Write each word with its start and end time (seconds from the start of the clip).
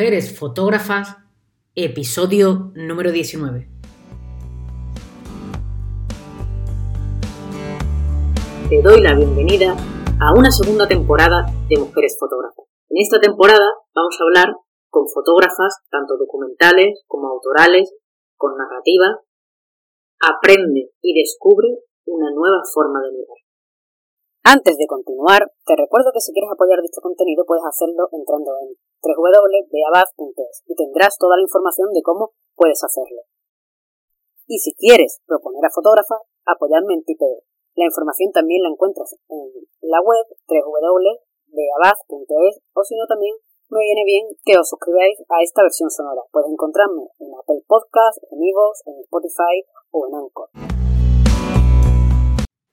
Mujeres 0.00 0.32
Fotógrafas, 0.32 1.18
episodio 1.74 2.72
número 2.74 3.12
19. 3.12 3.68
Te 8.70 8.80
doy 8.80 9.02
la 9.02 9.14
bienvenida 9.14 9.76
a 10.18 10.32
una 10.32 10.50
segunda 10.50 10.88
temporada 10.88 11.52
de 11.68 11.76
Mujeres 11.76 12.16
Fotógrafas. 12.18 12.64
En 12.88 12.96
esta 12.96 13.20
temporada 13.20 13.76
vamos 13.94 14.16
a 14.18 14.24
hablar 14.24 14.56
con 14.88 15.04
fotógrafas, 15.06 15.84
tanto 15.90 16.16
documentales 16.16 17.04
como 17.06 17.28
autorales, 17.28 17.92
con 18.38 18.56
narrativa. 18.56 19.20
Aprende 20.18 20.92
y 21.02 21.12
descubre 21.12 21.68
una 22.06 22.30
nueva 22.30 22.62
forma 22.72 23.02
de 23.02 23.12
mirar. 23.12 23.36
Antes 24.44 24.78
de 24.78 24.86
continuar, 24.86 25.52
te 25.66 25.76
recuerdo 25.76 26.08
que 26.14 26.20
si 26.20 26.32
quieres 26.32 26.48
apoyar 26.50 26.80
dicho 26.80 27.02
contenido 27.02 27.44
puedes 27.44 27.66
hacerlo 27.68 28.08
entrando 28.10 28.52
en 28.64 28.80
www.beabaz.es 29.02 30.62
y 30.66 30.74
tendrás 30.74 31.16
toda 31.18 31.36
la 31.36 31.42
información 31.42 31.92
de 31.92 32.02
cómo 32.02 32.32
puedes 32.54 32.82
hacerlo. 32.84 33.22
Y 34.46 34.58
si 34.58 34.74
quieres 34.74 35.20
proponer 35.26 35.64
a 35.64 35.70
fotógrafas, 35.70 36.20
apoyarme 36.44 36.94
en 36.94 37.04
TPE. 37.04 37.44
La 37.76 37.84
información 37.84 38.32
también 38.32 38.62
la 38.62 38.68
encuentras 38.68 39.14
en 39.28 39.52
la 39.82 40.00
web 40.02 40.26
www.beabaz.es 40.48 42.60
o 42.74 42.84
si 42.84 42.96
no 42.96 43.06
también 43.06 43.36
me 43.70 43.80
viene 43.80 44.04
bien 44.04 44.26
que 44.44 44.58
os 44.58 44.68
suscribáis 44.68 45.22
a 45.28 45.42
esta 45.42 45.62
versión 45.62 45.90
sonora. 45.90 46.22
Puedes 46.32 46.50
encontrarme 46.50 47.08
en 47.20 47.32
Apple 47.38 47.62
Podcast, 47.66 48.18
en 48.30 48.42
Evox, 48.42 48.82
en 48.86 48.98
Spotify 49.00 49.64
o 49.92 50.08
en 50.08 50.14
Anchor. 50.16 50.79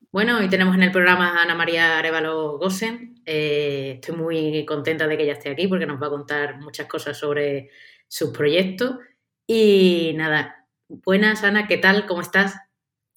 Bueno, 0.10 0.38
hoy 0.38 0.48
tenemos 0.48 0.74
en 0.74 0.84
el 0.84 0.92
programa 0.92 1.38
a 1.38 1.44
Ana 1.44 1.54
María 1.54 2.00
Arevalo 2.00 2.58
Gosen. 2.58 3.22
Eh, 3.26 3.96
estoy 3.96 4.16
muy 4.16 4.66
contenta 4.66 5.06
de 5.06 5.18
que 5.18 5.24
ella 5.24 5.34
esté 5.34 5.50
aquí 5.50 5.68
porque 5.68 5.86
nos 5.86 6.02
va 6.02 6.08
a 6.08 6.12
contar 6.12 6.62
muchas 6.62 6.88
cosas 6.88 7.18
sobre 7.18 7.70
sus 8.08 8.30
proyectos. 8.30 9.00
Y 9.46 10.14
nada, 10.16 10.66
buenas 10.88 11.44
Ana, 11.44 11.68
¿qué 11.68 11.78
tal? 11.78 12.08
¿Cómo 12.08 12.22
estás? 12.22 12.56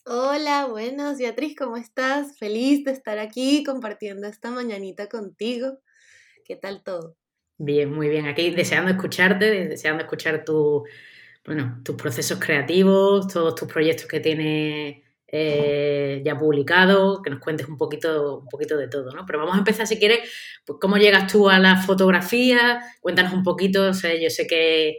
Hola, 0.04 0.66
buenas 0.66 1.18
Beatriz, 1.18 1.54
¿cómo 1.56 1.76
estás? 1.76 2.36
Feliz 2.36 2.84
de 2.84 2.90
estar 2.90 3.20
aquí 3.20 3.62
compartiendo 3.62 4.26
esta 4.26 4.50
mañanita 4.50 5.08
contigo. 5.08 5.78
¿Qué 6.44 6.56
tal 6.56 6.82
todo? 6.82 7.16
Bien, 7.56 7.92
muy 7.92 8.08
bien. 8.08 8.26
Aquí 8.26 8.50
deseando 8.50 8.90
escucharte, 8.90 9.68
deseando 9.68 10.02
escuchar 10.02 10.44
tu, 10.44 10.84
bueno, 11.46 11.80
tus 11.84 11.94
procesos 11.94 12.40
creativos, 12.40 13.28
todos 13.28 13.54
tus 13.54 13.72
proyectos 13.72 14.06
que 14.06 14.18
tienes 14.18 15.09
eh, 15.32 16.22
ya 16.24 16.36
publicado, 16.36 17.22
que 17.22 17.30
nos 17.30 17.38
cuentes 17.38 17.68
un 17.68 17.76
poquito, 17.76 18.40
un 18.40 18.48
poquito 18.48 18.76
de 18.76 18.88
todo, 18.88 19.12
¿no? 19.12 19.24
Pero 19.26 19.38
vamos 19.38 19.54
a 19.54 19.58
empezar, 19.58 19.86
si 19.86 19.96
quieres, 19.96 20.28
pues 20.66 20.78
cómo 20.80 20.96
llegas 20.96 21.30
tú 21.30 21.48
a 21.48 21.60
la 21.60 21.76
fotografía, 21.76 22.80
cuéntanos 23.00 23.32
un 23.32 23.44
poquito, 23.44 23.92
yo 23.92 24.30
sé 24.30 24.46
que, 24.48 24.96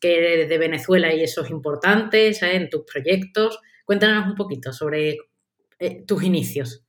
eres 0.00 0.48
de 0.48 0.58
Venezuela 0.58 1.12
y 1.14 1.22
eso 1.22 1.42
es 1.42 1.50
importante, 1.50 2.32
En 2.42 2.70
tus 2.70 2.82
proyectos, 2.82 3.58
cuéntanos 3.84 4.26
un 4.26 4.36
poquito 4.36 4.72
sobre 4.72 5.16
eh, 5.78 6.04
tus 6.06 6.22
inicios. 6.22 6.84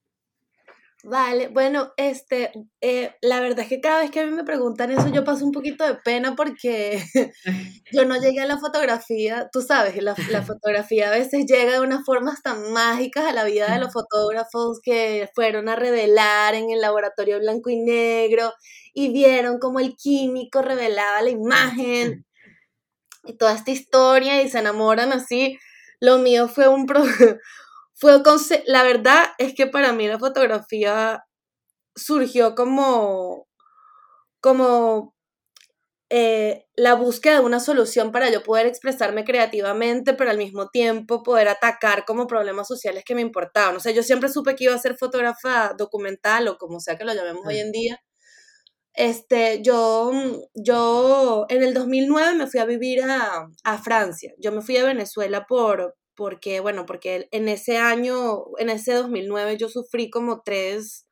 Vale, 1.06 1.50
bueno, 1.50 1.92
este, 1.98 2.54
eh, 2.80 3.14
la 3.22 3.42
verdad 3.42 3.60
es 3.60 3.68
que 3.68 3.82
cada 3.82 4.00
vez 4.00 4.10
que 4.10 4.22
a 4.22 4.26
mí 4.26 4.32
me 4.32 4.46
preguntan 4.46 4.90
eso, 4.90 5.10
yo 5.10 5.26
paso 5.26 5.44
un 5.44 5.52
poquito 5.52 5.86
de 5.86 5.96
pena 5.96 6.34
porque 6.34 7.04
yo 7.92 8.06
no 8.06 8.16
llegué 8.22 8.40
a 8.40 8.46
la 8.46 8.58
fotografía, 8.58 9.50
tú 9.52 9.62
sabes, 9.62 10.02
la, 10.02 10.16
la 10.30 10.44
fotografía 10.44 11.10
a 11.10 11.12
veces 11.12 11.46
llega 11.46 11.74
de 11.74 11.82
unas 11.82 12.06
formas 12.06 12.42
tan 12.42 12.72
mágicas 12.72 13.26
a 13.26 13.34
la 13.34 13.44
vida 13.44 13.70
de 13.74 13.80
los 13.80 13.92
fotógrafos 13.92 14.80
que 14.82 15.30
fueron 15.36 15.68
a 15.68 15.76
revelar 15.76 16.56
en 16.56 16.72
el 16.72 16.80
laboratorio 16.80 17.38
blanco 17.40 17.70
y 17.70 17.82
negro 17.82 18.54
y 18.94 19.12
vieron 19.12 19.60
cómo 19.60 19.82
el 19.82 19.98
químico 19.98 20.62
revelaba 20.62 21.22
la 21.22 21.32
imagen 21.32 22.26
y 23.26 23.34
toda 23.34 23.56
esta 23.56 23.72
historia 23.72 24.42
y 24.42 24.50
se 24.50 24.60
enamoran 24.60 25.12
así. 25.12 25.60
Lo 26.00 26.18
mío 26.20 26.48
fue 26.48 26.68
un, 26.70 26.86
fue 28.04 28.22
la 28.66 28.84
verdad 28.84 29.28
es 29.38 29.54
que 29.56 29.66
para 29.66 29.94
mí 29.94 30.10
la 30.10 30.20
fotografía 30.20 31.24
surgió 31.96 32.54
como, 32.54 33.48
como 34.42 35.16
eh, 36.10 36.66
la 36.76 36.96
búsqueda 36.96 37.36
de 37.36 37.46
una 37.46 37.62
solución 37.62 38.12
para 38.12 38.30
yo 38.30 38.44
poder 38.44 38.68
expresarme 38.68 39.24
creativamente, 39.24 40.14
pero 40.14 40.32
al 40.32 40.38
mismo 40.38 40.68
tiempo 40.68 41.24
poder 41.24 41.48
atacar 41.48 42.04
como 42.04 42.28
problemas 42.28 42.68
sociales 42.68 43.06
que 43.06 43.16
me 43.16 43.22
importaban. 43.22 43.78
O 43.78 43.80
sea, 43.80 43.94
yo 43.94 44.04
siempre 44.04 44.28
supe 44.28 44.58
que 44.58 44.66
iba 44.66 44.76
a 44.76 44.80
ser 44.80 44.98
fotógrafa 44.98 45.74
documental 45.78 46.50
o 46.50 46.58
como 46.58 46.82
sea 46.82 46.98
que 46.98 47.06
lo 47.06 47.14
llamemos 47.14 47.46
hoy 47.48 47.60
en 47.60 47.72
día. 47.72 48.00
Este, 48.96 49.62
yo, 49.64 50.12
yo 50.54 51.46
en 51.48 51.64
el 51.64 51.74
2009 51.74 52.36
me 52.36 52.48
fui 52.48 52.60
a 52.60 52.66
vivir 52.66 53.02
a, 53.04 53.48
a 53.64 53.78
Francia. 53.82 54.34
Yo 54.40 54.52
me 54.52 54.62
fui 54.62 54.76
a 54.76 54.84
Venezuela 54.84 55.46
por, 55.48 55.96
porque, 56.16 56.60
bueno, 56.60 56.86
porque 56.86 57.28
en 57.32 57.50
ese 57.50 57.78
año, 57.78 58.46
en 58.58 58.70
ese 58.70 58.94
2009, 58.94 59.58
yo 59.58 59.70
sufrí 59.70 60.10
como 60.10 60.42
tres 60.44 61.08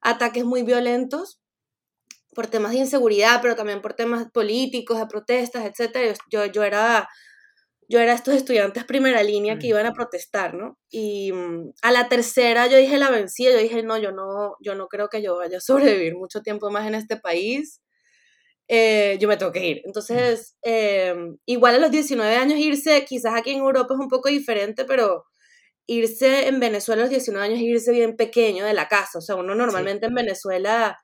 ataques 0.00 0.44
muy 0.44 0.62
violentos 0.62 1.40
por 2.34 2.46
temas 2.46 2.72
de 2.72 2.78
inseguridad, 2.78 3.40
pero 3.42 3.56
también 3.56 3.82
por 3.82 3.94
temas 3.94 4.30
políticos, 4.32 4.98
de 4.98 5.06
protestas, 5.06 5.64
etc. 5.64 6.16
Yo, 6.30 6.46
yo 6.46 6.62
era 6.64 7.08
yo 7.88 8.00
era 8.00 8.14
estos 8.14 8.34
estudiantes 8.34 8.84
primera 8.84 9.22
línea 9.22 9.58
que 9.58 9.66
iban 9.66 9.84
a 9.84 9.92
protestar, 9.92 10.54
¿no? 10.54 10.78
Y 10.90 11.30
mm, 11.32 11.72
a 11.82 11.92
la 11.92 12.08
tercera 12.08 12.66
yo 12.66 12.78
dije 12.78 12.96
la 12.96 13.10
vencida, 13.10 13.50
yo 13.52 13.58
dije, 13.58 13.82
no, 13.82 13.98
yo 13.98 14.12
no, 14.12 14.56
yo 14.60 14.74
no 14.74 14.88
creo 14.88 15.08
que 15.08 15.22
yo 15.22 15.36
vaya 15.36 15.58
a 15.58 15.60
sobrevivir 15.60 16.16
mucho 16.16 16.40
tiempo 16.40 16.70
más 16.70 16.86
en 16.86 16.94
este 16.94 17.18
país. 17.18 17.82
Eh, 18.68 19.18
yo 19.20 19.28
me 19.28 19.36
tengo 19.36 19.52
que 19.52 19.66
ir. 19.66 19.82
Entonces, 19.84 20.56
em, 20.62 21.36
igual 21.46 21.74
a 21.76 21.78
los 21.78 21.90
19 21.90 22.36
años 22.36 22.58
irse, 22.58 23.04
quizás 23.04 23.34
aquí 23.34 23.50
en 23.50 23.58
Europa 23.58 23.94
es 23.94 24.00
un 24.00 24.08
poco 24.08 24.28
diferente, 24.28 24.84
pero 24.84 25.24
irse 25.86 26.48
en 26.48 26.60
Venezuela 26.60 27.02
a 27.02 27.04
los 27.06 27.10
19 27.10 27.46
años 27.46 27.60
irse 27.60 27.92
bien 27.92 28.16
pequeño 28.16 28.64
de 28.66 28.74
la 28.74 28.88
casa. 28.88 29.18
O 29.18 29.22
sea, 29.22 29.36
uno 29.36 29.54
normalmente 29.54 30.06
en 30.06 30.14
Venezuela, 30.14 30.98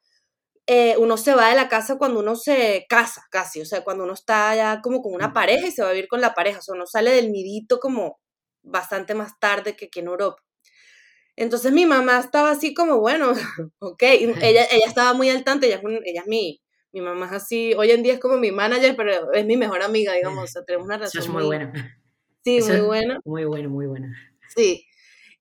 eh, 0.66 0.96
uno 0.98 1.16
se 1.18 1.34
va 1.34 1.50
de 1.50 1.56
la 1.56 1.68
casa 1.68 1.98
cuando 1.98 2.20
uno 2.20 2.36
se 2.36 2.86
casa, 2.88 3.22
casi. 3.30 3.60
O 3.62 3.66
sea, 3.66 3.84
cuando 3.84 4.04
uno 4.04 4.14
está 4.14 4.54
ya 4.56 4.80
como 4.82 5.02
con 5.02 5.14
una 5.14 5.32
pareja 5.32 5.66
y 5.68 5.72
se 5.72 5.82
va 5.82 5.90
a 5.90 5.92
vivir 5.92 6.08
con 6.08 6.20
la 6.20 6.34
pareja. 6.34 6.60
O 6.60 6.62
sea, 6.62 6.74
uno 6.76 6.86
sale 6.86 7.12
del 7.12 7.32
nidito 7.32 7.80
como 7.80 8.18
bastante 8.62 9.14
más 9.14 9.38
tarde 9.40 9.76
que 9.76 9.86
aquí 9.86 10.00
en 10.00 10.08
Europa. 10.08 10.42
Entonces 11.36 11.72
mi 11.72 11.86
mamá 11.86 12.18
estaba 12.18 12.50
así 12.50 12.74
como, 12.74 12.98
bueno, 13.00 13.32
ok, 13.80 14.02
ella, 14.42 14.64
ella 14.70 14.86
estaba 14.86 15.14
muy 15.14 15.30
al 15.30 15.44
tanto, 15.44 15.66
ella, 15.66 15.80
ella 16.04 16.22
es 16.22 16.26
mi, 16.26 16.60
mi 17.00 17.06
mamá 17.06 17.26
es 17.26 17.32
así, 17.32 17.74
hoy 17.74 17.90
en 17.90 18.02
día 18.02 18.14
es 18.14 18.20
como 18.20 18.36
mi 18.36 18.52
manager, 18.52 18.96
pero 18.96 19.32
es 19.32 19.44
mi 19.44 19.56
mejor 19.56 19.82
amiga, 19.82 20.12
digamos, 20.14 20.44
o 20.44 20.46
sea, 20.46 20.64
tenemos 20.64 20.86
una 20.86 20.96
relación. 20.96 21.22
Eso 21.22 21.30
es 21.30 21.34
muy, 21.34 21.44
buena. 21.44 21.72
Sí, 22.44 22.60
muy 22.62 22.80
buena. 22.80 23.20
Muy 23.24 23.44
buena, 23.44 23.68
muy 23.68 23.86
buena. 23.86 24.08
Sí. 24.54 24.84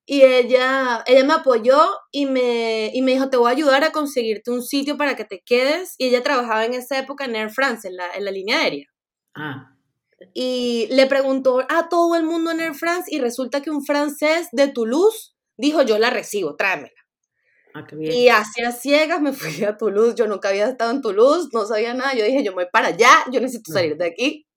Y 0.06 0.22
ella, 0.22 1.04
ella 1.06 1.24
me 1.26 1.34
apoyó 1.34 1.80
y 2.12 2.26
me, 2.26 2.92
y 2.94 3.02
me 3.02 3.12
dijo, 3.12 3.30
te 3.30 3.38
voy 3.38 3.50
a 3.50 3.54
ayudar 3.54 3.84
a 3.84 3.92
conseguirte 3.92 4.52
un 4.52 4.64
sitio 4.64 4.98
para 4.98 5.16
que 5.16 5.26
te 5.26 5.42
quedes. 5.46 5.96
Y 5.98 6.08
ella 6.08 6.24
trabajaba 6.24 6.64
en 6.64 6.74
esa 6.74 6.98
época 6.98 7.26
en 7.26 7.36
Air 7.36 7.50
France, 7.50 7.88
en 7.90 7.98
la, 7.98 8.14
en 8.14 8.24
la 8.24 8.32
línea 8.32 8.62
aérea. 8.62 8.88
Ah. 9.36 9.76
Y 10.34 10.88
le 10.92 11.08
preguntó 11.08 11.66
a 11.68 11.90
todo 11.90 12.16
el 12.16 12.24
mundo 12.24 12.52
en 12.52 12.62
Air 12.62 12.74
France 12.74 13.14
y 13.14 13.20
resulta 13.20 13.62
que 13.62 13.70
un 13.70 13.84
francés 13.84 14.48
de 14.54 14.70
Toulouse 14.70 15.36
dijo, 15.58 15.82
yo 15.82 16.00
la 16.00 16.10
recibo, 16.10 16.56
tráemela. 16.56 17.07
Ah, 17.78 17.86
y 17.92 18.30
así 18.30 18.62
a 18.64 18.72
ciegas 18.72 19.22
me 19.22 19.34
fui 19.34 19.64
a 19.64 19.78
Toulouse. 19.78 20.16
Yo 20.16 20.28
nunca 20.28 20.50
había 20.50 20.68
estado 20.68 20.92
en 20.92 21.02
Toulouse, 21.02 21.50
no 21.54 21.66
sabía 21.66 21.94
nada. 21.94 22.14
Yo 22.14 22.26
dije, 22.26 22.44
yo 22.44 22.52
me 22.52 22.64
voy 22.64 22.68
para 22.72 22.90
allá, 22.90 23.12
yo 23.32 23.40
necesito 23.40 23.72
salir 23.72 23.98
de 23.98 24.08
aquí. 24.08 24.48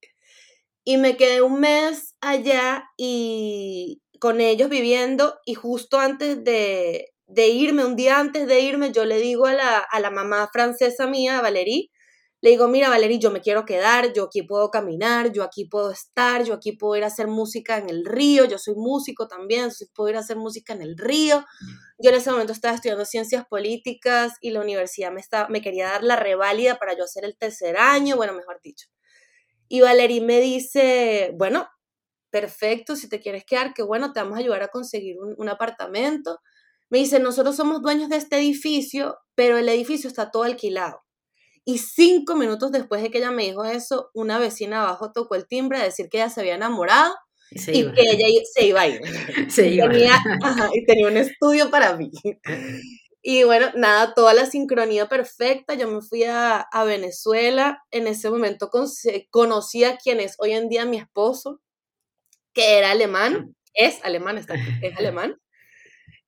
Y 0.85 0.97
me 0.97 1.17
quedé 1.17 1.43
un 1.43 1.61
mes 1.61 2.15
allá 2.21 2.85
y 2.97 4.01
con 4.21 4.41
ellos 4.41 4.69
viviendo. 4.71 5.39
Y 5.45 5.55
justo 5.55 5.99
antes 5.99 6.43
de, 6.45 7.09
de 7.27 7.49
irme, 7.49 7.85
un 7.85 7.97
día 7.97 8.19
antes 8.19 8.47
de 8.47 8.61
irme, 8.61 8.93
yo 8.93 9.05
le 9.05 9.19
digo 9.21 9.47
a 9.47 9.55
la, 9.55 9.79
a 9.79 10.01
la 10.01 10.11
mamá 10.11 10.49
francesa 10.53 11.07
mía, 11.07 11.41
Valerie, 11.41 11.91
le 12.43 12.51
digo, 12.51 12.69
mira 12.69 12.89
Valerie, 12.89 13.19
yo 13.19 13.31
me 13.31 13.43
quiero 13.43 13.67
quedar, 13.67 14.15
yo 14.15 14.25
aquí 14.25 14.43
puedo 14.43 14.71
caminar, 14.71 15.31
yo 15.31 15.43
aquí 15.43 15.67
puedo 15.67 15.91
estar, 15.91 16.43
yo 16.43 16.55
aquí 16.55 16.73
puedo 16.73 16.97
ir 16.97 17.05
a 17.05 17.09
hacer 17.09 17.27
música 17.27 17.77
en 17.77 17.91
el 17.91 18.07
río, 18.07 18.47
yo 18.47 18.57
soy 18.57 18.75
músico 18.77 19.29
también, 19.29 19.69
puedo 19.95 20.09
ir 20.09 20.17
a 20.17 20.21
hacer 20.21 20.39
música 20.39 20.73
en 20.73 20.81
el 20.81 20.97
río. 20.97 21.45
Yo 21.99 22.09
en 22.09 22.17
ese 22.17 22.31
momento 22.31 22.55
estaba 22.55 22.75
estudiando 22.75 23.05
ciencias 23.05 23.45
políticas 23.47 24.33
y 24.41 24.53
la 24.53 24.61
universidad 24.61 25.13
me, 25.13 25.21
estaba, 25.21 25.49
me 25.51 25.61
quería 25.61 25.89
dar 25.89 26.03
la 26.03 26.17
reválida 26.17 26.79
para 26.79 26.97
yo 26.97 27.05
hacer 27.05 27.27
el 27.27 27.37
tercer 27.37 27.77
año, 27.77 28.17
bueno, 28.17 28.33
mejor 28.33 28.59
dicho. 28.63 28.87
Y 29.69 29.83
Valerie 29.83 30.23
me 30.23 30.41
dice, 30.41 31.33
bueno, 31.37 31.69
perfecto, 32.31 32.97
si 32.97 33.09
te 33.11 33.21
quieres 33.21 33.45
quedar, 33.45 33.75
que 33.75 33.83
bueno, 33.83 34.15
te 34.15 34.21
vamos 34.21 34.37
a 34.39 34.41
ayudar 34.41 34.63
a 34.63 34.69
conseguir 34.69 35.19
un, 35.21 35.35
un 35.37 35.49
apartamento. 35.51 36.41
Me 36.89 36.99
dice, 36.99 37.21
nosotros 37.21 37.55
somos 37.55 37.83
dueños 37.83 38.09
de 38.09 38.17
este 38.17 38.39
edificio, 38.39 39.19
pero 39.35 39.59
el 39.59 39.69
edificio 39.69 40.09
está 40.09 40.31
todo 40.31 40.45
alquilado. 40.45 41.03
Y 41.65 41.79
cinco 41.79 42.37
minutos 42.37 42.73
después 42.73 43.03
de 43.03 43.11
que 43.11 43.19
ella 43.19 43.31
me 43.31 43.45
dijo 43.45 43.65
eso, 43.65 44.11
una 44.15 44.39
vecina 44.39 44.83
abajo 44.83 45.13
tocó 45.13 45.35
el 45.35 45.47
timbre 45.47 45.79
a 45.79 45.85
decir 45.85 46.09
que 46.09 46.19
ella 46.19 46.31
se 46.31 46.41
había 46.41 46.55
enamorado 46.55 47.15
y, 47.51 47.93
que 47.93 48.03
ella 48.03 48.27
se 48.53 48.67
iba 48.67 48.81
a 48.83 48.89
ir. 48.89 49.01
Se 49.51 49.69
iba. 49.69 49.89
Tenía, 49.89 50.19
y 50.73 50.85
tenía 50.85 51.09
un 51.09 51.17
estudio 51.17 51.71
para 51.71 51.97
mí. 51.97 52.11
Y 53.23 53.43
bueno, 53.43 53.71
nada, 53.75 54.15
toda 54.15 54.33
la 54.33 54.47
sincronía 54.47 55.09
perfecta. 55.09 55.75
Yo 55.75 55.89
me 55.89 56.01
fui 56.01 56.25
a, 56.25 56.61
a 56.61 56.85
Venezuela. 56.85 57.83
En 57.91 58.07
ese 58.07 58.31
momento 58.31 58.71
conocí 59.31 59.85
a 59.85 59.97
quien 59.97 60.21
es 60.21 60.37
hoy 60.39 60.53
en 60.53 60.69
día 60.69 60.85
mi 60.87 60.97
esposo, 60.97 61.61
que 62.55 62.79
era 62.79 62.93
alemán, 62.93 63.55
es 63.75 64.03
alemán, 64.05 64.39
está 64.39 64.55
es 64.83 64.97
alemán. 64.97 65.37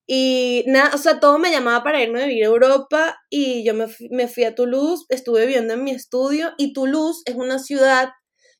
Y 0.07 0.65
nada, 0.67 0.95
o 0.95 0.99
sea, 0.99 1.21
todo 1.21 1.39
me 1.39 1.51
llamaba 1.51 1.85
para 1.85 2.03
irme 2.03 2.23
a 2.23 2.27
vivir 2.27 2.45
a 2.45 2.49
Europa 2.49 3.21
y 3.31 3.65
yo 3.65 3.73
me 3.75 3.87
fui, 3.89 4.09
me 4.11 4.29
fui 4.29 4.45
a 4.45 4.55
Toulouse, 4.55 5.05
estuve 5.09 5.47
viviendo 5.47 5.75
en 5.75 5.85
mi 5.85 5.93
estudio 5.93 6.53
y 6.59 6.73
Toulouse 6.73 7.23
es 7.25 7.37
una 7.37 7.59
ciudad, 7.59 8.11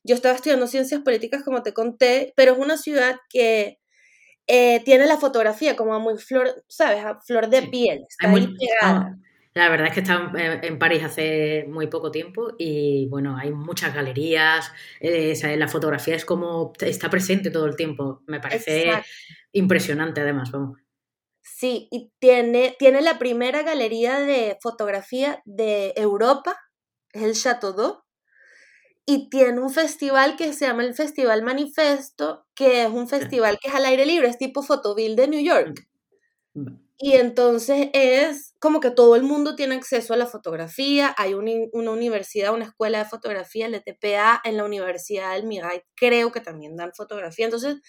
yo 0.03 0.15
estaba 0.15 0.35
estudiando 0.35 0.67
ciencias 0.67 1.01
políticas 1.01 1.43
como 1.43 1.61
te 1.61 1.73
conté, 1.73 2.33
pero 2.37 2.53
es 2.53 2.59
una 2.59 2.77
ciudad 2.77 3.17
que 3.29 3.79
eh, 4.47 4.81
tiene 4.85 5.05
la 5.05 5.17
fotografía 5.17 5.75
como 5.75 5.99
muy 5.99 6.17
flor, 6.17 6.63
¿sabes? 6.67 7.03
A 7.03 7.19
flor 7.21 7.49
de 7.49 7.63
piel, 7.63 8.05
está 8.07 8.29
muy, 8.29 8.55
pegada. 8.57 9.17
La 9.53 9.69
verdad 9.69 9.87
es 9.87 9.93
que 9.93 9.99
estaba 9.99 10.31
en 10.35 10.79
París 10.79 11.03
hace 11.03 11.65
muy 11.67 11.87
poco 11.87 12.09
tiempo 12.09 12.53
y 12.57 13.07
bueno, 13.09 13.37
hay 13.37 13.51
muchas 13.51 13.93
galerías, 13.93 14.71
eh, 14.99 15.35
la 15.57 15.67
fotografía 15.67 16.15
es 16.15 16.25
como 16.25 16.73
está 16.79 17.09
presente 17.09 17.51
todo 17.51 17.67
el 17.67 17.75
tiempo, 17.75 18.23
me 18.25 18.39
parece 18.39 18.91
impresionante 19.51 20.21
además, 20.21 20.49
vamos. 20.51 20.82
Sí, 21.43 21.87
y 21.91 22.11
tiene, 22.19 22.75
tiene 22.79 23.01
la 23.01 23.19
primera 23.19 23.63
galería 23.63 24.19
de 24.19 24.57
fotografía 24.61 25.41
de 25.45 25.93
Europa, 25.97 26.57
es 27.11 27.23
el 27.23 27.33
Chateau 27.35 27.73
d'Eau, 27.73 28.03
y 29.05 29.29
tiene 29.29 29.59
un 29.59 29.69
festival 29.69 30.37
que 30.37 30.53
se 30.53 30.65
llama 30.65 30.83
el 30.83 30.95
Festival 30.95 31.43
Manifesto, 31.43 32.47
que 32.55 32.83
es 32.83 32.89
un 32.89 33.09
festival 33.09 33.59
que 33.61 33.67
es 33.67 33.75
al 33.75 33.85
aire 33.85 34.05
libre, 34.05 34.29
es 34.29 34.37
tipo 34.37 34.63
Fotoville 34.63 35.15
de 35.15 35.27
New 35.27 35.43
York. 35.43 35.87
Mm. 36.53 36.83
Y 36.97 37.13
entonces 37.17 37.89
es 37.91 38.55
como 38.59 38.79
que 38.79 38.89
todo 38.89 39.17
el 39.17 39.23
mundo 39.23 39.57
tiene 39.57 39.75
acceso 39.75 40.13
a 40.13 40.17
la 40.17 40.25
fotografía. 40.25 41.13
Hay 41.17 41.33
una 41.33 41.91
universidad, 41.91 42.53
una 42.53 42.63
escuela 42.65 42.99
de 42.99 43.05
fotografía, 43.05 43.65
el 43.65 43.75
ETPA, 43.75 44.39
en 44.45 44.55
la 44.55 44.63
Universidad 44.63 45.33
del 45.33 45.45
Mirai, 45.45 45.83
creo 45.95 46.31
que 46.31 46.39
también 46.39 46.77
dan 46.77 46.93
fotografía. 46.93 47.43
Entonces, 47.43 47.81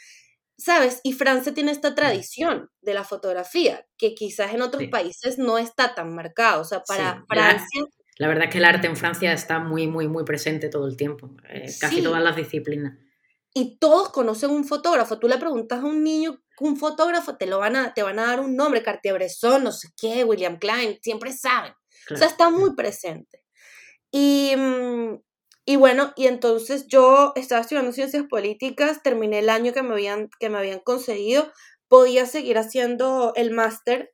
¿sabes? 0.56 1.00
Y 1.02 1.12
Francia 1.12 1.54
tiene 1.54 1.72
esta 1.72 1.94
tradición 1.94 2.70
de 2.80 2.94
la 2.94 3.04
fotografía, 3.04 3.86
que 3.96 4.14
quizás 4.14 4.54
en 4.54 4.62
otros 4.62 4.84
países 4.90 5.38
no 5.38 5.58
está 5.58 5.94
tan 5.94 6.14
marcado. 6.14 6.62
O 6.62 6.64
sea, 6.64 6.82
para 6.82 7.24
Francia... 7.28 7.84
La, 8.16 8.28
verdad 8.28 8.44
es 8.44 8.50
que 8.50 8.58
el 8.58 8.64
arte 8.64 8.86
en 8.86 8.96
Francia 8.96 9.32
está 9.32 9.58
muy, 9.58 9.88
muy, 9.88 10.06
muy 10.06 10.24
presente 10.24 10.68
todo 10.68 10.86
el 10.86 10.96
tiempo, 10.96 11.30
eh, 11.48 11.74
casi 11.80 12.00
todas 12.00 12.22
las 12.22 12.36
disciplinas. 12.36 12.96
Y 13.52 13.78
todos 13.78 14.10
conocen 14.10 14.50
un 14.50 14.64
fotógrafo. 14.64 15.18
Tú 15.18 15.28
le 15.28 15.36
preguntas 15.38 15.80
a 15.80 15.84
un 15.84 16.04
niño 16.04 16.44
un 16.60 16.76
fotógrafo 16.76 17.36
te 17.36 17.46
lo 17.46 17.58
van 17.58 17.76
a, 17.76 17.94
te 17.94 18.02
van 18.02 18.18
a 18.18 18.26
dar 18.26 18.40
un 18.40 18.56
nombre, 18.56 18.82
Cartier-Bresson, 18.82 19.64
no 19.64 19.72
sé 19.72 19.88
qué, 19.96 20.24
William 20.24 20.58
Klein, 20.58 20.98
siempre 21.02 21.32
saben. 21.32 21.72
O 22.10 22.16
sea, 22.16 22.28
está 22.28 22.50
muy 22.50 22.74
presente. 22.74 23.42
Y, 24.10 24.54
mm, 24.56 25.16
y 25.66 25.76
bueno, 25.76 26.12
y 26.16 26.26
entonces 26.26 26.86
yo 26.88 27.32
estaba 27.36 27.62
estudiando 27.62 27.92
ciencias 27.92 28.24
políticas, 28.28 29.02
terminé 29.02 29.38
el 29.38 29.48
año 29.48 29.72
que 29.72 29.82
me 29.82 29.94
habían, 29.94 30.28
que 30.38 30.50
me 30.50 30.58
habían 30.58 30.80
conseguido, 30.80 31.50
podía 31.88 32.26
seguir 32.26 32.58
haciendo 32.58 33.32
el 33.34 33.50
máster, 33.50 34.12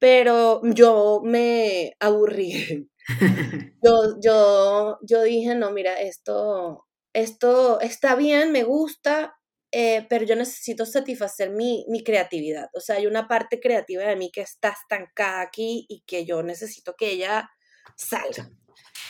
pero 0.00 0.60
yo 0.64 1.20
me 1.22 1.94
aburrí. 2.00 2.90
yo, 3.82 4.20
yo, 4.20 4.98
yo 5.02 5.22
dije, 5.22 5.54
no, 5.54 5.70
mira, 5.70 6.00
esto, 6.00 6.86
esto 7.12 7.80
está 7.80 8.16
bien, 8.16 8.50
me 8.50 8.64
gusta, 8.64 9.36
eh, 9.70 10.04
pero 10.08 10.24
yo 10.24 10.34
necesito 10.34 10.84
satisfacer 10.84 11.50
mi, 11.50 11.84
mi, 11.88 12.02
creatividad. 12.02 12.70
O 12.74 12.80
sea, 12.80 12.96
hay 12.96 13.06
una 13.06 13.28
parte 13.28 13.60
creativa 13.60 14.02
de 14.02 14.16
mí 14.16 14.30
que 14.32 14.40
está 14.40 14.70
estancada 14.70 15.42
aquí 15.42 15.86
y 15.88 16.02
que 16.06 16.24
yo 16.24 16.42
necesito 16.42 16.94
que 16.96 17.12
ella 17.12 17.50
salga. 17.96 18.50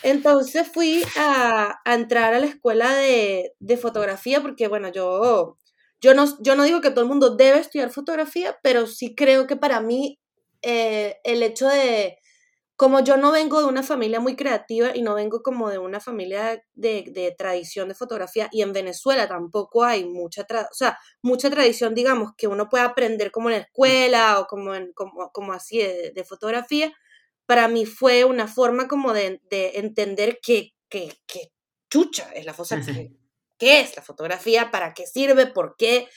Entonces 0.03 0.69
fui 0.69 1.05
a, 1.17 1.81
entrar 1.85 2.35
a 2.35 2.41
la 2.41 2.47
escuela 2.47 2.95
de, 2.95 3.53
de, 3.59 3.77
fotografía 3.77 4.41
porque, 4.41 4.69
bueno, 4.69 4.89
yo, 4.89 5.57
yo, 6.01 6.15
no, 6.15 6.27
yo 6.41 6.55
no 6.55 6.65
digo 6.65 6.81
que 6.81 6.91
todo 6.91 7.03
el 7.03 7.09
mundo 7.09 7.37
debe 7.37 7.59
estudiar 7.59 7.91
fotografía, 7.91 8.57
pero 8.63 8.87
sí 8.87 9.15
creo 9.15 9.47
que 9.47 9.57
para 9.57 9.81
mí 9.81 10.19
eh, 10.63 11.17
el 11.25 11.43
hecho 11.43 11.69
de, 11.69 12.19
como 12.79 13.01
yo 13.01 13.17
no 13.17 13.33
vengo 13.33 13.61
de 13.61 13.67
una 13.67 13.83
familia 13.83 14.21
muy 14.21 14.37
creativa 14.37 14.95
y 14.95 15.03
no 15.03 15.17
vengo 15.17 15.43
como 15.43 15.69
de 15.69 15.79
una 15.79 15.99
familia 15.99 16.63
de, 16.75 17.35
tradición 17.37 17.89
de 17.89 17.97
fotografía 17.97 18.49
y 18.53 18.63
en 18.63 18.73
Venezuela 18.73 19.27
tampoco 19.27 19.83
hay 19.83 20.05
mucha, 20.05 20.43
o 20.43 20.75
sea, 20.75 20.97
mucha 21.21 21.51
tradición, 21.51 21.93
digamos, 21.93 22.35
que 22.37 22.47
uno 22.47 22.69
pueda 22.69 22.85
aprender 22.85 23.33
como 23.33 23.51
en 23.51 23.57
la 23.57 23.63
escuela 23.63 24.39
o 24.39 24.47
como, 24.47 24.77
en, 24.77 24.93
como, 24.93 25.33
como 25.33 25.53
así 25.53 25.79
de, 25.79 26.25
fotografía, 26.25 26.93
para 27.49 27.67
mí 27.67 27.87
fue 27.87 28.27
una 28.27 28.47
forma 28.47 28.89
como 28.89 29.15
de, 29.15 29.41
entender 29.51 30.39
qué 30.43 30.75
que, 30.91 31.17
chucha 31.91 32.31
es 32.35 32.45
la 32.45 32.53
fotografía, 32.53 33.09
qué 33.57 33.81
es 33.81 33.97
la 33.97 34.03
fotografía, 34.03 34.71
para 34.71 34.93
qué 34.93 35.07
sirve, 35.07 35.47
por 35.47 35.75
qué, 35.79 36.09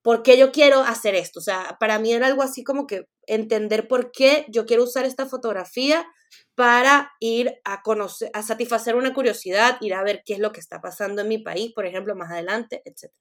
por 0.00 0.22
qué 0.22 0.38
yo 0.38 0.50
quiero 0.50 0.80
hacer 0.80 1.14
esto. 1.14 1.40
O 1.40 1.42
sea, 1.42 1.76
para 1.78 1.98
mí 1.98 2.14
era 2.14 2.26
algo 2.26 2.42
así 2.42 2.64
como 2.64 2.86
que 2.86 3.04
entender 3.26 3.86
por 3.86 4.10
qué 4.12 4.46
yo 4.48 4.64
quiero 4.64 4.84
usar 4.84 5.04
esta 5.04 5.26
fotografía 5.26 6.06
para 6.54 7.12
ir 7.20 7.60
a 7.64 7.82
conocer, 7.82 8.30
a 8.32 8.42
satisfacer 8.42 8.96
una 8.96 9.12
curiosidad, 9.12 9.76
ir 9.82 9.92
a 9.92 10.02
ver 10.02 10.22
qué 10.24 10.32
es 10.32 10.38
lo 10.38 10.52
que 10.52 10.60
está 10.60 10.80
pasando 10.80 11.20
en 11.20 11.28
mi 11.28 11.36
país, 11.36 11.70
por 11.74 11.84
ejemplo, 11.84 12.16
más 12.16 12.30
adelante, 12.30 12.80
etc. 12.86 13.12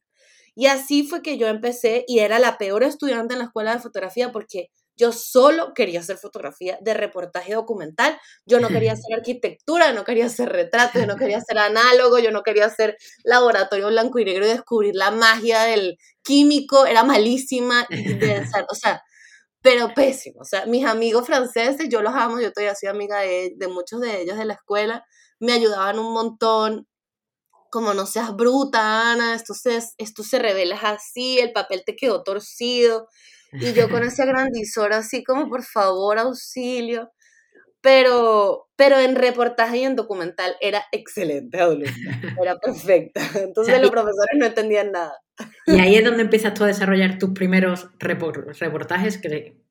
Y 0.55 0.67
así 0.67 1.05
fue 1.05 1.21
que 1.21 1.37
yo 1.37 1.49
empecé 1.49 2.05
y 2.07 2.19
era 2.19 2.39
la 2.39 2.57
peor 2.57 2.83
estudiante 2.83 3.33
en 3.33 3.39
la 3.39 3.45
escuela 3.45 3.73
de 3.73 3.81
fotografía 3.81 4.31
porque 4.31 4.69
yo 4.97 5.11
solo 5.11 5.73
quería 5.73 5.99
hacer 5.99 6.17
fotografía 6.17 6.77
de 6.81 6.94
reportaje 6.94 7.53
documental. 7.53 8.19
Yo 8.45 8.59
no 8.59 8.67
quería 8.67 8.94
hacer 8.94 9.15
arquitectura, 9.15 9.94
no 9.94 10.03
quería 10.03 10.25
hacer 10.25 10.49
retrato, 10.49 10.99
yo 10.99 11.05
no 11.05 11.15
quería 11.15 11.38
hacer 11.38 11.57
análogo, 11.57 12.19
yo 12.19 12.31
no 12.31 12.44
quería 12.44 12.65
hacer 12.65 12.97
laboratorio 13.23 13.88
blanco 13.88 14.19
y 14.19 14.25
negro 14.25 14.45
y 14.45 14.49
descubrir 14.49 14.95
la 14.95 15.11
magia 15.11 15.63
del 15.63 15.97
químico. 16.23 16.85
Era 16.85 17.03
malísima. 17.03 17.88
o 18.69 18.75
sea, 18.75 19.01
pero 19.61 19.94
pésimo. 19.94 20.41
O 20.41 20.45
sea, 20.45 20.65
mis 20.65 20.85
amigos 20.85 21.25
franceses, 21.25 21.88
yo 21.89 22.01
los 22.01 22.13
amo, 22.13 22.39
yo 22.39 22.51
todavía 22.51 22.75
soy 22.75 22.89
amiga 22.89 23.19
de, 23.21 23.53
de 23.55 23.67
muchos 23.67 24.01
de 24.01 24.21
ellos 24.21 24.38
de 24.38 24.45
la 24.45 24.53
escuela, 24.53 25.05
me 25.39 25.53
ayudaban 25.53 25.99
un 25.99 26.13
montón 26.13 26.88
como 27.69 27.94
no 27.94 28.05
seas 28.05 28.35
bruta, 28.35 29.11
Ana, 29.11 29.35
esto 29.35 29.53
se, 29.53 29.79
esto 29.97 30.23
se 30.23 30.39
revela 30.39 30.77
así, 30.77 31.39
el 31.39 31.51
papel 31.51 31.83
te 31.85 31.95
quedó 31.95 32.23
torcido. 32.23 33.07
Y 33.59 33.74
yo 33.74 33.89
con 33.89 34.04
ese 34.04 34.25
grandizor 34.25 34.94
así 34.94 35.24
como, 35.24 35.49
por 35.49 35.64
favor, 35.64 36.19
auxilio. 36.19 37.11
Pero, 37.81 38.68
pero 38.76 38.99
en 38.99 39.16
reportaje 39.16 39.78
y 39.78 39.83
en 39.83 39.95
documental 39.95 40.56
era 40.61 40.83
excelente, 40.92 41.59
Era 42.42 42.57
perfecta. 42.61 43.21
Entonces 43.35 43.80
los 43.81 43.92
profesores 43.92 44.35
no 44.35 44.45
entendían 44.45 44.92
nada. 44.92 45.14
Y 45.68 45.80
ahí 45.80 45.95
es 45.95 46.04
donde 46.04 46.23
empiezas 46.23 46.54
tú 46.54 46.64
a 46.64 46.68
desarrollar 46.68 47.19
tus 47.19 47.31
primeros 47.31 47.90
reportajes 47.99 49.19
que, 49.19 49.61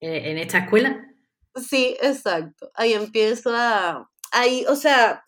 eh, 0.00 0.30
en 0.30 0.38
esta 0.38 0.58
escuela. 0.58 1.06
Sí, 1.54 1.96
exacto. 2.00 2.70
Ahí 2.74 2.94
empiezo 2.94 3.50
a... 3.54 4.10
Ahí, 4.32 4.64
o 4.66 4.74
sea, 4.74 5.22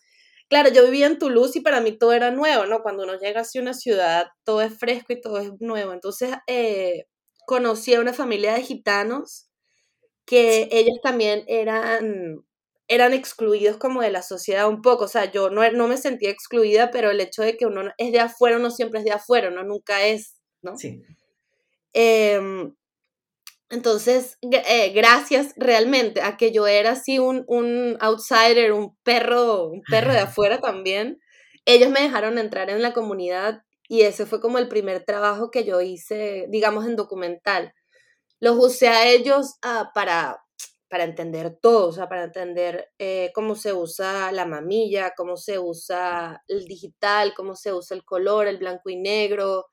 claro, 0.49 0.69
yo 0.69 0.83
vivía 0.85 1.05
en 1.05 1.19
Toulouse 1.19 1.57
y 1.57 1.61
para 1.61 1.79
mí 1.81 1.91
todo 1.91 2.13
era 2.13 2.31
nuevo, 2.31 2.65
¿no? 2.65 2.81
Cuando 2.81 3.03
uno 3.03 3.19
llega 3.19 3.41
hacia 3.41 3.61
una 3.61 3.73
ciudad, 3.73 4.27
todo 4.43 4.61
es 4.61 4.77
fresco 4.77 5.13
y 5.13 5.21
todo 5.21 5.37
es 5.37 5.51
nuevo. 5.59 5.93
Entonces, 5.93 6.31
eh, 6.47 7.05
conocí 7.45 7.93
a 7.93 8.01
una 8.01 8.13
familia 8.13 8.53
de 8.53 8.63
gitanos 8.63 9.49
que 10.25 10.67
ellos 10.71 10.97
también 11.03 11.43
eran, 11.47 12.43
eran 12.87 13.13
excluidos 13.13 13.77
como 13.77 14.01
de 14.01 14.11
la 14.11 14.21
sociedad 14.21 14.67
un 14.67 14.81
poco. 14.81 15.05
O 15.05 15.07
sea, 15.07 15.31
yo 15.31 15.49
no, 15.49 15.69
no 15.71 15.87
me 15.87 15.97
sentía 15.97 16.29
excluida, 16.29 16.91
pero 16.91 17.11
el 17.11 17.21
hecho 17.21 17.43
de 17.43 17.57
que 17.57 17.65
uno 17.65 17.91
es 17.97 18.11
de 18.11 18.19
afuera, 18.19 18.57
uno 18.57 18.71
siempre 18.71 18.99
es 18.99 19.05
de 19.05 19.11
afuera, 19.11 19.49
uno 19.49 19.63
nunca 19.63 20.05
es, 20.05 20.35
¿no? 20.61 20.77
Sí. 20.77 21.03
Em, 21.93 22.75
entonces, 23.69 24.37
eh, 24.41 24.91
gracias 24.93 25.53
realmente 25.57 26.21
a 26.21 26.37
que 26.37 26.51
yo 26.51 26.67
era 26.67 26.91
así 26.91 27.19
un, 27.19 27.43
un, 27.47 27.97
outsider, 27.99 28.73
un 28.73 28.95
perro, 29.03 29.67
un 29.67 29.81
perro 29.89 30.11
de 30.13 30.19
afuera 30.19 30.59
también, 30.59 31.19
ellos 31.65 31.89
me 31.89 32.01
dejaron 32.01 32.37
entrar 32.37 32.69
en 32.69 32.81
la 32.81 32.93
comunidad 32.93 33.61
y 33.87 34.01
ese 34.01 34.25
fue 34.25 34.41
como 34.41 34.57
el 34.57 34.67
primer 34.67 35.03
trabajo 35.03 35.51
que 35.51 35.63
yo 35.63 35.81
hice, 35.81 36.47
digamos, 36.49 36.85
en 36.85 36.95
documental. 36.95 37.73
Los 38.39 38.57
usé 38.57 38.87
a 38.87 39.07
ellos 39.07 39.55
ah, 39.61 39.91
para, 39.93 40.43
para 40.89 41.03
entender 41.03 41.57
todo, 41.61 41.89
o 41.89 41.91
sea, 41.91 42.09
para 42.09 42.25
entender 42.25 42.89
eh, 42.97 43.31
cómo 43.33 43.55
se 43.55 43.73
usa 43.73 44.31
la 44.31 44.45
mamilla, 44.45 45.13
cómo 45.15 45.37
se 45.37 45.59
usa 45.59 46.43
el 46.47 46.65
digital, 46.65 47.33
cómo 47.35 47.55
se 47.55 47.73
usa 47.73 47.95
el 47.95 48.03
color, 48.03 48.47
el 48.47 48.57
blanco 48.57 48.89
y 48.89 48.97
negro. 48.97 49.67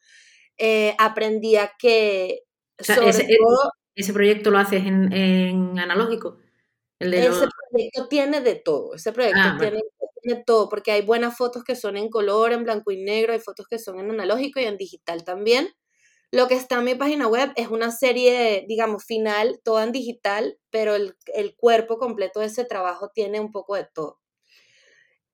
Eh, 0.58 0.94
aprendí 0.98 1.56
a 1.56 1.72
que... 1.78 2.40
ese, 2.78 4.12
proyecto 4.12 4.50
lo 4.50 4.58
haces 4.58 4.84
en, 4.84 5.78
analógico? 5.78 6.38
Ese 7.02 7.48
proyecto 7.70 8.08
tiene 8.08 8.40
de 8.40 8.54
todo, 8.54 8.94
ese 8.94 9.12
proyecto 9.12 9.40
ah, 9.42 9.56
tiene 9.58 9.82
de 10.22 10.42
todo, 10.44 10.68
porque 10.68 10.92
hay 10.92 11.02
buenas 11.02 11.36
fotos 11.36 11.64
que 11.64 11.76
son 11.76 11.96
en 11.96 12.08
color, 12.08 12.52
en 12.52 12.64
blanco 12.64 12.90
y 12.90 13.02
negro, 13.02 13.32
hay 13.32 13.40
fotos 13.40 13.66
que 13.68 13.78
son 13.78 13.98
en 13.98 14.10
analógico 14.10 14.60
y 14.60 14.64
en 14.64 14.76
digital 14.76 15.24
también. 15.24 15.68
Lo 16.30 16.48
que 16.48 16.54
está 16.54 16.78
en 16.78 16.84
mi 16.84 16.94
página 16.94 17.28
web 17.28 17.52
es 17.56 17.68
una 17.68 17.90
serie, 17.90 18.64
digamos, 18.66 19.04
final, 19.04 19.60
toda 19.62 19.84
en 19.84 19.92
digital, 19.92 20.56
pero 20.70 20.94
el, 20.94 21.14
cuerpo 21.56 21.98
completo 21.98 22.40
de 22.40 22.46
ese 22.46 22.64
trabajo 22.64 23.10
tiene 23.14 23.38
un 23.38 23.52
poco 23.52 23.76
de 23.76 23.86
todo. 23.92 24.18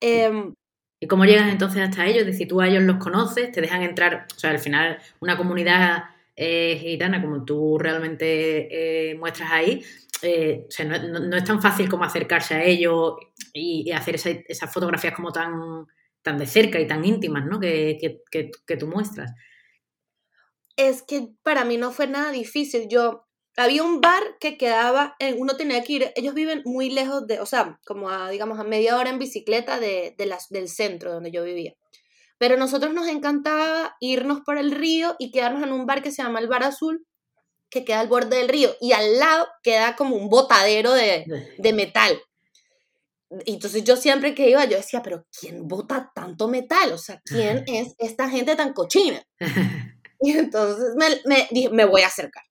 Em, 0.00 0.54
¿Y 1.00 1.06
cómo 1.06 1.24
llegas 1.24 1.52
entonces 1.52 1.82
hasta 1.82 2.06
ellos? 2.06 2.22
Es 2.22 2.26
decir, 2.26 2.48
tú 2.48 2.60
a 2.60 2.66
ellos 2.66 2.82
los 2.82 2.96
conoces, 2.96 3.52
te 3.52 3.60
dejan 3.60 3.82
entrar, 3.82 4.26
o 4.34 4.38
sea, 4.38 4.50
al 4.50 4.58
final 4.58 4.98
una 5.20 5.36
comunidad 5.36 6.06
eh, 6.34 6.76
gitana 6.80 7.22
como 7.22 7.44
tú 7.44 7.78
realmente 7.78 9.10
eh, 9.10 9.14
muestras 9.14 9.50
ahí, 9.52 9.84
eh, 10.22 10.66
no, 10.84 11.36
es 11.36 11.44
tan 11.44 11.60
fácil 11.60 11.88
como 11.88 12.04
acercarse 12.04 12.54
a 12.54 12.64
ellos 12.64 13.16
y, 13.52 13.90
hacer 13.92 14.16
esas 14.16 14.72
fotografías 14.72 15.14
como 15.14 15.32
tan, 15.32 15.86
tan 16.22 16.38
de 16.38 16.46
cerca 16.46 16.80
y 16.80 16.86
tan 16.86 17.04
íntimas, 17.04 17.44
¿no? 17.46 17.60
Que, 17.60 17.98
que, 18.30 18.50
que 18.66 18.76
tú 18.76 18.86
muestras 18.86 19.32
es 20.78 21.02
que 21.02 21.28
para 21.42 21.64
mí 21.64 21.76
no 21.76 21.90
fue 21.90 22.06
nada 22.06 22.30
difícil. 22.30 22.86
Yo 22.88 23.26
había 23.56 23.82
un 23.82 24.00
bar 24.00 24.22
que 24.38 24.56
quedaba, 24.56 25.16
uno 25.36 25.56
tenía 25.56 25.82
que 25.82 25.92
ir, 25.92 26.12
ellos 26.14 26.34
viven 26.34 26.62
muy 26.64 26.88
lejos 26.88 27.26
de, 27.26 27.40
o 27.40 27.46
sea, 27.46 27.80
como 27.84 28.08
a, 28.08 28.30
digamos, 28.30 28.60
a 28.60 28.64
media 28.64 28.96
hora 28.96 29.10
en 29.10 29.18
bicicleta 29.18 29.80
de, 29.80 30.14
del 30.16 30.68
centro 30.68 31.12
donde 31.12 31.32
yo 31.32 31.42
vivía. 31.42 31.74
Pero 32.38 32.54
a 32.54 32.58
nosotros 32.58 32.94
nos 32.94 33.08
encantaba 33.08 33.96
irnos 33.98 34.42
por 34.42 34.56
el 34.56 34.70
río 34.70 35.16
y 35.18 35.32
quedarnos 35.32 35.64
en 35.64 35.72
un 35.72 35.84
bar 35.84 36.00
que 36.00 36.12
se 36.12 36.22
llama 36.22 36.38
el 36.38 36.46
Bar 36.46 36.62
Azul, 36.62 37.04
que 37.70 37.84
queda 37.84 38.00
al 38.00 38.08
borde 38.08 38.36
del 38.36 38.48
río, 38.48 38.74
y 38.80 38.92
al 38.92 39.18
lado 39.18 39.48
queda 39.62 39.96
como 39.96 40.16
un 40.16 40.28
botadero 40.28 40.92
de, 40.92 41.24
de 41.58 41.72
metal. 41.72 42.20
Y 43.44 43.54
entonces 43.54 43.84
yo 43.84 43.96
siempre 43.96 44.34
que 44.34 44.48
iba, 44.48 44.64
yo 44.64 44.78
decía, 44.78 45.02
pero 45.02 45.26
¿quién 45.38 45.68
bota 45.68 46.10
tanto 46.14 46.48
metal? 46.48 46.92
O 46.92 46.98
sea, 46.98 47.20
¿quién 47.24 47.64
es 47.66 47.94
esta 47.98 48.28
gente 48.30 48.56
tan 48.56 48.72
cochina? 48.72 49.22
Y 50.20 50.32
entonces 50.32 50.96
me, 50.96 51.06
me 51.26 51.46
dije, 51.52 51.70
me 51.70 51.84
voy 51.84 52.02
a 52.02 52.08
acercar. 52.08 52.42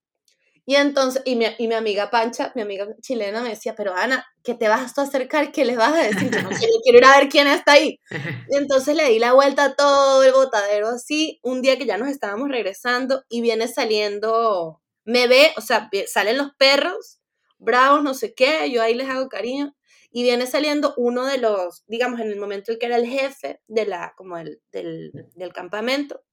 Y 0.70 0.76
entonces, 0.76 1.22
y 1.24 1.38
mi, 1.38 1.46
y 1.58 1.70
mi, 1.70 1.76
amiga 1.76 2.10
Pancha, 2.10 2.52
mi 2.54 2.62
amiga 2.62 2.86
chilena, 3.02 3.42
me 3.42 3.50
decía, 3.52 3.74
pero 3.74 3.96
Ana, 3.96 4.28
¿qué 4.44 4.54
te 4.54 4.68
vas 4.68 4.98
a 4.98 5.04
acercar? 5.04 5.54
¿Qué 5.54 5.64
les 5.64 5.78
vas 5.78 5.94
a 5.94 6.04
decir? 6.04 6.30
Yo 6.30 6.42
no 6.42 6.50
quiero 6.50 6.98
ir 6.98 7.06
a 7.06 7.18
ver 7.18 7.30
quién 7.30 7.48
está 7.48 7.72
ahí. 7.72 8.02
Y 8.50 8.58
entonces 8.58 8.94
le 8.98 9.10
di 9.10 9.18
la 9.18 9.32
vuelta 9.32 9.64
a 9.64 9.76
todo 9.76 10.24
el 10.24 10.34
botadero 10.34 10.90
así, 10.90 11.40
un 11.42 11.62
día 11.62 11.78
que 11.78 11.86
ya 11.86 11.98
nos 11.98 12.10
estábamos 12.10 12.50
regresando 12.50 13.24
y 13.30 13.40
viene 13.40 13.70
saliendo, 13.70 14.82
me 15.08 15.28
ve, 15.28 15.54
o 15.56 15.62
sea, 15.62 15.90
salen 16.06 16.38
los 16.38 16.54
perros, 16.56 17.22
bravos, 17.58 18.04
no 18.04 18.14
sé 18.14 18.34
qué, 18.36 18.70
yo 18.70 18.84
ahí 18.84 18.94
les 18.94 19.08
hago 19.10 19.30
cariño, 19.30 19.74
y 20.12 20.24
viene 20.24 20.46
saliendo 20.48 20.94
uno 20.98 21.26
de 21.26 21.38
los, 21.38 21.86
digamos, 21.88 22.20
en 22.20 22.28
el 22.28 22.36
momento 22.36 22.74
el 22.74 22.78
que 22.78 22.88
era 22.88 22.98
el 22.98 23.08
jefe 23.08 23.62
de 23.68 23.86
la, 23.86 24.14
como 24.18 24.38
el, 24.38 24.62
del, 24.74 25.12
del 25.34 25.54
campamento, 25.54 26.24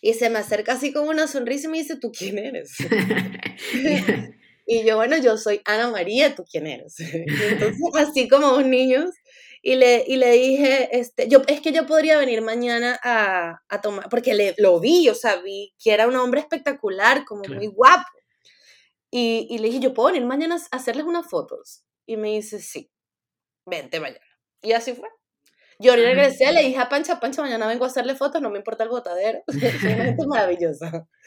y 0.00 0.14
se 0.14 0.30
me 0.30 0.38
acerca 0.38 0.72
así 0.72 0.94
con 0.94 1.08
una 1.08 1.26
sonrisa 1.26 1.68
y 1.68 1.70
me 1.70 1.78
dice, 1.78 1.96
¿tú 1.96 2.10
quién 2.10 2.38
eres? 2.38 2.74
y 4.66 4.84
yo, 4.84 4.96
bueno, 4.96 5.18
yo 5.18 5.36
soy 5.36 5.60
Ana 5.66 5.90
María, 5.90 6.34
¿tú 6.34 6.44
quién 6.50 6.66
eres? 6.66 6.98
entonces, 7.00 7.78
así 7.96 8.28
como 8.28 8.56
un 8.56 8.70
niños, 8.70 9.10
y 9.62 9.76
le, 9.76 10.04
y 10.06 10.16
le 10.16 10.32
dije, 10.32 10.88
este, 10.98 11.28
yo, 11.28 11.42
es 11.46 11.60
que 11.60 11.72
yo 11.72 11.86
podría 11.86 12.18
venir 12.18 12.42
mañana 12.42 12.98
a, 13.02 13.62
a 13.68 13.80
tomar, 13.80 14.08
porque 14.08 14.34
le, 14.34 14.54
lo 14.58 14.80
vi, 14.80 15.08
o 15.08 15.14
sea, 15.14 15.36
vi 15.36 15.74
que 15.82 15.92
era 15.92 16.06
un 16.06 16.16
hombre 16.16 16.40
espectacular, 16.40 17.24
como 17.24 17.42
muy 17.44 17.66
guapo. 17.66 18.06
Y, 19.10 19.46
y, 19.50 19.58
le 19.58 19.68
dije, 19.68 19.80
yo 19.80 19.94
puedo 19.94 20.08
venir 20.08 20.26
mañana 20.26 20.56
a 20.56 20.76
hacerles 20.76 21.06
unas 21.06 21.28
fotos. 21.28 21.84
Y 22.06 22.16
me 22.16 22.28
dice, 22.28 22.60
sí, 22.60 22.90
vente 23.66 24.00
mañana. 24.00 24.24
Y 24.62 24.72
así 24.72 24.92
fue. 24.94 25.08
Yo 25.80 25.94
regresé, 25.94 26.52
le 26.52 26.64
dije 26.64 26.78
a 26.78 26.88
Pancha, 26.88 27.20
Pancha, 27.20 27.40
mañana 27.40 27.68
vengo 27.68 27.84
a 27.84 27.88
hacerle 27.88 28.16
fotos, 28.16 28.42
no 28.42 28.50
me 28.50 28.58
importa 28.58 28.82
el 28.82 28.90
botadero. 28.90 29.42
es 29.46 29.82
una 29.82 30.04
gente 30.04 30.26
maravillosa. 30.26 31.08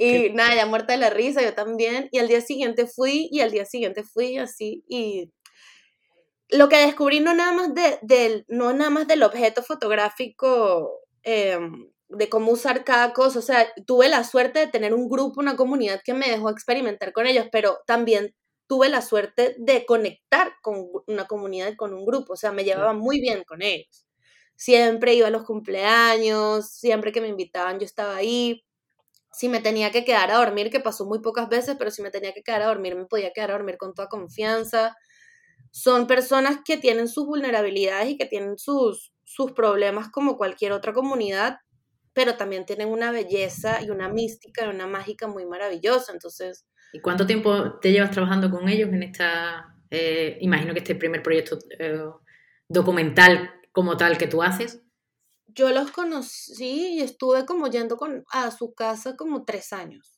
Y 0.00 0.30
nada, 0.30 0.54
ya 0.54 0.64
muerta 0.64 0.92
de 0.92 1.00
la 1.00 1.10
risa, 1.10 1.42
yo 1.42 1.54
también. 1.54 2.08
Y 2.12 2.18
al 2.18 2.28
día 2.28 2.40
siguiente 2.40 2.86
fui, 2.86 3.28
y 3.32 3.40
al 3.40 3.50
día 3.50 3.64
siguiente 3.64 4.04
fui 4.04 4.38
así. 4.38 4.84
Y 4.86 5.32
lo 6.50 6.68
que 6.68 6.76
descubrí 6.78 7.20
no 7.20 7.34
nada 7.34 7.52
más, 7.52 7.74
de, 7.74 7.98
del, 8.02 8.44
no 8.48 8.72
nada 8.72 8.90
más 8.90 9.06
del 9.08 9.22
objeto 9.22 9.62
fotográfico, 9.62 11.00
em, 11.22 11.90
de 12.08 12.28
cómo 12.30 12.52
usar 12.52 12.84
cada 12.84 13.12
cosa. 13.12 13.38
O 13.40 13.42
sea, 13.42 13.66
tuve 13.86 14.08
la 14.08 14.24
suerte 14.24 14.60
de 14.60 14.66
tener 14.68 14.94
un 14.94 15.08
grupo, 15.08 15.40
una 15.40 15.56
comunidad 15.56 16.00
que 16.04 16.14
me 16.14 16.28
dejó 16.30 16.50
experimentar 16.50 17.12
con 17.12 17.26
ellos, 17.26 17.46
pero 17.52 17.78
también 17.86 18.34
tuve 18.66 18.88
la 18.88 19.02
suerte 19.02 19.56
de 19.58 19.86
conectar 19.86 20.52
con 20.62 20.88
una 21.06 21.26
comunidad, 21.26 21.74
con 21.76 21.94
un 21.94 22.04
grupo, 22.06 22.34
o 22.34 22.36
sea, 22.36 22.52
me 22.52 22.64
llevaba 22.64 22.92
muy 22.94 23.20
bien 23.20 23.44
con 23.44 23.62
ellos. 23.62 24.06
Siempre 24.56 25.14
iba 25.14 25.28
a 25.28 25.30
los 25.30 25.44
cumpleaños, 25.44 26.70
siempre 26.70 27.12
que 27.12 27.20
me 27.20 27.28
invitaban 27.28 27.78
yo 27.78 27.86
estaba 27.86 28.16
ahí. 28.16 28.64
Si 29.32 29.48
me 29.48 29.60
tenía 29.60 29.90
que 29.92 30.04
quedar 30.04 30.30
a 30.30 30.38
dormir, 30.38 30.70
que 30.70 30.80
pasó 30.80 31.04
muy 31.06 31.20
pocas 31.20 31.48
veces, 31.48 31.76
pero 31.78 31.90
si 31.90 32.02
me 32.02 32.10
tenía 32.10 32.32
que 32.34 32.42
quedar 32.42 32.62
a 32.62 32.66
dormir, 32.68 32.96
me 32.96 33.06
podía 33.06 33.32
quedar 33.32 33.50
a 33.50 33.54
dormir 33.54 33.78
con 33.78 33.94
toda 33.94 34.08
confianza. 34.08 34.96
Son 35.70 36.06
personas 36.06 36.58
que 36.64 36.76
tienen 36.76 37.08
sus 37.08 37.26
vulnerabilidades 37.26 38.10
y 38.10 38.16
que 38.16 38.26
tienen 38.26 38.58
sus, 38.58 39.12
sus 39.24 39.52
problemas 39.52 40.08
como 40.10 40.36
cualquier 40.36 40.72
otra 40.72 40.92
comunidad, 40.92 41.58
pero 42.12 42.36
también 42.36 42.66
tienen 42.66 42.88
una 42.88 43.10
belleza 43.10 43.82
y 43.82 43.90
una 43.90 44.08
mística 44.08 44.64
y 44.64 44.68
una 44.68 44.86
mágica 44.86 45.26
muy 45.28 45.46
maravillosa. 45.46 46.12
Entonces, 46.12 46.66
¿Y 46.92 47.00
cuánto 47.00 47.26
tiempo 47.26 47.78
te 47.80 47.92
llevas 47.92 48.10
trabajando 48.10 48.50
con 48.50 48.68
ellos 48.68 48.88
en 48.92 49.02
esta, 49.02 49.76
eh, 49.90 50.38
imagino 50.40 50.72
que 50.72 50.80
este 50.80 50.94
primer 50.94 51.22
proyecto 51.22 51.58
eh, 51.78 52.02
documental 52.68 53.50
como 53.72 53.96
tal 53.96 54.16
que 54.16 54.26
tú 54.26 54.42
haces? 54.42 54.82
Yo 55.46 55.70
los 55.70 55.90
conocí 55.90 56.94
y 56.94 57.00
estuve 57.00 57.44
como 57.44 57.68
yendo 57.68 57.96
con, 57.96 58.24
a 58.30 58.50
su 58.50 58.74
casa 58.74 59.16
como 59.16 59.44
tres 59.44 59.72
años. 59.72 60.17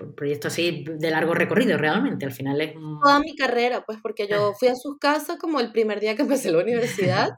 Un 0.00 0.14
proyecto 0.14 0.48
así 0.48 0.84
de 0.88 1.10
largo 1.10 1.34
recorrido 1.34 1.76
realmente, 1.78 2.24
al 2.26 2.32
final 2.32 2.60
es... 2.60 2.74
Toda 2.74 3.20
mi 3.20 3.34
carrera, 3.36 3.84
pues 3.84 3.98
porque 4.02 4.26
yo 4.28 4.52
fui 4.54 4.68
a 4.68 4.76
su 4.76 4.98
casa 4.98 5.38
como 5.38 5.60
el 5.60 5.72
primer 5.72 6.00
día 6.00 6.16
que 6.16 6.22
empecé 6.22 6.50
la 6.50 6.62
universidad 6.62 7.30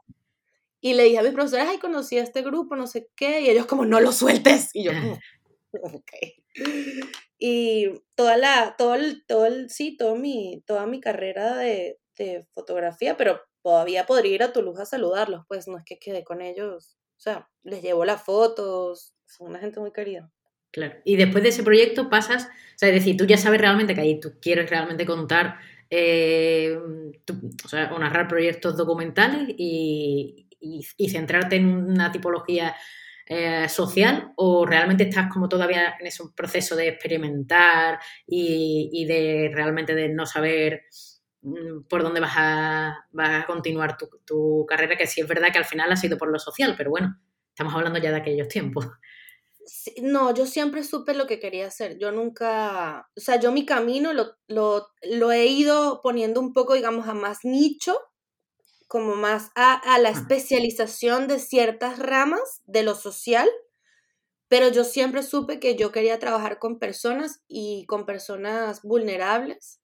y 0.81 0.93
le 0.93 1.03
dije 1.03 1.19
a 1.19 1.23
mis 1.23 1.33
profesores, 1.33 1.67
ay, 1.69 1.79
conocí 1.79 2.17
a 2.17 2.23
este 2.23 2.41
grupo, 2.41 2.75
no 2.75 2.87
sé 2.87 3.09
qué, 3.15 3.41
y 3.41 3.49
ellos 3.49 3.65
como, 3.65 3.85
no 3.85 3.99
lo 3.99 4.11
sueltes. 4.11 4.69
Y 4.73 4.83
yo 4.83 4.91
como, 4.93 5.19
ok. 5.95 6.11
Y 7.39 7.89
toda 8.15 8.37
la, 8.37 8.75
todo 8.77 8.95
el, 8.95 9.25
todo 9.27 9.45
el, 9.45 9.69
sí, 9.69 9.95
todo 9.97 10.15
mi, 10.15 10.63
toda 10.65 10.85
mi 10.85 10.99
carrera 10.99 11.55
de, 11.57 11.99
de 12.17 12.47
fotografía, 12.51 13.17
pero 13.17 13.41
todavía 13.61 14.05
podría 14.05 14.35
ir 14.35 14.43
a 14.43 14.53
Toulouse 14.53 14.81
a 14.81 14.85
saludarlos, 14.85 15.45
pues 15.47 15.67
no 15.67 15.77
es 15.77 15.83
que 15.83 15.99
quede 15.99 16.23
con 16.23 16.41
ellos, 16.41 16.97
o 17.17 17.19
sea, 17.19 17.49
les 17.63 17.81
llevo 17.81 18.05
las 18.05 18.23
fotos, 18.23 19.13
son 19.25 19.47
una 19.47 19.59
gente 19.59 19.79
muy 19.79 19.91
querida. 19.91 20.31
Claro. 20.77 20.93
Y 21.05 21.15
después 21.15 21.41
de 21.41 21.49
ese 21.49 21.63
proyecto 21.63 22.07
pasas, 22.07 22.45
o 22.45 22.77
sea, 22.77 22.89
es 22.89 22.93
decir, 22.93 23.17
tú 23.17 23.25
ya 23.25 23.37
sabes 23.37 23.59
realmente 23.59 23.95
que 23.95 24.01
ahí 24.01 24.19
tú 24.19 24.33
quieres 24.39 24.69
realmente 24.69 25.07
contar, 25.07 25.57
eh, 25.89 26.77
o 26.77 27.67
sea, 27.67 27.89
narrar 27.97 28.27
proyectos 28.27 28.77
documentales 28.77 29.55
y, 29.57 30.47
y, 30.61 30.85
y, 30.97 31.09
centrarte 31.09 31.55
en 31.55 31.65
una 31.65 32.11
tipología 32.11 32.75
eh, 33.25 33.67
social 33.69 34.33
o 34.35 34.67
realmente 34.67 35.05
estás 35.05 35.33
como 35.33 35.49
todavía 35.49 35.95
en 35.99 36.05
ese 36.05 36.23
proceso 36.35 36.75
de 36.75 36.89
experimentar 36.89 37.97
y, 38.27 39.03
de 39.05 39.49
realmente 39.51 39.95
de 39.95 40.09
no 40.09 40.27
saber 40.27 40.83
mm, 41.41 41.87
por 41.89 42.03
dónde 42.03 42.19
vas 42.19 42.33
a, 42.35 43.07
a 43.17 43.45
continuar 43.47 43.97
tu, 43.97 44.63
carrera, 44.67 44.95
que 44.95 45.07
sí 45.07 45.21
es 45.21 45.27
verdad 45.27 45.51
que 45.51 45.57
al 45.57 45.65
final 45.65 45.91
ha 45.91 45.95
sido 45.95 46.19
por 46.19 46.29
lo 46.31 46.37
social, 46.37 46.75
pero 46.77 46.91
bueno, 46.91 47.19
estamos 47.49 47.73
hablando 47.73 47.97
ya 47.97 48.11
de 48.11 48.17
aquellos 48.17 48.47
tiempos. 48.47 48.85
No, 50.01 50.33
yo 50.33 50.45
siempre 50.45 50.83
supe 50.83 51.13
lo 51.13 51.27
que 51.27 51.39
quería 51.39 51.67
hacer. 51.67 51.97
Yo 51.97 52.11
nunca, 52.11 53.09
o 53.15 53.19
sea, 53.19 53.39
yo 53.39 53.51
mi 53.51 53.65
camino 53.65 54.13
lo, 54.13 54.35
lo, 54.47 54.87
lo 55.03 55.31
he 55.31 55.47
ido 55.47 56.01
poniendo 56.01 56.39
un 56.39 56.53
poco, 56.53 56.73
digamos, 56.73 57.07
a 57.07 57.13
más 57.13 57.39
nicho 57.43 57.99
como 58.87 59.15
más 59.15 59.51
a, 59.55 59.99
la 59.99 60.09
especialización 60.09 61.27
de 61.27 61.39
ciertas 61.39 61.99
ramas 61.99 62.61
de 62.65 62.83
lo 62.83 62.95
social, 62.95 63.49
pero 64.47 64.69
yo 64.69 64.85
siempre 64.85 65.23
supe 65.23 65.59
que 65.59 65.75
yo 65.75 65.91
quería 65.91 66.19
trabajar 66.19 66.57
con 66.57 66.79
personas 66.79 67.43
y 67.47 67.85
con 67.87 68.05
personas 68.05 68.81
vulnerables 68.81 69.81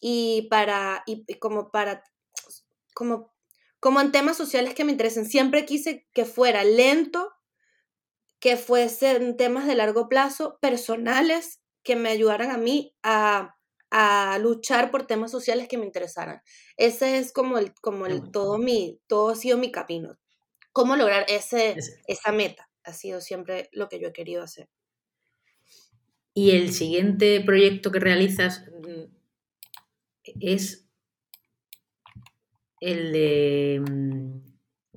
y 0.00 0.46
para, 0.48 1.02
y, 1.06 1.24
como 1.38 1.72
para, 1.72 2.04
como, 2.94 3.34
como 3.80 4.00
en 4.00 4.12
temas 4.12 4.36
sociales 4.36 4.74
que 4.74 4.84
me 4.84 4.92
interesen. 4.92 5.26
Siempre 5.26 5.66
quise 5.66 6.06
que 6.12 6.24
fuera 6.24 6.62
lento, 6.62 7.32
que 8.40 8.56
fuesen 8.56 9.36
temas 9.36 9.66
de 9.66 9.74
largo 9.74 10.08
plazo, 10.08 10.58
personales, 10.60 11.60
que 11.82 11.96
me 11.96 12.10
ayudaran 12.10 12.50
a 12.50 12.58
mí 12.58 12.94
a 13.02 13.56
a 13.90 14.38
luchar 14.38 14.90
por 14.90 15.06
temas 15.06 15.30
sociales 15.30 15.68
que 15.68 15.78
me 15.78 15.86
interesaran. 15.86 16.42
Ese 16.76 17.18
es 17.18 17.32
como 17.32 17.58
el, 17.58 17.72
como 17.74 18.06
el 18.06 18.30
todo 18.30 18.58
mi, 18.58 19.00
todo 19.06 19.30
ha 19.30 19.36
sido 19.36 19.58
mi 19.58 19.70
camino. 19.70 20.18
Cómo 20.72 20.96
lograr 20.96 21.24
ese, 21.28 21.76
esa 22.06 22.32
meta 22.32 22.68
ha 22.84 22.92
sido 22.92 23.20
siempre 23.20 23.68
lo 23.72 23.88
que 23.88 24.00
yo 24.00 24.08
he 24.08 24.12
querido 24.12 24.42
hacer. 24.42 24.68
Y 26.34 26.50
el 26.50 26.72
siguiente 26.72 27.40
proyecto 27.40 27.90
que 27.90 28.00
realizas 28.00 28.66
mm, 28.82 29.04
es 30.40 30.86
el 32.80 33.12
de. 33.12 33.82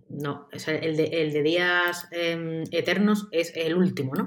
No, 0.09 0.47
el 0.51 0.97
de, 0.97 1.05
el 1.21 1.31
de 1.31 1.43
Días 1.43 2.07
em, 2.11 2.63
Eternos 2.71 3.27
es 3.31 3.53
el 3.55 3.75
último, 3.75 4.15
¿no? 4.15 4.25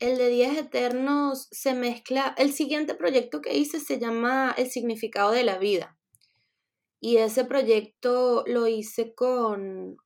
el 0.00 0.16
de 0.16 0.30
Días 0.30 0.56
Eternos 0.56 1.46
se 1.52 1.74
mezcla, 1.74 2.34
el 2.38 2.52
siguiente 2.52 2.94
proyecto 2.94 3.42
que 3.42 3.56
hice 3.56 3.80
se 3.80 3.98
llama 3.98 4.54
El 4.56 4.70
significado 4.70 5.30
de 5.30 5.44
la 5.44 5.58
vida. 5.58 5.98
Y 7.00 7.18
ese 7.18 7.44
proyecto 7.44 8.42
lo 8.46 8.66
hice 8.66 9.14
con, 9.14 9.96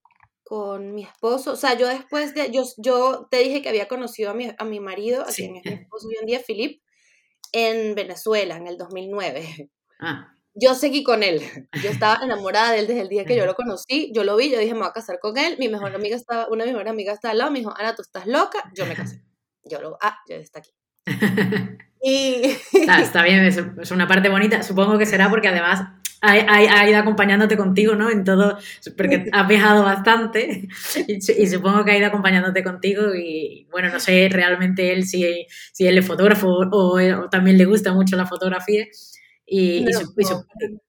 con 0.43 0.95
mi 0.95 1.05
esposo. 1.05 1.53
O 1.53 1.57
sea, 1.57 1.79
yo 1.79 1.87
después 1.87 2.35
de, 2.35 2.51
yo, 2.51 2.65
yo 2.77 3.29
te 3.31 3.39
dije 3.39 3.63
que 3.63 3.69
había 3.69 3.89
conocido 3.89 4.31
a 4.31 4.35
mi, 4.35 4.51
a 4.57 4.65
mi 4.65 4.81
marido, 4.81 5.23
a 5.23 5.27
quien 5.27 5.57
es 5.57 5.65
mi 5.65 5.73
esposo 5.73 6.09
hoy 6.09 6.17
en 6.21 6.27
día, 6.27 6.43
Philip, 6.45 6.83
en 7.53 7.95
Venezuela, 7.95 8.57
en 8.57 8.67
el 8.67 8.77
2009. 8.77 9.71
Ah. 10.01 10.34
Yo 10.55 10.75
seguí 10.75 11.03
con 11.03 11.23
él. 11.23 11.43
Yo 11.83 11.91
estaba 11.91 12.25
enamorada 12.25 12.73
de 12.73 12.81
él 12.81 12.87
desde 12.87 13.03
el 13.03 13.09
día 13.09 13.25
que 13.25 13.37
yo 13.37 13.47
lo 13.47 13.55
conocí. 13.55 14.11
Yo 14.15 14.25
lo 14.25 14.37
vi, 14.37 14.51
yo 14.51 14.59
dije, 14.59 14.73
me 14.73 14.81
voy 14.81 14.89
a 14.89 14.93
casar 14.93 15.19
con 15.21 15.37
él. 15.37 15.57
Mi 15.59 15.69
mejor 15.69 15.95
amiga 15.95 16.17
estaba, 16.17 16.47
una 16.49 16.65
de 16.65 16.71
mis 16.71 16.75
mejores 16.75 16.93
amigas 16.93 17.15
estaba 17.15 17.33
al 17.33 17.39
lado, 17.39 17.51
me 17.51 17.59
dijo, 17.59 17.75
Ana, 17.77 17.95
tú 17.95 18.03
estás 18.03 18.27
loca. 18.27 18.71
Yo 18.75 18.87
me 18.87 18.95
casé. 18.95 19.23
Yo 19.65 19.81
lo, 19.81 19.99
ah, 20.01 20.19
ya 20.29 20.37
está 20.37 20.61
aquí. 20.61 20.71
y... 22.03 22.57
está 22.73 23.23
bien, 23.23 23.45
es 23.45 23.91
una 23.91 24.07
parte 24.07 24.29
bonita. 24.29 24.63
Supongo 24.63 24.99
que 24.99 25.07
será 25.07 25.29
porque 25.31 25.49
además 25.49 25.85
ha, 26.25 26.89
ido 26.89 26.99
acompañándote 26.99 27.57
contigo, 27.57 27.95
¿no? 27.95 28.11
En 28.11 28.25
todo, 28.25 28.59
porque 28.97 29.27
has 29.33 29.49
viajado 29.49 29.85
bastante 29.85 30.69
y, 31.07 31.21
supongo 31.21 31.85
que 31.85 31.93
ha 31.93 31.99
ido 31.99 32.07
acompañándote 32.07 32.63
contigo 32.63 33.15
y 33.15 33.67
bueno, 33.71 33.91
no 33.91 34.01
sé 34.01 34.29
realmente 34.31 34.93
él 34.93 35.05
si, 35.05 35.47
si 35.73 35.87
él 35.87 35.99
es 35.99 36.07
fotógrafo 36.07 36.49
o, 36.71 37.29
también 37.31 37.59
le 37.59 37.65
gusta 37.65 37.93
mucho 37.93 38.17
la 38.17 38.27
fotografía 38.27 38.87
y, 39.57 39.85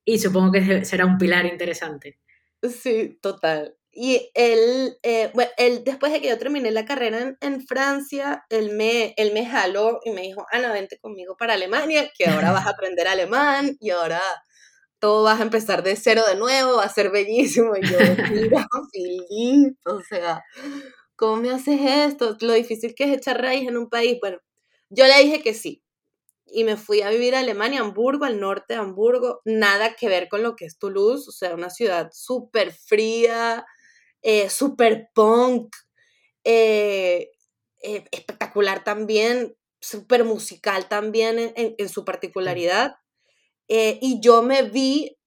y, 0.06 0.18
supongo 0.20 0.52
que 0.52 0.86
será 0.86 1.06
un 1.06 1.18
pilar 1.18 1.46
interesante. 1.46 2.20
Sí, 2.64 3.20
total. 3.22 3.78
Y 3.92 4.32
él, 4.34 4.98
eh, 5.04 5.30
bueno, 5.34 5.52
él, 5.58 5.84
después 5.86 6.12
de 6.12 6.20
que 6.20 6.30
yo 6.30 6.38
terminé 6.40 6.72
la 6.72 6.84
carrera 6.84 7.38
en, 7.40 7.66
Francia, 7.66 8.44
él 8.50 8.72
me, 8.72 9.14
él 9.18 9.34
me 9.34 9.46
jaló 9.46 10.00
y 10.04 10.12
me 10.12 10.22
dijo, 10.22 10.46
Ana, 10.52 10.74
vente 10.74 10.98
conmigo 11.00 11.38
para 11.38 11.54
Alemania, 11.54 12.12
que 12.18 12.26
ahora 12.26 12.52
vas 12.52 12.66
a 12.66 12.70
aprender 12.76 13.08
alemán 13.08 13.78
y 13.80 13.92
ahora 13.92 14.22
todo 15.00 15.24
vas 15.24 15.40
a 15.40 15.44
empezar 15.44 15.84
de 15.84 15.96
cero 15.96 16.24
de 16.28 16.36
nuevo, 16.36 16.78
va 16.78 16.86
a 16.86 16.90
ser 16.90 17.12
bellísimo. 17.12 17.74
Y 17.78 17.88
yo, 17.88 17.98
mira, 18.32 18.68
Filip, 18.92 19.78
o 19.86 20.02
sea, 20.02 20.44
¿cómo 21.16 21.38
me 21.38 21.52
haces 21.52 21.80
esto? 21.82 22.36
Lo 22.42 22.54
difícil 22.54 22.96
que 22.96 23.04
es 23.04 23.18
echar 23.18 23.40
raíz 23.40 23.68
en 23.68 23.78
un 23.78 23.90
país. 23.90 24.18
Bueno, 24.20 24.40
yo 24.90 25.06
le 25.06 25.24
dije 25.24 25.44
que 25.44 25.54
sí. 25.54 25.85
Y 26.56 26.64
me 26.64 26.78
fui 26.78 27.02
a 27.02 27.10
vivir 27.10 27.36
a 27.36 27.40
Alemania, 27.40 27.82
Hamburgo, 27.82 28.24
al 28.24 28.40
norte 28.40 28.76
de 28.76 28.80
Hamburgo. 28.80 29.42
Nada 29.44 29.96
que 29.96 30.08
ver 30.08 30.30
con 30.30 30.42
lo 30.42 30.56
que 30.56 30.64
es 30.64 30.78
Toulouse, 30.78 31.28
o 31.28 31.32
sea, 31.34 31.54
una 31.54 31.70
ciudad 31.70 32.10
súper 32.14 32.72
fría, 32.72 33.66
eh, 34.22 34.50
súper 34.50 35.10
punk, 35.14 35.76
eh, 36.46 37.32
eh, 37.84 38.06
espectacular 38.12 38.86
también, 38.86 39.58
súper 39.82 40.24
musical 40.24 40.88
también 40.88 41.40
en, 41.40 41.76
en, 41.78 41.90
su 41.90 42.06
particularidad. 42.06 42.96
Eh, 43.68 44.00
y 44.02 44.22
yo 44.22 44.42
me 44.42 44.64
vi 44.64 45.18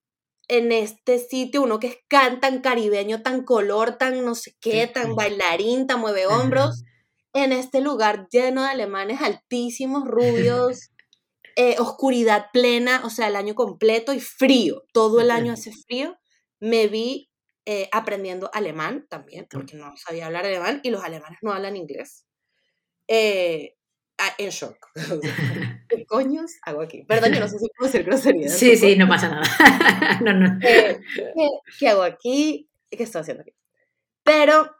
en 0.48 0.72
este 0.72 1.18
sitio, 1.18 1.62
uno 1.62 1.78
que 1.78 1.88
es 1.88 1.98
tan 2.08 2.60
caribeño, 2.62 3.22
tan 3.22 3.44
color, 3.44 3.98
tan 3.98 4.24
no 4.24 4.34
sé 4.34 4.56
qué, 4.60 4.86
tan 4.86 5.14
bailarín, 5.14 5.86
tan 5.86 6.00
mueve 6.00 6.26
hombros, 6.26 6.84
en 7.32 7.52
este 7.52 7.80
lugar 7.80 8.28
lleno 8.30 8.62
de 8.62 8.70
alemanes 8.70 9.20
altísimos, 9.20 10.04
rubios, 10.08 10.90
eh, 11.58 11.76
oscuridad 11.78 12.46
plena, 12.52 13.02
o 13.04 13.10
sea, 13.10 13.28
el 13.28 13.36
año 13.36 13.54
completo 13.54 14.12
y 14.14 14.20
frío, 14.20 14.84
todo 14.92 15.20
el 15.20 15.30
año 15.30 15.52
hace 15.52 15.72
frío, 15.72 16.16
me 16.60 16.86
vi 16.86 17.30
eh, 17.66 17.88
aprendiendo 17.92 18.50
alemán 18.54 19.06
también, 19.10 19.46
porque 19.50 19.76
no 19.76 19.94
sabía 19.96 20.26
hablar 20.26 20.46
alemán 20.46 20.80
y 20.82 20.90
los 20.90 21.04
alemanes 21.04 21.38
no 21.42 21.52
hablan 21.52 21.76
inglés. 21.76 22.26
Ah, 24.20 24.34
en 24.36 24.50
shock. 24.50 24.76
¿Qué 25.88 26.04
coños 26.04 26.50
hago 26.62 26.82
aquí? 26.82 27.04
Perdón, 27.04 27.32
yo 27.34 27.40
no 27.40 27.48
sé 27.48 27.58
si 27.58 27.66
puedo 27.76 27.90
ser 27.90 28.02
grosería. 28.02 28.48
Sí, 28.48 28.76
sí, 28.76 28.96
no 28.96 29.06
pasa 29.08 29.28
nada. 29.28 29.44
no, 30.24 30.34
no. 30.34 30.58
Eh, 30.60 31.00
¿qué, 31.78 31.88
hago 31.88 32.02
aquí? 32.02 32.68
¿Qué 32.90 33.04
estoy 33.04 33.20
haciendo 33.20 33.42
aquí? 33.42 33.52
Pero... 34.24 34.74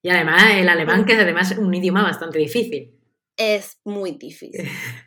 Y 0.00 0.08
además 0.08 0.42
el 0.52 0.68
alemán, 0.68 1.04
que 1.04 1.12
es 1.12 1.18
además 1.18 1.52
un 1.58 1.74
idioma 1.74 2.02
bastante 2.02 2.38
difícil. 2.38 2.98
Es 3.36 3.78
muy 3.84 4.12
difícil. 4.12 4.66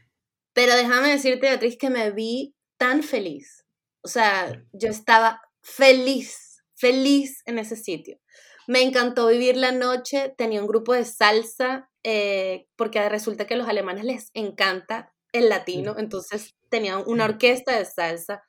Pero 0.60 0.76
déjame 0.76 1.12
decirte, 1.12 1.48
Beatriz, 1.48 1.78
que 1.78 1.89
me 1.89 2.12
vi 2.12 2.54
tan 2.78 3.02
feliz. 3.02 3.65
O 4.02 4.10
sea, 4.10 4.62
yo 4.74 4.89
estaba 4.89 5.41
feliz, 5.62 6.65
feliz 6.76 7.43
en 7.45 7.60
ese 7.60 7.78
sitio. 7.78 8.19
Me 8.67 8.82
encantó 8.82 9.28
vivir 9.28 9.56
la 9.56 9.72
noche, 9.72 10.34
tenía 10.38 10.60
un 10.60 10.67
grupo 10.67 10.93
de 10.93 11.06
salsa, 11.06 11.89
eh, 12.04 12.67
porque 12.76 13.08
resulta 13.08 13.48
que 13.48 13.54
a 13.54 13.58
los 13.58 13.69
alemanes 13.69 14.04
les 14.04 14.32
encanta 14.34 15.15
el 15.32 15.48
latino, 15.48 15.95
entonces 15.98 16.58
tenía 16.67 16.98
una 16.98 17.24
orquesta 17.24 17.78
de 17.78 17.86
salsa, 17.86 18.43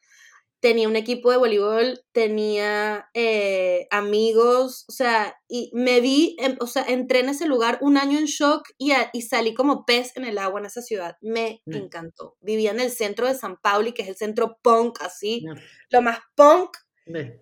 tenía 0.61 0.88
un 0.88 0.96
equipo 0.96 1.31
de 1.31 1.38
voleibol, 1.38 2.01
tenía 2.12 3.09
eh, 3.14 3.87
amigos, 3.90 4.85
o 4.88 4.92
sea, 4.92 5.37
y 5.49 5.70
me 5.73 6.01
vi, 6.01 6.37
o 6.61 6.66
sea, 6.66 6.85
entré 6.87 7.20
en 7.20 7.31
ese 7.31 7.46
lugar 7.46 7.79
un 7.81 7.96
año 7.96 8.18
en 8.18 8.27
shock 8.27 8.68
y, 8.79 8.92
y 9.12 9.23
salí 9.23 9.55
como 9.55 9.85
pez 9.85 10.16
en 10.16 10.25
el 10.25 10.38
agua 10.38 10.61
en 10.61 10.66
esa 10.66 10.83
ciudad. 10.83 11.16
Me 11.20 11.62
encantó. 11.66 12.37
Vivía 12.40 12.70
en 12.70 12.81
el 12.81 12.90
centro 12.90 13.27
de 13.27 13.35
San 13.35 13.57
Pauli, 13.57 13.92
que 13.92 14.03
es 14.03 14.09
el 14.09 14.16
centro 14.16 14.59
punk, 14.62 15.01
así, 15.03 15.44
lo 15.90 16.03
más 16.03 16.20
punk 16.35 16.77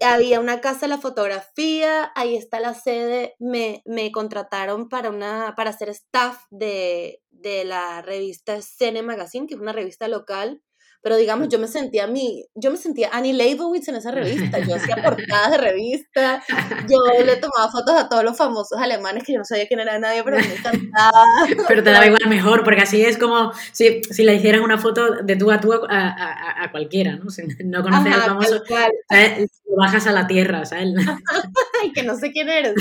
había 0.01 0.41
una 0.41 0.61
casa 0.61 0.83
de 0.83 0.89
la 0.89 0.99
fotografía, 0.99 2.13
ahí 2.15 2.37
está 2.37 2.61
la 2.61 2.75
sede, 2.75 3.35
me, 3.39 3.83
me 3.85 4.11
contrataron 4.13 4.89
para, 4.89 5.11
una, 5.11 5.55
para 5.57 5.73
ser 5.73 5.89
staff 5.91 6.45
de, 6.51 7.23
de 7.31 7.65
la 7.65 8.03
revista 8.03 8.61
Cine 8.63 9.03
Magazine, 9.03 9.47
que 9.47 9.55
es 9.55 9.61
una 9.61 9.73
revista 9.73 10.09
local 10.09 10.63
pero 11.01 11.17
digamos, 11.17 11.49
yo 11.49 11.59
me 11.59 11.69
sentía 11.69 12.05
a 12.05 12.07
mí, 12.07 12.45
yo 12.55 12.71
me 12.71 12.77
sentía 12.77 13.11
Annie 13.13 13.33
Leibovitz 13.33 13.89
en 13.89 13.97
esa 13.97 14.11
revista, 14.11 14.59
yo 14.59 14.75
hacía 14.75 14.97
portadas 15.05 15.53
de 15.53 15.59
revista, 15.59 16.43
yo 16.89 16.99
le 17.25 17.37
tomaba 17.37 17.71
fotos 17.71 17.95
a 17.95 18.09
todos 18.09 18.25
los 18.25 18.37
famosos 18.37 18.79
alemanes 18.81 19.25
que 19.25 19.33
yo 19.33 19.39
no 19.39 19.45
sabía 19.45 19.67
quién 19.69 19.81
era 19.81 19.99
nadie, 19.99 20.23
pero 20.25 20.37
me 20.39 20.55
encantaba. 20.55 21.23
Pero 21.69 21.83
te 21.83 21.91
daba 21.91 22.07
igual 22.07 22.29
mejor, 22.29 22.65
porque 22.65 22.83
así 22.83 23.03
es 23.05 23.19
como 23.19 23.53
si, 23.73 24.03
si 24.03 24.25
le 24.25 24.35
hicieras 24.35 24.63
una 24.63 24.79
foto 24.79 25.23
de 25.23 25.37
tú 25.37 25.51
a 25.51 25.61
tú 25.61 25.73
a, 25.73 25.81
a, 25.89 26.65
a 26.65 26.71
cualquiera, 26.71 27.17
¿no? 27.17 27.31
Si 27.31 27.43
no 27.65 27.83
conoces 27.83 28.13
al 28.13 28.21
famoso, 28.23 28.55
lo 28.57 29.77
bajas 29.77 30.07
a 30.07 30.13
la 30.13 30.27
tierra, 30.27 30.65
¿sabes? 30.65 30.95
Ay, 31.83 31.93
que 31.93 32.03
no 32.03 32.17
sé 32.17 32.33
quién 32.33 32.49
eres. 32.49 32.75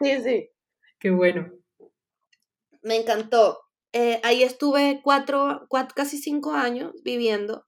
Sí, 0.00 0.20
sí. 0.22 0.50
Qué 0.98 1.10
bueno. 1.10 1.50
Me 2.82 2.96
encantó. 2.96 3.65
Eh, 3.92 4.20
ahí 4.24 4.42
estuve 4.42 5.00
cuatro, 5.02 5.66
casi 5.94 6.18
cinco 6.18 6.52
años 6.52 6.92
viviendo 7.02 7.66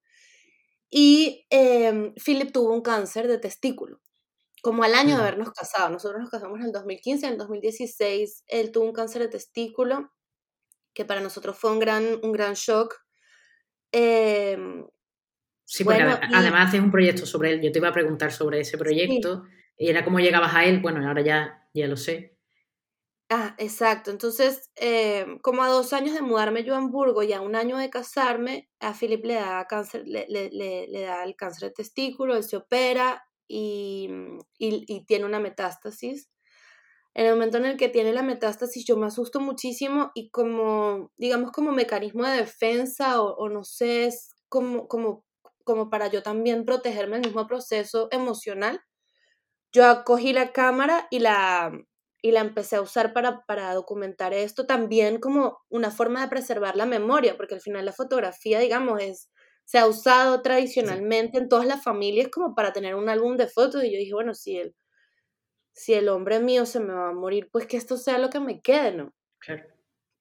y 0.90 1.46
eh, 1.50 2.12
Philip 2.24 2.52
tuvo 2.52 2.72
un 2.72 2.80
cáncer 2.80 3.28
de 3.28 3.38
testículo, 3.38 4.00
como 4.62 4.84
al 4.84 4.94
año 4.94 5.16
de 5.16 5.22
habernos 5.22 5.52
casado. 5.52 5.90
Nosotros 5.90 6.20
nos 6.20 6.30
casamos 6.30 6.58
en 6.60 6.66
el 6.66 6.72
2015, 6.72 7.26
en 7.26 7.32
el 7.32 7.38
2016 7.38 8.44
él 8.46 8.72
tuvo 8.72 8.86
un 8.86 8.92
cáncer 8.92 9.22
de 9.22 9.28
testículo, 9.28 10.12
que 10.94 11.04
para 11.04 11.20
nosotros 11.20 11.58
fue 11.58 11.72
un 11.72 11.78
gran, 11.78 12.04
un 12.22 12.32
gran 12.32 12.54
shock. 12.54 12.96
Em, 13.92 14.86
sí, 15.64 15.84
porque 15.84 16.02
además 16.02 16.72
es 16.72 16.80
un 16.80 16.90
proyecto 16.90 17.26
sobre 17.26 17.52
él. 17.52 17.60
Yo 17.62 17.70
te 17.70 17.78
iba 17.78 17.88
a 17.88 17.92
preguntar 17.92 18.32
sobre 18.32 18.60
ese 18.60 18.78
proyecto 18.78 19.44
y 19.76 19.88
era 19.88 20.04
cómo 20.04 20.20
llegabas 20.20 20.54
a 20.54 20.64
él. 20.64 20.80
Bueno, 20.80 21.06
ahora 21.06 21.22
ya, 21.22 21.68
ya 21.74 21.86
lo 21.86 21.96
sé. 21.96 22.37
Ah, 23.30 23.54
exacto. 23.58 24.10
Entonces, 24.10 24.70
eh, 24.76 25.26
como 25.42 25.62
a 25.62 25.68
dos 25.68 25.92
años 25.92 26.14
de 26.14 26.22
mudarme 26.22 26.64
yo 26.64 26.74
a 26.74 26.78
Hamburgo 26.78 27.22
y 27.22 27.34
a 27.34 27.42
un 27.42 27.56
año 27.56 27.76
de 27.76 27.90
casarme, 27.90 28.70
a 28.80 28.94
Philip 28.94 29.22
le 29.24 29.34
da 29.34 29.66
cáncer, 29.68 30.04
le, 30.06 30.26
le, 30.28 30.48
le, 30.50 31.00
da 31.02 31.24
el 31.24 31.36
cáncer 31.36 31.68
de 31.68 31.74
testículo, 31.74 32.36
él 32.36 32.42
se 32.44 32.56
opera 32.56 33.22
y, 33.46 34.08
y, 34.58 34.84
y, 34.86 35.04
tiene 35.04 35.26
una 35.26 35.40
metástasis. 35.40 36.30
En 37.14 37.26
el 37.26 37.34
momento 37.34 37.58
en 37.58 37.66
el 37.66 37.76
que 37.78 37.88
tiene 37.90 38.12
la 38.12 38.22
metástasis, 38.22 38.86
yo 38.86 38.96
me 38.96 39.06
asusto 39.06 39.40
muchísimo 39.40 40.12
y 40.14 40.30
como, 40.30 41.12
digamos, 41.18 41.52
como 41.52 41.72
mecanismo 41.72 42.24
de 42.26 42.38
defensa 42.38 43.22
o, 43.22 43.48
no 43.50 43.64
sé, 43.64 44.10
como, 44.48 44.88
como, 44.88 45.24
como 45.64 45.90
para 45.90 46.08
yo 46.08 46.22
también 46.22 46.64
protegerme 46.64 47.16
el 47.16 47.26
mismo 47.26 47.46
proceso 47.46 48.08
emocional, 48.12 48.80
yo 49.72 49.86
acogí 49.86 50.32
la 50.32 50.52
cámara 50.52 51.08
y 51.10 51.20
la, 51.20 51.72
y 52.20 52.32
la 52.32 52.40
empecé 52.40 52.76
a 52.76 52.80
usar 52.80 53.12
para, 53.12 53.44
para 53.46 53.72
documentar 53.74 54.32
esto 54.34 54.66
también 54.66 55.20
como 55.20 55.58
una 55.68 55.90
forma 55.90 56.20
de 56.20 56.28
preservar 56.28 56.76
la 56.76 56.86
memoria, 56.86 57.36
porque 57.36 57.54
al 57.54 57.60
final 57.60 57.84
la 57.84 57.92
fotografía, 57.92 58.58
digamos, 58.58 59.00
es, 59.00 59.30
se 59.64 59.78
ha 59.78 59.86
usado 59.86 60.42
tradicionalmente 60.42 61.38
en 61.38 61.48
todas 61.48 61.66
las 61.66 61.82
familias 61.82 62.28
como 62.28 62.54
para 62.54 62.72
tener 62.72 62.94
un 62.94 63.08
álbum 63.08 63.36
de 63.36 63.48
fotos 63.48 63.84
y 63.84 63.92
yo 63.92 63.98
dije, 63.98 64.14
bueno, 64.14 64.34
si 64.34 64.56
el, 64.56 64.74
si 65.72 65.94
el 65.94 66.08
hombre 66.08 66.40
mío 66.40 66.66
se 66.66 66.80
me 66.80 66.92
va 66.92 67.10
a 67.10 67.14
morir, 67.14 67.48
pues 67.52 67.66
que 67.66 67.76
esto 67.76 67.96
sea 67.96 68.18
lo 68.18 68.30
que 68.30 68.40
me 68.40 68.60
quede, 68.60 68.92
¿no? 68.92 69.14
Claro. 69.38 69.64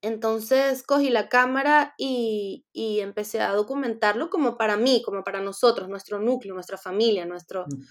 Entonces 0.01 0.83
cogí 0.83 1.09
la 1.09 1.27
cámara 1.27 1.95
y, 1.97 2.65
y, 2.71 2.99
empecé 2.99 3.41
a 3.41 3.53
documentarlo 3.53 4.29
como 4.29 4.55
para 4.55 4.77
mí, 4.77 5.01
como 5.03 5.23
para 5.23 5.41
nosotros, 5.41 5.89
nuestro 5.89 6.19
núcleo, 6.19 6.53
nuestra 6.53 6.77
familia, 6.77 7.25
nuestro, 7.25 7.65
mm. 7.65 7.81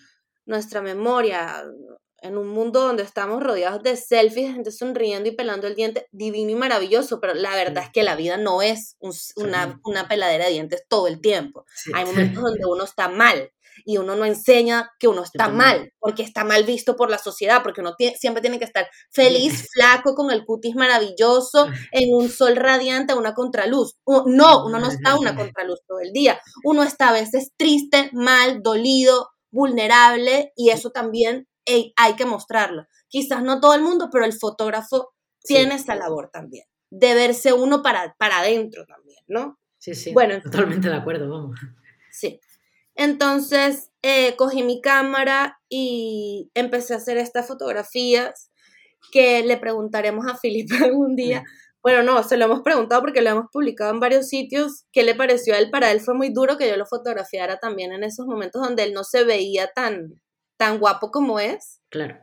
nuestra 0.46 0.80
memoria, 0.80 1.64
en 2.22 2.38
un 2.38 2.48
mundo 2.48 2.80
donde 2.80 3.02
estamos 3.02 3.42
rodeados 3.42 3.82
de 3.82 3.96
selfies, 3.96 4.48
de 4.48 4.52
gente 4.54 4.70
sonriendo 4.70 5.28
y 5.28 5.32
pelando 5.32 5.66
el 5.66 5.74
diente, 5.74 6.06
divino 6.12 6.50
y 6.50 6.54
maravilloso, 6.54 7.20
pero 7.20 7.34
la 7.34 7.54
verdad 7.54 7.84
es 7.84 7.90
que 7.90 8.02
la 8.02 8.16
vida 8.16 8.36
no 8.36 8.62
es 8.62 8.96
una, 9.36 9.80
una, 9.84 10.08
peladera 10.08 10.46
de 10.46 10.52
dientes 10.52 10.84
todo 10.88 11.06
el 11.06 11.20
tiempo. 11.20 11.64
Hay 11.94 12.04
momentos 12.06 12.42
donde 12.42 12.64
uno 12.66 12.84
está 12.84 13.08
mal 13.08 13.50
y 13.84 13.98
uno 13.98 14.16
no 14.16 14.24
enseña 14.24 14.90
que 14.98 15.08
uno 15.08 15.22
está 15.22 15.48
mal, 15.48 15.92
porque 15.98 16.22
está 16.22 16.44
mal 16.44 16.64
visto 16.64 16.96
por 16.96 17.10
la 17.10 17.18
sociedad, 17.18 17.62
porque 17.62 17.80
uno 17.80 17.94
siempre 18.18 18.40
tiene 18.40 18.58
que 18.58 18.64
estar 18.64 18.88
feliz, 19.10 19.68
flaco, 19.72 20.14
con 20.14 20.30
el 20.30 20.44
cutis 20.44 20.74
maravilloso, 20.74 21.66
en 21.92 22.14
un 22.14 22.28
sol 22.30 22.56
radiante, 22.56 23.14
una 23.14 23.34
contraluz. 23.34 23.96
No, 24.06 24.66
uno 24.66 24.78
no 24.78 24.88
está 24.88 25.18
una 25.18 25.36
contraluz 25.36 25.80
todo 25.86 26.00
el 26.00 26.12
día. 26.12 26.40
Uno 26.64 26.82
está 26.82 27.10
a 27.10 27.12
veces 27.12 27.52
triste, 27.56 28.10
mal, 28.12 28.62
dolido, 28.62 29.30
vulnerable 29.50 30.52
y 30.56 30.70
eso 30.70 30.90
también 30.90 31.46
hay 31.96 32.16
que 32.16 32.26
mostrarlo. 32.26 32.86
Quizás 33.08 33.42
no 33.42 33.60
todo 33.60 33.74
el 33.74 33.82
mundo, 33.82 34.08
pero 34.10 34.24
el 34.24 34.32
fotógrafo 34.32 35.12
tiene 35.42 35.76
esa 35.76 35.94
labor 35.94 36.30
también, 36.32 36.66
de 36.90 37.14
verse 37.14 37.52
uno 37.52 37.82
para, 37.82 38.14
para 38.18 38.38
adentro 38.38 38.84
también, 38.86 39.20
¿no? 39.26 39.58
Sí, 39.78 39.94
sí, 39.94 40.12
bueno, 40.12 40.40
totalmente 40.42 40.88
de 40.88 40.96
acuerdo, 40.96 41.28
vamos. 41.28 41.58
Sí. 42.10 42.40
Entonces 42.96 43.90
eh, 44.02 44.34
cogí 44.36 44.62
mi 44.62 44.80
cámara 44.80 45.60
y 45.68 46.50
empecé 46.54 46.94
a 46.94 46.96
hacer 46.96 47.18
estas 47.18 47.46
fotografías 47.46 48.50
que 49.12 49.44
le 49.44 49.58
preguntaremos 49.58 50.26
a 50.26 50.36
Felipe 50.36 50.74
algún 50.84 51.14
día. 51.14 51.44
Bueno, 51.82 52.02
no, 52.02 52.22
se 52.24 52.36
lo 52.36 52.46
hemos 52.46 52.62
preguntado 52.62 53.00
porque 53.00 53.22
lo 53.22 53.30
hemos 53.30 53.46
publicado 53.52 53.92
en 53.92 54.00
varios 54.00 54.28
sitios. 54.28 54.86
¿Qué 54.92 55.04
le 55.04 55.14
pareció 55.14 55.54
a 55.54 55.58
él? 55.58 55.70
Para 55.70 55.92
él 55.92 56.00
fue 56.00 56.14
muy 56.14 56.30
duro 56.30 56.56
que 56.56 56.68
yo 56.68 56.76
lo 56.76 56.86
fotografiara 56.86 57.58
también 57.58 57.92
en 57.92 58.02
esos 58.02 58.26
momentos 58.26 58.62
donde 58.62 58.82
él 58.82 58.92
no 58.92 59.04
se 59.04 59.22
veía 59.22 59.70
tan, 59.72 60.20
tan 60.56 60.78
guapo 60.78 61.10
como 61.10 61.40
es. 61.40 61.80
Claro. 61.88 62.18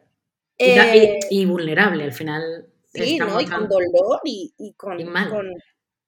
Y, 0.57 0.65
eh, 0.65 1.45
vulnerable 1.45 2.03
al 2.03 2.13
final. 2.13 2.67
Sí, 2.93 3.17
¿no? 3.17 3.41
Y 3.41 3.45
con 3.45 3.67
dolor 3.67 4.19
y, 4.23 4.73
con, 4.77 4.97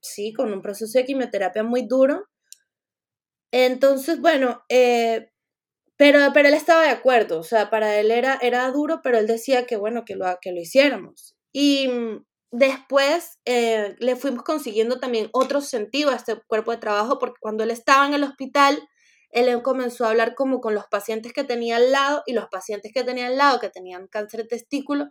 Sí, 0.01 0.33
con 0.33 0.53
un 0.53 0.61
proceso 0.61 0.97
de 0.97 1.05
quimioterapia 1.05 1.63
muy 1.63 1.87
duro. 1.87 2.27
Entonces, 3.51 4.19
bueno, 4.21 4.63
eh, 4.69 5.31
pero, 5.97 6.19
pero 6.33 6.49
él 6.49 6.53
estaba 6.53 6.83
de 6.83 6.89
acuerdo, 6.89 7.39
o 7.39 7.43
sea, 7.43 7.69
para 7.69 7.99
él 7.99 8.11
era, 8.11 8.37
era 8.41 8.69
duro, 8.71 8.99
pero 9.01 9.17
él 9.17 9.27
decía 9.27 9.65
que 9.65 9.77
bueno, 9.77 10.03
que 10.05 10.15
lo, 10.15 10.25
que 10.41 10.51
lo 10.51 10.59
hiciéramos. 10.59 11.35
Y 11.53 11.89
después 12.51 13.39
eh, 13.45 13.95
le 13.99 14.15
fuimos 14.15 14.43
consiguiendo 14.43 14.99
también 14.99 15.29
otro 15.31 15.61
sentido 15.61 16.11
a 16.11 16.15
este 16.15 16.39
cuerpo 16.47 16.71
de 16.71 16.77
trabajo, 16.77 17.17
porque 17.17 17.39
cuando 17.39 17.63
él 17.63 17.71
estaba 17.71 18.05
en 18.07 18.13
el 18.13 18.23
hospital, 18.23 18.87
él 19.31 19.61
comenzó 19.61 20.05
a 20.05 20.09
hablar 20.09 20.35
como 20.35 20.61
con 20.61 20.75
los 20.75 20.85
pacientes 20.87 21.33
que 21.33 21.43
tenía 21.43 21.77
al 21.77 21.91
lado 21.91 22.23
y 22.25 22.33
los 22.33 22.47
pacientes 22.47 22.91
que 22.93 23.03
tenía 23.03 23.27
al 23.27 23.37
lado 23.37 23.59
que 23.59 23.69
tenían 23.69 24.07
cáncer 24.07 24.43
de 24.43 24.47
testículo, 24.47 25.09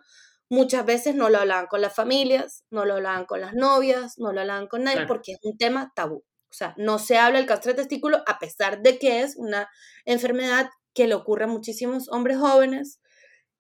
muchas 0.48 0.84
veces 0.84 1.14
no 1.14 1.30
lo 1.30 1.38
hablaban 1.38 1.66
con 1.66 1.80
las 1.80 1.94
familias, 1.94 2.64
no 2.70 2.84
lo 2.84 2.94
hablaban 2.94 3.26
con 3.26 3.40
las 3.40 3.54
novias, 3.54 4.14
no 4.18 4.32
lo 4.32 4.40
hablaban 4.40 4.66
con 4.66 4.84
nadie 4.84 5.06
porque 5.06 5.32
es 5.32 5.38
un 5.42 5.56
tema 5.56 5.92
tabú. 5.94 6.24
O 6.50 6.56
sea, 6.56 6.74
no 6.76 6.98
se 6.98 7.18
habla 7.18 7.38
del 7.38 7.48
cáncer 7.48 7.74
de 7.74 7.82
testículo 7.82 8.22
a 8.26 8.38
pesar 8.38 8.80
de 8.80 8.98
que 8.98 9.22
es 9.22 9.34
una 9.36 9.68
enfermedad 10.04 10.70
que 10.94 11.08
le 11.08 11.14
ocurre 11.14 11.44
a 11.44 11.48
muchísimos 11.48 12.08
hombres 12.10 12.38
jóvenes 12.38 13.00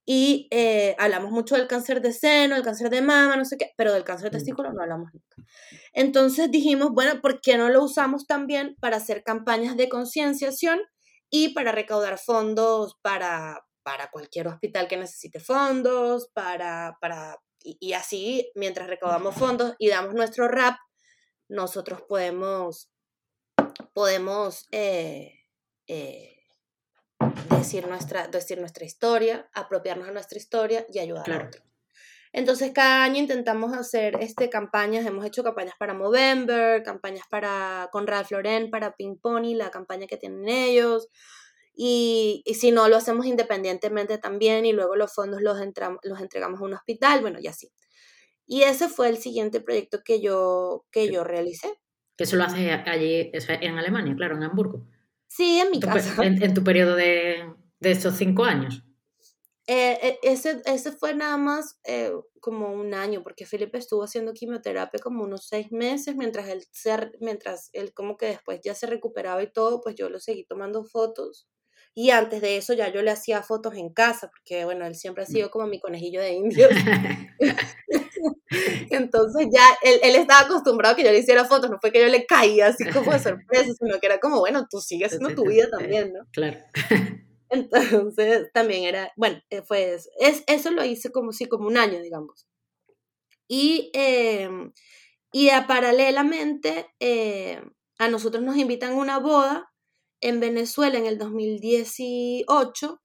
y 0.06 0.48
eh, 0.50 0.94
hablamos 0.98 1.30
mucho 1.30 1.56
del 1.56 1.66
cáncer 1.66 2.02
de 2.02 2.12
seno, 2.12 2.56
el 2.56 2.62
cáncer 2.62 2.90
de 2.90 3.00
mama, 3.00 3.36
no 3.36 3.44
sé 3.44 3.56
qué, 3.56 3.72
pero 3.76 3.92
del 3.92 4.04
cáncer 4.04 4.30
de 4.30 4.36
mm. 4.36 4.40
testículo 4.40 4.72
no 4.72 4.82
hablamos 4.82 5.10
nunca. 5.12 5.36
Entonces 5.92 6.50
dijimos, 6.50 6.90
bueno, 6.92 7.20
¿por 7.22 7.40
qué 7.40 7.56
no 7.56 7.70
lo 7.70 7.82
usamos 7.82 8.26
también 8.26 8.76
para 8.80 8.98
hacer 8.98 9.22
campañas 9.22 9.76
de 9.76 9.88
concienciación 9.88 10.80
y 11.30 11.54
para 11.54 11.72
recaudar 11.72 12.18
fondos 12.18 12.96
para, 13.00 13.66
para 13.82 14.10
cualquier 14.10 14.48
hospital 14.48 14.88
que 14.88 14.96
necesite 14.96 15.40
fondos, 15.40 16.28
para, 16.34 16.96
para 17.00 17.38
y, 17.64 17.94
así, 17.94 18.50
mientras 18.54 18.88
recaudamos 18.88 19.34
fondos 19.34 19.74
y 19.78 19.88
damos 19.88 20.14
nuestro 20.14 20.48
rap, 20.48 20.76
nosotros 21.48 22.02
podemos, 22.02 22.90
podemos 23.94 24.66
eh, 24.70 25.32
eh, 25.86 26.33
decir 27.50 27.86
nuestra, 27.86 28.28
decir 28.28 28.58
nuestra 28.58 28.84
historia, 28.84 29.48
apropiarnos 29.52 30.06
de 30.06 30.12
nuestra 30.12 30.38
historia 30.38 30.86
y 30.92 30.98
ayudar 30.98 31.30
a 31.30 31.46
otros. 31.46 31.62
Entonces, 32.32 32.72
cada 32.72 33.04
año 33.04 33.18
intentamos 33.18 33.72
hacer 33.72 34.16
este, 34.20 34.50
campañas, 34.50 35.06
hemos 35.06 35.24
hecho 35.24 35.44
campañas 35.44 35.74
para 35.78 35.94
Movember, 35.94 36.82
campañas 36.82 37.24
para 37.30 37.88
con 37.92 38.08
Ralph 38.08 38.32
Lauren, 38.32 38.70
para 38.70 38.96
Pink 38.96 39.20
Pony, 39.20 39.54
la 39.54 39.70
campaña 39.70 40.08
que 40.08 40.16
tienen 40.16 40.48
ellos, 40.48 41.08
y, 41.76 42.42
y, 42.44 42.54
si 42.54 42.72
no, 42.72 42.88
lo 42.88 42.96
hacemos 42.96 43.26
independientemente 43.26 44.18
también 44.18 44.64
y 44.66 44.72
luego 44.72 44.96
los 44.96 45.12
fondos 45.12 45.42
los, 45.42 45.58
los 46.02 46.20
entregamos 46.20 46.60
a 46.60 46.64
un 46.64 46.74
hospital, 46.74 47.20
bueno, 47.20 47.38
y 47.40 47.46
así. 47.46 47.70
Y 48.46 48.62
ese 48.62 48.88
fue 48.88 49.08
el 49.08 49.18
siguiente 49.18 49.60
proyecto 49.60 50.02
que 50.04 50.20
yo, 50.20 50.86
que 50.90 51.10
yo 51.10 51.24
realicé. 51.24 51.68
Que 52.16 52.24
eso 52.24 52.36
lo 52.36 52.44
hace 52.44 52.70
allí, 52.70 53.30
en 53.32 53.78
Alemania, 53.78 54.14
claro, 54.16 54.36
en 54.36 54.42
Hamburgo. 54.42 54.86
Sí, 55.34 55.58
en 55.58 55.72
mi 55.72 55.80
casa. 55.80 56.22
En, 56.22 56.54
tu 56.54 56.62
periodo 56.62 56.94
de, 56.94 57.52
de 57.80 57.90
estos 57.90 58.14
cinco 58.14 58.44
años. 58.44 58.84
Eh, 59.66 59.98
eh, 60.00 60.18
ese, 60.22 60.62
ese 60.64 60.92
fue 60.92 61.12
nada 61.12 61.36
más 61.38 61.80
eh, 61.82 62.12
como 62.38 62.72
un 62.72 62.94
año, 62.94 63.24
porque 63.24 63.44
Felipe 63.44 63.78
estuvo 63.78 64.04
haciendo 64.04 64.32
quimioterapia 64.32 65.00
como 65.00 65.24
unos 65.24 65.48
seis 65.48 65.72
meses, 65.72 66.14
mientras 66.14 66.48
él, 66.48 66.64
se, 66.70 67.10
mientras 67.20 67.70
él 67.72 67.92
como 67.92 68.16
que 68.16 68.26
después 68.26 68.60
ya 68.62 68.76
se 68.76 68.86
recuperaba 68.86 69.42
y 69.42 69.50
todo, 69.50 69.80
pues 69.80 69.96
yo 69.96 70.08
lo 70.08 70.20
seguí 70.20 70.44
tomando 70.44 70.84
fotos. 70.84 71.48
Y 71.94 72.10
antes 72.10 72.40
de 72.40 72.56
eso 72.56 72.72
ya 72.72 72.92
yo 72.92 73.02
le 73.02 73.10
hacía 73.10 73.42
fotos 73.42 73.74
en 73.74 73.92
casa, 73.92 74.30
porque 74.30 74.64
bueno, 74.64 74.86
él 74.86 74.94
siempre 74.94 75.24
ha 75.24 75.26
sido 75.26 75.50
como 75.50 75.66
mi 75.66 75.80
conejillo 75.80 76.20
de 76.20 76.32
indios. 76.32 76.70
Entonces 78.90 79.48
ya 79.52 79.64
él, 79.82 80.00
él, 80.02 80.16
estaba 80.16 80.46
acostumbrado 80.46 80.94
a 80.94 80.96
que 80.96 81.04
yo 81.04 81.10
le 81.10 81.18
hiciera 81.18 81.44
fotos, 81.44 81.70
no 81.70 81.78
fue 81.80 81.92
que 81.92 82.00
yo 82.00 82.08
le 82.08 82.26
caía 82.26 82.68
así 82.68 82.84
como 82.90 83.12
de 83.12 83.18
sorpresa, 83.18 83.72
sino 83.78 83.98
que 84.00 84.06
era 84.06 84.18
como, 84.18 84.40
bueno, 84.40 84.66
tú 84.68 84.80
sigues 84.80 85.08
haciendo 85.08 85.34
tu 85.34 85.48
vida 85.48 85.68
también, 85.70 86.12
¿no? 86.12 86.26
Claro. 86.32 86.58
Entonces 87.50 88.50
también 88.52 88.84
era, 88.84 89.12
bueno, 89.16 89.40
eh, 89.50 89.62
fue 89.62 89.94
eso. 89.94 90.10
Es, 90.18 90.42
eso 90.46 90.70
lo 90.70 90.84
hice 90.84 91.12
como 91.12 91.32
sí, 91.32 91.46
como 91.46 91.66
un 91.66 91.76
año, 91.76 92.00
digamos. 92.00 92.46
Y, 93.46 93.90
eh, 93.94 94.48
y 95.32 95.50
a, 95.50 95.66
paralelamente 95.66 96.86
eh, 97.00 97.62
a 97.98 98.08
nosotros 98.08 98.42
nos 98.42 98.56
invitan 98.56 98.92
a 98.92 98.96
una 98.96 99.18
boda 99.18 99.70
en 100.20 100.40
Venezuela 100.40 100.98
en 100.98 101.06
el 101.06 101.18
2018 101.18 103.00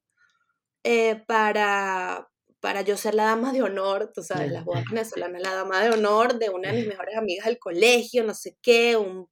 eh, 0.84 1.23
para, 1.27 2.28
para 2.60 2.82
yo 2.82 2.98
ser 2.98 3.15
la 3.15 3.26
dama 3.26 3.54
de 3.54 3.63
honor, 3.63 4.12
tú 4.13 4.22
sabes, 4.22 4.52
las 4.52 4.65
bodas 4.65 4.86
venezolanas, 4.89 5.41
la 5.41 5.54
dama 5.54 5.82
de 5.82 5.91
honor 5.91 6.39
de 6.39 6.50
una 6.50 6.72
de 6.72 6.78
mis 6.78 6.88
mejores 6.88 7.17
amigas 7.17 7.45
del 7.45 7.60
colegio, 7.60 8.24
no 8.24 8.34
sé 8.34 8.58
qué, 8.62 8.98
un 8.98 9.30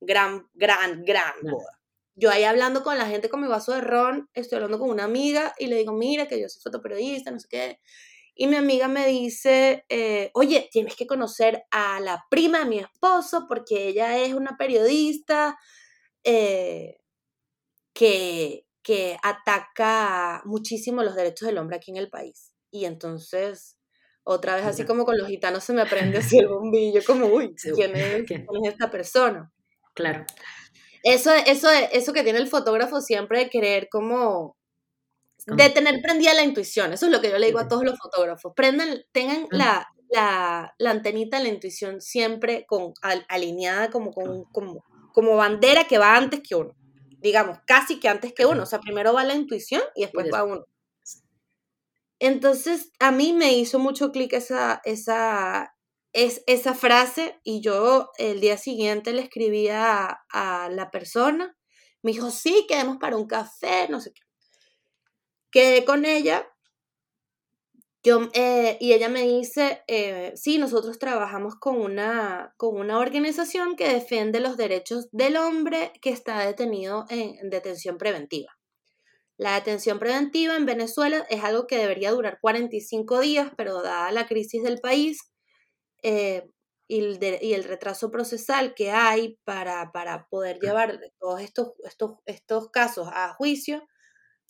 gran, 0.00 0.48
gran, 0.54 1.04
gran 1.04 1.34
boda. 1.42 1.78
Yo 2.14 2.30
ahí 2.30 2.44
hablando 2.44 2.82
con 2.82 2.96
la 2.96 3.06
gente 3.06 3.28
con 3.28 3.40
mi 3.40 3.48
vaso 3.48 3.72
de 3.72 3.82
ron, 3.82 4.28
estoy 4.34 4.56
hablando 4.56 4.78
con 4.78 4.90
una 4.90 5.04
amiga 5.04 5.54
y 5.58 5.66
le 5.66 5.76
digo, 5.76 5.92
mira 5.92 6.26
que 6.26 6.40
yo 6.40 6.48
soy 6.48 6.62
fotoperiodista, 6.62 7.30
no 7.30 7.38
sé 7.38 7.48
qué. 7.48 7.80
Y 8.34 8.46
mi 8.46 8.56
amiga 8.56 8.88
me 8.88 9.06
dice, 9.06 9.84
eh, 9.88 10.30
oye, 10.34 10.68
tienes 10.70 10.96
que 10.96 11.06
conocer 11.06 11.64
a 11.70 12.00
la 12.00 12.24
prima 12.30 12.60
de 12.60 12.64
mi 12.66 12.78
esposo 12.78 13.46
porque 13.48 13.88
ella 13.88 14.18
es 14.18 14.34
una 14.34 14.56
periodista. 14.56 15.58
Eh, 16.24 16.98
que, 17.96 18.66
que 18.82 19.16
ataca 19.22 20.42
muchísimo 20.44 21.02
los 21.02 21.16
derechos 21.16 21.48
del 21.48 21.58
hombre 21.58 21.76
aquí 21.76 21.90
en 21.90 21.96
el 21.96 22.10
país. 22.10 22.52
Y 22.76 22.84
entonces, 22.84 23.78
otra 24.22 24.56
vez 24.56 24.66
así 24.66 24.84
como 24.84 25.04
con 25.04 25.16
los 25.16 25.28
gitanos 25.28 25.64
se 25.64 25.72
me 25.72 25.82
aprende 25.82 26.18
así 26.18 26.38
el 26.38 26.48
bombillo, 26.48 27.00
como, 27.06 27.26
uy, 27.26 27.54
¿quién 27.54 27.96
es, 27.96 28.30
esta 28.64 28.90
persona? 28.90 29.50
Claro. 29.94 30.26
Eso, 31.02 31.32
eso, 31.32 31.68
eso 31.70 32.12
que 32.12 32.22
tiene 32.22 32.38
el 32.38 32.48
fotógrafo 32.48 33.00
siempre 33.00 33.38
de 33.38 33.50
querer 33.50 33.88
como 33.90 34.56
de 35.46 35.70
tener 35.70 36.02
prendida 36.02 36.34
la 36.34 36.42
intuición. 36.42 36.92
Eso 36.92 37.06
es 37.06 37.12
lo 37.12 37.20
que 37.20 37.30
yo 37.30 37.38
le 37.38 37.46
digo 37.46 37.60
a 37.60 37.68
todos 37.68 37.84
los 37.84 37.96
fotógrafos. 37.98 38.52
Prendan, 38.56 39.04
tengan 39.12 39.46
la, 39.52 39.88
la, 40.10 40.74
la, 40.76 40.90
antenita 40.90 41.38
de 41.38 41.44
la 41.44 41.48
intuición 41.50 42.00
siempre 42.00 42.66
con, 42.66 42.92
alineada 43.28 43.90
como, 43.90 44.10
con, 44.10 44.44
como, 44.46 44.84
como 45.12 45.36
bandera 45.36 45.84
que 45.84 45.98
va 45.98 46.16
antes 46.16 46.40
que 46.40 46.56
uno 46.56 46.74
digamos, 47.26 47.58
casi 47.66 47.98
que 48.00 48.08
antes 48.08 48.32
que 48.32 48.46
uno. 48.46 48.62
O 48.62 48.66
sea, 48.66 48.80
primero 48.80 49.12
va 49.12 49.24
la 49.24 49.34
intuición 49.34 49.82
y 49.94 50.02
después 50.02 50.28
va 50.32 50.44
uno. 50.44 50.64
Entonces, 52.18 52.92
a 52.98 53.12
mí 53.12 53.32
me 53.32 53.52
hizo 53.54 53.78
mucho 53.78 54.10
clic 54.12 54.32
esa, 54.32 54.80
esa, 54.84 55.74
es, 56.12 56.42
esa 56.46 56.74
frase 56.74 57.40
y 57.44 57.60
yo 57.60 58.10
el 58.18 58.40
día 58.40 58.56
siguiente 58.56 59.12
le 59.12 59.22
escribí 59.22 59.68
a, 59.68 60.18
la 60.32 60.90
persona. 60.90 61.56
Me 62.02 62.12
dijo, 62.12 62.30
sí, 62.30 62.66
quedemos 62.68 62.98
para 62.98 63.16
un 63.16 63.26
café, 63.26 63.88
no 63.88 64.00
sé 64.00 64.12
qué. 64.12 64.22
Quedé 65.50 65.84
con 65.84 66.04
ella 66.04 66.46
eh, 68.34 68.78
y 68.80 68.92
ella 68.92 69.08
me 69.08 69.22
dice, 69.22 69.82
eh, 69.88 70.32
sí, 70.36 70.58
nosotros 70.58 70.98
trabajamos 70.98 71.56
con 71.56 71.80
una, 71.80 72.54
con 72.56 72.76
una 72.78 72.98
organización 72.98 73.74
que 73.74 73.88
defiende 73.88 74.38
los 74.38 74.56
derechos 74.56 75.08
del 75.10 75.36
hombre 75.36 75.92
que 76.00 76.10
está 76.10 76.38
detenido 76.46 77.06
en, 77.08 77.50
detención 77.50 77.98
preventiva. 77.98 78.56
La 79.38 79.54
detención 79.54 79.98
preventiva 79.98 80.56
en 80.56 80.66
Venezuela 80.66 81.26
es 81.28 81.44
algo 81.44 81.66
que 81.66 81.76
debería 81.78 82.10
durar 82.10 82.38
45 82.40 83.20
días, 83.20 83.52
pero 83.56 83.82
dada 83.82 84.10
la 84.12 84.26
crisis 84.26 84.62
del 84.62 84.80
país 84.80 85.18
eh, 86.02 86.48
y, 86.88 87.02
el 87.52 87.64
retraso 87.64 88.10
procesal 88.10 88.74
que 88.74 88.90
hay 88.90 89.38
para, 89.44 89.92
para 89.92 90.26
poder 90.28 90.58
llevar 90.60 91.00
todos 91.18 91.40
estos, 91.40 91.72
estos, 91.84 92.18
estos 92.24 92.70
casos 92.70 93.08
a 93.12 93.34
juicio, 93.34 93.86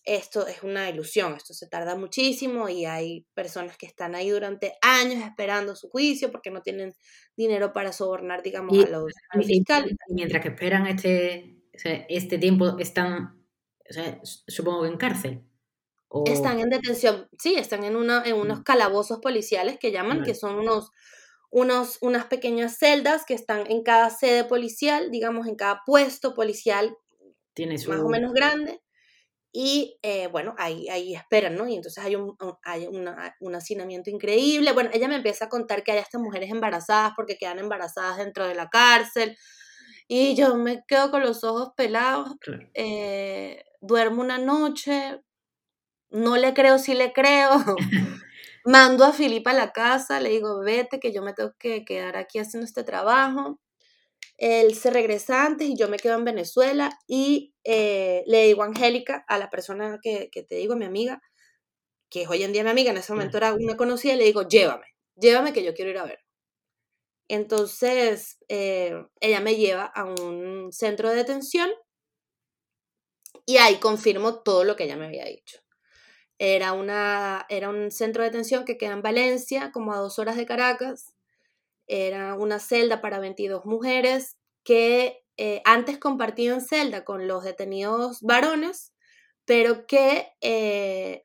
esto 0.07 0.47
es 0.47 0.63
una 0.63 0.89
ilusión, 0.89 1.35
esto 1.35 1.53
se 1.53 1.67
tarda 1.67 1.97
muchísimo 1.97 2.69
y 2.69 2.85
hay 2.85 3.27
personas 3.35 3.77
que 3.77 3.87
están 3.87 4.15
ahí 4.15 4.31
durante 4.31 4.75
años 4.81 5.25
esperando 5.25 5.75
su 5.75 5.89
juicio 5.89 6.31
porque 6.31 6.51
no 6.51 6.63
tienen 6.63 6.95
dinero 7.37 7.73
para 7.73 7.93
sobornar, 7.93 8.43
digamos, 8.43 8.79
a 8.85 8.89
los 8.89 9.13
fiscales. 9.45 9.97
Y 10.09 10.15
mientras 10.15 10.43
que 10.43 10.51
esperan 10.51 10.87
este, 10.87 11.59
este 12.09 12.39
tiempo, 12.39 12.79
están, 12.79 13.36
supongo 14.23 14.83
que 14.83 14.89
en 14.89 14.97
cárcel. 14.97 15.43
Están 16.25 16.61
en 16.61 16.71
detención, 16.71 17.29
sí, 17.39 17.57
están 17.57 17.85
en, 17.85 17.97
una, 17.97 18.23
en 18.25 18.37
unos 18.37 18.63
calabozos 18.63 19.19
policiales 19.21 19.79
que 19.79 19.93
llaman, 19.93 20.23
que 20.23 20.35
son 20.35 20.57
unos, 20.57 20.91
unos, 21.51 21.99
unas 22.01 22.27
pequeñas 22.27 22.79
celdas 22.79 23.25
que 23.27 23.35
están 23.35 23.71
en 23.71 23.83
cada 23.83 24.09
sede 24.11 24.45
policial, 24.45 25.11
digamos, 25.11 25.47
en 25.47 25.57
cada 25.57 25.83
puesto 25.85 26.33
policial 26.33 26.97
Tiene 27.55 27.75
más 27.75 28.01
o 28.01 28.09
menos 28.09 28.33
grande 28.33 28.81
y 29.59 29.99
eh, 30.03 30.27
bueno, 30.27 30.55
ahí, 30.59 30.87
ahí 30.91 31.15
esperan, 31.15 31.55
¿no? 31.55 31.67
Y 31.67 31.77
entonces 31.77 32.05
hay, 32.05 32.15
un, 32.15 32.37
hay 32.63 32.87
un 33.41 33.55
hacinamiento 33.55 34.11
increíble. 34.11 34.73
Bueno, 34.73 34.91
ella 34.93 35.09
me 35.09 35.17
empieza 35.17 35.47
a 35.47 35.49
contar 35.49 35.83
que 35.83 35.93
hay 35.93 35.99
estas 35.99 36.21
mujeres 36.21 36.51
embarazadas 36.51 37.15
porque 37.17 37.39
quedan 37.39 37.59
embarazadas 37.59 38.19
dentro 38.19 38.47
de 38.47 38.55
la 38.55 38.69
cárcel. 38.69 39.35
Y 40.09 40.37
yo 40.37 40.57
me 40.57 40.85
quedo 40.87 41.11
con 41.11 41.23
los 41.23 41.43
ojos 41.43 41.71
pelados. 41.75 42.37
Eh, 42.75 43.65
duermo 43.81 44.23
una 44.23 44.39
noche, 44.39 45.21
no 46.11 46.37
le 46.37 46.55
creo, 46.55 46.79
sí 46.79 46.95
le 46.95 47.13
creo. 47.13 47.51
Mando 48.65 49.05
a 49.05 49.13
Filipa 49.13 49.51
a 49.51 49.55
la 49.55 49.73
casa, 49.73 50.21
le 50.21 50.31
digo, 50.31 50.61
vete, 50.61 50.99
que 50.99 51.13
yo 51.13 51.23
me 51.23 51.35
tengo 51.35 51.53
que 51.59 51.85
quedar 51.85 52.17
aquí 52.17 52.39
haciendo 52.39 52.65
este 52.65 52.85
trabajo. 52.85 53.61
Él 54.39 54.75
se 54.75 54.91
regresa 54.91 55.45
antes 55.47 55.69
y 55.69 55.77
yo 55.77 55.89
me 55.89 55.99
quedo 55.99 56.17
en 56.17 56.25
Venezuela 56.25 56.91
y 57.07 57.55
eh, 57.65 58.25
le 58.27 58.47
digo 58.47 58.63
a 58.63 58.67
Angélica, 58.67 59.25
a 59.29 59.39
la 59.39 59.51
persona 59.51 59.99
que, 60.03 60.29
te 60.31 60.57
digo, 60.57 60.77
mi 60.77 60.85
amiga, 60.85 61.23
que 62.11 62.23
es 62.23 62.29
hoy 62.29 62.43
en 62.43 62.53
día 62.53 62.65
mi 62.65 62.71
amiga, 62.71 62.91
en 62.91 62.99
ese 62.99 63.13
momento 63.13 63.39
era 63.39 63.55
una 63.55 63.77
conocida, 63.77 64.17
le 64.17 64.25
digo, 64.25 64.47
llévame, 64.49 64.87
llévame 65.17 65.53
que 65.53 65.65
yo 65.65 65.75
quiero 65.75 65.91
ir 65.91 65.99
a 65.99 66.05
ver. 66.05 66.21
Entonces, 67.29 68.39
eh, 68.49 68.95
ella 69.21 69.41
me 69.41 69.57
lleva 69.57 69.85
a 69.85 70.05
un 70.05 70.73
centro 70.73 71.11
de 71.11 71.17
detención 71.17 71.71
y 73.47 73.59
ahí 73.59 73.77
confirmo 73.77 74.41
todo 74.41 74.65
lo 74.65 74.77
que 74.77 74.85
ella 74.85 74.97
me 74.97 75.07
había 75.07 75.25
dicho. 75.25 75.61
Era, 76.39 76.73
una, 76.75 77.47
era 77.49 77.71
un 77.71 77.91
centro 77.91 78.23
de 78.23 78.29
detención 78.29 78.65
que 78.65 78.77
queda 78.77 78.93
en 78.93 79.03
Valencia, 79.03 79.71
como 79.73 79.95
a 79.95 79.99
dos 79.99 80.19
horas 80.19 80.37
de 80.37 80.45
Caracas, 80.45 81.15
era 81.87 82.35
una 82.35 82.59
celda 82.59 83.01
para 83.01 83.21
22 83.21 83.65
mujeres 83.65 84.37
que 84.65 85.25
eh, 85.37 85.63
antes 85.65 85.99
compartían 85.99 86.61
celda 86.61 87.05
con 87.05 87.29
los 87.29 87.45
detenidos 87.45 88.21
varones, 88.23 88.93
pero 89.47 89.87
que 89.87 90.27
eh, 90.41 91.25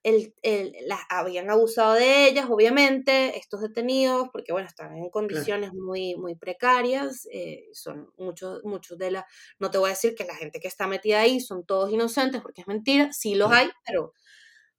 las 0.85 0.99
habían 1.09 1.49
abusado 1.49 1.95
de 1.95 2.27
ellas, 2.27 2.45
obviamente, 2.49 3.37
estos 3.37 3.61
detenidos, 3.61 4.29
porque 4.31 4.51
bueno, 4.53 4.67
están 4.67 4.95
en 4.95 5.09
condiciones 5.09 5.73
muy, 5.73 6.15
muy 6.15 6.35
precarias, 6.35 7.27
eh, 7.33 7.65
son 7.73 8.13
muchos, 8.17 8.63
muchos 8.63 8.99
de 8.99 9.09
las, 9.09 9.25
no 9.57 9.71
te 9.71 9.79
voy 9.79 9.87
a 9.87 9.93
decir 9.93 10.13
que 10.13 10.23
la 10.23 10.35
gente 10.35 10.59
que 10.59 10.67
está 10.67 10.85
metida 10.85 11.21
ahí 11.21 11.39
son 11.39 11.65
todos 11.65 11.91
inocentes, 11.91 12.41
porque 12.41 12.61
es 12.61 12.67
mentira, 12.67 13.11
sí 13.11 13.33
los 13.33 13.51
hay, 13.51 13.69
pero 13.87 14.13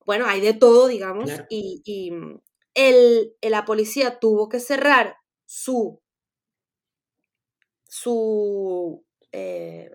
bueno, 0.07 0.27
hay 0.27 0.41
de 0.41 0.55
todo, 0.55 0.87
digamos, 0.87 1.29
y, 1.49 1.83
y 1.85 2.13
el, 2.75 3.35
la 3.43 3.65
policía 3.65 4.21
tuvo 4.21 4.49
que 4.49 4.61
cerrar 4.61 5.17
su, 5.47 6.01
su, 7.89 9.05
eh, 9.33 9.91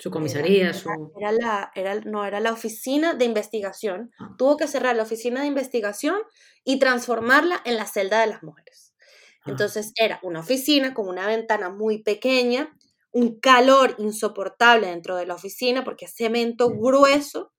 su 0.00 0.10
comisaría, 0.10 0.72
su... 0.72 0.88
Era 1.18 1.30
la, 1.30 1.72
era, 1.74 1.94
no, 2.00 2.24
era 2.24 2.40
la 2.40 2.52
oficina 2.52 3.12
de 3.12 3.26
investigación. 3.26 4.10
Ah. 4.18 4.34
Tuvo 4.38 4.56
que 4.56 4.66
cerrar 4.66 4.96
la 4.96 5.02
oficina 5.02 5.42
de 5.42 5.46
investigación 5.46 6.18
y 6.64 6.78
transformarla 6.78 7.60
en 7.66 7.76
la 7.76 7.86
celda 7.86 8.22
de 8.22 8.28
las 8.28 8.42
mujeres. 8.42 8.94
Ah. 9.42 9.50
Entonces 9.50 9.92
era 9.96 10.18
una 10.22 10.40
oficina 10.40 10.94
con 10.94 11.06
una 11.06 11.26
ventana 11.26 11.68
muy 11.68 12.02
pequeña, 12.02 12.74
un 13.12 13.38
calor 13.40 13.94
insoportable 13.98 14.86
dentro 14.86 15.16
de 15.16 15.26
la 15.26 15.34
oficina 15.34 15.84
porque 15.84 16.06
es 16.06 16.14
cemento 16.14 16.70
grueso 16.70 17.52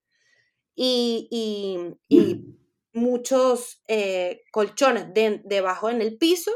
y, 0.75 1.27
y, 2.10 2.58
muchos 2.93 3.84
eh, 3.88 4.41
colchones 4.51 5.06
debajo 5.45 5.89
en 5.89 6.01
el 6.01 6.17
piso 6.17 6.51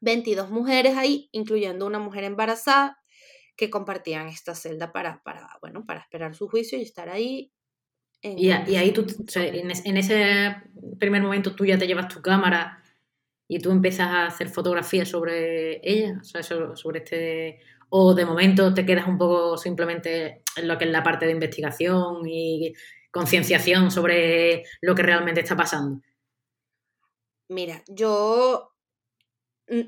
22 0.00 0.50
mujeres 0.50 0.96
ahí, 0.96 1.28
incluyendo 1.32 1.86
una 1.86 1.98
mujer 1.98 2.24
embarazada, 2.24 2.97
que 3.58 3.68
compartían 3.68 4.28
esta 4.28 4.54
celda 4.54 4.92
para, 4.92 5.20
para, 5.24 5.58
bueno, 5.60 5.84
para 5.84 6.00
esperar 6.00 6.32
su 6.34 6.48
juicio 6.48 6.78
y 6.78 6.82
estar 6.82 7.10
ahí. 7.10 7.52
y, 8.22 8.50
ahí 8.50 8.92
tú, 8.92 9.04
en, 9.34 9.96
ese 9.96 10.56
primer 10.98 11.22
momento 11.22 11.54
tú 11.56 11.66
ya 11.66 11.76
te 11.76 11.88
llevas 11.88 12.06
tu 12.06 12.22
cámara 12.22 12.82
y 13.48 13.58
tú 13.58 13.72
empiezas 13.72 14.06
a 14.06 14.26
hacer 14.26 14.48
fotografías 14.48 15.08
sobre 15.08 15.80
ella, 15.82 16.18
o 16.20 16.24
sea, 16.24 16.42
sobre 16.42 16.98
este... 17.00 17.60
O 17.90 18.14
de 18.14 18.26
momento 18.26 18.74
te 18.74 18.84
quedas 18.84 19.08
un 19.08 19.16
poco 19.16 19.56
simplemente 19.56 20.42
en 20.56 20.68
lo 20.68 20.76
que 20.76 20.84
es 20.84 20.90
la 20.90 21.02
parte 21.02 21.24
de 21.24 21.32
investigación 21.32 22.28
y 22.28 22.74
concienciación 23.10 23.90
sobre 23.90 24.64
lo 24.82 24.94
que 24.94 25.02
realmente 25.02 25.40
está 25.40 25.56
pasando. 25.56 26.02
Mira, 27.48 27.82
yo 27.88 28.74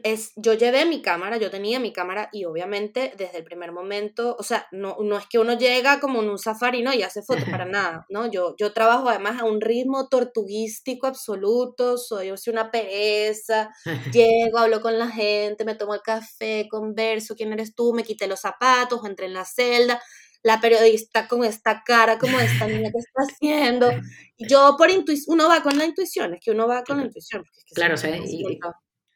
es, 0.02 0.32
yo 0.36 0.52
llevé 0.54 0.84
mi 0.84 1.00
cámara, 1.00 1.38
yo 1.38 1.50
tenía 1.50 1.80
mi 1.80 1.92
cámara 1.92 2.28
y 2.32 2.44
obviamente 2.44 3.14
desde 3.16 3.38
el 3.38 3.44
primer 3.44 3.72
momento, 3.72 4.36
o 4.38 4.42
sea, 4.42 4.66
no, 4.72 4.98
no 5.00 5.16
es 5.16 5.26
que 5.26 5.38
uno 5.38 5.56
llega 5.56 6.00
como 6.00 6.22
en 6.22 6.28
un 6.28 6.38
safari, 6.38 6.82
¿no? 6.82 6.92
Y 6.92 7.02
hace 7.02 7.22
fotos 7.22 7.44
para 7.50 7.64
nada, 7.66 8.04
¿no? 8.10 8.30
Yo, 8.30 8.54
yo 8.58 8.72
trabajo 8.72 9.08
además 9.08 9.40
a 9.40 9.44
un 9.44 9.60
ritmo 9.60 10.08
tortuguístico 10.08 11.06
absoluto, 11.06 11.96
soy, 11.96 12.36
soy 12.36 12.52
una 12.52 12.70
pereza, 12.70 13.70
llego, 14.12 14.58
hablo 14.58 14.80
con 14.82 14.98
la 14.98 15.08
gente, 15.08 15.64
me 15.64 15.74
tomo 15.74 15.94
el 15.94 16.02
café, 16.02 16.68
converso, 16.70 17.34
¿quién 17.34 17.52
eres 17.52 17.74
tú? 17.74 17.94
Me 17.94 18.04
quité 18.04 18.26
los 18.26 18.40
zapatos, 18.40 19.04
entré 19.04 19.26
en 19.26 19.34
la 19.34 19.46
celda, 19.46 20.00
la 20.42 20.60
periodista 20.60 21.26
con 21.26 21.42
esta 21.44 21.82
cara, 21.84 22.18
como 22.18 22.38
esta 22.38 22.66
niña 22.66 22.90
que 22.90 22.98
está 22.98 23.22
haciendo. 23.22 23.90
Yo 24.38 24.74
por 24.76 24.90
intuición, 24.90 25.34
uno 25.34 25.48
va 25.48 25.62
con 25.62 25.78
la 25.78 25.86
intuición, 25.86 26.34
es 26.34 26.40
que 26.44 26.50
uno 26.50 26.68
va 26.68 26.82
con 26.84 26.98
la 26.98 27.04
intuición. 27.04 27.44
claro, 27.74 27.94
o 27.94 27.96
sea, 27.96 28.14
y, 28.16 28.58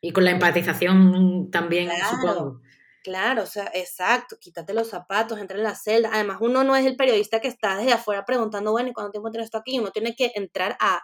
y 0.04 0.12
con 0.12 0.24
la 0.24 0.32
empatización 0.32 1.50
también, 1.50 1.90
supongo. 2.10 2.60
Claro, 3.02 3.44
o 3.44 3.46
sea, 3.46 3.70
exacto, 3.72 4.36
quítate 4.38 4.74
los 4.74 4.88
zapatos, 4.88 5.38
entra 5.38 5.56
en 5.56 5.62
la 5.62 5.74
celda. 5.74 6.10
Además, 6.12 6.38
uno 6.40 6.62
no 6.62 6.76
es 6.76 6.84
el 6.84 6.96
periodista 6.96 7.40
que 7.40 7.48
está 7.48 7.78
desde 7.78 7.92
afuera 7.92 8.26
preguntando, 8.26 8.72
bueno, 8.72 8.90
¿y 8.90 8.92
cuánto 8.92 9.12
tiempo 9.12 9.30
tienes 9.30 9.46
esto 9.46 9.56
aquí? 9.56 9.78
Uno 9.78 9.92
tiene 9.92 10.14
que 10.14 10.32
entrar 10.34 10.76
a, 10.78 11.00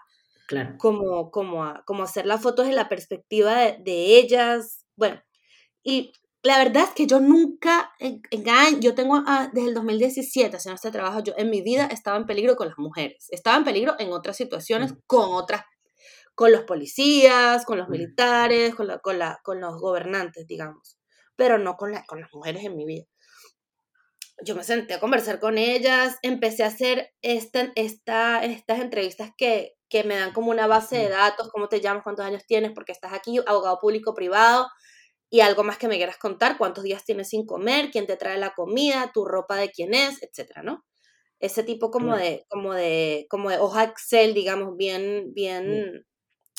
claro. 0.46 0.74
como, 0.76 1.30
como, 1.30 1.64
a, 1.64 1.82
como 1.86 2.02
hacer 2.02 2.26
las 2.26 2.42
fotos 2.42 2.66
en 2.68 2.74
la 2.74 2.90
perspectiva 2.90 3.72
de, 3.72 4.18
ellas. 4.18 4.84
Bueno, 4.96 5.22
y 5.82 6.12
la 6.42 6.58
verdad 6.58 6.84
es 6.84 6.90
que 6.90 7.06
yo 7.06 7.20
nunca, 7.20 7.92
en, 8.00 8.20
yo 8.82 8.94
tengo 8.94 9.22
ah, 9.26 9.48
desde 9.54 9.68
el 9.68 9.74
2017 9.74 10.58
haciendo 10.58 10.74
este 10.74 10.90
trabajo, 10.90 11.22
yo 11.22 11.32
en 11.38 11.48
mi 11.48 11.62
vida 11.62 11.86
estaba 11.86 12.18
en 12.18 12.26
peligro 12.26 12.54
con 12.54 12.68
las 12.68 12.76
mujeres, 12.76 13.28
estaba 13.30 13.56
en 13.56 13.64
peligro 13.64 13.94
en 13.98 14.12
otras 14.12 14.36
situaciones 14.36 14.92
con 15.06 15.32
otras 15.32 15.62
con 16.40 16.52
los 16.52 16.62
policías, 16.62 17.66
con 17.66 17.76
los 17.76 17.90
militares, 17.90 18.74
con, 18.74 18.88
con, 19.02 19.18
con 19.42 19.60
los 19.60 19.78
gobernantes, 19.78 20.46
digamos, 20.46 20.98
pero 21.36 21.58
no 21.58 21.76
con, 21.76 21.92
la, 21.92 22.02
con 22.04 22.18
las 22.18 22.32
mujeres 22.32 22.64
en 22.64 22.78
mi 22.78 22.86
vida. 22.86 23.04
Yo 24.42 24.56
me 24.56 24.64
senté 24.64 24.94
a 24.94 25.00
conversar 25.00 25.38
con 25.38 25.58
ellas, 25.58 26.16
empecé 26.22 26.64
a 26.64 26.68
hacer 26.68 27.12
esta, 27.20 27.70
esta, 27.76 28.42
estas 28.42 28.80
entrevistas 28.80 29.32
que, 29.36 29.74
que 29.90 30.02
me 30.02 30.16
dan 30.16 30.32
como 30.32 30.50
una 30.50 30.66
base 30.66 30.96
de 30.96 31.08
datos, 31.10 31.50
cómo 31.52 31.68
te 31.68 31.82
llamas, 31.82 32.04
cuántos 32.04 32.24
años 32.24 32.46
tienes, 32.46 32.72
porque 32.74 32.92
estás 32.92 33.12
aquí, 33.12 33.38
abogado 33.46 33.78
público, 33.78 34.14
privado, 34.14 34.66
y 35.28 35.40
algo 35.40 35.62
más 35.62 35.76
que 35.76 35.88
me 35.88 35.98
quieras 35.98 36.16
contar, 36.16 36.56
cuántos 36.56 36.84
días 36.84 37.04
tienes 37.04 37.28
sin 37.28 37.44
comer, 37.44 37.90
quién 37.90 38.06
te 38.06 38.16
trae 38.16 38.38
la 38.38 38.54
comida, 38.54 39.10
tu 39.12 39.26
ropa 39.26 39.56
de 39.56 39.68
quién 39.68 39.92
es, 39.92 40.22
etcétera, 40.22 40.62
¿no? 40.62 40.86
Ese 41.38 41.64
tipo 41.64 41.90
como 41.90 42.16
de, 42.16 42.46
como 42.48 42.72
de, 42.72 43.26
como 43.28 43.50
de 43.50 43.58
hoja 43.58 43.84
Excel, 43.84 44.32
digamos, 44.32 44.78
bien, 44.78 45.34
bien, 45.34 46.06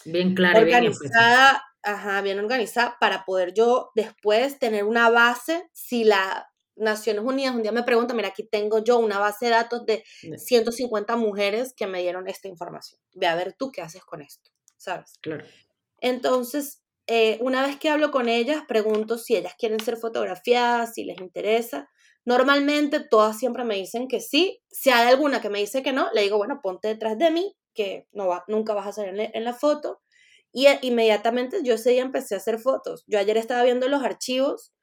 Bien 0.06 0.36
clara 0.36 0.60
organizada, 0.60 1.50
bien 1.52 1.62
ajá, 1.96 2.22
bien 2.22 2.40
organizada 2.40 2.98
para 3.00 3.26
poder 3.26 3.54
yo 3.54 3.92
después 3.96 4.60
tener 4.60 4.84
una 4.84 5.10
base 5.10 5.70
si 5.74 6.04
la 6.04 6.48
Naciones 6.76 7.24
Unidas 7.24 7.56
un 7.56 7.62
día 7.62 7.72
me 7.72 7.84
pregunta, 7.84 8.14
mira, 8.14 8.30
aquí 8.30 8.44
tengo 8.44 8.84
yo 8.84 8.98
una 8.98 9.20
base 9.20 9.46
de 9.46 9.52
datos 9.52 9.86
de 9.86 10.04
150 10.38 11.16
mujeres 11.16 11.74
que 11.76 11.86
me 11.86 12.02
dieron 12.02 12.28
esta 12.28 12.48
información. 12.48 13.00
Ve 13.14 13.28
a 13.28 13.36
ver 13.36 13.54
tú 13.54 13.72
qué 13.72 13.82
haces 13.82 14.04
con 14.04 14.22
esto, 14.22 14.52
¿sabes? 14.78 15.14
Claro. 15.22 15.46
Entonces, 16.00 16.82
eh, 17.08 17.38
una 17.42 17.66
vez 17.66 17.78
que 17.78 17.90
hablo 17.90 18.10
con 18.10 18.30
ellas, 18.30 18.64
pregunto 18.68 19.18
si 19.18 19.36
ellas 19.36 19.54
quieren 19.58 19.80
ser 19.80 19.98
fotografiadas, 19.98 20.94
si 20.96 21.04
les 21.04 21.20
interesa. 21.20 21.90
Normalmente 22.26 23.00
todas 23.00 23.38
siempre 23.38 23.64
me 23.64 23.76
dicen 23.76 24.08
que 24.08 24.20
sí. 24.20 24.62
Si 24.70 24.90
hay 24.90 25.08
alguna 25.08 25.42
que 25.42 25.50
me 25.50 25.60
dice 25.60 25.84
que 25.84 25.94
no, 25.94 26.10
le 26.14 26.22
digo, 26.22 26.38
bueno, 26.38 26.62
ponte 26.64 26.88
detrás 26.88 27.18
de 27.18 27.32
mí, 27.32 27.56
que 27.74 28.08
no 28.12 28.28
va, 28.28 28.44
nunca 28.48 28.74
vas 28.74 28.88
a 28.88 28.92
salir 28.94 29.32
en 29.34 29.44
la 29.44 29.54
foto. 29.54 30.02
Y 30.52 30.68
eh, 30.68 30.80
inmediatamente 30.82 31.60
yo 31.64 31.76
ese 31.76 31.92
día 31.92 32.02
empecé 32.02 32.36
a 32.36 32.40
hacer 32.40 32.60
fotos. 32.60 33.04
Yo 33.08 33.20
ayer 33.20 33.38
estaba 33.38 33.64
viendo 33.64 33.88
los 33.88 34.04
archivos 34.04 34.74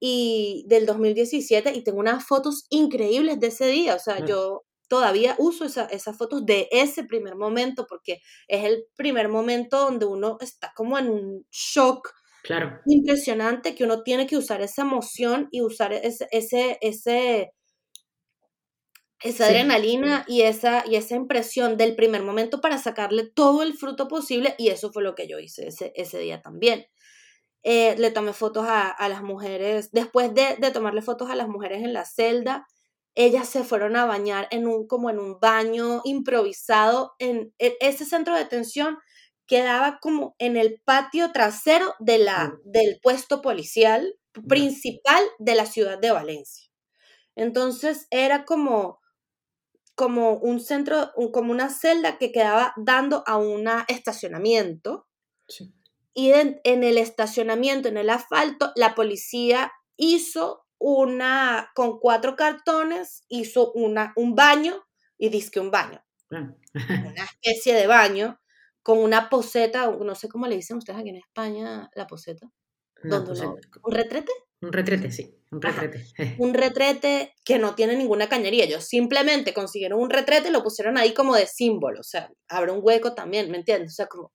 y 0.00 0.64
del 0.68 0.86
2017 0.86 1.72
y 1.74 1.82
tengo 1.82 1.98
unas 1.98 2.24
fotos 2.24 2.66
increíbles 2.70 3.40
de 3.40 3.48
ese 3.48 3.66
día. 3.66 3.94
O 3.94 3.98
sea, 3.98 4.24
yo 4.24 4.64
todavía 4.88 5.34
uso 5.38 5.64
esas 5.64 6.16
fotos 6.16 6.46
de 6.46 6.68
ese 6.70 7.04
primer 7.04 7.36
momento 7.36 7.86
porque 7.88 8.20
es 8.48 8.64
el 8.64 8.84
primer 8.96 9.28
momento 9.28 9.78
donde 9.78 10.06
uno 10.06 10.38
está 10.40 10.72
como 10.74 10.98
en 10.98 11.10
un 11.10 11.46
shock 11.50 12.10
claro. 12.42 12.80
impresionante 12.86 13.74
que 13.74 13.84
uno 13.84 14.02
tiene 14.02 14.26
que 14.26 14.36
usar 14.36 14.62
esa 14.62 14.82
emoción 14.82 15.48
y 15.50 15.60
usar 15.60 15.92
ese, 15.92 16.26
ese, 16.30 16.78
ese 16.80 17.52
esa 19.22 19.46
adrenalina 19.46 20.24
y 20.28 20.42
esa, 20.42 20.84
y 20.86 20.96
esa 20.96 21.16
impresión 21.16 21.76
del 21.76 21.96
primer 21.96 22.22
momento 22.22 22.60
para 22.60 22.78
sacarle 22.78 23.24
todo 23.24 23.62
el 23.62 23.74
fruto 23.74 24.08
posible 24.08 24.54
y 24.58 24.68
eso 24.68 24.92
fue 24.92 25.02
lo 25.02 25.14
que 25.14 25.26
yo 25.26 25.38
hice 25.38 25.68
ese, 25.68 25.92
ese 25.96 26.18
día 26.18 26.40
también. 26.40 26.86
Eh, 27.64 27.96
le 27.98 28.12
tomé 28.12 28.32
fotos 28.32 28.66
a, 28.68 28.88
a 28.88 29.08
las 29.08 29.22
mujeres, 29.22 29.90
después 29.90 30.32
de, 30.32 30.56
de, 30.58 30.70
tomarle 30.70 31.02
fotos 31.02 31.28
a 31.28 31.34
las 31.34 31.48
mujeres 31.48 31.82
en 31.82 31.92
la 31.92 32.04
celda, 32.04 32.66
ellas 33.16 33.48
se 33.48 33.64
fueron 33.64 33.96
a 33.96 34.04
bañar 34.04 34.46
en 34.52 34.68
un, 34.68 34.86
como 34.86 35.10
en 35.10 35.18
un 35.18 35.40
baño 35.40 36.02
improvisado, 36.04 37.14
en, 37.18 37.52
e, 37.58 37.76
ese 37.80 38.04
centro 38.04 38.34
de 38.34 38.44
detención 38.44 38.96
quedaba 39.48 39.98
como 40.00 40.36
en 40.38 40.56
el 40.56 40.80
patio 40.84 41.32
trasero 41.32 41.94
de 41.98 42.18
la, 42.18 42.54
del 42.64 43.00
puesto 43.02 43.42
policial 43.42 44.14
principal 44.46 45.24
de 45.38 45.56
la 45.56 45.66
ciudad 45.66 45.98
de 45.98 46.12
Valencia. 46.12 46.70
Entonces 47.34 48.06
era 48.10 48.44
como, 48.44 49.00
como 49.98 50.34
un 50.34 50.60
centro, 50.60 51.10
como 51.32 51.50
una 51.50 51.70
celda 51.70 52.18
que 52.18 52.30
quedaba 52.30 52.72
dando 52.76 53.24
a 53.26 53.36
un 53.36 53.68
estacionamiento. 53.88 55.08
Y 56.14 56.30
en, 56.30 56.60
en, 56.62 56.84
el 56.84 56.98
estacionamiento, 56.98 57.88
en 57.88 57.96
el 57.96 58.08
asfalto, 58.08 58.70
la 58.76 58.94
policía 58.94 59.72
hizo 59.96 60.64
una, 60.78 61.72
con 61.74 61.98
cuatro 61.98 62.36
cartones, 62.36 63.24
hizo 63.28 63.72
una, 63.72 64.12
un 64.14 64.36
baño, 64.36 64.84
y 65.18 65.50
que 65.50 65.58
un 65.58 65.72
baño, 65.72 66.00
una 66.30 66.54
especie 67.32 67.74
de 67.74 67.88
baño, 67.88 68.40
con 68.84 68.98
una 68.98 69.28
poseta, 69.28 69.90
no 69.90 70.14
sé 70.14 70.28
cómo 70.28 70.46
le 70.46 70.54
dicen 70.54 70.76
ustedes 70.76 71.00
aquí 71.00 71.08
en 71.08 71.16
España, 71.16 71.90
la 71.96 72.06
poseta. 72.06 72.48
¿Un 73.02 73.92
retrete? 73.92 74.32
Un 74.60 74.72
retrete, 74.72 75.10
sí, 75.10 75.37
un 75.50 75.62
retrete. 75.62 76.06
un 76.38 76.54
retrete 76.54 77.34
que 77.44 77.58
no 77.58 77.74
tiene 77.74 77.96
ninguna 77.96 78.28
cañería. 78.28 78.64
Ellos 78.64 78.84
simplemente 78.84 79.54
consiguieron 79.54 80.00
un 80.00 80.10
retrete 80.10 80.48
y 80.48 80.52
lo 80.52 80.62
pusieron 80.62 80.98
ahí 80.98 81.14
como 81.14 81.34
de 81.34 81.46
símbolo. 81.46 82.00
O 82.00 82.04
sea, 82.04 82.30
abre 82.48 82.72
un 82.72 82.80
hueco 82.82 83.14
también, 83.14 83.50
¿me 83.50 83.58
entiendes? 83.58 83.92
O 83.92 83.96
sea, 83.96 84.06
como 84.06 84.32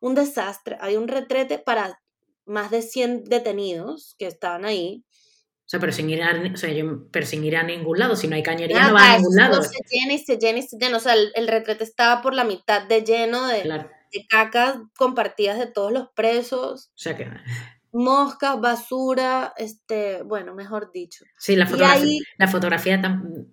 un 0.00 0.14
desastre. 0.14 0.76
Hay 0.80 0.96
un 0.96 1.08
retrete 1.08 1.58
para 1.58 2.00
más 2.46 2.70
de 2.70 2.82
100 2.82 3.24
detenidos 3.24 4.14
que 4.18 4.26
estaban 4.26 4.64
ahí. 4.64 5.04
O 5.10 5.70
sea, 5.70 5.80
pero 5.80 5.92
sin 5.92 6.08
ir 6.08 6.22
a, 6.22 6.32
o 6.32 6.56
sea, 6.56 6.70
pero 7.12 7.26
sin 7.26 7.44
ir 7.44 7.56
a 7.56 7.62
ningún 7.62 7.98
lado, 7.98 8.16
si 8.16 8.26
no 8.26 8.36
hay 8.36 8.42
cañería 8.42 8.88
no 8.88 8.94
va 8.94 9.12
a 9.12 9.18
ningún 9.18 9.36
lado. 9.36 9.62
Se 9.62 9.76
llena 9.90 10.14
y 10.14 10.18
se 10.18 10.38
llena 10.38 10.58
y 10.60 10.62
se 10.62 10.78
llena. 10.78 10.96
O 10.96 11.00
sea, 11.00 11.14
el, 11.14 11.48
retrete 11.48 11.84
estaba 11.84 12.22
por 12.22 12.32
la 12.32 12.44
mitad 12.44 12.84
de 12.84 13.02
lleno 13.02 13.46
de, 13.48 13.64
de 13.64 14.26
cacas 14.28 14.76
compartidas 14.96 15.58
de 15.58 15.66
todos 15.66 15.92
los 15.92 16.08
presos. 16.14 16.86
O 16.86 16.98
sea 16.98 17.16
que 17.16 17.28
moscas, 17.92 18.60
basura, 18.60 19.54
este, 19.56 20.22
bueno, 20.22 20.54
mejor 20.54 20.92
dicho. 20.92 21.24
Sí, 21.38 21.56
la 21.56 21.66
fotografía, 21.66 22.20
la 22.38 22.48
fotografía 22.48 23.00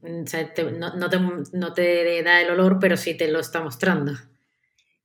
o 0.02 0.28
sea, 0.28 0.54
no, 0.72 0.96
no, 0.96 1.10
te, 1.10 1.20
no, 1.54 1.74
te, 1.74 2.24
da 2.24 2.42
el 2.42 2.50
olor, 2.50 2.78
pero 2.80 2.98
sí 2.98 3.16
te 3.16 3.28
lo 3.30 3.40
está 3.40 3.62
mostrando. 3.62 4.14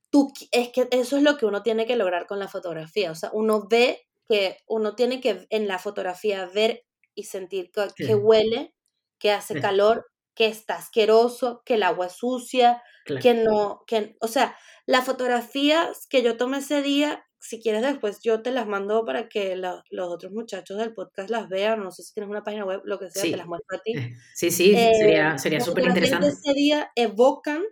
Tú, 0.09 0.31
es 0.51 0.69
que 0.69 0.87
eso 0.91 1.17
es 1.17 1.23
lo 1.23 1.37
que 1.37 1.45
uno 1.45 1.63
tiene 1.63 1.85
que 1.85 1.95
lograr 1.95 2.27
con 2.27 2.39
la 2.39 2.47
fotografía, 2.47 3.11
o 3.11 3.15
sea, 3.15 3.29
uno 3.33 3.67
ve 3.69 4.07
que 4.27 4.57
uno 4.67 4.95
tiene 4.95 5.21
que 5.21 5.47
en 5.49 5.67
la 5.67 5.79
fotografía 5.79 6.45
ver 6.53 6.85
y 7.15 7.23
sentir 7.23 7.71
que, 7.95 8.15
huele, 8.15 8.73
que 9.19 9.31
hace 9.31 9.59
calor, 9.59 10.07
que 10.35 10.47
está 10.47 10.75
asqueroso, 10.75 11.61
que 11.65 11.75
el 11.75 11.83
agua 11.83 12.07
es 12.07 12.13
sucia, 12.13 12.81
que 13.21 13.33
no, 13.33 13.83
que, 13.87 14.15
o 14.21 14.27
sea, 14.27 14.57
las 14.85 15.05
fotografías 15.05 16.07
que 16.07 16.21
yo 16.21 16.37
tomé 16.37 16.59
ese 16.59 16.81
día, 16.81 17.25
si 17.41 17.59
quieres 17.59 17.81
después 17.81 18.19
yo 18.21 18.43
te 18.43 18.51
las 18.51 18.67
mando 18.67 19.03
para 19.03 19.27
que 19.27 19.55
los 19.55 20.07
otros 20.07 20.31
muchachos 20.31 20.77
del 20.77 20.93
podcast 20.93 21.31
las 21.31 21.49
vean, 21.49 21.83
no 21.83 21.91
sé 21.91 22.03
si 22.03 22.13
tienes 22.13 22.29
una 22.29 22.43
página 22.43 22.65
web, 22.65 22.81
lo 22.85 22.99
que 22.99 23.09
sea, 23.09 23.23
te 23.23 23.35
las 23.35 23.47
muestro 23.47 23.77
a 23.77 23.81
ti. 23.81 23.93
Sí, 24.35 24.51
sí, 24.51 24.75
sería, 24.75 25.33
eh, 25.33 25.39
sería 25.39 25.59
súper 25.59 25.85
interesante. 25.85 26.27
ese 26.27 26.53
día 26.53 26.91
evocan 26.95 27.63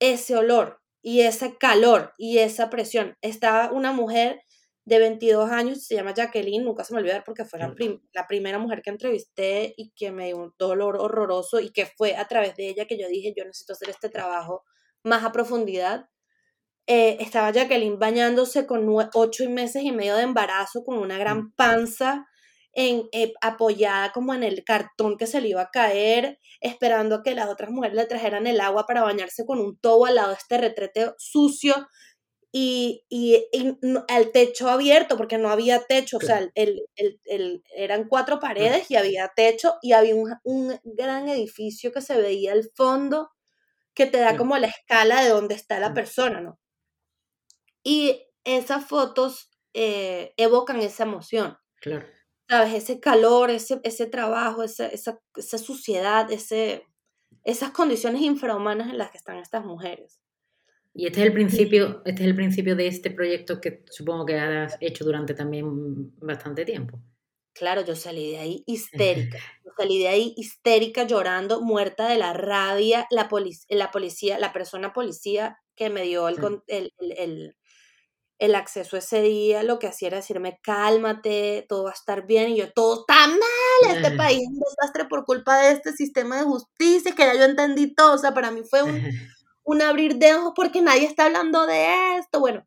ese 0.00 0.36
olor 0.36 0.80
y 1.00 1.20
ese 1.20 1.56
calor 1.56 2.12
y 2.18 2.38
esa 2.38 2.70
presión. 2.70 3.16
Estaba 3.22 3.70
una 3.70 3.92
mujer 3.92 4.42
de 4.84 4.98
22 4.98 5.48
años, 5.50 5.84
se 5.84 5.94
llama 5.94 6.12
Jacqueline, 6.12 6.64
nunca 6.64 6.82
se 6.82 6.92
me 6.92 7.00
olvidar 7.00 7.22
porque 7.24 7.44
fue 7.44 7.60
la, 7.60 7.72
la, 8.12 8.26
primera 8.26 8.58
mujer 8.58 8.82
que 8.82 8.90
entrevisté 8.90 9.74
y 9.76 9.92
que 9.94 10.10
me 10.10 10.26
dio 10.26 10.38
un 10.38 10.54
dolor 10.58 10.96
horroroso 10.96 11.60
y 11.60 11.70
que 11.70 11.86
fue 11.86 12.16
a 12.16 12.26
través 12.26 12.56
de 12.56 12.68
ella 12.68 12.86
que 12.86 12.98
yo 12.98 13.06
dije, 13.06 13.32
yo 13.36 13.44
necesito 13.44 13.74
hacer 13.74 13.90
este 13.90 14.08
trabajo 14.08 14.64
más 15.04 15.22
a 15.24 15.30
profundidad. 15.30 16.08
Eh, 16.90 17.18
estaba 17.20 17.50
Jacqueline 17.50 17.98
bañándose 17.98 18.66
con 18.66 18.88
ocho 19.12 19.48
meses 19.50 19.82
y 19.82 19.92
medio 19.92 20.16
de 20.16 20.22
embarazo, 20.22 20.84
con 20.84 20.96
una 20.96 21.18
gran 21.18 21.38
mm. 21.40 21.52
panza, 21.54 22.26
en, 22.72 23.08
eh, 23.12 23.34
apoyada 23.42 24.10
como 24.12 24.32
en 24.32 24.42
el 24.42 24.64
cartón 24.64 25.18
que 25.18 25.26
se 25.26 25.42
le 25.42 25.48
iba 25.48 25.60
a 25.60 25.70
caer, 25.70 26.38
esperando 26.62 27.16
a 27.16 27.22
que 27.22 27.34
las 27.34 27.50
otras 27.50 27.70
mujeres 27.70 27.94
le 27.94 28.06
trajeran 28.06 28.46
el 28.46 28.58
agua 28.62 28.86
para 28.86 29.02
bañarse 29.02 29.44
con 29.44 29.60
un 29.60 29.78
tobo 29.78 30.06
al 30.06 30.14
lado 30.14 30.28
de 30.30 30.36
este 30.36 30.56
retrete 30.56 31.12
sucio. 31.18 31.74
Y, 32.52 33.04
y, 33.10 33.46
el 34.08 34.32
techo 34.32 34.70
abierto, 34.70 35.18
porque 35.18 35.36
no 35.36 35.50
había 35.50 35.82
techo, 35.82 36.16
o 36.16 36.20
sea, 36.20 36.38
el, 36.54 36.82
el, 36.96 37.20
el, 37.26 37.62
eran 37.76 38.08
cuatro 38.08 38.40
paredes 38.40 38.90
y 38.90 38.96
había 38.96 39.30
techo 39.36 39.74
y 39.82 39.92
había 39.92 40.14
un, 40.14 40.34
un, 40.44 40.80
gran 40.84 41.28
edificio 41.28 41.92
que 41.92 42.00
se 42.00 42.16
veía 42.16 42.52
al 42.52 42.64
fondo 42.74 43.28
que 43.94 44.06
te 44.06 44.18
da 44.18 44.38
como 44.38 44.56
la 44.56 44.68
escala 44.68 45.22
de 45.22 45.28
dónde 45.28 45.54
está 45.54 45.78
la 45.78 45.92
persona, 45.92 46.40
¿no? 46.40 46.58
Y 47.88 48.20
esas 48.44 48.84
fotos 48.84 49.50
eh, 49.72 50.34
evocan 50.36 50.78
esa 50.80 51.04
emoción. 51.04 51.56
Claro. 51.80 52.04
¿Sabes? 52.46 52.74
Ese 52.74 53.00
calor, 53.00 53.50
ese, 53.50 53.80
ese 53.82 54.04
trabajo, 54.04 54.62
esa, 54.62 54.88
esa, 54.88 55.18
esa 55.34 55.56
suciedad, 55.56 56.30
ese, 56.30 56.84
esas 57.44 57.70
condiciones 57.70 58.20
infrahumanas 58.20 58.90
en 58.90 58.98
las 58.98 59.10
que 59.10 59.16
están 59.16 59.38
estas 59.38 59.64
mujeres. 59.64 60.20
Y 60.92 61.06
este 61.06 61.20
es 61.20 61.26
el 61.28 61.32
principio, 61.32 62.02
este 62.04 62.24
es 62.24 62.28
el 62.28 62.36
principio 62.36 62.76
de 62.76 62.88
este 62.88 63.10
proyecto 63.10 63.58
que 63.58 63.84
supongo 63.88 64.26
que 64.26 64.38
has 64.38 64.76
hecho 64.80 65.06
durante 65.06 65.32
también 65.32 66.14
bastante 66.18 66.66
tiempo. 66.66 67.00
Claro, 67.54 67.82
yo 67.86 67.96
salí 67.96 68.32
de 68.32 68.38
ahí 68.38 68.64
histérica. 68.66 69.38
Yo 69.64 69.70
salí 69.78 69.98
de 69.98 70.08
ahí 70.08 70.34
histérica, 70.36 71.04
llorando, 71.04 71.62
muerta 71.62 72.06
de 72.06 72.18
la 72.18 72.34
rabia. 72.34 73.06
La, 73.10 73.30
la 73.70 73.90
policía, 73.90 74.38
la 74.38 74.52
persona 74.52 74.92
policía 74.92 75.56
que 75.74 75.88
me 75.88 76.02
dio 76.02 76.28
el, 76.28 76.36
el, 76.66 76.92
el, 76.98 77.56
el, 78.38 78.54
acceso 78.54 78.96
ese 78.96 79.22
día, 79.22 79.62
lo 79.62 79.78
que 79.78 79.86
hacía 79.86 80.08
era 80.08 80.16
decirme, 80.18 80.58
cálmate, 80.62 81.66
todo 81.68 81.84
va 81.84 81.90
a 81.90 81.94
estar 81.94 82.26
bien. 82.26 82.50
Y 82.50 82.56
yo, 82.56 82.72
todo 82.72 83.00
está 83.00 83.26
mal, 83.26 83.96
este 83.96 84.16
país 84.16 84.40
es 84.42 84.48
un 84.48 84.60
desastre 84.60 85.04
por 85.06 85.24
culpa 85.24 85.58
de 85.58 85.72
este 85.72 85.92
sistema 85.92 86.38
de 86.38 86.44
justicia, 86.44 87.14
que 87.14 87.24
ya 87.24 87.34
yo 87.34 87.44
entendí 87.44 87.94
todo. 87.94 88.14
O 88.14 88.18
sea, 88.18 88.34
para 88.34 88.50
mí 88.50 88.62
fue 88.68 88.82
un 88.82 89.02
un 89.68 89.82
abrir 89.82 90.16
de 90.16 90.34
ojos 90.34 90.54
porque 90.56 90.80
nadie 90.80 91.04
está 91.04 91.26
hablando 91.26 91.66
de 91.66 92.16
esto. 92.16 92.40
Bueno, 92.40 92.66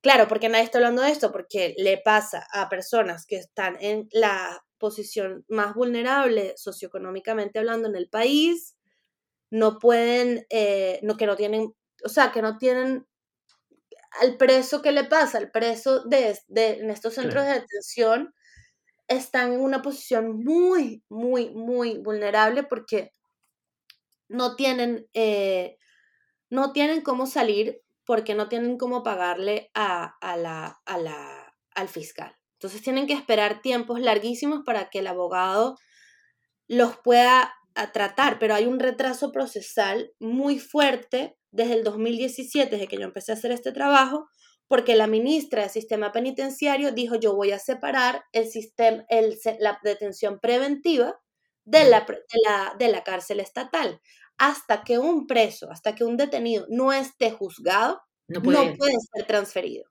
claro, 0.00 0.28
porque 0.28 0.48
nadie 0.48 0.64
está 0.64 0.78
hablando 0.78 1.02
de 1.02 1.10
esto, 1.10 1.32
porque 1.32 1.74
le 1.78 1.98
pasa 1.98 2.46
a 2.52 2.68
personas 2.68 3.26
que 3.26 3.36
están 3.36 3.76
en 3.80 4.08
la 4.12 4.64
posición 4.78 5.44
más 5.48 5.74
vulnerable 5.74 6.54
socioeconómicamente 6.56 7.58
hablando 7.58 7.88
en 7.88 7.96
el 7.96 8.08
país, 8.08 8.76
no 9.50 9.80
pueden, 9.80 10.46
eh, 10.50 11.00
no, 11.02 11.16
que 11.16 11.26
no 11.26 11.34
tienen, 11.34 11.74
o 12.04 12.08
sea, 12.08 12.30
que 12.30 12.40
no 12.40 12.56
tienen 12.56 13.07
al 14.20 14.36
preso 14.36 14.82
que 14.82 14.92
le 14.92 15.04
pasa, 15.04 15.38
al 15.38 15.50
preso 15.50 16.04
de, 16.04 16.38
en 16.48 16.90
estos 16.90 17.14
centros 17.14 17.44
de 17.44 17.54
detención, 17.54 18.34
están 19.06 19.52
en 19.52 19.60
una 19.60 19.82
posición 19.82 20.42
muy, 20.44 21.04
muy, 21.08 21.50
muy 21.50 21.98
vulnerable 21.98 22.62
porque 22.62 23.12
no 24.28 24.56
tienen 24.56 25.06
eh, 25.14 25.78
no 26.50 26.72
tienen 26.72 27.02
cómo 27.02 27.26
salir 27.26 27.82
porque 28.04 28.34
no 28.34 28.48
tienen 28.48 28.78
cómo 28.78 29.02
pagarle 29.02 29.70
a, 29.74 30.16
la, 30.22 30.80
a 30.86 30.98
la, 30.98 31.54
al 31.74 31.88
fiscal. 31.88 32.34
Entonces 32.54 32.82
tienen 32.82 33.06
que 33.06 33.12
esperar 33.12 33.60
tiempos 33.60 34.00
larguísimos 34.00 34.62
para 34.64 34.88
que 34.88 35.00
el 35.00 35.06
abogado 35.06 35.76
los 36.66 36.96
pueda 36.96 37.54
tratar, 37.92 38.38
pero 38.38 38.54
hay 38.54 38.66
un 38.66 38.80
retraso 38.80 39.30
procesal 39.30 40.12
muy 40.18 40.58
fuerte 40.58 41.37
desde 41.50 41.74
el 41.74 41.84
2017, 41.84 42.70
desde 42.70 42.88
que 42.88 42.96
yo 42.96 43.04
empecé 43.04 43.32
a 43.32 43.34
hacer 43.36 43.52
este 43.52 43.72
trabajo, 43.72 44.28
porque 44.68 44.94
la 44.94 45.06
ministra 45.06 45.62
del 45.62 45.70
sistema 45.70 46.12
penitenciario 46.12 46.92
dijo 46.92 47.16
yo 47.16 47.34
voy 47.34 47.52
a 47.52 47.58
separar 47.58 48.24
el 48.32 48.48
sistema, 48.48 49.04
el, 49.08 49.38
la 49.60 49.78
detención 49.82 50.38
preventiva 50.40 51.18
de 51.64 51.84
la, 51.84 52.06
de 52.78 52.88
la 52.88 53.04
cárcel 53.04 53.40
estatal. 53.40 54.00
Hasta 54.36 54.84
que 54.84 54.98
un 54.98 55.26
preso, 55.26 55.70
hasta 55.70 55.94
que 55.94 56.04
un 56.04 56.16
detenido 56.16 56.66
no 56.68 56.92
esté 56.92 57.30
juzgado, 57.30 58.00
no 58.28 58.42
puede, 58.42 58.76
ser 59.14 59.26
transferido. 59.26 59.84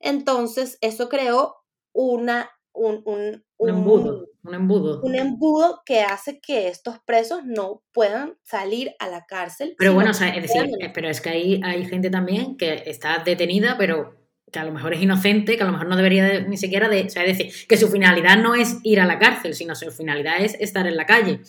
Entonces, 0.00 0.78
eso 0.80 1.08
creó 1.08 1.56
una, 1.92 2.50
un, 2.74 3.02
un, 3.04 3.68
embudo, 3.68 4.28
un 4.42 4.54
embudo. 4.54 5.00
Un 5.02 5.14
embudo 5.14 5.82
que 5.84 6.00
hace 6.00 6.40
que 6.40 6.68
estos 6.68 6.98
presos 7.04 7.44
no 7.44 7.82
puedan 7.92 8.36
salir 8.42 8.94
a 8.98 9.08
la 9.08 9.26
cárcel. 9.26 9.74
Pero 9.78 9.94
bueno, 9.94 10.10
es 10.10 10.20
decir, 10.20 10.70
eh, 10.80 10.90
pero 10.92 11.08
es 11.08 11.20
que 11.20 11.30
ahí 11.30 11.60
hay 11.64 11.84
gente 11.84 12.10
también 12.10 12.56
que 12.56 12.84
está 12.86 13.22
detenida, 13.24 13.76
pero 13.78 14.16
que 14.50 14.58
a 14.58 14.64
lo 14.64 14.72
mejor 14.72 14.92
es 14.94 15.02
inocente, 15.02 15.56
que 15.56 15.62
a 15.62 15.66
lo 15.66 15.72
mejor 15.72 15.88
no 15.88 15.96
debería 15.96 16.40
ni 16.40 16.56
siquiera 16.56 16.88
de, 16.88 17.04
o 17.04 17.08
sea, 17.08 17.24
es 17.24 17.38
decir, 17.38 17.66
que 17.66 17.76
su 17.76 17.88
finalidad 17.88 18.36
no 18.36 18.54
es 18.54 18.78
ir 18.82 19.00
a 19.00 19.06
la 19.06 19.18
cárcel, 19.18 19.54
sino 19.54 19.74
su 19.74 19.90
finalidad 19.90 20.40
es 20.40 20.54
estar 20.60 20.86
en 20.86 20.96
la 20.96 21.06
calle. 21.06 21.40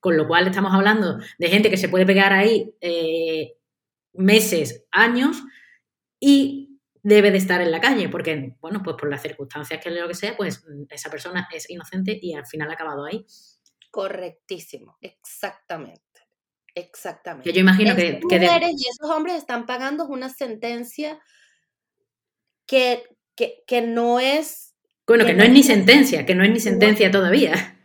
Con 0.00 0.16
lo 0.16 0.26
cual 0.26 0.46
estamos 0.46 0.72
hablando 0.72 1.18
de 1.38 1.48
gente 1.48 1.70
que 1.70 1.76
se 1.76 1.88
puede 1.88 2.06
pegar 2.06 2.32
ahí 2.32 2.74
eh, 2.80 3.54
meses, 4.14 4.86
años 4.90 5.42
y 6.18 6.69
debe 7.02 7.30
de 7.30 7.38
estar 7.38 7.60
en 7.60 7.70
la 7.70 7.80
calle, 7.80 8.08
porque, 8.08 8.56
bueno, 8.60 8.82
pues 8.82 8.96
por 8.96 9.08
las 9.08 9.22
circunstancias 9.22 9.80
que 9.82 9.90
lo 9.90 10.08
que 10.08 10.14
sea, 10.14 10.36
pues 10.36 10.64
esa 10.90 11.10
persona 11.10 11.48
es 11.52 11.68
inocente 11.70 12.18
y 12.20 12.34
al 12.34 12.46
final 12.46 12.70
ha 12.70 12.74
acabado 12.74 13.04
ahí. 13.04 13.26
Correctísimo, 13.90 14.98
exactamente. 15.00 16.02
Exactamente. 16.74 17.48
Que 17.48 17.54
yo 17.54 17.60
imagino 17.60 17.96
que, 17.96 18.20
y 18.22 18.88
esos 18.88 19.10
hombres 19.10 19.36
están 19.36 19.66
pagando 19.66 20.06
una 20.06 20.28
sentencia 20.28 21.18
que, 22.66 23.04
que, 23.34 23.82
no 23.82 24.20
es. 24.20 24.76
Bueno, 25.06 25.26
que, 25.26 25.34
no, 25.34 25.42
es 25.42 25.50
ni 25.50 25.62
sentencia, 25.62 26.24
que 26.24 26.34
no 26.34 26.44
es 26.44 26.50
ni 26.50 26.60
sentencia 26.60 27.10
todavía. 27.10 27.76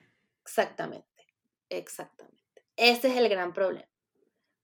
Exactamente, 0.44 1.26
exactamente. 1.70 2.64
Ese 2.78 3.08
es 3.08 3.18
el 3.18 3.28
gran 3.30 3.54
problema. 3.54 3.88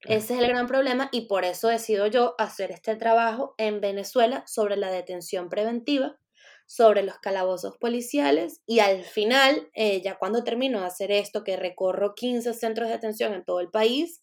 Ese 0.04 0.34
es 0.34 0.40
el 0.40 0.48
gran 0.48 0.66
problema 0.66 1.08
y 1.12 1.22
por 1.22 1.44
eso 1.44 1.68
decido 1.68 2.06
yo 2.06 2.34
hacer 2.38 2.72
este 2.72 2.96
trabajo 2.96 3.54
en 3.56 3.80
Venezuela 3.80 4.42
sobre 4.46 4.76
la 4.76 4.90
detención 4.90 5.48
preventiva, 5.48 6.18
sobre 6.66 7.02
los 7.02 7.18
calabozos 7.18 7.76
policiales 7.78 8.62
y 8.66 8.80
al 8.80 9.04
final, 9.04 9.70
eh, 9.74 10.00
ya 10.02 10.18
cuando 10.18 10.42
termino 10.42 10.80
de 10.80 10.86
hacer 10.86 11.12
esto, 11.12 11.44
que 11.44 11.56
recorro 11.56 12.14
15 12.14 12.52
centros 12.54 12.88
de 12.88 12.94
detención 12.94 13.32
en 13.32 13.44
todo 13.44 13.60
el 13.60 13.70
país, 13.70 14.22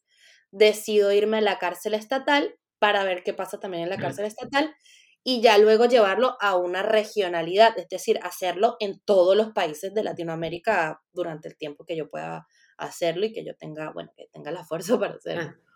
decido 0.51 1.11
irme 1.11 1.37
a 1.37 1.41
la 1.41 1.59
cárcel 1.59 1.93
estatal 1.93 2.55
para 2.79 3.03
ver 3.03 3.23
qué 3.23 3.33
pasa 3.33 3.59
también 3.59 3.83
en 3.83 3.89
la 3.89 3.97
cárcel 3.97 4.25
estatal 4.25 4.75
y 5.23 5.41
ya 5.41 5.57
luego 5.57 5.85
llevarlo 5.85 6.37
a 6.39 6.55
una 6.55 6.81
regionalidad, 6.81 7.77
es 7.77 7.87
decir, 7.89 8.19
hacerlo 8.23 8.77
en 8.79 8.99
todos 8.99 9.35
los 9.35 9.51
países 9.51 9.93
de 9.93 10.03
Latinoamérica 10.03 11.01
durante 11.13 11.49
el 11.49 11.57
tiempo 11.57 11.85
que 11.85 11.95
yo 11.95 12.09
pueda 12.09 12.47
hacerlo 12.77 13.25
y 13.25 13.33
que 13.33 13.45
yo 13.45 13.55
tenga, 13.55 13.91
bueno, 13.91 14.11
que 14.15 14.27
tenga 14.31 14.51
la 14.51 14.63
fuerza 14.65 14.97
para 14.99 15.15
hacerlo. 15.15 15.53
Ah. 15.55 15.68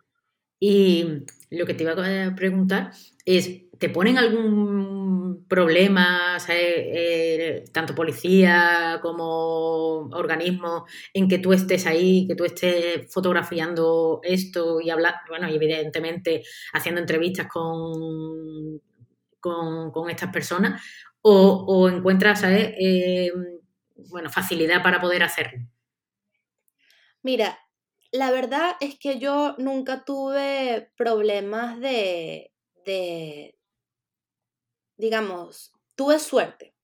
Y 0.66 1.26
lo 1.49 1.66
que 1.66 1.74
te 1.74 1.84
iba 1.84 1.91
a 1.91 2.36
preguntar 2.36 2.91
es, 3.26 3.70
¿te 3.78 3.89
ponen 3.89 4.18
algún 4.18 5.45
problema, 5.49 6.38
eh, 6.47 7.66
tanto 7.74 7.93
policía 7.93 8.99
como 9.01 10.07
organismo, 10.11 10.86
en 11.14 11.28
que 11.28 11.39
tú 11.39 11.51
estés 11.51 11.86
ahí, 11.86 12.26
que 12.30 12.36
tú 12.36 12.45
estés 12.45 13.14
fotografiando 13.14 14.22
esto 14.24 14.80
y 14.80 14.89
hablar, 14.89 15.16
bueno, 15.28 15.49
y 15.49 15.55
evidentemente 15.55 16.43
haciendo 16.72 17.01
entrevistas 17.01 17.47
con, 17.47 18.80
con, 19.41 20.09
estas 20.09 20.32
personas, 20.32 20.82
o, 21.24 21.89
encuentras, 21.89 22.41
eh, 22.45 23.34
bueno, 24.09 24.30
facilidad 24.30 24.82
para 24.82 25.01
poder 25.01 25.24
hacerlo? 25.24 25.59
Mira, 27.22 27.57
la 28.14 28.30
verdad 28.30 28.76
es 28.80 28.97
que 28.99 29.18
yo 29.18 29.55
nunca 29.57 30.05
tuve 30.05 30.91
problemas 30.95 31.80
de, 31.80 32.53
de, 32.86 33.57
digamos, 34.97 35.74
tuve 35.95 36.20
suerte. 36.20 36.76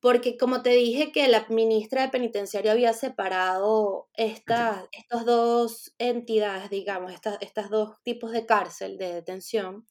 Porque 0.00 0.36
como 0.36 0.60
te 0.60 0.68
dije 0.70 1.12
que 1.12 1.28
la 1.28 1.46
ministra 1.48 2.02
de 2.02 2.10
Penitenciario 2.10 2.72
había 2.72 2.92
separado 2.92 4.10
estas, 4.12 4.84
dos 5.24 5.94
entidades, 5.96 6.68
digamos, 6.68 7.10
estas, 7.14 7.38
estas 7.40 7.70
dos 7.70 7.96
tipos 8.02 8.30
de 8.30 8.44
cárcel, 8.44 8.98
de 8.98 9.14
detención, 9.14 9.86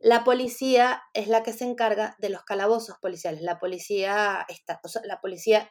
la 0.00 0.24
policía 0.24 1.00
es 1.14 1.28
la 1.28 1.44
que 1.44 1.52
se 1.52 1.64
encarga 1.64 2.16
de 2.18 2.30
los 2.30 2.42
calabozos 2.42 2.98
policiales. 2.98 3.42
La 3.42 3.60
policía, 3.60 4.44
está, 4.48 4.80
o 4.82 4.88
sea, 4.88 5.02
la 5.04 5.20
policía 5.20 5.70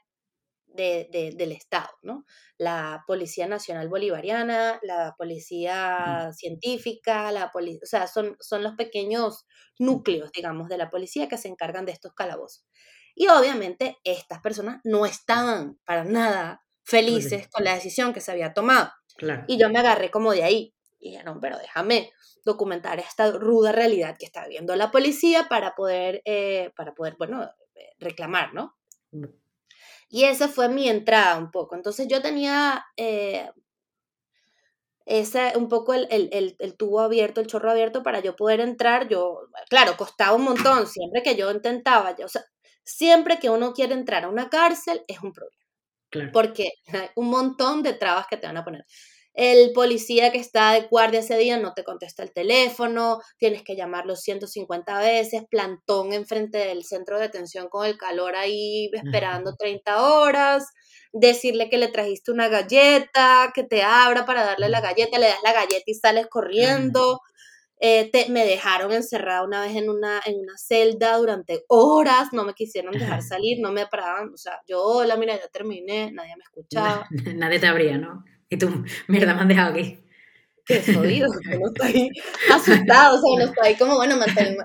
del 0.76 1.52
Estado, 1.52 1.90
¿no? 2.02 2.26
La 2.58 3.04
Policía 3.08 3.48
Nacional 3.48 3.90
Bolivariana, 3.90 4.80
la 4.84 5.16
Policía 5.18 6.32
Científica, 6.34 7.32
la 7.32 7.52
policía, 7.52 7.82
o 7.84 7.88
sea, 7.88 8.08
son, 8.08 8.38
son 8.40 8.64
los 8.64 8.76
pequeños 8.76 9.46
núcleos, 9.78 10.32
digamos, 10.32 10.70
de 10.70 10.78
la 10.78 10.90
policía 10.90 11.28
que 11.28 11.38
se 11.38 11.48
encargan 11.48 11.86
de 11.86 11.92
estos 11.92 12.14
calabozos. 12.14 12.66
Y 13.16 13.28
obviamente 13.28 13.98
estas 14.04 14.40
personas 14.40 14.80
no 14.84 15.06
estaban 15.06 15.80
para 15.86 16.04
nada 16.04 16.62
felices 16.84 17.48
con 17.50 17.64
la 17.64 17.74
decisión 17.74 18.14
que 18.14 18.22
se 18.22 18.32
había 18.32 18.54
tomado. 18.54 18.92
Y 19.48 19.60
yo 19.60 19.70
me 19.70 19.80
agarré 19.80 20.10
como 20.10 20.32
de 20.32 20.44
ahí. 20.44 20.74
Y 21.00 21.12
dije, 21.12 21.24
no, 21.24 21.40
pero 21.40 21.58
déjame 21.58 22.12
documentar 22.46 23.00
esta 23.00 23.32
ruda 23.32 23.72
realidad 23.72 24.16
que 24.18 24.26
está 24.26 24.48
viendo 24.48 24.76
la 24.76 24.92
policía 24.92 25.48
para 25.50 25.76
poder, 25.76 26.22
eh, 26.26 26.72
para 26.76 26.94
poder, 26.94 27.16
bueno, 27.18 27.50
reclamar, 28.00 28.54
¿no? 28.54 28.78
Y 30.10 30.24
esa 30.26 30.47
fue 30.47 30.70
mi 30.70 30.89
entrada 30.89 31.38
un 31.38 31.51
poco. 31.51 31.76
Entonces 31.76 32.07
yo 32.07 32.22
tenía 32.22 32.86
eh, 32.97 33.49
ese, 35.05 35.53
un 35.55 35.70
poco 35.70 35.93
el, 35.93 36.07
el, 36.10 36.78
tubo 36.78 37.01
abierto, 37.01 37.41
el 37.41 37.47
chorro 37.47 37.72
abierto 37.72 38.03
para 38.03 38.20
yo 38.20 38.36
poder 38.36 38.60
entrar. 38.60 39.07
Yo, 39.07 39.47
claro, 39.70 39.95
costaba 39.97 40.36
un 40.36 40.43
montón 40.43 40.88
siempre 40.88 41.24
que 41.24 41.36
yo 41.36 41.51
intentaba. 41.51 42.16
o 42.24 42.28
sea, 42.28 42.43
siempre 42.84 43.39
que 43.39 43.49
uno 43.49 43.74
quiere 43.74 43.93
entrar 43.93 44.24
a 44.24 44.30
una 44.30 44.49
cárcel 44.49 45.03
es 45.07 45.22
un 45.22 45.34
problema. 45.34 45.57
Porque 46.34 46.72
hay 46.93 47.10
un 47.16 47.30
montón 47.30 47.84
de 47.84 47.93
trabas 47.93 48.28
que 48.28 48.38
te 48.38 48.47
van 48.47 48.57
a 48.57 48.64
poner 48.64 48.86
el 49.40 49.72
policía 49.72 50.34
que 50.34 50.38
está 50.38 50.74
de 50.74 50.82
guardia 50.82 51.22
ese 51.22 51.38
día 51.38 51.58
no 51.58 51.74
te 51.74 51.86
contesta 51.86 52.24
el 52.24 52.34
teléfono, 52.34 53.22
tienes 53.38 53.64
que 53.64 53.78
llamarlo 53.78 54.18
150 54.18 55.00
veces, 55.00 55.44
plantón 55.50 56.12
enfrente 56.12 56.58
del 56.58 56.84
centro 56.84 57.16
de 57.16 57.22
detención 57.22 57.70
con 57.70 57.86
el 57.86 57.98
calor 57.98 58.36
ahí 58.36 58.92
esperando 58.92 59.56
30 59.56 60.12
horas, 60.12 60.66
decirle 61.14 61.70
que 61.70 61.78
le 61.78 61.88
trajiste 61.88 62.34
una 62.34 62.50
galleta, 62.50 63.54
que 63.56 63.64
te 63.64 63.82
abra 63.82 64.26
para 64.26 64.44
darle 64.44 64.68
la 64.68 64.82
galleta, 64.82 65.18
le 65.18 65.28
das 65.28 65.42
la 65.42 65.54
galleta 65.54 65.86
y 65.86 65.94
sales 65.94 66.28
corriendo. 66.28 67.22
Eh, 67.80 68.12
me 68.28 68.46
dejaron 68.46 68.92
encerrada 68.92 69.46
una 69.46 69.62
vez 69.62 69.78
en 69.78 69.90
una, 69.90 70.20
en 70.26 70.38
una 70.38 70.58
celda 70.58 71.16
durante 71.16 71.64
horas, 71.70 72.34
no 72.34 72.44
me 72.44 72.54
quisieron 72.54 72.92
dejar 72.92 73.22
salir, 73.22 73.62
no 73.62 73.72
me 73.72 73.88
paraban, 73.88 74.34
o 74.34 74.38
sea, 74.38 74.60
yo, 74.68 75.06
la 75.06 75.16
mira, 75.16 75.38
ya 75.38 75.48
terminé, 75.48 76.12
nadie 76.12 76.36
me 76.36 76.44
escuchaba. 76.44 77.08
Nadie 77.36 77.60
te 77.60 77.68
abría, 77.68 77.98
¿no? 77.98 78.26
Y 78.50 78.58
tú, 78.58 78.84
mierda, 79.08 79.34
me 79.36 79.41
han 79.41 79.47
dejado 79.47 79.72
aquí. 79.74 80.04
Qué 80.66 80.82
jodido, 80.93 81.28
uno 81.58 81.68
está 81.68 81.86
ahí 81.86 82.10
asustado, 82.52 83.18
o 83.18 83.20
sea, 83.20 83.34
uno 83.34 83.45
está 83.45 83.66
ahí 83.66 83.76
como, 83.76 83.95
bueno, 83.95 84.18
mantener, 84.18 84.56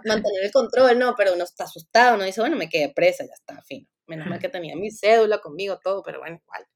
el 0.43 0.53
control, 0.53 0.99
no, 0.99 1.14
pero 1.16 1.32
uno 1.35 1.45
está 1.45 1.64
asustado, 1.64 2.16
uno 2.16 2.24
dice, 2.24 2.43
bueno, 2.43 2.57
me 2.57 2.68
quedé 2.68 2.93
presa, 2.95 3.24
ya 3.24 3.32
está, 3.32 3.62
fin. 3.62 3.89
Menos 4.07 4.26
mal 4.26 4.39
que 4.39 4.51
tenía 4.51 4.76
mi 4.76 4.91
cédula 4.91 5.39
conmigo, 5.39 5.78
todo, 5.82 6.03
pero 6.03 6.18
bueno, 6.18 6.39
igual. 6.43 6.66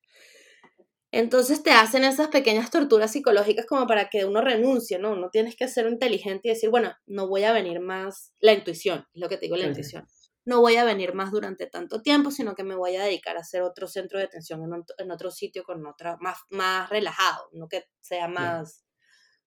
Entonces 1.11 1.62
te 1.62 1.72
hacen 1.72 2.04
esas 2.04 2.28
pequeñas 2.28 2.70
torturas 2.70 3.12
psicológicas 3.12 3.66
como 3.66 3.86
para 3.86 4.09
que 4.09 4.24
uno 4.24 4.40
renuncie, 4.40 4.98
¿no? 4.98 5.12
Uno 5.12 5.28
tienes 5.30 5.56
que 5.56 5.68
ser 5.68 5.86
inteligente 5.86 6.48
y 6.48 6.52
decir, 6.52 6.70
bueno, 6.70 6.94
no 7.06 7.28
voy 7.28 7.44
a 7.44 7.52
venir 7.52 7.80
más, 7.80 8.32
la 8.40 8.54
intuición, 8.54 9.06
es 9.12 9.20
lo 9.20 9.28
que 9.28 9.36
te 9.36 9.46
digo, 9.46 9.56
la 9.56 9.66
intuición 9.66 10.06
no 10.45 10.61
voy 10.61 10.76
a 10.76 10.84
venir 10.84 11.14
más 11.14 11.30
durante 11.30 11.66
tanto 11.66 12.03
tiempo, 12.03 12.30
sino 12.30 12.55
que 12.55 12.64
me 12.64 12.74
voy 12.74 12.97
a 12.97 13.05
dedicar 13.05 13.36
a 13.36 13.41
hacer 13.41 13.62
otro 13.62 13.86
centro 13.86 14.18
de 14.18 14.24
atención 14.24 14.62
en, 14.99 15.11
otro 15.11 15.30
sitio 15.30 15.62
con 15.62 15.86
otra, 15.86 16.16
más, 16.20 16.39
más 16.51 16.89
relajado, 16.89 17.49
no 17.53 17.68
que 17.68 17.84
sea 18.01 18.28
más, 18.28 18.84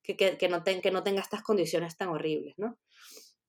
que, 0.03 0.15
que, 0.15 0.49
no 0.49 0.63
que 0.63 0.91
no 0.91 1.03
tenga 1.03 1.21
estas 1.21 1.41
condiciones 1.41 1.97
tan 1.97 2.09
horribles, 2.09 2.53
¿no? 2.57 2.77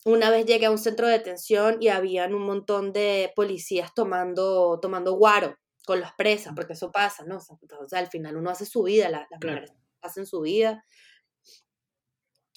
Una 0.05 0.31
vez 0.31 0.47
llegué 0.47 0.67
a 0.67 0.71
un 0.71 0.79
centro 0.79 1.07
de 1.07 1.13
detención 1.13 1.77
y 1.81 1.89
habían 1.89 2.35
un 2.35 2.43
montón 2.43 2.93
de 2.93 3.33
policías 3.37 3.95
tomando, 3.95 4.81
tomando 4.81 5.13
guaro 5.15 5.57
con 5.87 6.01
las 6.01 6.13
presas, 6.15 6.55
porque 6.57 6.73
eso 6.73 6.91
pasa, 6.91 7.25
¿no? 7.25 7.37
O 7.37 7.89
sea, 7.89 7.99
al 8.01 8.09
final 8.09 8.37
uno 8.37 8.51
hace 8.51 8.67
su 8.67 8.83
vida, 8.83 9.09
las 9.09 9.27
la 9.31 9.65
hacen 10.01 10.27
su 10.27 10.41
vida 10.41 10.85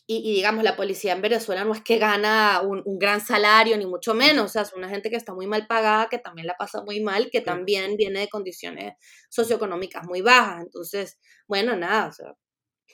y, 0.07 0.35
digamos, 0.35 0.63
la 0.63 0.75
policía 0.75 1.13
en 1.13 1.21
Venezuela 1.23 1.63
no 1.63 1.73
es 1.73 1.81
que 1.81 1.97
gana 1.97 2.61
un, 2.61 2.83
gran 2.99 3.21
salario, 3.21 3.75
ni 3.75 3.87
mucho 3.87 4.13
menos, 4.13 4.45
o 4.45 4.49
sea, 4.49 4.61
es 4.61 4.73
una 4.73 4.87
gente 4.87 5.09
que 5.09 5.15
está 5.15 5.33
muy 5.33 5.47
mal 5.47 5.65
pagada, 5.65 6.09
que 6.09 6.19
también 6.19 6.45
la 6.45 6.55
pasa 6.55 6.83
muy 6.83 7.01
mal, 7.01 7.31
que 7.31 7.41
también 7.41 7.97
viene 7.97 8.19
de 8.19 8.29
condiciones 8.29 8.93
socioeconómicas 9.29 10.05
muy 10.05 10.21
bajas. 10.21 10.61
Entonces, 10.61 11.17
bueno, 11.47 11.75
nada, 11.75 12.09
o 12.09 12.11
sea, 12.11 12.35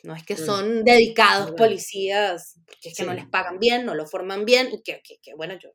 No 0.03 0.15
es 0.15 0.23
que 0.23 0.37
son 0.37 0.85
dedicados 0.85 1.51
policías, 1.51 2.57
porque 2.65 2.89
es 2.89 2.97
que 2.97 3.03
no 3.03 3.13
les 3.13 3.27
pagan 3.27 3.59
bien, 3.59 3.85
no 3.85 3.93
lo 3.93 4.07
forman 4.07 4.45
bien, 4.45 4.69
y 4.71 4.81
que, 4.81 5.01
que, 5.03 5.35
bueno, 5.35 5.55
yo, 5.59 5.69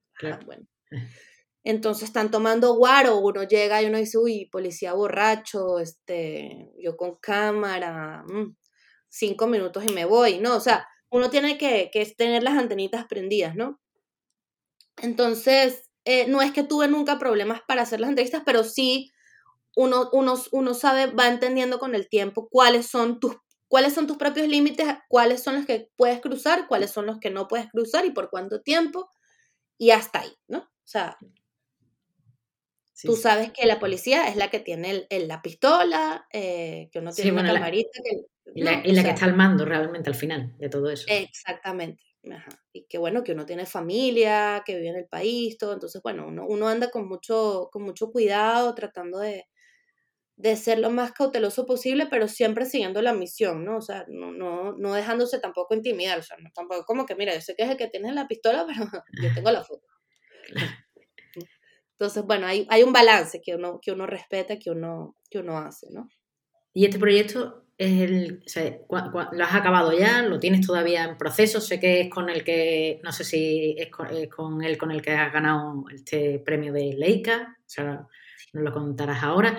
bueno. 0.47 0.67
Entonces 1.65 2.05
están 2.05 2.31
tomando 2.31 2.77
guaro, 2.77 3.19
uno 3.19 3.43
llega 3.43 3.83
y 3.83 3.87
uno 3.87 3.99
dice, 3.99 4.19
uy, 4.19 4.49
policía 4.51 4.95
borracho, 4.95 5.81
este, 5.81 6.71
yo 6.79 6.97
con 6.97 7.17
cámara, 7.17 8.25
mm, 8.27 8.57
cinco 9.09 9.49
minutos 9.49 9.85
y 9.85 9.93
me 9.93 10.05
voy, 10.05 10.39
¿no? 10.39 10.57
O 10.57 10.61
sea, 10.61 10.87
uno 11.11 11.31
tiene 11.31 11.59
que, 11.59 11.91
que 11.93 12.05
tener 12.17 12.43
las 12.43 12.55
antenitas 12.59 13.07
prendidas, 13.07 13.57
¿no? 13.57 13.81
Entonces, 15.03 15.91
eh, 16.05 16.27
no 16.29 16.43
es 16.43 16.53
que 16.53 16.63
tuve 16.63 16.89
nunca 16.89 17.19
problemas 17.19 17.61
para 17.67 17.83
hacer 17.83 18.01
las 18.01 18.11
entrevistas, 18.11 18.43
pero 18.47 18.65
sí 18.65 19.13
uno, 19.77 20.09
uno, 20.13 20.35
uno 20.53 20.75
sabe, 20.75 21.07
va 21.07 21.29
entendiendo 21.29 21.79
con 21.79 21.95
el 21.95 22.09
tiempo 22.09 22.49
cuáles 22.49 22.87
son 22.87 23.21
tus 23.21 23.37
cuáles 23.69 23.95
son 23.95 24.07
tus 24.07 24.17
propios 24.17 24.49
límites, 24.49 24.87
cuáles 25.09 25.43
son 25.43 25.57
los 25.57 25.67
que 25.67 25.91
puedes 25.97 26.21
cruzar, 26.21 26.69
cuáles 26.69 26.93
son 26.93 27.07
los 27.07 27.19
que 27.19 27.31
no 27.31 27.49
puedes 27.49 27.69
cruzar 27.69 28.05
y 28.05 28.11
por 28.13 28.31
cuánto 28.31 28.63
tiempo, 28.63 29.11
y 29.77 29.91
hasta 29.91 30.21
ahí, 30.21 30.33
¿no? 30.47 30.59
O 30.61 30.89
sea, 30.89 31.19
tú 33.03 33.17
sabes 33.17 33.51
que 33.53 33.67
la 33.67 33.79
policía 33.81 34.29
es 34.29 34.37
la 34.37 34.51
que 34.51 34.61
tiene 34.61 35.07
la 35.11 35.43
pistola, 35.43 36.27
eh, 36.33 36.89
que 36.93 37.01
uno 37.01 37.13
tiene 37.13 37.33
una 37.33 37.45
camarita. 37.45 37.91
Y 38.55 38.63
la, 38.63 38.83
que 38.83 39.11
está 39.11 39.25
al 39.25 39.37
mando 39.37 39.65
realmente 39.65 40.09
al 40.09 40.15
final 40.15 40.55
de 40.59 40.69
todo 40.69 40.91
eso. 40.91 41.05
Exactamente. 41.09 42.03
Y 42.73 42.87
que 42.87 42.99
bueno, 42.99 43.23
que 43.23 43.33
uno 43.33 43.47
tiene 43.47 43.67
familia, 43.67 44.63
que 44.65 44.77
vive 44.77 44.89
en 44.89 44.97
el 44.97 45.07
país, 45.07 45.59
todo. 45.59 45.73
Entonces, 45.73 46.03
bueno, 46.03 46.27
uno, 46.27 46.45
uno 46.47 46.69
anda 46.69 46.91
con 46.91 47.09
mucho, 47.09 47.69
con 47.73 47.83
mucho 47.83 48.11
cuidado, 48.11 48.75
tratando 48.75 49.19
de, 49.21 49.47
de 50.37 50.57
ser 50.57 50.79
lo 50.79 50.91
más 50.91 51.13
cauteloso 51.13 51.67
posible, 51.67 52.07
pero 52.11 52.29
siempre 52.29 52.67
siguiendo 52.67 53.01
la 53.01 53.15
misión, 53.15 53.65
¿no? 53.65 53.79
O 53.79 53.81
sea, 53.81 54.05
no, 54.09 54.33
no, 54.33 54.73
no 54.77 54.95
dejándose 54.95 55.39
tampoco 55.39 55.75
intimidar, 55.75 56.19
o 56.19 56.23
sea, 56.23 56.37
no, 56.39 56.51
tampoco 56.55 56.85
como 56.85 57.07
que, 57.07 57.15
mira, 57.15 57.35
yo 57.35 57.41
sé 57.41 57.55
que 57.55 57.63
es 57.65 57.71
el 57.71 57.77
que 57.77 57.89
tiene 57.89 58.13
la 58.13 58.27
pistola, 58.27 58.67
pero 58.67 59.03
yo 59.23 59.35
tengo 59.35 59.51
la 59.51 59.65
foto. 59.65 59.87
Entonces, 61.99 62.25
bueno, 62.25 62.47
hay, 62.47 62.67
hay 62.69 62.83
un 62.83 62.93
balance 62.93 63.41
que 63.43 63.55
uno, 63.55 63.79
que 63.81 63.93
uno 63.93 64.07
respeta, 64.07 64.59
que 64.59 64.71
uno, 64.71 65.17
que 65.31 65.39
uno 65.39 65.57
hace, 65.59 65.87
¿no? 65.91 66.09
Y 66.75 66.85
este 66.85 66.99
proyecto 66.99 67.66
es 67.79 68.01
el, 68.01 68.43
o 68.89 68.99
lo 69.33 69.45
has 69.45 69.55
acabado 69.55 69.93
ya, 69.97 70.23
lo 70.23 70.39
tienes 70.39 70.67
todavía 70.67 71.05
en 71.05 71.19
proceso, 71.19 71.61
sé 71.61 71.79
que 71.79 72.03
es 72.03 72.11
con 72.11 72.31
el 72.31 72.43
que, 72.43 73.01
no 73.03 73.13
sé 73.13 73.25
si 73.25 73.77
es 73.79 73.91
con, 73.91 74.09
es 74.09 74.29
con 74.29 74.63
el 74.63 74.79
con 74.79 74.91
el 74.91 75.03
que 75.03 75.13
has 75.13 75.33
ganado 75.33 75.85
este 75.95 76.39
premio 76.39 76.73
de 76.73 76.95
Leica, 76.97 77.57
o 77.59 77.69
sea, 77.69 78.07
nos 78.53 78.65
lo 78.65 78.73
contarás 78.73 79.23
ahora. 79.23 79.59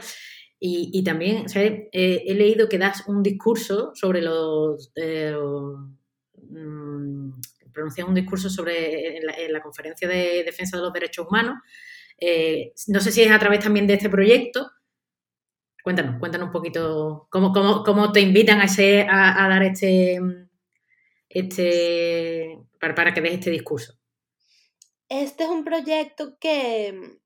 Y, 0.60 1.04
también 1.04 1.46
he 1.54 2.34
leído 2.34 2.68
que 2.68 2.80
das 2.80 3.04
un 3.08 3.22
discurso 3.22 3.92
sobre 3.94 4.22
los... 4.22 4.92
Eh, 4.96 5.36
mm, 6.50 7.30
pronuncias 7.72 8.08
un 8.08 8.16
discurso 8.16 8.50
sobre 8.50 9.18
en 9.18 9.54
la, 9.54 9.62
conferencia 9.62 10.08
de 10.08 10.44
defensa 10.44 10.78
de 10.78 10.84
los 10.84 10.92
derechos 10.92 11.28
humanos. 11.28 11.58
Eh, 12.20 12.74
no 12.88 13.00
sé 13.00 13.12
si 13.12 13.22
es 13.22 13.32
a 13.32 13.38
través 13.38 13.60
también 13.60 13.86
de 13.86 13.94
este 13.94 14.10
proyecto. 14.10 14.72
Cuéntanos, 15.88 16.20
cuéntanos 16.20 16.48
un 16.48 16.52
poquito 16.52 17.28
cómo, 17.30 17.54
cómo, 17.54 18.12
te 18.12 18.20
invitan 18.20 18.60
a, 18.60 18.66
ese, 18.66 19.08
a, 19.10 19.48
dar 19.48 19.64
este, 19.64 20.20
este 21.30 22.60
para, 22.78 22.94
para 22.94 23.14
que 23.14 23.22
des 23.22 23.36
este 23.36 23.52
discurso. 23.52 23.94
Este 25.08 25.46
es 25.46 25.50
un 25.50 25.64
proyecto 25.64 26.38
que, 26.42 27.20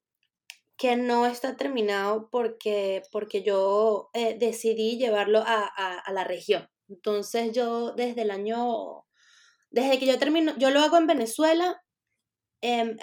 que 0.78 0.96
no 0.96 1.26
está 1.26 1.58
terminado 1.58 2.30
porque, 2.30 3.02
porque 3.12 3.42
yo 3.42 4.12
eh, 4.14 4.38
decidí 4.38 5.00
llevarlo 5.00 5.42
a, 5.44 6.04
la 6.14 6.24
región. 6.24 6.70
Entonces 6.88 7.54
yo 7.54 7.94
desde 7.94 8.22
el 8.22 8.30
año, 8.30 9.08
desde 9.72 9.98
que 9.98 10.06
yo 10.06 10.20
termino, 10.20 10.54
yo 10.60 10.70
lo 10.70 10.82
hago 10.82 11.00
en 11.00 11.08
Venezuela, 11.08 11.82
em, 12.62 12.98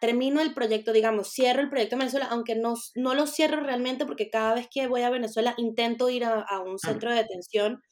termino 0.00 0.40
el 0.40 0.54
proyecto, 0.54 0.92
digamos, 0.92 1.30
cierro 1.32 1.60
el 1.60 1.70
proyecto 1.70 1.96
en 1.96 2.00
Venezuela, 2.00 2.28
aunque 2.30 2.54
no, 2.54 2.74
no 2.94 3.14
lo 3.14 3.26
cierro 3.26 3.60
realmente 3.60 4.06
porque 4.06 4.30
cada 4.30 4.54
vez 4.54 4.68
que 4.70 4.86
voy 4.86 5.02
a 5.02 5.10
Venezuela 5.10 5.54
intento 5.56 6.08
ir 6.10 6.24
a, 6.24 6.44
un 6.64 6.78
centro 6.78 7.10
de 7.10 7.16
detención 7.16 7.82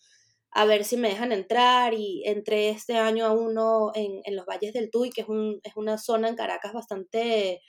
a 0.53 0.64
ver 0.66 0.84
si 0.84 0.97
me 0.97 1.09
dejan 1.09 1.32
entrar 1.32 1.95
y 1.95 2.22
entré 2.26 2.70
este 2.70 2.97
año 2.97 3.26
a 3.26 3.32
uno 3.32 3.90
en, 3.95 4.20
en 4.24 4.36
los 4.36 4.47
Valles 4.47 4.72
del 4.72 4.90
Tuy, 4.90 5.11
que 5.11 5.22
es, 5.22 5.28
un, 5.28 5.61
es 5.64 5.74
una 5.76 5.99
zona 5.99 6.28
en 6.28 6.36
Caracas 6.36 6.72
bastante 6.72 7.61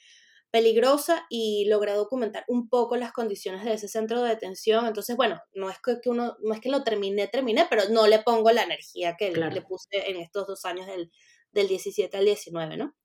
peligrosa 0.56 1.26
y 1.30 1.66
logré 1.66 1.92
documentar 1.92 2.46
un 2.48 2.70
poco 2.70 2.96
las 2.96 3.12
condiciones 3.12 3.66
de 3.66 3.74
ese 3.74 3.90
centro 3.90 4.22
de 4.22 4.30
detención. 4.30 4.86
Entonces, 4.86 5.18
bueno, 5.18 5.42
no 5.54 5.70
es 5.70 5.78
que 5.82 6.10
uno, 6.10 6.38
no 6.42 6.54
es 6.54 6.62
que 6.62 6.70
lo 6.70 6.82
terminé, 6.84 7.28
terminé, 7.28 7.66
pero 7.70 7.90
no 7.90 8.08
le 8.08 8.20
pongo 8.20 8.52
la 8.52 8.64
energía 8.64 9.18
que 9.18 9.32
le 9.32 9.62
puse 9.64 10.10
en 10.10 10.16
estos 10.16 10.48
dos 10.48 10.64
años 10.64 10.88
del, 10.88 11.12
del 11.52 11.68
17 11.68 12.16
al 12.16 12.24
19, 12.24 12.78
¿no? 12.78 12.96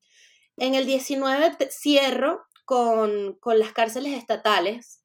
En 0.60 0.74
el 0.74 0.84
19 0.84 1.56
cierro 1.70 2.42
con, 2.66 3.38
con, 3.40 3.58
las 3.58 3.72
cárceles 3.72 4.12
estatales 4.12 5.02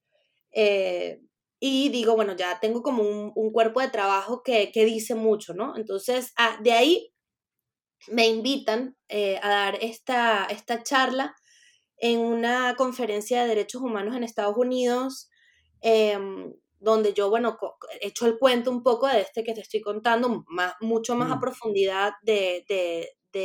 eh, 0.51 1.22
y 1.62 1.88
digo, 1.88 2.14
bueno, 2.14 2.36
ya 2.36 2.60
tengo 2.60 2.84
como 2.84 3.03
un, 3.03 3.32
un 3.36 3.53
cuerpo 3.53 3.80
de 3.80 3.88
trabajo 3.88 4.43
que, 4.43 4.70
que, 4.74 4.84
dice 4.84 5.16
mucho, 5.16 5.53
¿no? 5.53 5.78
Entonces, 5.78 6.34
ah, 6.38 6.60
de 6.62 6.74
ahí 6.74 7.14
me 8.10 8.28
invitan 8.28 8.97
eh, 9.08 9.39
a 9.41 9.47
dar 9.49 9.78
esta, 9.82 10.45
esta 10.49 10.84
charla 10.84 11.34
en 11.99 12.20
una 12.20 12.76
conferencia 12.76 13.41
de 13.41 13.47
derechos 13.47 13.82
humanos 13.82 14.14
en 14.14 14.26
Estados 14.26 14.58
Unidos, 14.58 15.30
em, 15.80 16.53
donde 16.80 17.14
yo, 17.14 17.30
bueno, 17.30 17.58
he 18.01 18.08
hecho 18.08 18.26
el 18.26 18.38
cuento 18.38 18.72
un 18.72 18.84
poco 18.84 19.08
de 19.08 19.22
este 19.22 19.45
que 19.45 19.53
te 19.53 19.62
estoy 19.62 19.80
contando, 19.80 20.43
más, 20.47 20.74
mucho 20.82 21.16
más 21.16 21.32
a 21.32 21.39
profundidad 21.39 22.12
de, 22.24 22.66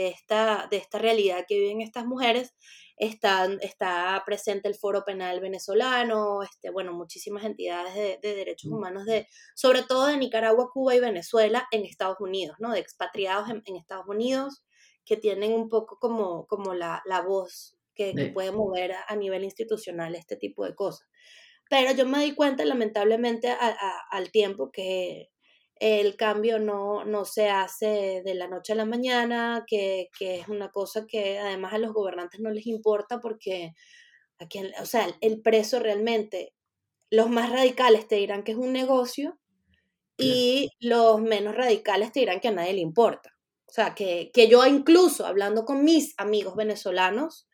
esta, 0.09 0.69
de 0.71 0.77
esta 0.77 0.99
realidad 0.99 1.45
que 1.49 1.59
viven 1.59 1.81
estas 1.81 2.07
mujeres. 2.07 2.55
Está, 2.97 3.49
está 3.63 4.23
presente 4.27 4.69
el 4.69 4.75
Foro 4.75 5.05
Penal 5.07 5.41
Venezolano, 5.41 6.43
este, 6.43 6.71
bueno, 6.71 6.93
muchísimas 6.93 7.45
entidades 7.45 7.95
de, 7.95 8.35
derechos 8.35 8.71
humanos, 8.71 9.07
de, 9.07 9.27
sobre 9.55 9.83
todo 9.83 10.07
de 10.07 10.19
Nicaragua, 10.19 10.69
Cuba 10.71 10.95
y 10.95 11.01
Venezuela 11.01 11.67
en 11.71 11.87
Estados 11.87 12.21
Unidos, 12.21 12.57
¿no? 12.59 12.73
De 12.73 12.79
expatriados 12.79 13.49
en, 13.49 13.77
Estados 13.77 14.07
Unidos 14.07 14.63
que 15.07 15.17
tienen 15.17 15.53
un 15.55 15.71
poco 15.71 15.99
como, 15.99 16.47
como 16.47 16.75
la, 16.75 17.03
la 17.07 17.23
voz 17.23 17.79
que, 17.95 18.31
puede 18.33 18.53
mover 18.53 18.93
a, 19.09 19.17
nivel 19.17 19.45
institucional 19.45 20.15
este 20.15 20.37
tipo 20.37 20.65
de 20.65 20.75
cosas. 20.75 21.07
Pero 21.69 21.93
yo 21.93 22.07
me 22.07 22.23
di 22.25 22.35
cuenta, 22.35 22.65
lamentablemente, 22.65 23.55
al 24.11 24.31
tiempo 24.31 24.71
que 24.71 25.31
el 25.81 26.17
cambio 26.17 26.59
no, 26.59 27.05
no, 27.05 27.25
se 27.25 27.49
hace 27.49 28.23
de 28.25 28.35
la 28.35 28.47
noche 28.47 28.75
a 28.75 28.77
la 28.77 28.85
mañana, 28.85 29.65
que, 29.67 30.09
que, 30.17 30.37
es 30.37 30.49
una 30.49 30.71
cosa 30.71 31.07
que 31.09 31.39
además 31.39 31.73
a 31.73 31.79
los 31.79 31.93
gobernantes 31.93 32.41
no 32.41 32.51
les 32.51 32.67
importa 32.67 33.19
porque, 33.19 33.73
aquí, 34.39 34.61
o 34.81 34.87
sea, 34.87 35.09
el 35.21 35.41
preso 35.43 35.81
realmente, 35.81 36.55
los 37.11 37.31
más 37.31 37.51
radicales 37.51 38.07
te 38.07 38.17
dirán 38.17 38.45
que 38.45 38.53
es 38.53 38.59
un 38.59 38.73
negocio 38.73 39.39
y 40.17 40.71
los 40.81 41.21
menos 41.21 41.57
radicales 41.57 42.13
te 42.13 42.21
dirán 42.21 42.41
que 42.41 42.49
a 42.49 42.53
nadie 42.53 42.75
le 42.75 42.81
importa. 42.81 43.31
O 43.67 43.73
sea, 43.73 43.95
que, 43.95 44.31
que 44.35 44.49
yo 44.49 44.67
incluso 44.67 45.27
hablando 45.27 45.65
con 45.65 45.85
mis 45.85 46.15
amigos 46.19 46.57
venezolanos, 46.57 47.49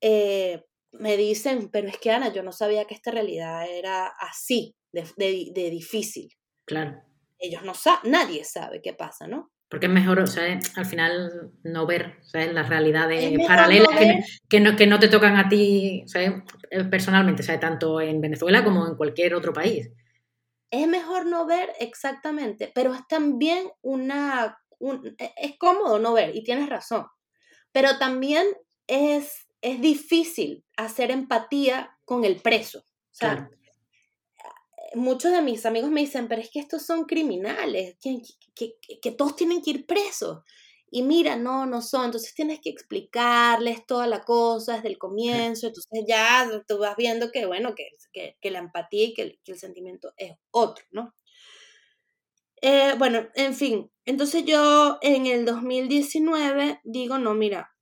eh, 0.00 0.64
me 0.92 1.16
dicen, 1.16 1.70
pero 1.70 1.88
es 1.88 1.98
que 1.98 2.10
Ana, 2.10 2.32
yo 2.32 2.42
no 2.42 2.52
sabía 2.52 2.86
que 2.86 2.94
esta 2.94 3.10
realidad 3.10 3.68
era 3.70 4.08
así, 4.18 4.76
de, 4.92 5.06
de, 5.16 5.70
difícil. 5.70 6.28
Claro. 6.64 7.07
Ellos 7.38 7.62
no 7.62 7.74
saben, 7.74 8.10
nadie 8.10 8.44
sabe 8.44 8.80
qué 8.82 8.92
pasa, 8.92 9.26
¿no? 9.26 9.50
Porque 9.68 9.86
es 9.86 9.92
mejor, 9.92 10.18
o 10.20 10.26
sea, 10.26 10.58
al 10.76 10.86
final 10.86 11.52
no 11.62 11.86
ver 11.86 12.18
las 12.32 12.68
realidades 12.68 13.38
paralelas 13.46 13.88
que, 13.98 14.24
que, 14.48 14.60
no, 14.60 14.76
que 14.76 14.86
no 14.86 14.98
te 14.98 15.08
tocan 15.08 15.36
a 15.36 15.48
ti 15.48 16.04
eh, 16.14 16.84
personalmente, 16.90 17.42
sea, 17.42 17.60
tanto 17.60 18.00
en 18.00 18.20
Venezuela 18.20 18.64
como 18.64 18.86
en 18.86 18.96
cualquier 18.96 19.34
otro 19.34 19.52
país. 19.52 19.90
Es 20.70 20.88
mejor 20.88 21.26
no 21.26 21.46
ver 21.46 21.70
exactamente, 21.80 22.72
pero 22.74 22.94
es 22.94 23.06
también 23.08 23.70
una... 23.82 24.58
E, 24.80 25.32
es 25.36 25.58
cómodo 25.58 25.98
no 25.98 26.14
ver, 26.14 26.34
y 26.34 26.42
tienes 26.42 26.68
razón, 26.68 27.06
pero 27.72 27.98
también 27.98 28.46
es 28.86 29.48
es 29.60 29.80
difícil 29.80 30.64
hacer 30.76 31.10
empatía 31.10 31.96
con 32.04 32.24
el 32.24 32.36
preso. 32.36 32.80
O 32.80 33.14
sea, 33.18 33.50
muchos 34.94 35.32
de 35.32 35.42
mis 35.42 35.66
amigos 35.66 35.90
me 35.90 36.00
dicen, 36.00 36.28
pero 36.28 36.40
es 36.40 36.50
que 36.50 36.60
estos 36.60 36.84
son 36.84 37.04
criminales, 37.04 37.96
que, 38.00 38.22
que, 39.02 39.12
todos 39.12 39.36
tienen 39.36 39.62
que 39.62 39.70
ir 39.70 39.86
presos. 39.86 40.42
Y 40.90 41.02
mira, 41.02 41.36
no, 41.36 41.66
no 41.66 41.82
son. 41.82 42.06
Entonces 42.06 42.34
tienes 42.34 42.60
que 42.60 42.70
explicarles 42.70 43.86
toda 43.86 44.06
la 44.06 44.22
cosa 44.24 44.76
desde 44.76 44.88
el 44.88 44.98
comienzo. 44.98 45.66
Entonces 45.66 46.04
ya 46.08 46.48
tú 46.66 46.78
vas 46.78 46.96
viendo 46.96 47.30
que, 47.30 47.46
bueno, 47.46 47.74
que, 47.74 47.90
que 48.40 48.50
la 48.50 48.60
empatía 48.60 49.04
y 49.04 49.14
que 49.14 49.38
el, 49.44 49.58
sentimiento 49.58 50.12
es 50.16 50.32
otro, 50.50 50.84
¿no? 50.90 51.14
Eh, 52.62 52.94
bueno, 52.98 53.28
en 53.34 53.54
fin. 53.54 53.90
Entonces 54.04 54.44
yo 54.44 54.98
en 55.02 55.26
el 55.26 55.44
2019 55.44 56.80
digo, 56.84 57.18
no, 57.18 57.34
mira, 57.34 57.74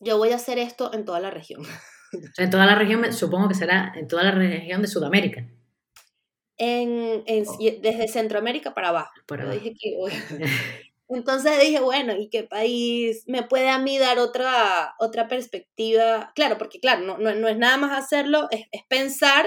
yo 0.00 0.18
voy 0.18 0.30
a 0.32 0.36
hacer 0.36 0.58
esto 0.58 0.92
en 0.92 1.04
toda 1.04 1.20
la 1.20 1.30
región. 1.30 1.62
en 2.12 2.50
toda 2.50 2.66
la 2.66 2.74
región, 2.74 3.12
supongo 3.12 3.48
que 3.48 3.54
será 3.54 3.92
en 3.96 4.08
toda 4.08 4.24
la 4.24 4.30
región 4.32 4.82
de 4.82 4.88
Sudamérica. 4.88 5.46
en, 6.58 7.22
oh. 7.46 7.58
desde 7.82 8.08
Centroamérica 8.08 8.74
para 8.74 8.88
abajo. 8.88 9.10
Entonces 11.08 11.60
dije, 11.60 11.80
bueno, 11.80 12.14
¿y 12.16 12.28
qué 12.30 12.42
país 12.42 13.24
me 13.28 13.44
puede 13.44 13.68
a 13.68 13.78
mí 13.78 13.96
dar 13.96 14.18
otra, 14.18 14.94
otra 14.98 15.28
perspectiva? 15.28 16.32
Claro, 16.34 16.58
porque 16.58 16.80
claro, 16.80 17.18
no, 17.18 17.18
no, 17.18 17.48
es 17.48 17.56
nada 17.56 17.76
más 17.76 17.96
hacerlo, 17.96 18.48
es, 18.50 18.66
es 18.72 18.82
pensar 18.88 19.46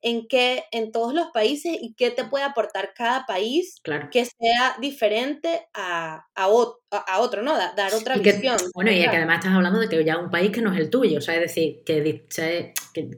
en 0.00 0.26
qué, 0.28 0.64
en 0.70 0.92
todos 0.92 1.14
los 1.14 1.28
países 1.28 1.76
y 1.80 1.94
qué 1.94 2.10
te 2.10 2.24
puede 2.24 2.44
aportar 2.44 2.92
cada 2.94 3.26
país 3.26 3.80
que 4.10 4.24
sea 4.24 4.76
diferente 4.80 5.66
a, 5.74 6.26
a, 6.34 6.48
otro, 6.48 7.42
¿no? 7.42 7.56
dar 7.56 7.94
otra 7.94 8.16
visión. 8.16 8.56
Bueno, 8.74 8.90
y 8.90 9.00
que 9.00 9.16
además 9.16 9.38
estás 9.38 9.54
hablando 9.54 9.80
de 9.80 9.88
que 9.88 10.04
ya 10.04 10.18
un 10.18 10.30
país 10.30 10.50
que 10.50 10.60
no 10.60 10.72
es 10.72 10.80
el 10.80 10.90
tuyo, 10.90 11.18
o 11.18 11.20
sea, 11.20 11.34
es 11.34 11.40
decir, 11.40 11.82
que, 11.84 12.26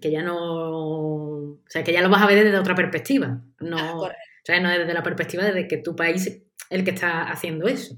que, 0.01 0.11
ya 0.11 0.23
no, 0.23 0.37
o 0.37 1.59
sea, 1.69 1.85
que 1.85 1.93
ya 1.93 2.03
lo 2.03 2.09
vas 2.09 2.23
a 2.23 2.27
ver 2.27 2.45
desde 2.45 2.59
otra 2.59 2.75
perspectiva, 2.75 3.41
no, 3.61 3.79
ah, 3.79 3.97
o 3.97 4.11
sea, 4.45 4.61
no 4.61 4.71
desde 4.71 4.93
la 4.93 5.03
perspectiva 5.03 5.45
de 5.45 5.69
que 5.69 5.79
tu 5.79 5.97
país 5.97 6.27
es 6.27 6.43
el 6.71 6.85
que 6.85 6.91
está 6.91 7.31
haciendo 7.31 7.67
eso. 7.67 7.97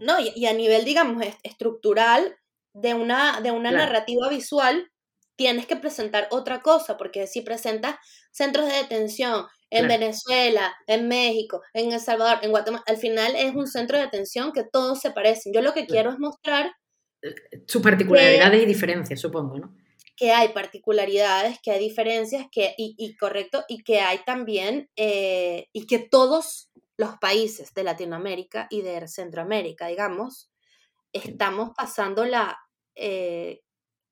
No, 0.00 0.16
y, 0.18 0.46
a 0.46 0.52
nivel, 0.52 0.84
digamos, 0.84 1.24
estructural 1.42 2.36
de 2.72 2.94
una, 2.94 3.40
de 3.40 3.50
una 3.50 3.70
narrativa 3.70 4.28
visual, 4.28 4.90
tienes 5.36 5.66
que 5.66 5.76
presentar 5.76 6.28
otra 6.30 6.62
cosa, 6.62 6.96
porque 6.96 7.26
si 7.26 7.40
presentas 7.40 7.96
centros 8.30 8.66
de 8.66 8.74
detención 8.74 9.46
en 9.70 9.88
Venezuela, 9.88 10.74
en 10.86 11.08
México, 11.08 11.60
en 11.72 11.92
El 11.92 12.00
Salvador, 12.00 12.38
en 12.42 12.50
Guatemala, 12.50 12.84
al 12.86 12.96
final 12.96 13.34
es 13.34 13.54
un 13.54 13.66
centro 13.66 13.98
de 13.98 14.04
detención 14.04 14.52
que 14.52 14.62
todos 14.62 15.00
se 15.00 15.10
parecen. 15.10 15.52
Yo 15.52 15.62
lo 15.62 15.74
que 15.74 15.86
quiero 15.86 16.10
es 16.10 16.18
mostrar... 16.18 16.70
Eh, 17.22 17.34
sus 17.66 17.82
particularidades 17.82 18.62
y 18.62 18.66
diferencias, 18.66 19.20
supongo, 19.20 19.58
¿no? 19.58 19.76
Que 20.16 20.30
hay 20.30 20.50
particularidades, 20.50 21.58
que 21.60 21.72
hay 21.72 21.80
diferencias, 21.80 22.46
que, 22.52 22.74
y, 22.78 23.16
correcto, 23.16 23.64
y 23.66 23.82
que 23.82 24.00
hay 24.00 24.18
también, 24.24 24.88
eh, 24.94 25.66
y 25.72 25.86
que 25.86 25.98
todos 25.98 26.70
los 26.96 27.16
países 27.18 27.74
de 27.74 27.82
Latinoamérica 27.82 28.68
y 28.70 28.82
de 28.82 29.08
Centroamérica, 29.08 29.88
digamos, 29.88 30.52
estamos 31.12 31.70
pasando 31.76 32.24
la, 32.24 32.56
eh, 32.94 33.63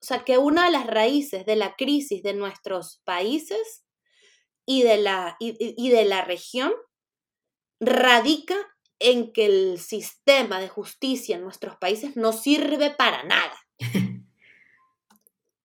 o 0.03 0.05
sea, 0.05 0.25
que 0.25 0.37
una 0.37 0.67
de 0.67 0.73
las 0.73 0.87
raíces 0.89 1.47
de 1.47 1.55
la 1.55 1.77
crisis 1.77 2.25
de 2.25 2.35
nuestros 2.35 3.01
países 3.05 3.85
y 4.67 4.83
de 4.83 4.97
la, 4.97 5.37
y, 5.39 5.91
de 5.91 6.05
la 6.05 6.25
región 6.25 6.73
radica 7.81 8.57
en 8.99 9.33
que 9.33 9.47
el 9.47 9.79
sistema 9.79 10.61
de 10.61 10.69
justicia 10.69 11.37
en 11.37 11.43
nuestros 11.45 11.77
países 11.77 12.17
no 12.17 12.33
sirve 12.33 12.91
para 12.91 13.23
nada. 13.23 13.57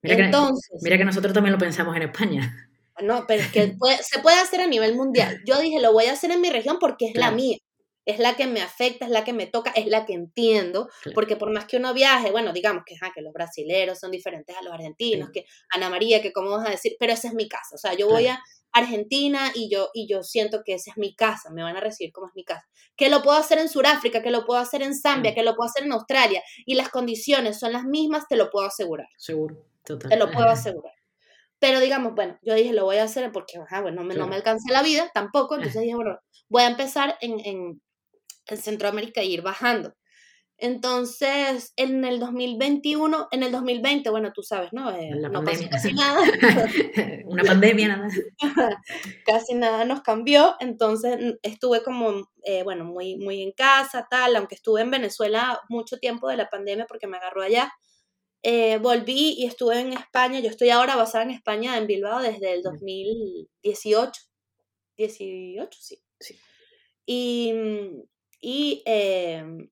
mira, 0.03 0.25
Entonces, 0.25 0.69
que, 0.69 0.83
mira 0.83 0.97
que 0.99 1.05
nosotros 1.05 1.33
también 1.33 1.53
lo 1.53 1.59
pensamos 1.59 1.95
en 1.95 2.03
España. 2.03 2.71
No, 3.01 3.25
pero 3.27 3.41
es 3.41 3.51
que 3.51 3.75
se 4.01 4.19
puede 4.19 4.38
hacer 4.38 4.61
a 4.61 4.67
nivel 4.67 4.95
mundial. 4.95 5.41
Yo 5.45 5.59
dije, 5.59 5.79
lo 5.79 5.93
voy 5.93 6.05
a 6.05 6.13
hacer 6.13 6.31
en 6.31 6.41
mi 6.41 6.51
región 6.51 6.77
porque 6.79 7.07
es 7.07 7.15
la 7.15 7.31
mía 7.31 7.57
es 8.08 8.20
la 8.20 8.38
que 8.38 8.47
me 8.47 8.62
afecta, 8.62 9.05
es 9.05 9.12
la 9.12 9.26
que 9.26 9.34
me 9.34 9.47
toca, 9.47 9.72
es 9.72 9.86
la 9.86 10.05
que 10.05 10.14
entiendo, 10.14 10.89
porque 11.14 11.36
por 11.36 11.51
más 11.51 11.66
que 11.66 11.76
uno 11.76 11.93
viaje, 11.93 12.32
bueno, 12.32 12.53
digamos 12.53 12.84
que, 12.86 12.95
que 13.14 13.22
los 13.22 13.34
brasileros 13.34 13.99
son 13.99 14.12
diferentes 14.12 14.55
a 14.55 14.64
los 14.64 14.74
argentinos, 14.74 15.30
que 15.32 15.45
Ana 15.70 15.89
María, 15.89 16.22
que 16.22 16.32
cómo 16.32 16.51
vas 16.51 16.66
a 16.66 16.72
decir, 16.72 16.95
pero 16.99 17.12
esa 17.12 17.28
es 17.28 17.34
mi 17.34 17.49
casa, 17.49 17.76
o 17.76 17.78
sea, 17.78 17.93
yo 17.93 18.08
voy 18.08 18.28
a 18.28 18.41
Argentina 18.72 19.51
y 19.53 19.70
yo, 19.70 19.89
y 19.93 20.08
yo 20.08 20.24
siento 20.24 20.62
que 20.64 20.76
esa 20.76 20.91
es 20.91 20.97
mi 20.97 21.16
casa, 21.16 21.49
me 21.51 21.64
van 21.64 21.76
a 21.76 21.82
recibir 21.82 22.14
como 22.14 22.28
es 22.28 22.34
mi 22.36 22.45
casa. 22.45 22.66
Que 22.95 23.10
lo 23.10 23.22
puedo 23.24 23.38
hacer 23.38 23.60
en 23.60 23.68
Sudáfrica, 23.68 24.22
que 24.22 24.32
lo 24.32 24.45
puedo 24.45 24.60
hacer 24.60 24.82
en 24.84 24.95
Zambia, 24.95 25.36
que 25.36 25.43
lo 25.43 25.55
puedo 25.55 25.70
hacer 25.70 25.84
en 25.84 25.91
Australia, 25.91 26.41
y 26.66 26.76
las 26.76 26.89
condiciones 26.89 27.60
son 27.60 27.74
las 27.74 27.84
mismas, 27.84 28.28
te 28.30 28.38
lo 28.38 28.49
puedo 28.49 28.68
asegurar. 28.68 29.08
Seguro, 29.18 29.66
total. 29.84 30.10
Te 30.10 30.18
lo 30.18 30.32
puedo 30.32 30.47
asegurar. 30.49 30.93
Pero 31.60 31.82
digamos, 31.82 32.14
bueno, 32.14 32.38
yo 32.41 32.53
dije, 32.53 32.72
lo 32.72 32.86
voy 32.86 32.97
a 32.97 33.03
hacer 33.03 33.32
porque, 33.34 33.60
bueno, 33.82 33.91
no 33.91 34.03
me, 34.03 34.16
no 34.16 34.28
me 34.28 34.36
alcanza 34.38 34.72
la 34.72 34.82
vida 34.82 35.12
tampoco, 35.14 35.55
entonces 35.55 35.82
dije, 35.82 35.95
bueno, 35.95 36.20
voy 36.47 36.64
a 36.64 36.68
empezar 36.68 37.18
en 37.20 37.41
en 37.43 37.82
Centroamérica 38.55 39.23
y 39.23 39.33
ir 39.33 39.41
bajando. 39.41 39.93
Entonces, 40.59 41.71
en 41.75 42.03
el 42.03 42.19
2021, 42.19 43.27
en 43.29 43.43
el 43.43 43.51
2020, 43.51 44.09
bueno, 44.09 44.33
tú 44.33 44.41
sabes, 44.41 44.73
¿no? 44.73 44.89
Eh, 44.91 45.11
no 45.11 45.43
pasó 45.43 45.69
casi 45.69 45.93
nada. 45.93 46.19
Una 47.25 47.43
pandemia 47.43 47.89
nada 47.89 48.09
casi 49.25 49.53
nada 49.53 49.85
nos 49.85 50.01
cambió, 50.01 50.55
entonces 50.59 51.35
estuve 51.43 51.83
como, 51.83 52.27
eh, 52.43 52.63
bueno, 52.63 52.85
muy, 52.85 53.17
muy 53.17 53.43
en 53.43 53.51
casa, 53.51 54.07
tal, 54.09 54.35
aunque 54.35 54.55
estuve 54.55 54.81
en 54.81 54.89
Venezuela 54.89 55.61
mucho 55.69 55.99
tiempo 55.99 56.27
de 56.27 56.37
la 56.37 56.49
pandemia 56.49 56.87
porque 56.87 57.07
me 57.07 57.17
agarró 57.17 57.43
allá. 57.43 57.71
Eh, 58.41 58.77
volví 58.79 59.35
y 59.37 59.45
estuve 59.45 59.79
en 59.79 59.93
España, 59.93 60.39
yo 60.39 60.49
estoy 60.49 60.69
ahora 60.69 60.95
basada 60.95 61.23
en 61.23 61.31
España, 61.31 61.77
en 61.77 61.85
Bilbao, 61.85 62.21
desde 62.21 62.53
el 62.53 62.63
2018. 62.63 64.21
18, 64.97 65.79
sí. 65.79 66.01
sí. 66.19 66.39
Y 67.05 67.53
y 68.39 68.83
em, 68.85 69.69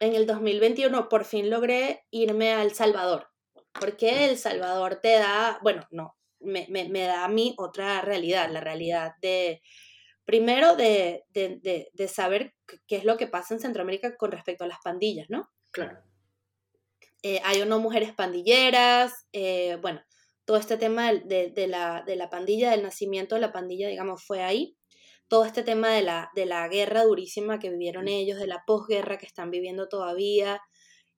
en 0.00 0.14
el 0.14 0.26
2021 0.26 1.08
por 1.08 1.24
fin 1.24 1.50
logré 1.50 2.04
irme 2.10 2.52
a 2.52 2.62
El 2.62 2.74
Salvador, 2.74 3.28
porque 3.72 4.26
El 4.26 4.38
Salvador 4.38 5.00
te 5.02 5.18
da, 5.18 5.58
bueno, 5.62 5.86
no, 5.90 6.16
me, 6.40 7.06
da 7.06 7.24
a 7.24 7.28
mí 7.28 7.54
otra 7.58 8.00
realidad, 8.02 8.50
la 8.50 8.60
realidad 8.60 9.12
de, 9.20 9.62
primero, 10.24 10.76
de, 10.76 11.24
saber 12.08 12.54
qué 12.86 12.96
es 12.96 13.04
lo 13.04 13.16
que 13.16 13.26
pasa 13.26 13.54
en 13.54 13.60
Centroamérica 13.60 14.16
con 14.16 14.32
respecto 14.32 14.64
a 14.64 14.68
las 14.68 14.78
pandillas, 14.82 15.26
¿no? 15.30 15.48
Claro. 15.70 15.98
Eh, 17.22 17.40
hay 17.42 17.62
o 17.62 17.66
no 17.66 17.80
mujeres 17.80 18.12
pandilleras, 18.12 19.26
eh, 19.32 19.78
bueno, 19.80 20.02
todo 20.44 20.58
este 20.58 20.76
tema 20.76 21.10
de, 21.10 21.66
la, 21.68 22.02
de 22.06 22.16
la 22.16 22.28
pandilla, 22.28 22.70
del 22.70 22.82
nacimiento 22.82 23.34
de 23.34 23.40
la 23.40 23.52
pandilla, 23.52 23.88
digamos, 23.88 24.22
fue 24.22 24.42
ahí 24.42 24.76
todo 25.34 25.46
este 25.46 25.64
tema 25.64 25.88
de 25.90 26.02
la, 26.02 26.30
de 26.36 26.46
la 26.46 26.68
guerra 26.68 27.02
durísima 27.02 27.58
que 27.58 27.68
vivieron 27.68 28.06
ellos, 28.06 28.38
de 28.38 28.46
la 28.46 28.62
posguerra 28.64 29.18
que 29.18 29.26
están 29.26 29.50
viviendo 29.50 29.88
todavía 29.88 30.62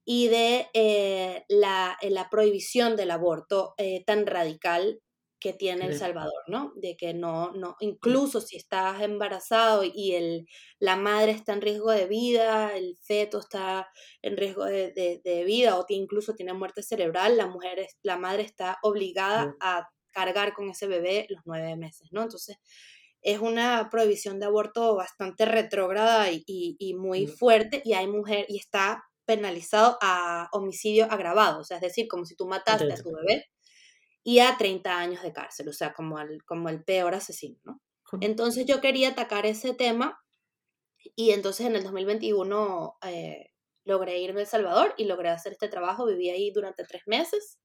y 0.07 0.29
de 0.29 0.69
eh, 0.73 1.45
la, 1.51 1.99
eh, 2.01 2.09
la, 2.09 2.31
prohibición 2.31 2.97
del 2.97 3.11
aborto 3.11 3.75
eh, 3.77 4.05
tan 4.07 4.25
radical 4.25 5.03
que 5.39 5.53
tiene 5.53 5.85
El 5.85 5.99
Salvador, 5.99 6.45
¿no? 6.47 6.73
De 6.77 6.97
que 6.97 7.13
no, 7.13 7.53
no, 7.53 7.77
incluso 7.81 8.41
si 8.41 8.57
estás 8.57 9.03
embarazado 9.03 9.85
y 9.85 10.15
el, 10.15 10.47
la 10.79 10.97
madre 10.97 11.33
está 11.33 11.53
en 11.53 11.61
riesgo 11.61 11.91
de 11.91 12.07
vida, 12.07 12.75
el 12.75 12.97
feto 13.03 13.39
está 13.39 13.87
en 14.23 14.39
riesgo 14.39 14.65
de, 14.65 15.21
de, 15.23 15.45
vida 15.45 15.79
o 15.79 15.85
incluso 15.91 16.33
tiene 16.33 16.55
muerte 16.55 16.83
cerebral, 16.83 17.37
la 17.37 17.49
mujer, 17.49 17.87
la 18.03 18.17
madre 18.17 18.45
está 18.45 18.79
obligada 18.81 19.55
a 19.61 19.87
cargar 20.11 20.55
con 20.55 20.71
ese 20.71 20.87
bebé 20.87 21.27
los 21.29 21.43
nueve 21.45 21.77
meses, 21.77 22.09
¿no? 22.13 22.23
Entonces, 22.23 22.57
es 23.23 23.41
una 23.41 23.89
prohibición 23.91 24.39
de 24.39 24.47
aborto 24.47 24.95
bastante 24.97 25.45
retrógrada 25.45 26.29
y, 26.31 26.95
muy 26.95 27.27
fuerte 27.27 27.83
y 27.85 27.95
hay 27.95 28.07
mujer 28.07 28.47
y 28.49 28.59
está 28.59 29.05
penalizado 29.25 29.99
a 30.01 30.49
homicidio 30.53 31.07
agravado, 31.11 31.61
o 31.61 31.65
sea, 31.65 31.79
es 31.79 31.83
decir, 31.83 32.07
como 32.09 32.25
si 32.25 32.37
tú 32.37 32.47
mataste 32.47 32.93
a 32.93 32.97
tu 32.97 33.11
bebé 33.13 33.47
y 34.23 34.39
a 34.39 34.57
30 34.57 34.99
años 34.99 35.23
de 35.23 35.33
cárcel, 35.33 35.69
o 35.69 35.73
sea, 35.73 35.93
como 35.93 36.21
el, 36.21 36.45
como 36.45 36.69
el 36.69 36.85
peor 36.85 37.15
asesino, 37.15 37.59
¿no? 37.65 37.81
Entonces 38.21 38.67
yo 38.67 38.81
quería 38.81 39.11
atacar 39.11 39.47
ese 39.47 39.75
tema 39.75 40.21
y 41.17 41.33
entonces 41.33 41.67
en 41.67 41.75
el 41.75 41.83
2021 41.83 42.99
eh, 43.03 43.51
logré 43.85 44.19
irme 44.21 44.41
a 44.41 44.43
El 44.43 44.49
Salvador 44.49 44.95
y 44.97 45.05
logré 45.05 45.31
hacer 45.31 45.53
este 45.53 45.69
trabajo, 45.69 46.07
viví 46.07 46.31
ahí 46.31 46.53
durante 46.53 46.85
tres 46.85 47.03
meses 47.07 47.59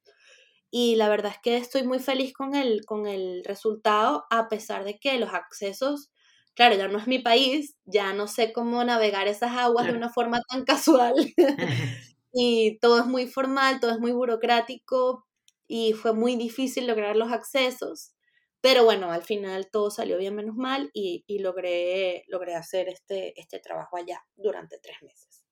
y 0.73 0.95
la 0.95 1.09
verdad 1.09 1.33
es 1.33 1.37
que 1.43 1.57
estoy 1.57 1.83
muy 1.83 1.99
feliz 1.99 2.33
con 2.33 2.55
el, 2.55 2.85
con 2.85 3.05
el 3.05 3.43
resultado, 3.43 4.23
a 4.29 4.47
pesar 4.47 4.85
de 4.85 4.97
que 4.99 5.19
los 5.19 5.33
accesos, 5.33 6.11
claro, 6.55 6.75
ya 6.75 6.87
no 6.87 6.97
es 6.97 7.07
mi 7.07 7.19
país, 7.19 7.75
ya 7.83 8.13
no 8.13 8.27
sé 8.27 8.53
cómo 8.53 8.81
navegar 8.85 9.27
esas 9.27 9.51
aguas 9.51 9.87
de 9.87 9.93
una 9.93 10.09
forma 10.09 10.41
tan 10.49 10.63
casual. 10.65 11.13
y 12.33 12.79
todo 12.79 12.99
es 13.01 13.05
muy 13.05 13.27
formal, 13.27 13.81
todo 13.81 13.91
es 13.91 13.99
muy 13.99 14.13
burocrático 14.13 15.27
y 15.67 15.91
fue 15.91 16.13
muy 16.13 16.37
difícil 16.37 16.87
lograr 16.87 17.17
los 17.17 17.33
accesos. 17.33 18.13
Pero 18.61 18.85
bueno, 18.85 19.11
al 19.11 19.23
final 19.23 19.67
todo 19.69 19.91
salió 19.91 20.17
bien 20.17 20.35
menos 20.35 20.55
mal 20.55 20.89
y, 20.93 21.25
y 21.27 21.39
logré, 21.39 22.23
logré 22.29 22.55
hacer 22.55 22.87
este, 22.87 23.37
este 23.37 23.59
trabajo 23.59 23.97
allá 23.97 24.23
durante 24.37 24.77
tres 24.79 24.97
meses. 25.01 25.43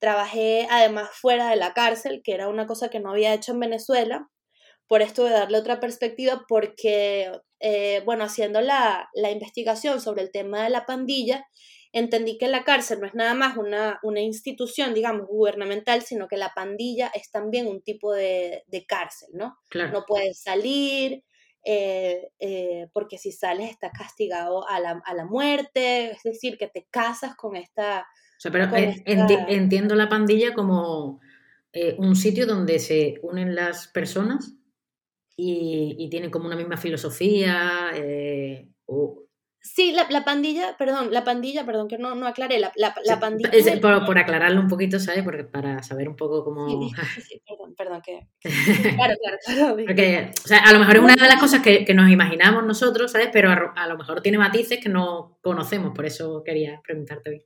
Trabajé 0.00 0.66
además 0.68 1.10
fuera 1.12 1.50
de 1.50 1.56
la 1.56 1.74
cárcel, 1.74 2.22
que 2.24 2.32
era 2.32 2.48
una 2.48 2.66
cosa 2.66 2.88
que 2.88 2.98
no 2.98 3.10
había 3.10 3.34
hecho 3.34 3.52
en 3.52 3.60
Venezuela 3.60 4.28
por 4.88 5.02
esto 5.02 5.24
de 5.24 5.30
darle 5.30 5.58
otra 5.58 5.80
perspectiva, 5.80 6.44
porque, 6.48 7.30
eh, 7.60 8.02
bueno, 8.06 8.24
haciendo 8.24 8.60
la, 8.62 9.08
investigación 9.14 10.00
sobre 10.00 10.22
el 10.22 10.32
tema 10.32 10.64
de 10.64 10.70
la 10.70 10.86
pandilla, 10.86 11.46
entendí 11.92 12.38
que 12.38 12.48
la 12.48 12.64
cárcel 12.64 13.00
no 13.00 13.06
es 13.06 13.14
nada 13.14 13.34
más 13.34 13.56
una, 13.58 14.00
una 14.02 14.20
institución, 14.20 14.94
digamos, 14.94 15.26
gubernamental, 15.28 16.02
sino 16.02 16.26
que 16.26 16.38
la 16.38 16.52
pandilla 16.54 17.10
es 17.14 17.30
también 17.30 17.66
un 17.66 17.82
tipo 17.82 18.12
de, 18.14 18.64
cárcel, 18.88 19.28
¿no? 19.34 19.58
No 19.74 20.04
puedes 20.06 20.40
salir, 20.40 21.22
eh, 21.64 22.30
eh, 22.40 22.88
porque 22.94 23.18
si 23.18 23.30
sales 23.30 23.70
estás 23.70 23.92
castigado 23.92 24.66
a 24.66 24.80
la, 24.80 25.24
muerte, 25.26 26.12
es 26.12 26.22
decir, 26.22 26.56
que 26.56 26.68
te 26.68 26.86
casas 26.90 27.36
con 27.36 27.56
esta... 27.56 28.06
O 28.38 28.40
sea, 28.40 28.52
pero 28.52 28.70
entiendo 28.74 29.94
la 29.94 30.08
pandilla 30.08 30.54
como 30.54 31.20
un 31.98 32.16
sitio 32.16 32.46
donde 32.46 32.78
se 32.78 33.16
unen 33.22 33.54
las 33.54 33.88
personas 33.88 34.57
y, 35.40 35.94
y 35.96 36.10
tienen 36.10 36.30
como 36.30 36.46
una 36.46 36.56
misma 36.56 36.76
filosofía. 36.76 37.92
Eh, 37.94 38.68
o, 38.86 39.28
Sí, 39.60 39.92
la, 39.92 40.06
la, 40.08 40.24
pandilla, 40.24 40.76
perdón, 40.78 41.12
la 41.12 41.24
pandilla, 41.24 41.66
perdón, 41.66 41.88
que 41.88 41.98
no, 41.98 42.14
no 42.14 42.26
aclaré, 42.26 42.58
la, 42.58 42.72
la, 42.76 42.94
la 43.04 43.20
pandilla... 43.20 43.50
por, 43.80 44.06
por, 44.06 44.18
aclararlo 44.18 44.60
un 44.60 44.68
poquito, 44.68 44.98
¿sabes? 45.00 45.24
Porque, 45.24 45.44
para 45.44 45.82
saber 45.82 46.08
un 46.08 46.16
poco 46.16 46.44
cómo... 46.44 46.68
Sí, 46.68 46.94
sí, 47.28 47.42
perdón, 47.46 47.74
perdón, 47.76 48.02
que... 48.02 48.28
Claro, 48.96 49.14
claro, 49.20 49.38
claro. 49.44 49.76
Porque, 49.84 50.30
o 50.44 50.48
sea, 50.48 50.58
a 50.58 50.72
lo 50.72 50.78
mejor 50.78 50.96
es 50.96 51.02
una 51.02 51.14
de 51.14 51.28
las 51.28 51.40
cosas 51.40 51.60
que, 51.60 51.84
que 51.84 51.92
nos 51.92 52.08
imaginamos 52.08 52.64
nosotros, 52.64 53.12
¿sabes? 53.12 53.28
Pero 53.32 53.50
a, 53.50 53.72
a, 53.76 53.88
lo 53.88 53.98
mejor 53.98 54.22
tiene 54.22 54.38
matices 54.38 54.78
que 54.80 54.88
no 54.88 55.38
conocemos, 55.42 55.92
por 55.94 56.06
eso 56.06 56.42
quería 56.44 56.80
preguntarte 56.82 57.30
hoy. 57.30 57.44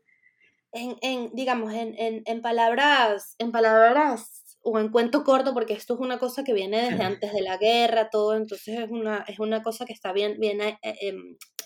En, 0.72 0.96
en 1.02 1.30
digamos, 1.34 1.72
en, 1.72 1.94
en, 1.98 2.22
en 2.26 2.40
palabras, 2.42 3.36
en 3.38 3.52
palabras 3.52 4.41
o 4.62 4.78
en 4.78 4.90
cuento 4.90 5.24
corto, 5.24 5.52
porque 5.54 5.74
esto 5.74 5.94
es 5.94 6.00
una 6.00 6.18
cosa 6.18 6.44
que 6.44 6.52
viene 6.52 6.90
desde 6.90 7.02
antes 7.02 7.32
de 7.32 7.42
la 7.42 7.56
guerra, 7.56 8.10
todo, 8.10 8.36
entonces 8.36 8.78
es 8.78 8.90
una, 8.90 9.24
es 9.26 9.38
una 9.40 9.62
cosa 9.62 9.84
que 9.84 9.92
está 9.92 10.12
bien, 10.12 10.38
bien 10.38 10.60
eh, 10.60 10.78
eh, 10.82 11.14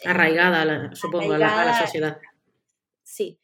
arraigada, 0.05 0.95
supongo, 0.95 1.35
arraigada, 1.35 1.63
a, 1.63 1.65
la, 1.65 1.73
a, 1.73 1.81
la, 1.81 1.87
sociedad. 1.87 2.19
Sí. 3.03 3.39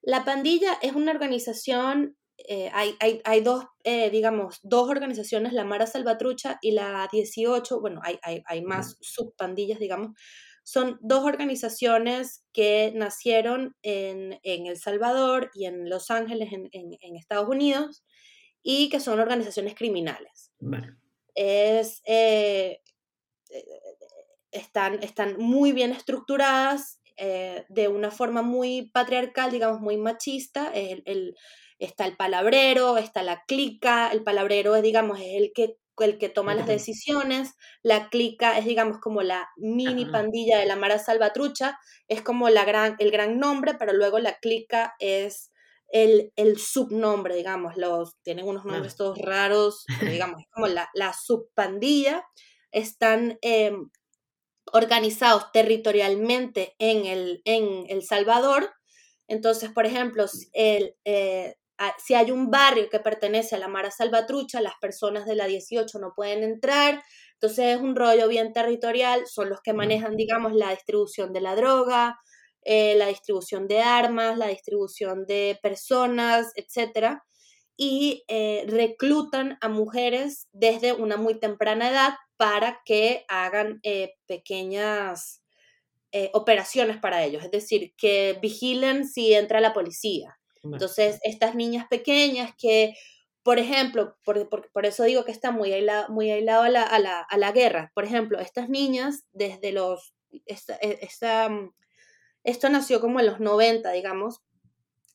La 0.00 0.24
pandilla 0.24 0.78
es 0.82 0.92
una 0.92 1.12
organización, 1.12 2.16
eh, 2.36 2.70
hay, 2.72 2.94
hay, 3.00 3.20
hay, 3.24 3.40
dos, 3.40 3.64
eh, 3.84 4.10
digamos, 4.10 4.60
dos 4.62 4.88
organizaciones, 4.88 5.52
la 5.52 5.64
Mara 5.64 5.86
Salvatrucha 5.86 6.58
y 6.62 6.72
la 6.72 7.08
18, 7.10 7.80
bueno, 7.80 8.00
hay, 8.04 8.18
hay, 8.22 8.42
hay 8.46 8.62
más 8.62 8.96
subpandillas, 9.00 9.78
digamos, 9.78 10.12
son 10.62 10.98
dos 11.02 11.24
organizaciones 11.24 12.44
que 12.52 12.92
nacieron 12.94 13.76
en, 13.82 14.38
en, 14.42 14.66
El 14.66 14.78
Salvador 14.78 15.50
y 15.54 15.66
en 15.66 15.88
Los 15.90 16.10
Ángeles, 16.10 16.52
en, 16.52 16.68
en, 16.72 16.96
en 17.00 17.16
Estados 17.16 17.48
Unidos, 17.48 18.04
y 18.64 18.88
que 18.88 18.98
son 18.98 19.20
organizaciones 19.20 19.76
criminales. 19.76 20.50
Vale. 20.58 20.96
Es, 21.36 22.02
eh, 22.06 22.80
están, 24.50 25.00
están 25.02 25.36
muy 25.38 25.72
bien 25.72 25.92
estructuradas 25.92 27.00
eh, 27.16 27.64
de 27.68 27.86
una 27.86 28.10
forma 28.10 28.42
muy 28.42 28.90
patriarcal, 28.90 29.52
digamos, 29.52 29.80
muy 29.80 29.96
machista. 29.96 30.72
El, 30.72 31.02
el, 31.06 31.36
está 31.78 32.06
el 32.06 32.16
palabrero, 32.16 32.96
está 32.96 33.22
la 33.22 33.44
clica, 33.46 34.10
el 34.10 34.24
palabrero 34.24 34.74
es, 34.74 34.82
digamos, 34.82 35.20
es 35.20 35.34
el 35.36 35.52
que 35.54 35.76
el 36.02 36.18
que 36.18 36.28
toma 36.28 36.56
las 36.56 36.66
decisiones, 36.66 37.54
la 37.84 38.08
clica 38.08 38.58
es, 38.58 38.64
digamos, 38.64 38.98
como 38.98 39.22
la 39.22 39.48
mini 39.56 40.06
pandilla 40.06 40.58
de 40.58 40.66
la 40.66 40.74
Mara 40.74 40.98
Salvatrucha, 40.98 41.78
es 42.08 42.20
como 42.20 42.48
la 42.48 42.64
gran, 42.64 42.96
el 42.98 43.12
gran 43.12 43.38
nombre, 43.38 43.74
pero 43.78 43.92
luego 43.92 44.18
la 44.18 44.38
clica 44.38 44.96
es 44.98 45.52
el, 45.88 46.32
el, 46.36 46.58
subnombre, 46.58 47.36
digamos, 47.36 47.76
los, 47.76 48.16
tienen 48.22 48.46
unos 48.46 48.64
nombres 48.64 48.96
todos 48.96 49.18
raros, 49.18 49.84
digamos, 50.00 50.40
es 50.40 50.46
como 50.50 50.66
la, 50.66 50.88
la 50.94 51.12
subpandilla, 51.12 52.24
están 52.72 53.38
eh, 53.42 53.72
organizados 54.72 55.52
territorialmente 55.52 56.74
en 56.78 57.06
el, 57.06 57.42
en 57.44 57.84
el 57.88 58.02
Salvador. 58.02 58.72
Entonces, 59.28 59.70
por 59.72 59.86
ejemplo, 59.86 60.26
el, 60.52 60.96
eh, 61.04 61.54
si 61.98 62.14
hay 62.14 62.30
un 62.30 62.50
barrio 62.50 62.88
que 62.90 63.00
pertenece 63.00 63.54
a 63.54 63.58
la 63.58 63.68
Mara 63.68 63.90
Salvatrucha, 63.90 64.60
las 64.60 64.74
personas 64.80 65.26
de 65.26 65.34
la 65.34 65.46
18 65.46 65.98
no 65.98 66.12
pueden 66.14 66.42
entrar. 66.42 67.02
Entonces 67.34 67.76
es 67.76 67.80
un 67.80 67.96
rollo 67.96 68.28
bien 68.28 68.52
territorial, 68.52 69.26
son 69.26 69.50
los 69.50 69.60
que 69.60 69.72
manejan, 69.72 70.16
digamos, 70.16 70.54
la 70.54 70.70
distribución 70.70 71.32
de 71.32 71.40
la 71.40 71.56
droga, 71.56 72.18
eh, 72.64 72.94
la 72.96 73.08
distribución 73.08 73.68
de 73.68 73.80
armas, 73.80 74.38
la 74.38 74.48
distribución 74.48 75.26
de 75.26 75.58
personas, 75.62 76.52
etc. 76.56 77.18
Y 77.76 78.24
eh, 78.28 78.64
reclutan 78.68 79.58
a 79.60 79.68
mujeres 79.68 80.48
desde 80.52 80.92
una 80.92 81.16
muy 81.16 81.38
temprana 81.38 81.90
edad 81.90 82.14
para 82.36 82.80
que 82.84 83.24
hagan 83.28 83.80
eh, 83.82 84.14
pequeñas 84.26 85.40
operaciones 86.32 86.98
para 86.98 87.24
ellos, 87.24 87.42
es 87.42 87.50
decir, 87.50 87.92
que 87.96 88.38
vigilen 88.40 89.04
si 89.04 89.34
entra 89.34 89.60
la 89.60 89.72
policía. 89.72 90.38
Entonces, 90.62 91.18
estas 91.24 91.56
niñas 91.56 91.86
pequeñas 91.90 92.52
que, 92.56 92.94
por 93.42 93.58
ejemplo, 93.58 94.16
por, 94.24 94.48
por, 94.48 94.70
por 94.70 94.86
eso 94.86 95.02
digo 95.02 95.24
que 95.24 95.32
está 95.32 95.50
muy 95.50 95.72
aislado, 95.72 96.08
muy 96.10 96.30
aislado 96.30 96.62
a, 96.62 96.68
la, 96.68 96.82
a, 96.82 97.00
la, 97.00 97.20
a, 97.20 97.36
la, 97.36 97.50
guerra, 97.50 97.90
por 97.96 98.04
ejemplo, 98.04 98.38
estas 98.38 98.68
niñas 98.68 99.24
desde 99.32 99.72
los, 99.72 100.14
esta, 100.46 100.76
e, 100.76 101.00
esta, 101.02 101.50
esto 102.44 102.68
nació 102.68 103.00
como 103.00 103.20
en 103.20 103.26
los 103.26 103.40
90, 103.40 103.90
digamos, 103.92 104.40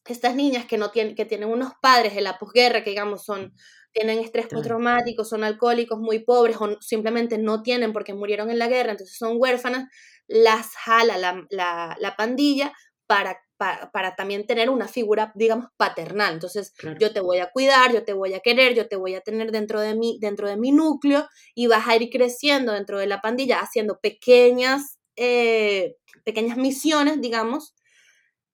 estas 0.06 0.36
niñas 0.36 0.66
que, 0.66 0.78
no 0.78 0.92
tienen, 0.92 1.16
que 1.16 1.26
tienen 1.26 1.50
unos 1.50 1.74
padres 1.82 2.16
de 2.16 2.22
la 2.22 2.38
posguerra, 2.40 2.84
que 2.84 2.90
digamos 2.90 3.24
son 3.24 3.54
tienen 3.92 4.20
estrés 4.20 4.48
postraumático, 4.48 5.24
son 5.24 5.44
alcohólicos 5.44 6.00
muy 6.00 6.20
pobres 6.20 6.58
o 6.60 6.80
simplemente 6.80 7.38
no 7.38 7.64
tienen 7.64 7.92
porque 7.92 8.14
murieron 8.14 8.52
en 8.52 8.60
la 8.60 8.68
guerra, 8.68 8.92
entonces 8.92 9.18
son 9.18 9.38
huérfanas, 9.38 9.88
las 10.28 10.76
jala 10.76 11.18
la, 11.18 11.44
la, 11.50 11.98
la 12.00 12.16
pandilla 12.16 12.72
para, 13.08 13.40
para, 13.58 13.92
para, 13.92 14.16
también 14.16 14.46
tener 14.46 14.70
una 14.70 14.88
figura, 14.88 15.32
digamos, 15.34 15.66
paternal. 15.76 16.36
Entonces, 16.36 16.72
claro. 16.78 17.00
yo 17.00 17.12
te 17.12 17.20
voy 17.20 17.40
a 17.40 17.50
cuidar, 17.50 17.92
yo 17.92 18.04
te 18.04 18.14
voy 18.14 18.36
a 18.36 18.40
querer, 18.40 18.76
yo 18.76 18.88
te 18.88 18.96
voy 18.96 19.16
a 19.16 19.22
tener 19.22 19.52
dentro 19.52 19.82
de, 19.82 19.96
mí, 19.96 20.20
dentro 20.22 20.48
de 20.48 20.58
mi 20.58 20.72
núcleo 20.72 21.28
y 21.56 21.66
vas 21.66 21.88
a 21.88 21.96
ir 21.96 22.10
creciendo 22.12 22.74
dentro 22.74 23.00
de 23.00 23.08
la 23.08 23.22
pandilla 23.22 23.60
haciendo 23.60 24.00
pequeñas, 24.00 24.99
eh, 25.22 25.98
pequeñas 26.24 26.56
misiones, 26.56 27.20
digamos, 27.20 27.76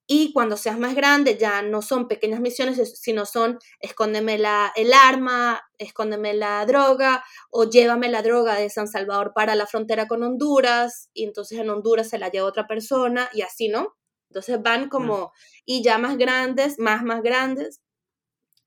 y 0.07 0.34
cuando 0.34 0.57
seas 0.57 0.80
más 0.80 0.95
grande 0.95 1.38
ya 1.38 1.61
no 1.61 1.82
son 1.82 2.07
pequeñas 2.07 2.39
misiones, 2.39 2.99
sino 2.99 3.26
son 3.26 3.59
escóndeme 3.80 4.38
la, 4.38 4.72
el 4.76 4.93
arma, 4.93 5.61
escóndeme 5.78 6.34
la 6.34 6.66
droga 6.66 7.24
o 7.51 7.70
llévame 7.70 8.09
la 8.09 8.24
droga 8.24 8.55
de 8.55 8.70
San 8.70 8.88
Salvador 8.88 9.34
para 9.36 9.55
la 9.55 9.68
frontera 9.68 10.07
con 10.07 10.24
Honduras 10.24 11.09
y 11.13 11.24
entonces 11.24 11.59
en 11.59 11.70
Honduras 11.70 12.09
se 12.09 12.18
la 12.20 12.30
lleva 12.30 12.47
otra 12.47 12.68
persona 12.68 13.30
y 13.32 13.41
así, 13.41 13.68
¿no? 13.68 13.95
Entonces 14.30 14.61
van 14.61 14.89
como, 14.89 15.32
y 15.66 15.84
ya 15.84 15.99
más 15.99 16.18
grandes, 16.18 16.80
más, 16.80 17.03
más 17.03 17.22
grandes, 17.22 17.82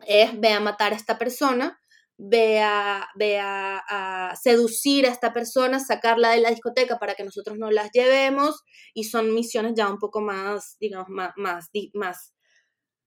es 0.06 0.38
ve 0.40 0.52
a 0.52 0.60
matar 0.60 0.92
a 0.92 0.96
esta 0.96 1.18
persona 1.18 1.80
ve, 2.18 2.60
a, 2.60 3.08
ve 3.16 3.38
a, 3.38 3.80
a, 3.88 4.36
seducir 4.36 5.06
a 5.06 5.10
esta 5.10 5.32
persona, 5.32 5.80
sacarla 5.80 6.30
de 6.30 6.40
la 6.40 6.50
discoteca 6.50 6.98
para 6.98 7.14
que 7.14 7.24
nosotros 7.24 7.58
no 7.58 7.70
las 7.70 7.90
llevemos 7.92 8.62
y 8.94 9.04
son 9.04 9.34
misiones 9.34 9.74
ya 9.76 9.88
un 9.90 9.98
poco 9.98 10.20
más, 10.20 10.76
digamos, 10.80 11.08
más, 11.08 11.32
más, 11.36 11.70
más 11.94 12.34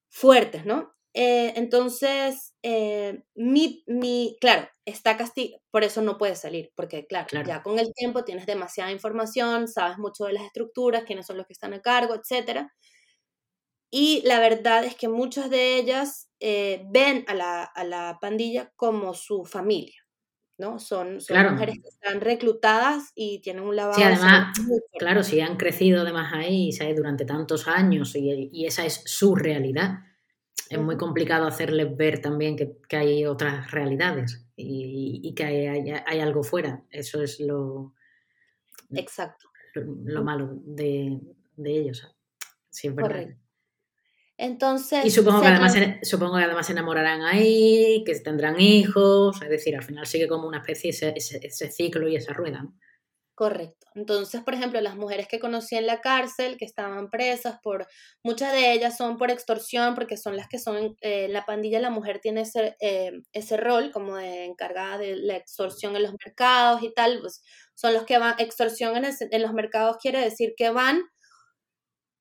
fuertes, 0.10 0.66
¿no? 0.66 0.94
Eh, 1.14 1.54
entonces, 1.58 2.54
eh, 2.64 3.24
mi, 3.36 3.84
mi, 3.88 4.38
claro, 4.40 4.68
está 4.86 5.18
castigado, 5.18 5.62
por 5.70 5.84
eso 5.84 6.02
no 6.02 6.18
puede 6.18 6.36
salir, 6.38 6.72
porque 6.76 7.06
claro, 7.06 7.28
claro, 7.30 7.48
ya 7.48 7.64
con 7.64 7.80
el 7.80 7.94
tiempo 7.94 8.24
tienes 8.24 8.46
demasiada 8.46 8.92
información, 8.92 9.68
sabes 9.68 9.98
mucho 9.98 10.26
de 10.26 10.34
las 10.34 10.44
estructuras, 10.44 11.04
quiénes 11.04 11.26
son 11.26 11.38
los 11.38 11.48
que 11.48 11.54
están 11.54 11.74
a 11.74 11.82
cargo, 11.82 12.16
etcétera. 12.16 12.72
Y 13.94 14.22
la 14.26 14.40
verdad 14.40 14.86
es 14.86 14.96
que 14.96 15.10
muchas 15.10 15.50
de 15.50 15.76
ellas 15.76 16.30
eh, 16.40 16.86
ven 16.90 17.26
a 17.28 17.36
la, 17.36 17.64
a 17.64 17.84
la, 17.84 18.18
pandilla 18.22 18.72
como 18.78 19.14
su 19.14 19.44
familia, 19.44 20.02
¿no? 20.58 20.80
Son, 20.80 21.20
son 21.20 21.36
claro. 21.36 21.52
mujeres 21.52 21.76
que 21.84 21.90
están 21.90 22.22
reclutadas 22.22 23.12
y 23.16 23.42
tienen 23.42 23.64
un 23.64 23.76
lavado. 23.76 23.98
Sí, 23.98 24.04
además, 24.04 24.58
claro, 24.98 25.24
si 25.24 25.42
han 25.42 25.58
crecido 25.58 26.02
además 26.02 26.32
ahí 26.34 26.72
¿sabes? 26.72 26.96
durante 26.96 27.26
tantos 27.26 27.68
años 27.68 28.16
y, 28.16 28.50
y, 28.54 28.66
esa 28.66 28.86
es 28.86 29.04
su 29.06 29.36
realidad, 29.36 30.00
es 30.70 30.80
muy 30.80 30.96
complicado 30.96 31.46
hacerles 31.46 31.96
ver 31.98 32.22
también 32.22 32.56
que, 32.56 32.78
que 32.88 32.96
hay 32.96 33.26
otras 33.26 33.72
realidades 33.72 34.48
y, 34.56 35.20
y 35.22 35.34
que 35.36 35.44
hay, 35.44 35.68
hay, 35.68 35.94
hay, 36.06 36.20
algo 36.22 36.44
fuera. 36.44 36.82
Eso 36.90 37.22
es 37.22 37.42
lo. 37.42 37.94
Exacto. 38.92 39.50
Lo, 39.74 39.84
lo 40.06 40.24
malo 40.24 40.50
de, 40.64 41.20
de 41.58 41.72
ellos. 41.72 42.08
Sí, 42.70 42.88
es 42.88 42.96
verdad. 42.96 43.12
Correcto. 43.12 43.51
Entonces. 44.38 45.06
Y 45.06 45.12
supongo 45.12 45.42
que, 45.42 45.48
además, 45.48 45.76
supongo 46.04 46.38
que 46.38 46.44
además 46.44 46.66
se 46.66 46.72
enamorarán 46.72 47.22
ahí, 47.22 48.04
que 48.06 48.16
tendrán 48.20 48.60
hijos, 48.60 49.42
es 49.42 49.50
decir, 49.50 49.76
al 49.76 49.84
final 49.84 50.06
sigue 50.06 50.28
como 50.28 50.48
una 50.48 50.60
especie 50.60 50.90
ese, 50.90 51.14
ese, 51.16 51.40
ese 51.44 51.72
ciclo 51.72 52.08
y 52.08 52.16
esa 52.16 52.34
rueda. 52.34 52.64
¿no? 52.64 52.76
Correcto. 53.42 53.88
Entonces, 53.96 54.42
por 54.44 54.54
ejemplo, 54.54 54.80
las 54.82 54.96
mujeres 54.96 55.28
que 55.28 55.40
conocí 55.40 55.76
en 55.76 55.88
la 55.88 56.00
cárcel, 56.00 56.58
que 56.58 56.66
estaban 56.66 57.10
presas 57.10 57.58
por, 57.64 57.88
muchas 58.24 58.54
de 58.54 58.72
ellas 58.72 58.96
son 58.96 59.18
por 59.18 59.32
extorsión, 59.32 59.96
porque 59.96 60.16
son 60.16 60.38
las 60.38 60.48
que 60.48 60.60
son, 60.60 60.96
eh, 61.02 61.28
la 61.28 61.44
pandilla, 61.44 61.80
la 61.80 61.90
mujer 61.90 62.20
tiene 62.20 62.42
ese, 62.42 62.76
eh, 62.80 63.14
ese 63.34 63.58
rol 63.58 63.90
como 63.92 64.18
de 64.18 64.46
encargada 64.46 65.00
de 65.00 65.16
la 65.16 65.38
extorsión 65.38 65.96
en 65.96 66.04
los 66.04 66.14
mercados 66.24 66.84
y 66.84 66.94
tal, 66.94 67.20
pues 67.20 67.42
son 67.74 67.96
los 67.96 68.04
que 68.04 68.20
van, 68.20 68.36
extorsión 68.38 68.96
en, 68.96 69.06
el, 69.06 69.16
en 69.20 69.42
los 69.42 69.54
mercados 69.54 69.98
quiere 70.00 70.20
decir 70.20 70.54
que 70.56 70.70
van 70.70 71.02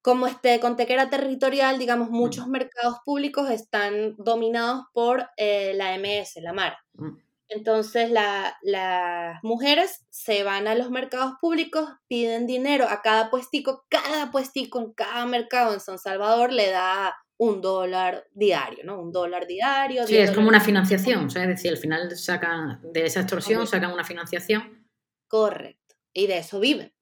como 0.03 0.27
este, 0.27 0.61
con 0.61 0.77
tequera 0.77 1.11
territorial, 1.11 1.79
digamos, 1.79 2.11
muchos 2.11 2.47
mm. 2.47 2.51
mercados 2.51 2.99
públicos 3.05 3.51
están 3.51 4.15
dominados 4.17 4.85
por 4.93 5.29
eh, 5.37 5.73
la 5.75 5.97
MS, 5.99 6.37
la 6.43 6.53
MAR. 6.53 6.77
Mm. 6.95 7.17
Entonces 7.51 8.11
la, 8.11 8.57
las 8.63 9.43
mujeres 9.43 10.07
se 10.09 10.45
van 10.45 10.69
a 10.69 10.77
los 10.77 10.91
mercados 10.91 11.35
públicos, 11.41 11.91
piden 12.07 12.47
dinero 12.47 12.87
a 12.89 13.03
cada 13.03 13.29
puestico, 13.29 13.85
cada 13.89 14.31
puestico 14.31 14.81
en 14.81 14.93
cada 14.93 15.27
mercado 15.27 15.75
en 15.75 15.81
San 15.81 15.99
Salvador 15.99 16.53
le 16.53 16.71
da 16.71 17.13
un 17.39 17.61
dólar 17.61 18.27
diario, 18.33 18.85
¿no? 18.85 19.01
Un 19.01 19.11
dólar 19.11 19.49
diario. 19.49 20.07
Sí, 20.07 20.17
es 20.17 20.31
como 20.31 20.49
una 20.49 20.61
financiación, 20.61 21.25
o 21.25 21.31
sea, 21.31 21.43
es 21.43 21.49
decir, 21.49 21.73
al 21.73 21.79
final 21.79 22.17
sacan 22.17 22.81
de 22.93 23.07
esa 23.07 23.21
extorsión, 23.21 23.67
sacan 23.67 23.93
una 23.93 24.05
financiación. 24.05 24.87
Correcto, 25.27 25.97
y 26.13 26.29
de 26.29 26.39
eso 26.39 26.61
viven. 26.61 26.93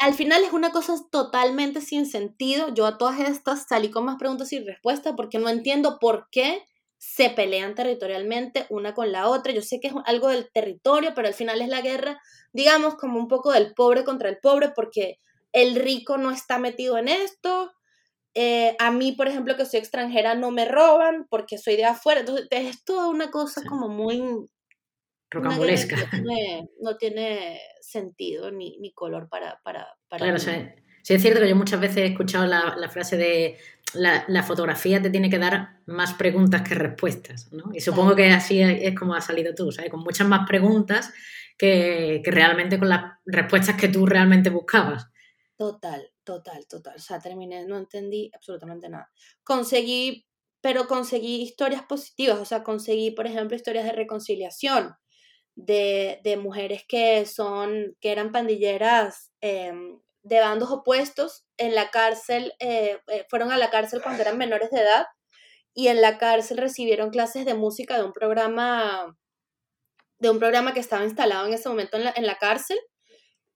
Al 0.00 0.14
final 0.14 0.44
es 0.44 0.52
una 0.52 0.70
cosa 0.70 0.94
totalmente 1.10 1.80
sin 1.80 2.06
sentido. 2.06 2.72
Yo 2.74 2.86
a 2.86 2.98
todas 2.98 3.20
estas 3.20 3.66
salí 3.68 3.90
con 3.90 4.04
más 4.04 4.16
preguntas 4.16 4.52
y 4.52 4.60
respuestas 4.60 5.14
porque 5.16 5.38
no 5.38 5.48
entiendo 5.48 5.98
por 6.00 6.28
qué 6.30 6.62
se 6.98 7.30
pelean 7.30 7.74
territorialmente 7.74 8.66
una 8.70 8.94
con 8.94 9.12
la 9.12 9.28
otra. 9.28 9.52
Yo 9.52 9.62
sé 9.62 9.80
que 9.80 9.88
es 9.88 9.94
algo 10.04 10.28
del 10.28 10.50
territorio, 10.52 11.12
pero 11.14 11.28
al 11.28 11.34
final 11.34 11.62
es 11.62 11.68
la 11.68 11.80
guerra, 11.80 12.20
digamos, 12.52 12.96
como 12.96 13.18
un 13.18 13.28
poco 13.28 13.52
del 13.52 13.72
pobre 13.74 14.04
contra 14.04 14.28
el 14.28 14.38
pobre, 14.38 14.70
porque 14.74 15.18
el 15.52 15.76
rico 15.76 16.18
no 16.18 16.30
está 16.30 16.58
metido 16.58 16.98
en 16.98 17.08
esto. 17.08 17.72
Eh, 18.34 18.76
a 18.78 18.90
mí, 18.90 19.12
por 19.12 19.28
ejemplo, 19.28 19.56
que 19.56 19.64
soy 19.64 19.80
extranjera, 19.80 20.34
no 20.34 20.50
me 20.50 20.64
roban 20.64 21.26
porque 21.30 21.58
soy 21.58 21.76
de 21.76 21.84
afuera. 21.84 22.20
Entonces, 22.20 22.46
es 22.50 22.84
toda 22.84 23.08
una 23.08 23.30
cosa 23.30 23.62
como 23.66 23.88
muy 23.88 24.48
rocambolesca. 25.30 25.96
No 26.80 26.96
tiene, 26.96 27.60
sentido 27.80 28.50
ni, 28.50 28.78
ni 28.78 28.92
color 28.92 29.28
para... 29.28 29.60
para, 29.62 29.86
para 30.08 30.24
claro, 30.24 30.38
sí 30.38 30.50
es 31.14 31.22
cierto 31.22 31.40
que 31.40 31.48
yo 31.48 31.56
muchas 31.56 31.80
veces 31.80 31.98
he 31.98 32.06
escuchado 32.06 32.46
la, 32.46 32.76
la 32.76 32.88
frase 32.88 33.16
de 33.16 33.56
la, 33.94 34.24
la, 34.28 34.42
fotografía 34.42 35.00
te 35.00 35.08
tiene 35.10 35.30
que 35.30 35.38
dar 35.38 35.80
más 35.86 36.14
preguntas 36.14 36.62
que 36.62 36.74
respuestas, 36.74 37.50
¿no? 37.52 37.70
Y 37.72 37.80
supongo 37.80 38.14
que 38.14 38.30
así 38.30 38.60
es 38.60 38.94
como 38.94 39.14
ha 39.14 39.20
salido 39.20 39.54
tú, 39.54 39.72
¿sabes? 39.72 39.90
Con 39.90 40.00
muchas 40.00 40.28
más 40.28 40.46
preguntas 40.46 41.10
que, 41.56 42.20
que 42.22 42.30
realmente 42.30 42.78
con 42.78 42.90
las 42.90 43.14
respuestas 43.24 43.76
que 43.76 43.88
tú 43.88 44.04
realmente 44.04 44.50
buscabas. 44.50 45.08
Total, 45.56 46.12
total, 46.22 46.66
total. 46.68 46.96
O 46.96 47.00
sea, 47.00 47.18
terminé, 47.18 47.66
no 47.66 47.78
entendí 47.78 48.30
absolutamente 48.34 48.88
nada. 48.88 49.10
Conseguí, 49.42 50.26
pero 50.60 50.86
conseguí 50.86 51.40
historias 51.40 51.82
positivas, 51.82 52.38
o 52.38 52.44
sea, 52.44 52.62
conseguí, 52.62 53.12
por 53.12 53.26
ejemplo, 53.26 53.56
historias 53.56 53.86
de 53.86 53.92
reconciliación, 53.92 54.94
de, 55.58 56.38
mujeres 56.40 56.84
que 56.88 57.26
son, 57.26 57.96
que 58.00 58.12
eran 58.12 58.32
pandilleras 58.32 59.32
em, 59.40 59.98
de 60.22 60.40
bandos 60.40 60.70
opuestos 60.70 61.44
en 61.56 61.74
la 61.74 61.90
cárcel, 61.90 62.54
eh, 62.60 63.00
eh, 63.08 63.26
fueron 63.28 63.50
a 63.50 63.58
la 63.58 63.70
cárcel 63.70 64.00
cuando 64.00 64.22
eran 64.22 64.38
menores 64.38 64.70
de 64.70 64.80
edad 64.80 65.06
y 65.74 65.88
en 65.88 66.00
la 66.00 66.18
cárcel 66.18 66.58
recibieron 66.58 67.10
clases 67.10 67.44
de 67.44 67.54
música 67.54 67.96
de 67.96 68.04
un 68.04 68.12
programa 68.12 69.16
de 70.20 70.30
un 70.30 70.38
programa 70.40 70.74
que 70.74 70.80
estaba 70.80 71.04
instalado 71.04 71.46
en 71.46 71.54
ese 71.54 71.68
momento 71.68 71.96
en 71.96 72.04
la, 72.04 72.12
en 72.16 72.26
la 72.26 72.38
cárcel 72.38 72.78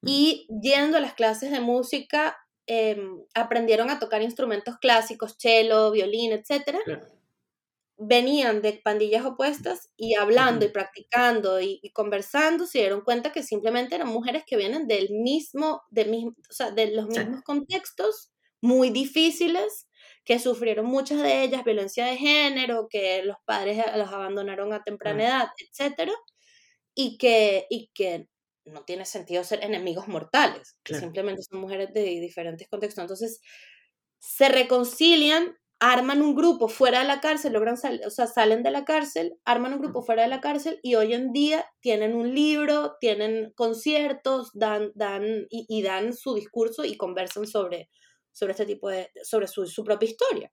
y 0.01 0.47
yendo 0.63 0.97
a 0.97 1.01
las 1.01 1.15
clases 1.15 1.51
de 1.51 1.61
música 1.61 2.37
em, 2.67 3.25
aprendieron 3.35 3.91
a 3.91 3.99
tocar 3.99 4.23
instrumentos 4.23 4.77
clásicos, 4.79 5.37
cello, 5.39 5.91
violín, 5.91 6.33
etc 6.33 6.79
venían 7.97 8.63
de 8.63 8.81
pandillas 8.83 9.25
opuestas 9.25 9.91
y 9.97 10.15
hablando 10.15 10.65
y 10.65 10.69
practicando 10.69 11.61
y, 11.61 11.81
conversando 11.93 12.67
se 12.67 12.79
dieron 12.79 13.03
cuenta 13.03 13.33
que 13.33 13.43
simplemente 13.43 13.95
eran 13.95 14.09
mujeres 14.09 14.45
que 14.47 14.57
vienen 14.57 14.87
del 14.89 15.11
mismo, 15.11 15.83
de, 15.91 16.33
o 16.51 16.53
sea, 16.53 16.71
de 16.71 16.93
los 16.93 17.09
mismos 17.09 17.43
contextos 17.43 18.33
muy 18.61 18.91
difíciles, 18.91 19.89
que 20.25 20.39
sufrieron 20.39 20.87
muchas 20.87 21.21
de 21.21 21.43
ellas 21.43 21.65
violencia 21.65 22.07
de 22.07 22.17
género, 22.17 22.87
que 22.89 23.23
los 23.25 23.37
padres 23.45 23.85
los 23.97 24.09
abandonaron 24.09 24.73
a 24.73 24.83
temprana 24.83 25.25
edad, 25.25 25.49
etcétera, 25.59 26.13
y 26.95 27.19
que, 27.19 27.67
y 27.71 27.91
que 27.95 28.29
no 28.65 28.85
tiene 28.85 29.05
sentido 29.05 29.43
ser 29.43 29.65
enemigos 29.65 30.07
mortales, 30.09 30.77
simplemente 30.85 31.43
son 31.43 31.61
mujeres 31.61 31.93
de 31.93 32.03
diferentes 32.03 32.69
contextos. 32.69 33.03
Entonces, 33.03 33.41
se 34.21 34.49
reconcilian 34.49 35.57
arman 35.83 36.23
un 36.23 36.37
grupo 36.37 36.69
fuera 36.69 37.01
de 37.01 37.07
la 37.07 37.21
cárcel, 37.21 37.55
logran 37.55 37.75
o 37.75 38.11
sea, 38.11 38.29
salen 38.29 38.63
de 38.63 38.71
la 38.71 38.85
cárcel, 38.85 39.35
arman 39.45 39.73
un 39.73 39.81
grupo 39.81 40.03
fuera 40.03 40.23
de 40.23 40.29
la 40.29 40.41
cárcel 40.41 40.79
y 40.81 40.95
hoy 40.95 41.13
en 41.13 41.33
día 41.33 41.67
tienen 41.81 42.15
un 42.15 42.37
libro, 42.37 42.95
tienen 43.01 43.53
conciertos, 43.57 44.53
dan, 44.55 44.93
dan 44.95 45.25
y, 45.51 45.83
dan 45.83 46.15
su 46.15 46.37
discurso 46.37 46.85
y 46.85 46.97
conversan 46.97 47.49
sobre, 47.49 47.91
sobre 48.31 48.53
este 48.53 48.65
tipo 48.65 48.89
de, 48.91 49.11
sobre 49.25 49.49
su, 49.49 49.67
su 49.67 49.83
propia 49.83 50.09
historia. 50.09 50.53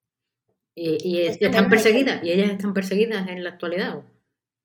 ¿Y, 0.74 1.20
están 1.20 1.70
perseguidas? 1.70 2.24
¿Y 2.24 2.32
ellas 2.32 2.50
están 2.50 2.74
perseguidas 2.74 3.28
en 3.28 3.44
la 3.44 3.52
actualidad? 3.52 4.04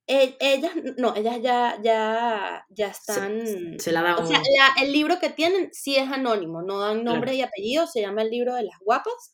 E, 0.07 0.35
ellas, 0.41 0.73
no, 0.97 1.15
ellas 1.15 1.43
ya, 1.43 1.79
ya, 1.83 2.65
ya 2.71 2.87
están... 2.87 3.79
Se, 3.79 3.93
la 3.93 4.01
da 4.01 4.17
O 4.17 4.27
sea, 4.27 4.41
el 4.81 4.93
libro 4.93 5.19
que 5.19 5.29
tienen 5.29 5.69
sí 5.73 5.97
es 5.97 6.11
anónimo, 6.11 6.63
no 6.63 6.81
dan 6.81 7.05
nombre 7.05 7.35
y 7.35 7.43
apellido, 7.43 7.87
se 7.87 8.01
llama 8.01 8.23
el 8.23 8.31
libro 8.31 8.55
de 8.55 8.63
las 8.63 8.79
guapas 8.81 9.34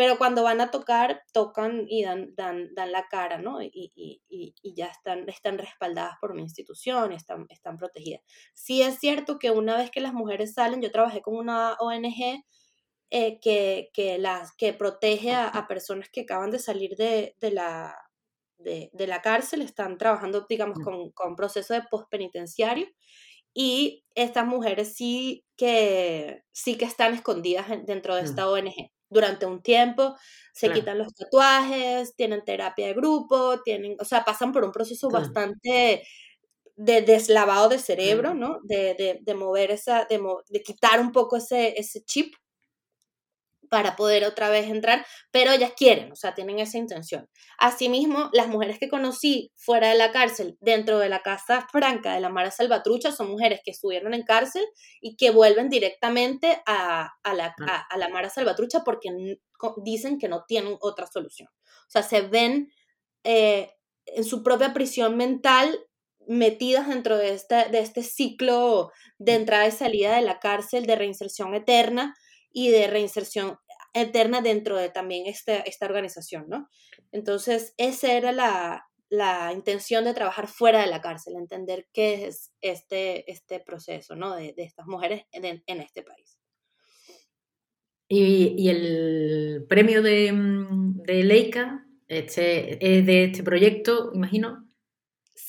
pero 0.00 0.16
cuando 0.16 0.42
van 0.42 0.62
a 0.62 0.70
tocar, 0.70 1.24
tocan 1.30 1.84
y 1.86 2.04
dan, 2.04 2.34
dan, 2.34 2.74
dan 2.74 2.90
la 2.90 3.06
cara, 3.10 3.36
¿no? 3.36 3.60
Y, 3.60 3.92
y, 3.94 4.22
y, 4.30 4.74
ya 4.74 4.86
están, 4.86 5.28
están 5.28 5.58
respaldadas 5.58 6.14
por 6.22 6.32
una 6.32 6.40
institución, 6.40 7.12
están, 7.12 7.44
están 7.50 7.76
protegidas. 7.76 8.22
Sí 8.54 8.80
es 8.80 8.98
cierto 8.98 9.38
que 9.38 9.50
una 9.50 9.76
vez 9.76 9.90
que 9.90 10.00
las 10.00 10.14
mujeres 10.14 10.54
salen, 10.54 10.80
yo 10.80 10.90
trabajé 10.90 11.20
con 11.20 11.36
una 11.36 11.74
ONG 11.80 12.42
eh, 13.10 13.40
que, 13.42 13.90
que, 13.92 14.16
las, 14.16 14.56
que 14.56 14.72
protege 14.72 15.34
a, 15.34 15.66
personas 15.68 16.08
que 16.10 16.22
acaban 16.22 16.50
de 16.50 16.60
salir 16.60 16.96
de, 16.96 17.36
de 17.38 17.50
la, 17.50 17.94
de, 18.56 18.88
de, 18.94 19.06
la 19.06 19.20
cárcel, 19.20 19.60
están 19.60 19.98
trabajando, 19.98 20.46
digamos, 20.48 20.78
con, 20.82 21.10
con 21.10 21.36
proceso 21.36 21.74
de 21.74 21.82
postpenitenciario. 21.82 22.86
Y 23.52 24.06
estas 24.14 24.46
mujeres 24.46 24.94
sí 24.94 25.44
que, 25.58 26.42
sí 26.52 26.78
que 26.78 26.86
están 26.86 27.12
escondidas 27.12 27.66
dentro 27.84 28.16
de 28.16 28.22
esta 28.22 28.48
ONG 28.48 28.90
durante 29.10 29.44
un 29.44 29.62
tiempo, 29.62 30.16
se 30.52 30.70
quitan 30.70 30.98
los 30.98 31.14
tatuajes, 31.14 32.14
tienen 32.16 32.44
terapia 32.44 32.86
de 32.86 32.94
grupo, 32.94 33.60
tienen, 33.62 33.96
o 34.00 34.04
sea, 34.04 34.24
pasan 34.24 34.52
por 34.52 34.64
un 34.64 34.72
proceso 34.72 35.10
bastante 35.10 36.02
de 36.76 37.02
deslavado 37.02 37.68
de 37.68 37.78
cerebro, 37.78 38.34
¿no? 38.34 38.60
De, 38.62 38.94
de, 38.94 39.18
de 39.20 39.34
mover 39.34 39.70
esa, 39.70 40.06
de, 40.06 40.20
de, 40.48 40.62
quitar 40.62 41.00
un 41.00 41.12
poco 41.12 41.36
ese, 41.36 41.78
ese 41.78 42.02
chip 42.04 42.34
para 43.70 43.96
poder 43.96 44.24
otra 44.24 44.50
vez 44.50 44.68
entrar, 44.68 45.06
pero 45.30 45.52
ellas 45.52 45.72
quieren, 45.76 46.12
o 46.12 46.16
sea, 46.16 46.34
tienen 46.34 46.58
esa 46.58 46.76
intención. 46.76 47.28
Asimismo, 47.56 48.28
las 48.32 48.48
mujeres 48.48 48.78
que 48.78 48.88
conocí 48.88 49.52
fuera 49.54 49.88
de 49.88 49.94
la 49.94 50.10
cárcel, 50.10 50.58
dentro 50.60 50.98
de 50.98 51.08
la 51.08 51.20
Casa 51.20 51.66
Franca 51.70 52.12
de 52.12 52.20
la 52.20 52.28
Mara 52.28 52.50
Salvatrucha, 52.50 53.12
son 53.12 53.30
mujeres 53.30 53.60
que 53.64 53.70
estuvieron 53.70 54.12
en 54.12 54.24
cárcel 54.24 54.64
y 55.00 55.16
que 55.16 55.30
vuelven 55.30 55.70
directamente 55.70 56.60
a, 56.66 57.12
la, 57.24 57.54
a, 57.88 57.96
la 57.96 58.08
Mara 58.08 58.28
Salvatrucha 58.28 58.80
porque 58.84 59.08
dicen 59.84 60.18
que 60.18 60.28
no 60.28 60.44
tienen 60.48 60.76
otra 60.80 61.06
solución. 61.06 61.48
O 61.48 61.90
sea, 61.90 62.02
se 62.02 62.22
ven 62.22 62.72
eh, 63.22 63.70
en 64.04 64.24
su 64.24 64.42
propia 64.42 64.74
prisión 64.74 65.16
mental 65.16 65.78
metidas 66.26 66.88
dentro 66.88 67.16
de 67.16 67.34
este, 67.34 67.68
de 67.70 67.80
este 67.80 68.02
ciclo 68.02 68.90
de 69.18 69.34
entrada 69.34 69.66
y 69.66 69.72
salida 69.72 70.16
de 70.16 70.22
la 70.22 70.38
cárcel, 70.38 70.86
de 70.86 70.96
reinserción 70.96 71.54
eterna, 71.54 72.16
y 72.52 72.70
de 72.70 72.86
reinserción 72.86 73.58
eterna 73.92 74.40
dentro 74.40 74.76
de 74.76 74.90
también 74.90 75.26
este, 75.26 75.68
esta 75.68 75.86
organización, 75.86 76.46
¿no? 76.48 76.68
Entonces, 77.12 77.74
esa 77.76 78.12
era 78.12 78.32
la, 78.32 78.84
la 79.08 79.52
intención 79.52 80.04
de 80.04 80.14
trabajar 80.14 80.46
fuera 80.46 80.80
de 80.80 80.86
la 80.86 81.00
cárcel, 81.00 81.34
entender 81.36 81.88
qué 81.92 82.26
es 82.26 82.52
este, 82.60 83.30
este 83.30 83.60
proceso, 83.60 84.14
¿no? 84.14 84.34
De, 84.34 84.52
de 84.56 84.62
estas 84.62 84.86
mujeres 84.86 85.24
en, 85.32 85.62
en 85.66 85.80
este 85.80 86.02
país. 86.02 86.38
Y, 88.08 88.54
y, 88.58 88.68
el 88.68 89.66
premio 89.68 90.02
de, 90.02 90.32
mm, 90.32 91.02
de 91.02 91.24
Leica, 91.24 91.86
este, 92.08 92.98
es 92.98 93.06
de 93.06 93.24
este 93.24 93.44
proyecto, 93.44 94.10
imagino, 94.14 94.68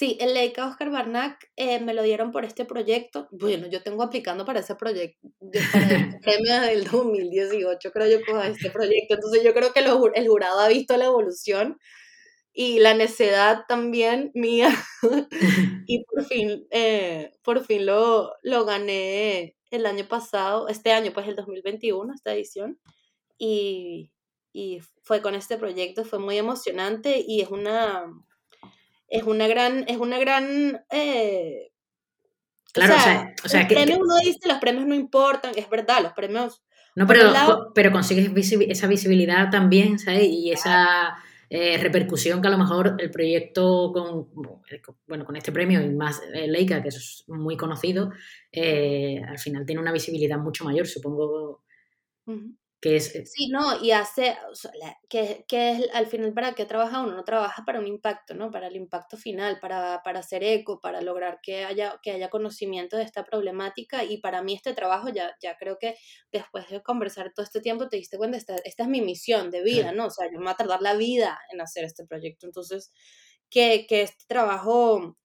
Sí, 0.02 0.18
el 0.20 0.34
Leica 0.34 0.66
Oscar 0.68 0.90
Barnack 0.90 1.52
eh, 1.56 1.80
me 1.80 1.94
lo 1.94 2.02
dieron 2.02 2.32
por 2.32 2.44
este 2.44 2.66
proyecto. 2.66 3.28
Bueno, 3.30 3.68
yo 3.68 3.84
tengo 3.84 4.02
aplicando 4.02 4.46
para 4.46 4.62
ese 4.62 4.74
proyecto, 4.74 5.28
para 5.72 5.96
el 5.96 6.20
premio 6.22 6.60
del 6.62 6.86
2018, 6.86 7.92
creo 7.92 8.08
yo, 8.18 8.26
con 8.26 8.42
este 8.42 8.72
proyecto. 8.72 9.14
Entonces 9.14 9.44
yo 9.44 9.54
creo 9.54 9.72
que 9.72 9.82
el 9.82 10.28
jurado 10.28 10.60
ha 10.60 10.70
visto 10.70 10.98
la 10.98 11.06
evolución 11.06 11.78
y 12.52 12.80
la 12.80 12.96
necedad 12.96 13.66
también 13.68 14.32
mía. 14.34 14.70
y 15.86 16.04
por 16.06 16.26
fin, 16.26 16.66
eh, 16.72 17.34
por 17.44 17.64
fin 17.64 17.86
lo, 17.86 18.34
lo 18.42 18.66
gané 18.66 19.56
el 19.70 19.86
año 19.86 20.08
pasado, 20.08 20.68
este 20.68 20.94
año, 20.94 21.12
pues 21.14 21.28
el 21.28 21.36
2021, 21.36 22.12
esta 22.16 22.34
edición. 22.34 22.80
Y, 23.38 24.12
y 24.52 24.80
fue 25.04 25.22
con 25.22 25.36
este 25.36 25.60
proyecto, 25.60 26.06
fue 26.06 26.18
muy 26.18 26.40
emocionante 26.40 27.24
y 27.28 27.42
es 27.42 27.50
una 27.50 28.12
es 29.12 29.24
una 29.24 29.48
gran, 29.48 29.84
es 29.88 29.98
una 29.98 30.18
gran 30.18 30.84
eh, 30.90 31.68
Claro, 32.74 32.96
o 32.96 33.00
sea, 33.00 33.36
o 33.44 33.50
sea, 33.50 33.68
que, 33.68 33.76
uno 34.00 34.16
dice 34.24 34.48
los 34.48 34.60
premios 34.60 34.86
no 34.86 34.96
importan, 34.96 35.52
es 35.58 35.70
verdad, 35.70 36.02
los 36.02 36.14
premios. 36.14 36.64
No, 36.96 37.06
pero, 37.06 37.34
pero 37.76 37.92
consigues 37.92 38.32
esa 38.70 38.88
visibilidad 38.88 39.50
también, 39.50 40.00
¿sabes? 40.00 40.30
Y 40.30 40.52
esa 40.52 41.18
eh, 41.50 41.78
repercusión 41.78 42.42
que 42.42 42.48
a 42.48 42.52
lo 42.52 42.58
mejor 42.58 42.96
el 42.98 43.12
proyecto 43.12 43.92
con, 43.92 44.30
bueno, 45.06 45.26
con 45.26 45.36
este 45.36 45.52
premio 45.52 45.82
y 45.82 45.90
más 45.90 46.22
eh, 46.34 46.48
Leica, 46.48 46.82
que 46.82 46.88
es 46.88 47.26
muy 47.28 47.58
conocido, 47.58 48.12
al 48.54 49.40
final 49.40 49.66
tiene 49.66 49.82
una 49.82 49.92
visibilidad 49.92 50.38
mucho 50.38 50.64
mayor, 50.64 50.88
supongo. 50.88 51.66
Que 52.82 52.96
es... 52.96 53.16
Eh, 53.16 53.26
sí, 53.28 53.48
no, 53.50 53.82
y 53.82 53.92
hace, 53.92 54.36
que, 55.08 55.46
que, 55.48 55.72
es 55.72 55.90
al 55.94 56.08
final 56.08 56.34
para 56.34 56.54
qué 56.54 56.66
trabaja 56.66 57.04
uno, 57.04 57.16
no 57.16 57.24
trabaja 57.24 57.64
para 57.64 57.80
un 57.80 57.86
impacto, 57.86 58.34
¿no? 58.34 58.50
Para 58.50 58.68
el 58.68 58.76
impacto 58.76 59.18
final, 59.18 59.60
para, 59.60 60.02
para 60.04 60.20
hacer 60.20 60.44
eco, 60.44 60.80
para 60.82 61.00
lograr 61.02 61.40
que 61.44 61.64
haya, 61.64 62.00
que 62.02 62.12
haya 62.12 62.32
conocimiento 62.32 62.98
de 62.98 63.04
esta 63.04 63.24
problemática 63.24 64.04
y 64.04 64.18
para 64.18 64.42
mí 64.42 64.56
este 64.56 64.74
trabajo 64.74 65.10
ya, 65.10 65.36
ya 65.40 65.58
creo 65.58 65.78
que 65.78 65.96
después 66.32 66.68
de 66.70 66.82
conversar 66.82 67.32
todo 67.36 67.46
este 67.46 67.62
tiempo 67.62 67.88
te 67.88 67.98
diste 67.98 68.18
cuenta, 68.18 68.38
esta, 68.38 68.56
esta 68.66 68.84
es 68.84 68.90
mi 68.90 69.02
misión 69.02 69.52
de 69.52 69.62
vida, 69.62 69.92
¿no? 69.92 70.08
O 70.08 70.10
sea, 70.10 70.26
yo 70.26 70.40
me 70.40 70.46
voy 70.46 70.54
a 70.54 70.58
tardar 70.58 70.82
la 70.82 70.96
vida 70.96 71.40
en 71.52 71.62
hacer 71.62 71.86
este 71.86 72.04
proyecto, 72.06 72.48
entonces 72.48 72.92
que, 73.52 73.86
que 73.88 74.02
este 74.02 74.26
trabajo, 74.28 75.16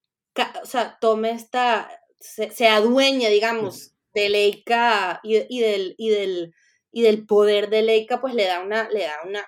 o 0.62 0.66
sea, 0.66 0.98
tome 1.00 1.30
esta, 1.30 1.90
se, 2.20 2.50
se 2.50 2.68
adueñe, 2.68 3.30
digamos, 3.30 3.94
de 4.12 4.28
Leica 4.28 5.20
y, 5.22 5.38
y 5.48 5.60
del... 5.60 5.94
Y 5.96 6.10
del 6.10 6.54
y 6.96 7.02
del 7.02 7.26
poder 7.26 7.68
de 7.68 7.82
Leica 7.82 8.22
pues 8.22 8.32
le 8.32 8.46
da 8.46 8.62
una, 8.62 8.88
le 8.88 9.02
da 9.02 9.18
una, 9.22 9.46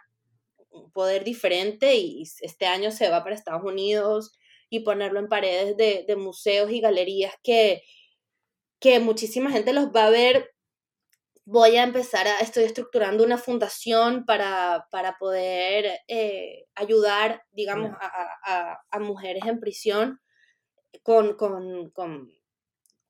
un 0.69 0.93
poder 0.93 1.25
diferente 1.25 1.95
y 1.95 2.25
este 2.43 2.67
año 2.67 2.91
se 2.91 3.09
va 3.09 3.25
para 3.25 3.35
Estados 3.35 3.65
Unidos 3.65 4.39
y 4.69 4.81
ponerlo 4.81 5.19
en 5.19 5.29
paredes 5.29 5.75
de, 5.79 6.15
museos 6.17 6.71
y 6.71 6.83
galerías 6.83 7.33
que, 7.43 7.81
que 8.79 9.01
muchísima 9.01 9.51
gente 9.51 9.73
los 9.73 9.87
va 9.87 10.05
a 10.05 10.11
ver. 10.11 10.51
Voy 11.47 11.77
a 11.77 11.85
empezar 11.85 12.29
a, 12.29 12.41
estoy 12.41 12.65
estructurando 12.65 13.25
una 13.25 13.39
fundación 13.39 14.27
para, 14.27 14.87
para 14.91 15.17
poder 15.17 16.01
eh, 16.07 16.67
ayudar, 16.75 17.45
digamos, 17.53 17.93
a, 17.99 18.79
mujeres 19.01 19.47
en 19.47 19.59
prisión 19.59 20.21
con, 21.03 21.35
con, 21.35 21.89
con 21.93 22.31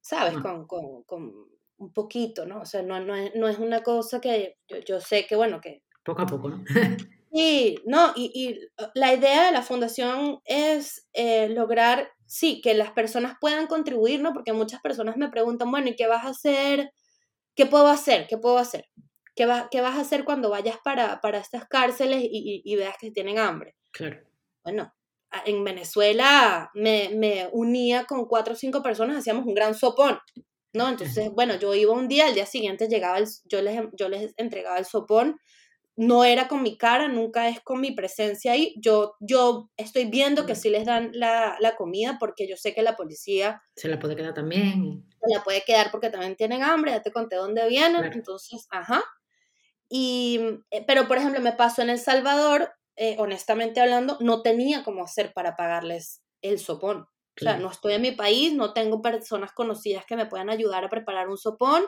¿sabes? 0.01 0.35
Con, 0.39 0.69
con 0.69 1.58
un 1.79 1.93
poquito, 1.93 2.45
¿no? 2.47 2.61
O 2.61 2.67
sea, 2.67 2.83
no, 2.83 3.01
no, 3.01 3.15
es, 3.15 3.35
no 3.35 3.49
es 3.49 3.59
una 3.59 3.83
cosa 3.83 4.21
que 4.21 4.59
yo, 4.87 5.01
sé 5.01 5.27
que, 5.27 5.37
bueno, 5.37 5.61
que... 5.61 5.83
Poco 6.05 6.23
a 6.23 6.27
poco, 6.27 6.51
¿no? 6.51 6.65
Sí, 7.31 7.77
no, 7.85 8.13
y, 8.17 8.33
y, 8.35 8.83
uh, 8.83 8.89
la 8.95 9.13
idea 9.13 9.45
de 9.45 9.53
la 9.53 9.61
fundación 9.61 10.41
es 10.47 11.07
eh, 11.13 11.51
lograr, 11.51 12.11
sí, 12.25 12.63
que 12.63 12.73
las 12.73 12.93
personas 12.93 13.35
puedan 13.39 13.67
contribuir, 13.67 14.23
¿no? 14.23 14.33
Porque 14.33 14.55
muchas 14.55 14.81
personas 14.81 15.19
me 15.19 15.29
preguntan, 15.29 15.71
bueno, 15.71 15.89
¿y 15.89 15.95
qué 15.95 16.07
vas 16.07 16.25
a 16.25 16.31
hacer? 16.31 16.91
¿Qué 17.55 17.67
puedo 17.67 17.89
hacer? 17.89 18.27
¿Qué 18.29 18.39
puedo 18.39 18.57
hacer? 18.57 18.87
¿Qué, 19.37 19.45
va, 19.45 19.69
qué 19.71 19.83
vas 19.83 19.97
a 19.97 20.01
hacer 20.01 20.25
cuando 20.25 20.49
vayas 20.49 20.79
para, 20.83 21.21
para 21.21 21.39
estas 21.39 21.67
cárceles 21.67 22.23
y, 22.23 22.63
y, 22.65 22.77
veas 22.77 22.97
que 22.99 23.11
tienen 23.11 23.39
hambre? 23.39 23.77
Claro. 23.91 24.23
Bueno, 24.65 24.95
en 25.45 25.63
Venezuela 25.65 26.71
me, 26.73 27.11
me 27.15 27.49
unía 27.53 28.05
con 28.05 28.25
cuatro 28.25 28.55
o 28.55 28.57
cinco 28.57 28.83
personas, 28.83 29.19
hacíamos 29.19 29.45
un 29.47 29.55
gran 29.55 29.75
sopón. 29.75 30.19
¿No? 30.73 30.89
Entonces, 30.89 31.31
bueno, 31.31 31.57
yo 31.57 31.75
iba 31.75 31.93
un 31.93 32.09
día, 32.09 32.27
al 32.27 32.35
día 32.35 32.47
siguiente 32.47 32.89
llegaba, 32.89 33.19
el, 33.19 33.27
yo, 33.45 33.63
les, 33.63 33.81
yo 33.99 34.09
les 34.09 34.35
entregaba 34.37 34.79
el 34.79 34.85
sopón, 34.85 35.39
no 35.97 36.25
era 36.25 36.47
con 36.47 36.63
mi 36.63 36.79
cara, 36.79 37.09
nunca 37.09 37.49
es 37.49 37.61
con 37.61 37.81
mi 37.81 37.91
presencia 37.91 38.53
ahí, 38.53 38.75
yo, 38.79 39.17
yo 39.19 39.69
estoy 39.77 40.05
viendo 40.05 40.47
que 40.47 40.55
sí 40.55 40.71
les 40.71 40.85
dan 40.85 41.11
la, 41.13 41.57
la 41.59 41.75
comida 41.75 42.19
porque 42.21 42.49
yo 42.49 42.57
sé 42.57 42.73
que 42.73 42.83
la 42.83 42.97
policía... 42.97 43.63
Se 43.75 43.89
la 43.89 43.99
puede 43.99 44.15
quedar 44.15 44.33
también. 44.33 45.05
Se 45.21 45.35
la 45.35 45.43
puede 45.43 45.63
quedar 45.67 45.91
porque 45.91 46.11
también 46.11 46.37
tienen 46.37 46.63
hambre, 46.63 46.93
ya 46.93 47.03
te 47.03 47.11
conté 47.11 47.35
dónde 47.35 47.69
vienen, 47.69 48.05
entonces, 48.13 48.69
ajá. 48.71 49.03
Y, 49.89 50.41
eh, 50.71 50.85
pero, 50.87 51.09
por 51.09 51.19
ejemplo, 51.19 51.41
me 51.41 51.53
pasó 51.53 51.83
en 51.83 51.91
El 51.91 51.99
Salvador, 51.99 52.71
eh, 52.95 53.17
honestamente 53.19 53.81
hablando, 53.81 54.19
no 54.21 54.43
tenía 54.43 54.85
cómo 54.85 55.03
hacer 55.03 55.33
para 55.33 55.57
pagarles 55.57 56.23
el 56.43 56.59
sopón. 56.61 57.07
O 57.41 57.45
sea, 57.45 57.57
no 57.57 57.71
estoy 57.71 57.95
en 57.95 58.03
mi 58.03 58.13
país, 58.13 58.55
no 58.55 58.73
tengo 58.73 59.01
personas 59.03 59.53
conocidas 59.53 60.05
que 60.07 60.17
me 60.17 60.27
puedan 60.27 60.51
ayudar 60.51 60.85
a 60.85 60.89
preparar 60.89 61.29
un 61.29 61.39
sopón 61.39 61.85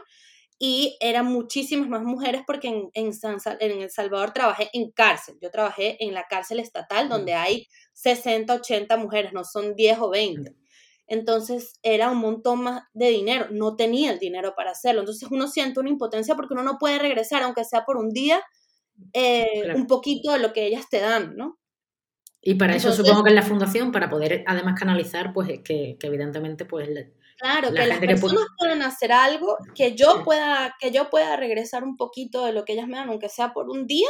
y 0.62 0.98
eran 1.00 1.24
muchísimas 1.24 1.88
más 1.88 2.02
mujeres 2.02 2.42
porque 2.46 2.68
en, 2.68 2.90
en, 2.92 3.12
en 3.60 3.80
El 3.80 3.90
Salvador 3.90 4.32
trabajé 4.32 4.68
en 4.74 4.90
cárcel. 4.90 5.38
Yo 5.40 5.50
trabajé 5.50 5.96
en 6.04 6.12
la 6.12 6.24
cárcel 6.28 6.60
estatal 6.60 7.08
donde 7.08 7.32
hay 7.32 7.66
60, 7.94 8.54
80 8.56 8.96
mujeres, 8.98 9.32
no 9.32 9.42
son 9.42 9.74
10 9.74 9.98
o 10.00 10.10
20. 10.10 10.54
Entonces 11.06 11.80
era 11.82 12.10
un 12.10 12.18
montón 12.18 12.62
más 12.62 12.82
de 12.92 13.08
dinero. 13.08 13.46
No 13.50 13.74
tenía 13.74 14.12
el 14.12 14.18
dinero 14.18 14.54
para 14.54 14.72
hacerlo. 14.72 15.00
Entonces 15.00 15.28
uno 15.30 15.48
siente 15.48 15.80
una 15.80 15.88
impotencia 15.88 16.34
porque 16.34 16.52
uno 16.52 16.62
no 16.62 16.78
puede 16.78 16.98
regresar, 16.98 17.42
aunque 17.42 17.64
sea 17.64 17.86
por 17.86 17.96
un 17.96 18.10
día, 18.10 18.42
eh, 19.14 19.72
un 19.74 19.86
poquito 19.86 20.30
de 20.30 20.40
lo 20.40 20.52
que 20.52 20.66
ellas 20.66 20.90
te 20.90 21.00
dan, 21.00 21.36
¿no? 21.36 21.59
Y 22.42 22.54
para 22.54 22.74
eso 22.74 22.92
supongo 22.92 23.22
que 23.22 23.30
es 23.30 23.34
la 23.34 23.42
fundación, 23.42 23.92
para 23.92 24.08
poder 24.08 24.44
además 24.46 24.78
canalizar, 24.78 25.32
pues 25.32 25.48
que, 25.62 25.96
que 25.98 26.06
evidentemente, 26.06 26.64
pues... 26.64 26.88
claro, 27.36 27.72
que 27.72 27.86
las 27.86 27.98
personas 27.98 28.46
puedan 28.56 28.82
hacer 28.82 29.12
algo, 29.12 29.58
que 29.74 29.94
yo, 29.94 30.24
pueda, 30.24 30.74
que 30.80 30.90
yo 30.90 31.10
pueda 31.10 31.36
regresar 31.36 31.84
un 31.84 31.96
poquito 31.96 32.46
de 32.46 32.52
lo 32.52 32.64
que 32.64 32.72
ellas 32.72 32.88
me 32.88 32.96
dan, 32.96 33.10
aunque 33.10 33.28
sea 33.28 33.52
por 33.52 33.68
un 33.68 33.86
día, 33.86 34.08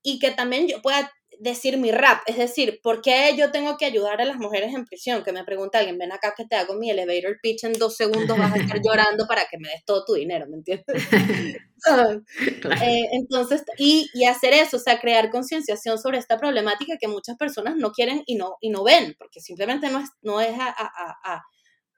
y 0.00 0.18
que 0.20 0.30
también 0.30 0.68
yo 0.68 0.80
pueda 0.80 1.10
decir 1.42 1.76
mi 1.76 1.90
rap, 1.90 2.22
es 2.26 2.36
decir, 2.36 2.78
¿por 2.82 3.02
qué 3.02 3.34
yo 3.36 3.50
tengo 3.50 3.76
que 3.76 3.84
ayudar 3.84 4.20
a 4.20 4.24
las 4.24 4.36
mujeres 4.36 4.72
en 4.74 4.84
prisión? 4.84 5.24
Que 5.24 5.32
me 5.32 5.44
pregunta 5.44 5.78
alguien, 5.78 5.98
ven 5.98 6.12
acá 6.12 6.34
que 6.36 6.44
te 6.44 6.54
hago 6.54 6.74
mi 6.74 6.88
elevator 6.88 7.38
pitch 7.42 7.64
en 7.64 7.72
dos 7.72 7.96
segundos, 7.96 8.38
vas 8.38 8.52
a 8.52 8.58
estar 8.58 8.80
llorando 8.84 9.26
para 9.26 9.46
que 9.50 9.58
me 9.58 9.68
des 9.68 9.84
todo 9.84 10.04
tu 10.04 10.14
dinero, 10.14 10.46
¿me 10.48 10.56
entiendes? 10.58 10.86
Eh, 11.84 13.08
entonces, 13.10 13.64
y, 13.76 14.08
y, 14.14 14.24
hacer 14.26 14.52
eso, 14.52 14.76
o 14.76 14.78
sea, 14.78 15.00
crear 15.00 15.30
concienciación 15.30 15.98
sobre 15.98 16.18
esta 16.18 16.38
problemática 16.38 16.96
que 16.96 17.08
muchas 17.08 17.36
personas 17.36 17.74
no 17.74 17.90
quieren 17.90 18.22
y 18.24 18.36
no, 18.36 18.56
y 18.60 18.70
no 18.70 18.84
ven, 18.84 19.16
porque 19.18 19.40
simplemente 19.40 19.88
no 19.88 19.98
es, 19.98 20.08
no 20.22 20.40
es 20.40 20.56
a, 20.60 20.72
a, 20.78 21.42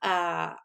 a, 0.01 0.57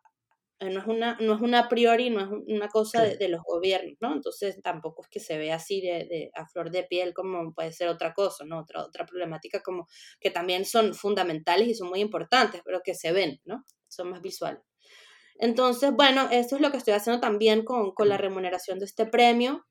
no 0.61 0.79
es 0.79 0.87
una, 0.87 1.17
no 1.21 1.35
es 1.35 1.41
una 1.41 1.59
a 1.59 1.69
priori, 1.69 2.09
no 2.09 2.21
es 2.21 2.29
una 2.47 2.67
cosa 2.67 3.03
de, 3.03 3.29
los 3.29 3.41
gobiernos, 3.43 3.95
¿no? 4.01 4.13
Entonces 4.13 4.59
tampoco 4.61 5.03
es 5.03 5.07
que 5.09 5.19
se 5.21 5.37
vea 5.37 5.55
así 5.55 5.79
de, 5.79 6.31
a 6.35 6.45
flor 6.47 6.69
de 6.69 6.83
piel 6.83 7.13
como 7.13 7.53
puede 7.53 7.71
ser 7.71 7.87
otra 7.87 8.13
cosa, 8.13 8.43
¿no? 8.43 8.59
Otra, 8.59 8.83
otra 8.83 9.05
problemática 9.05 9.61
como 9.61 9.87
que 10.19 10.31
también 10.31 10.65
son 10.65 10.93
fundamentales 10.93 11.69
y 11.69 11.75
son 11.75 11.87
muy 11.89 12.01
importantes, 12.01 12.61
pero 12.65 12.81
que 12.83 12.93
se 12.93 13.13
ven, 13.13 13.39
¿no? 13.45 13.63
Son 13.87 14.09
más 14.09 14.21
visuales. 14.21 14.61
Entonces, 15.35 15.93
bueno, 15.93 16.27
eso 16.29 16.57
es 16.57 16.61
lo 16.61 16.71
que 16.71 16.77
estoy 16.77 16.93
haciendo 16.93 17.21
también 17.21 17.63
con, 17.63 17.93
con 17.93 18.09
la 18.09 18.17
remuneración 18.17 18.79
de 18.79 18.85
este 18.85 19.05
premio. 19.05 19.65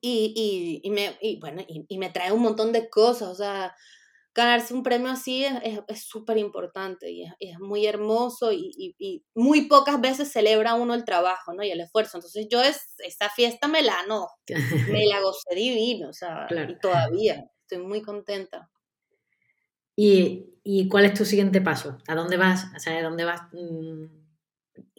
Y, 0.00 0.34
y, 0.34 0.80
y 0.82 0.90
me, 0.90 1.16
y, 1.20 1.38
bueno, 1.38 1.62
y, 1.68 1.86
y 1.88 1.98
me 1.98 2.10
trae 2.10 2.32
un 2.32 2.42
montón 2.42 2.72
de 2.72 2.90
cosas, 2.90 3.28
o 3.28 3.34
sea, 3.36 3.76
ganarse 4.34 4.72
un 4.72 4.82
premio 4.82 5.10
así 5.10 5.44
es 5.44 6.04
súper 6.04 6.38
importante 6.38 7.10
y 7.10 7.24
es, 7.38 7.58
muy 7.58 7.86
hermoso 7.86 8.52
y, 8.52 8.94
y, 8.98 9.24
muy 9.34 9.62
pocas 9.62 10.00
veces 10.00 10.32
celebra 10.32 10.74
uno 10.74 10.94
el 10.94 11.04
trabajo, 11.04 11.52
¿no? 11.52 11.62
Y 11.62 11.70
el 11.70 11.80
esfuerzo. 11.80 12.16
Entonces 12.16 12.46
yo 12.50 12.62
es, 12.62 12.94
esta 12.98 13.28
fiesta 13.28 13.68
me 13.68 13.82
la, 13.82 13.96
no, 14.08 14.28
me 14.90 15.04
la 15.06 15.20
gocé 15.20 15.54
divino, 15.54 16.08
o 16.08 16.12
sea, 16.12 16.46
y 16.68 16.78
todavía 16.78 17.44
estoy 17.62 17.86
muy 17.86 18.02
contenta. 18.02 18.70
¿Y, 19.94 20.46
¿Y, 20.64 20.88
cuál 20.88 21.04
es 21.04 21.14
tu 21.14 21.24
siguiente 21.24 21.60
paso? 21.60 21.98
¿A 22.08 22.14
dónde 22.14 22.38
vas? 22.38 22.66
O 22.74 22.78
sea, 22.78 22.98
¿a 22.98 23.02
dónde 23.02 23.24
vas? 23.24 23.42
Mm, 23.52 24.06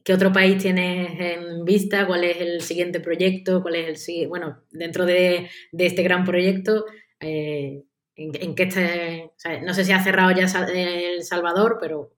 ¿Qué 0.03 0.13
otro 0.13 0.31
país 0.31 0.61
tienes 0.61 1.19
en 1.19 1.65
vista? 1.65 2.05
¿Cuál 2.05 2.25
es 2.25 2.38
el 2.39 2.61
siguiente 2.61 2.99
proyecto? 2.99 3.63
¿Cuál 3.63 3.75
es 3.75 4.07
el 4.07 4.27
Bueno, 4.27 4.61
dentro 4.69 5.05
de, 5.05 5.49
de 5.71 5.86
este 5.86 6.03
gran 6.03 6.25
proyecto, 6.25 6.86
eh, 7.19 7.84
en, 8.16 8.55
qué 8.55 8.64
esté, 8.64 9.32
no 9.64 9.74
sé 9.74 9.86
si 9.86 9.91
ha 9.91 10.03
cerrado 10.03 10.32
ya 10.32 10.45
El 10.74 11.24
Salvador, 11.24 11.78
pero... 11.80 12.11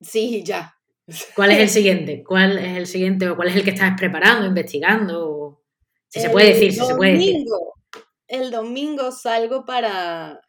Sí, 0.00 0.42
ya. 0.44 0.76
¿Cuál 1.34 1.52
es 1.52 1.58
el 1.58 1.68
siguiente? 1.70 2.22
¿Cuál 2.24 2.58
es 2.58 2.76
el 2.76 2.86
siguiente 2.86 3.28
o 3.28 3.36
cuál 3.36 3.48
es 3.48 3.56
el 3.56 3.64
que 3.64 3.70
estás 3.70 3.98
preparando, 3.98 4.46
investigando? 4.46 5.62
Si 6.08 6.20
se 6.20 6.30
puede 6.30 6.54
decir, 6.54 6.72
si 6.72 6.84
se 6.84 6.94
puede 6.94 7.12
decir. 7.12 7.44
El 8.26 8.50
domingo 8.50 9.10
salgo 9.10 9.64
para, 9.64 10.40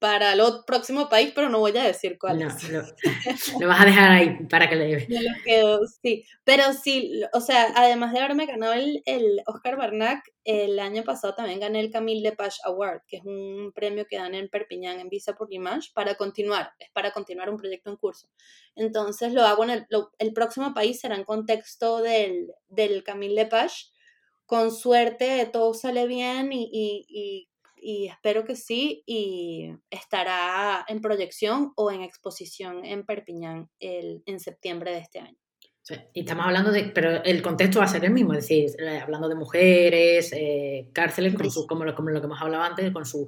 para 0.00 0.32
el 0.32 0.42
próximo 0.66 1.10
país, 1.10 1.30
pero 1.34 1.50
no 1.50 1.58
voy 1.58 1.76
a 1.76 1.84
decir 1.84 2.18
cuál 2.18 2.40
es. 2.40 2.54
Lo, 3.60 3.68
vas 3.68 3.82
a 3.82 3.84
dejar 3.84 4.10
ahí 4.10 4.46
para 4.48 4.66
que 4.66 4.74
le... 4.74 5.06
Me 5.06 5.22
lo 5.22 5.30
quedo, 5.44 5.80
sí. 6.02 6.24
Pero 6.42 6.72
sí, 6.72 7.22
o 7.34 7.40
sea, 7.42 7.70
además 7.76 8.12
de 8.12 8.20
haberme 8.20 8.46
ganado 8.46 8.72
el, 8.72 9.02
el 9.04 9.42
Oscar 9.46 9.76
Barnac, 9.76 10.24
el 10.44 10.78
año 10.78 11.04
pasado 11.04 11.34
también 11.34 11.60
gané 11.60 11.80
el 11.80 11.90
Camille 11.90 12.22
Lepage 12.22 12.56
Award, 12.64 13.02
que 13.06 13.18
es 13.18 13.24
un 13.26 13.72
premio 13.74 14.06
que 14.08 14.16
dan 14.16 14.34
en 14.34 14.48
Perpiñán 14.48 15.00
en 15.00 15.10
Visa 15.10 15.34
por 15.34 15.52
Image 15.52 15.90
para 15.94 16.14
continuar, 16.14 16.72
es 16.78 16.88
para 16.92 17.12
continuar 17.12 17.50
un 17.50 17.58
proyecto 17.58 17.90
en 17.90 17.96
curso. 17.96 18.26
Entonces 18.74 19.34
lo 19.34 19.42
hago 19.42 19.64
en 19.64 19.70
el, 19.70 19.86
el 20.18 20.32
próximo 20.32 20.72
país 20.72 20.98
será 20.98 21.14
en 21.14 21.24
contexto 21.24 22.00
del, 22.00 22.54
del 22.68 23.04
Camille 23.04 23.34
Lepage. 23.34 23.90
Con 24.46 24.72
suerte 24.72 25.48
todo 25.52 25.74
sale 25.74 26.08
bien 26.08 26.52
y, 26.52 26.68
y 26.72 27.49
y 27.49 27.49
espero 28.08 28.44
que 28.44 28.56
sí, 28.56 29.02
y 29.06 29.72
estará 29.90 30.84
en 30.88 31.00
proyección 31.00 31.72
o 31.76 31.90
en 31.90 32.02
exposición 32.02 32.84
en 32.84 33.04
Perpiñán 33.04 33.68
el, 33.78 34.22
en 34.26 34.40
septiembre 34.40 34.92
de 34.92 34.98
este 34.98 35.18
año. 35.20 35.36
y 36.14 36.20
estamos 36.20 36.46
hablando 36.46 36.70
de, 36.70 36.84
pero 36.84 37.22
el 37.24 37.42
contexto 37.42 37.80
va 37.80 37.86
a 37.86 37.88
ser 37.88 38.04
el 38.04 38.12
mismo, 38.12 38.34
es 38.34 38.48
decir, 38.48 38.70
eh, 38.78 38.98
hablando 38.98 39.28
de 39.28 39.34
mujeres, 39.34 40.32
eh, 40.32 40.90
cárceles, 40.92 41.34
como, 41.66 41.84
lo, 41.84 41.94
como, 41.94 42.10
lo, 42.10 42.20
que 42.20 42.26
hemos 42.26 42.40
hablado 42.40 42.62
antes, 42.62 42.92
con, 42.92 43.04
su, 43.04 43.26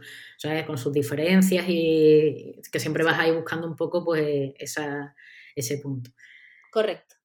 con 0.66 0.78
sus 0.78 0.92
diferencias 0.92 1.64
y 1.68 2.60
que 2.70 2.80
siempre 2.80 3.04
vas 3.04 3.18
ahí 3.18 3.32
buscando 3.32 3.66
un 3.66 3.76
poco 3.76 4.04
pues 4.04 4.52
esa, 4.58 5.14
ese 5.56 5.78
punto. 5.78 6.10
Correcto. 6.70 7.21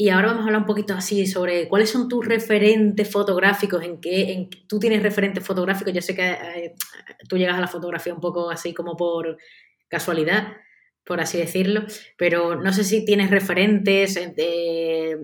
Y 0.00 0.08
ahora 0.08 0.28
vamos 0.28 0.44
a 0.44 0.46
hablar 0.46 0.62
un 0.62 0.66
poquito 0.66 0.94
así 0.94 1.26
sobre 1.26 1.68
cuáles 1.68 1.90
son 1.90 2.08
tus 2.08 2.24
referentes 2.24 3.12
fotográficos, 3.12 3.84
en 3.84 4.00
qué 4.00 4.32
en, 4.32 4.48
tú 4.66 4.78
tienes 4.78 5.02
referentes 5.02 5.44
fotográficos. 5.44 5.92
Yo 5.92 6.00
sé 6.00 6.14
que 6.14 6.30
eh, 6.30 6.74
tú 7.28 7.36
llegas 7.36 7.58
a 7.58 7.60
la 7.60 7.68
fotografía 7.68 8.14
un 8.14 8.20
poco 8.20 8.48
así 8.48 8.72
como 8.72 8.96
por 8.96 9.36
casualidad, 9.88 10.56
por 11.04 11.20
así 11.20 11.36
decirlo, 11.36 11.82
pero 12.16 12.56
no 12.56 12.72
sé 12.72 12.82
si 12.84 13.04
tienes 13.04 13.30
referentes, 13.30 14.16
eh, 14.16 15.18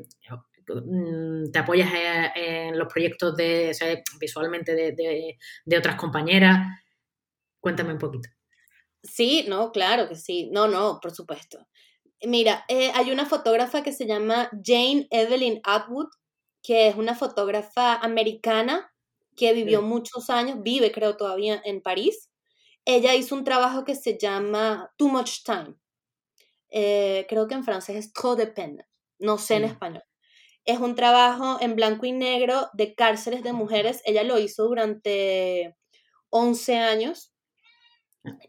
mm, 0.68 1.50
te 1.50 1.58
apoyas 1.58 1.90
en, 2.34 2.78
los 2.78 2.92
proyectos 2.92 3.34
de, 3.34 3.74
visualmente 4.20 4.74
de, 4.74 5.38
de 5.64 5.78
otras 5.78 5.96
compañeras. 5.96 6.66
Cuéntame 7.60 7.94
un 7.94 7.98
poquito. 7.98 8.28
Sí, 9.02 9.46
no, 9.48 9.72
claro 9.72 10.06
que 10.06 10.16
sí. 10.16 10.50
No, 10.52 10.68
no, 10.68 10.98
por 11.00 11.12
supuesto. 11.12 11.66
Mira, 12.22 12.64
eh, 12.68 12.90
hay 12.94 13.10
una 13.10 13.26
fotógrafa 13.26 13.82
que 13.82 13.92
se 13.92 14.06
llama 14.06 14.48
Jane 14.64 15.06
Evelyn 15.10 15.60
Atwood, 15.64 16.08
que 16.62 16.88
es 16.88 16.96
una 16.96 17.14
fotógrafa 17.14 17.94
americana 17.96 18.90
que 19.36 19.52
vivió 19.52 19.82
muchos 19.82 20.30
años, 20.30 20.62
vive 20.62 20.92
creo 20.92 21.16
todavía 21.16 21.60
en 21.64 21.82
París. 21.82 22.30
Ella 22.86 23.14
hizo 23.14 23.34
un 23.34 23.44
trabajo 23.44 23.84
que 23.84 23.94
se 23.94 24.18
llama 24.18 24.92
Too 24.96 25.08
Much 25.08 25.42
Time. 25.44 25.74
Eh, 26.70 27.26
creo 27.28 27.48
que 27.48 27.54
en 27.54 27.64
francés 27.64 27.96
es 27.96 28.12
Trop 28.12 28.38
de 28.38 28.46
peine, 28.48 28.86
no 29.18 29.38
sé 29.38 29.56
en 29.56 29.64
español. 29.64 30.04
Es 30.64 30.78
un 30.80 30.94
trabajo 30.96 31.58
en 31.60 31.76
blanco 31.76 32.06
y 32.06 32.12
negro 32.12 32.68
de 32.74 32.94
cárceles 32.94 33.42
de 33.44 33.52
mujeres. 33.54 34.02
Ella 34.06 34.24
lo 34.24 34.38
hizo 34.40 34.64
durante 34.66 35.76
11 36.30 36.76
años 36.78 37.32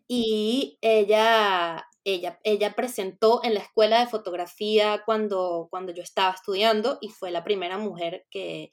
y 0.07 0.77
ella 0.81 1.86
ella, 2.13 2.39
ella 2.43 2.73
presentó 2.73 3.41
en 3.43 3.53
la 3.53 3.59
escuela 3.59 3.99
de 3.99 4.07
fotografía 4.07 5.03
cuando, 5.05 5.67
cuando 5.69 5.93
yo 5.93 6.01
estaba 6.01 6.33
estudiando 6.33 6.97
y 7.01 7.09
fue 7.09 7.31
la 7.31 7.43
primera 7.43 7.77
mujer 7.77 8.25
que, 8.29 8.71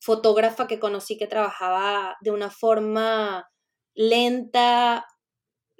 fotógrafa 0.00 0.66
que 0.66 0.80
conocí 0.80 1.16
que 1.16 1.28
trabajaba 1.28 2.16
de 2.20 2.32
una 2.32 2.50
forma 2.50 3.48
lenta, 3.94 5.06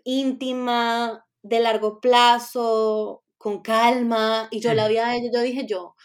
íntima, 0.05 1.26
de 1.43 1.61
largo 1.61 2.01
plazo, 2.01 3.24
con 3.37 3.62
calma. 3.62 4.47
Y 4.53 4.61
yo 4.61 4.72
la 4.72 4.87
vi 4.87 4.99
a 4.99 5.16
ella, 5.16 5.30
yo 5.34 5.41
dije 5.43 5.66
yo, 5.68 5.97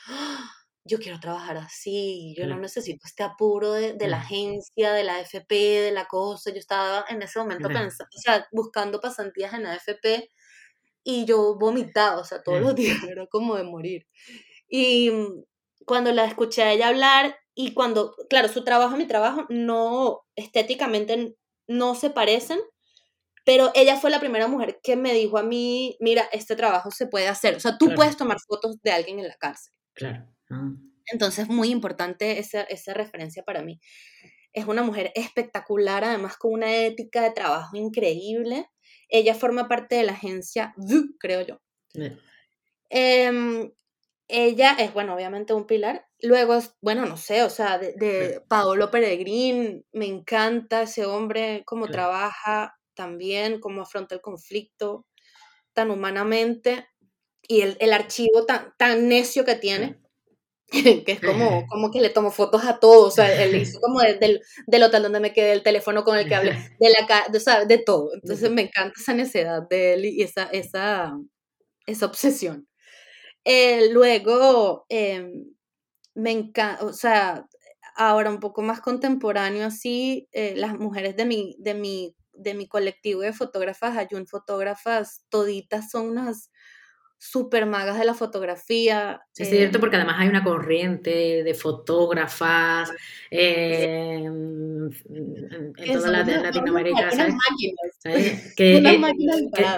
yo 0.83 0.97
quiero 0.97 1.19
trabajar 1.19 1.57
así, 1.57 2.33
yo 2.35 2.47
no 2.47 2.57
necesito 2.57 3.05
este 3.05 3.21
apuro 3.21 3.73
de, 3.73 4.07
la 4.07 4.17
agencia, 4.17 4.93
de 4.93 5.03
la 5.03 5.17
AFP, 5.17 5.53
de 5.53 5.91
la 5.91 6.05
cosa. 6.05 6.49
Yo 6.49 6.57
estaba 6.57 7.05
en 7.07 7.21
ese 7.21 7.37
momento 7.37 7.67
pensando, 7.67 8.09
o 8.17 8.19
sea, 8.19 8.47
buscando 8.51 8.99
pasantías 8.99 9.53
en 9.53 9.63
la 9.63 9.73
AFP 9.73 10.27
y 11.03 11.25
yo 11.25 11.57
vomitaba, 11.57 12.19
o 12.19 12.23
sea, 12.23 12.43
todos 12.43 12.61
los 12.61 12.75
días, 12.75 12.97
era 13.09 13.27
como 13.27 13.55
de 13.55 13.63
morir. 13.63 14.07
Y 14.67 15.09
mm, 15.09 15.43
cuando 15.85 16.11
la 16.11 16.25
escuché 16.25 16.63
a 16.63 16.71
ella 16.71 16.87
hablar 16.87 17.35
y 17.53 17.73
cuando, 17.73 18.15
claro, 18.29 18.47
su 18.47 18.63
trabajo 18.63 18.97
mi 18.97 19.07
trabajo 19.07 19.45
no, 19.49 20.21
estéticamente 20.35 21.35
no 21.67 21.95
se 21.95 22.09
parecen, 22.09 22.59
pero 23.43 23.71
ella 23.73 23.97
fue 23.97 24.11
la 24.11 24.19
primera 24.19 24.47
mujer 24.47 24.79
que 24.83 24.95
me 24.95 25.13
dijo 25.13 25.37
a 25.37 25.43
mí, 25.43 25.97
mira, 25.99 26.27
este 26.31 26.55
trabajo 26.55 26.91
se 26.91 27.07
puede 27.07 27.27
hacer, 27.27 27.55
o 27.55 27.59
sea, 27.59 27.77
tú 27.77 27.93
puedes 27.95 28.17
tomar 28.17 28.37
fotos 28.47 28.81
de 28.81 28.91
alguien 28.91 29.19
en 29.19 29.27
la 29.27 29.35
cárcel. 29.35 29.73
Claro. 29.93 30.27
Ah. 30.49 30.71
Entonces, 31.11 31.49
muy 31.49 31.69
importante 31.69 32.39
esa, 32.39 32.61
esa 32.63 32.93
referencia 32.93 33.43
para 33.43 33.61
mí. 33.61 33.79
Es 34.53 34.65
una 34.65 34.83
mujer 34.83 35.11
espectacular, 35.15 36.03
además 36.03 36.37
con 36.37 36.53
una 36.53 36.73
ética 36.75 37.21
de 37.21 37.31
trabajo 37.31 37.75
increíble. 37.75 38.69
Ella 39.11 39.35
forma 39.35 39.67
parte 39.67 39.95
de 39.95 40.03
la 40.03 40.13
agencia 40.13 40.73
VU, 40.77 41.15
creo 41.19 41.41
yo. 41.41 41.61
Em, 42.89 43.71
ella 44.27 44.75
es, 44.79 44.93
bueno, 44.93 45.13
obviamente 45.13 45.53
un 45.53 45.67
pilar. 45.67 46.07
Luego, 46.21 46.57
bueno, 46.81 47.05
no 47.05 47.17
sé, 47.17 47.43
o 47.43 47.49
sea, 47.49 47.77
de, 47.77 48.41
Paolo 48.47 48.89
Peregrín, 48.89 49.85
me 49.91 50.05
encanta 50.05 50.83
ese 50.83 51.05
hombre, 51.05 51.63
cómo 51.65 51.87
trabaja 51.87 52.75
también, 52.95 53.59
cómo 53.59 53.81
afronta 53.81 54.15
el 54.15 54.21
conflicto 54.21 55.05
tan 55.73 55.91
humanamente 55.91 56.87
y 57.47 57.61
el, 57.61 57.77
el 57.79 57.93
archivo 57.93 58.45
tan, 58.45 58.73
tan 58.77 59.07
necio 59.07 59.45
que 59.45 59.55
tiene. 59.55 60.00
que 61.05 61.11
es 61.11 61.19
como, 61.21 61.67
como 61.67 61.91
que 61.91 61.99
le 62.01 62.09
tomo 62.09 62.31
fotos 62.31 62.63
a 62.65 62.79
todos, 62.79 63.07
o 63.07 63.11
sea, 63.11 63.43
él 63.43 63.55
hizo 63.55 63.79
como 63.81 63.99
del, 64.01 64.41
del 64.67 64.83
hotel 64.83 65.03
donde 65.03 65.19
me 65.19 65.33
quedé, 65.33 65.51
el 65.51 65.63
teléfono 65.63 66.03
con 66.03 66.17
el 66.17 66.27
que 66.27 66.35
hablé, 66.35 66.53
de 66.79 66.89
la 66.89 67.27
de, 67.29 67.65
de 67.67 67.77
todo. 67.83 68.13
Entonces 68.13 68.49
me 68.51 68.63
encanta 68.63 68.93
esa 68.99 69.13
necesidad 69.13 69.67
de 69.69 69.93
él 69.95 70.05
y 70.05 70.21
esa, 70.23 70.43
esa, 70.45 71.13
esa 71.87 72.05
obsesión. 72.05 72.67
Eh, 73.45 73.89
luego, 73.91 74.85
em, 74.89 75.45
me 76.15 76.31
encanta, 76.31 76.85
o 76.85 76.93
sea, 76.93 77.47
ahora 77.95 78.29
un 78.31 78.39
poco 78.39 78.61
más 78.61 78.81
contemporáneo 78.81 79.65
así, 79.67 80.27
eh, 80.31 80.53
las 80.57 80.77
mujeres 80.79 81.15
de 81.17 81.25
mi, 81.25 81.55
de 81.59 81.73
mi, 81.75 82.15
de 82.33 82.53
mi 82.55 82.67
colectivo 82.67 83.21
de 83.21 83.33
fotógrafas, 83.33 83.97
Ayun 83.97 84.27
Fotógrafas, 84.27 85.25
toditas 85.29 85.91
son 85.91 86.09
unas 86.09 86.51
super 87.23 87.67
magas 87.67 87.99
de 87.99 88.05
la 88.05 88.15
fotografía. 88.15 89.21
es 89.37 89.47
cierto, 89.47 89.79
porque 89.79 89.97
además 89.97 90.15
hay 90.17 90.27
una 90.27 90.43
corriente 90.43 91.43
de 91.43 91.53
fotógrafas 91.53 92.91
eh, 93.31 94.23
en, 94.25 94.89
toda 95.93 96.09
la, 96.09 96.23
Latinoamérica, 96.23 97.11
¿sabes? 97.11 97.35
Que, 98.55 98.81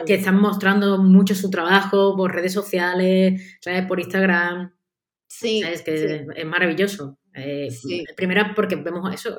que, 0.05 0.13
están 0.13 0.39
mostrando 0.39 0.99
mucho 0.99 1.35
su 1.35 1.49
trabajo 1.49 2.15
por 2.15 2.33
redes 2.33 2.53
sociales, 2.53 3.57
¿sabes? 3.59 3.85
por 3.87 3.99
Instagram. 3.99 4.73
Sí. 5.27 5.63
¿sabes? 5.63 5.81
Que 5.81 6.25
es, 6.33 6.45
maravilloso. 6.45 7.17
Eh, 7.33 7.67
primero 8.15 8.53
porque 8.55 8.77
vemos 8.77 9.13
eso, 9.13 9.37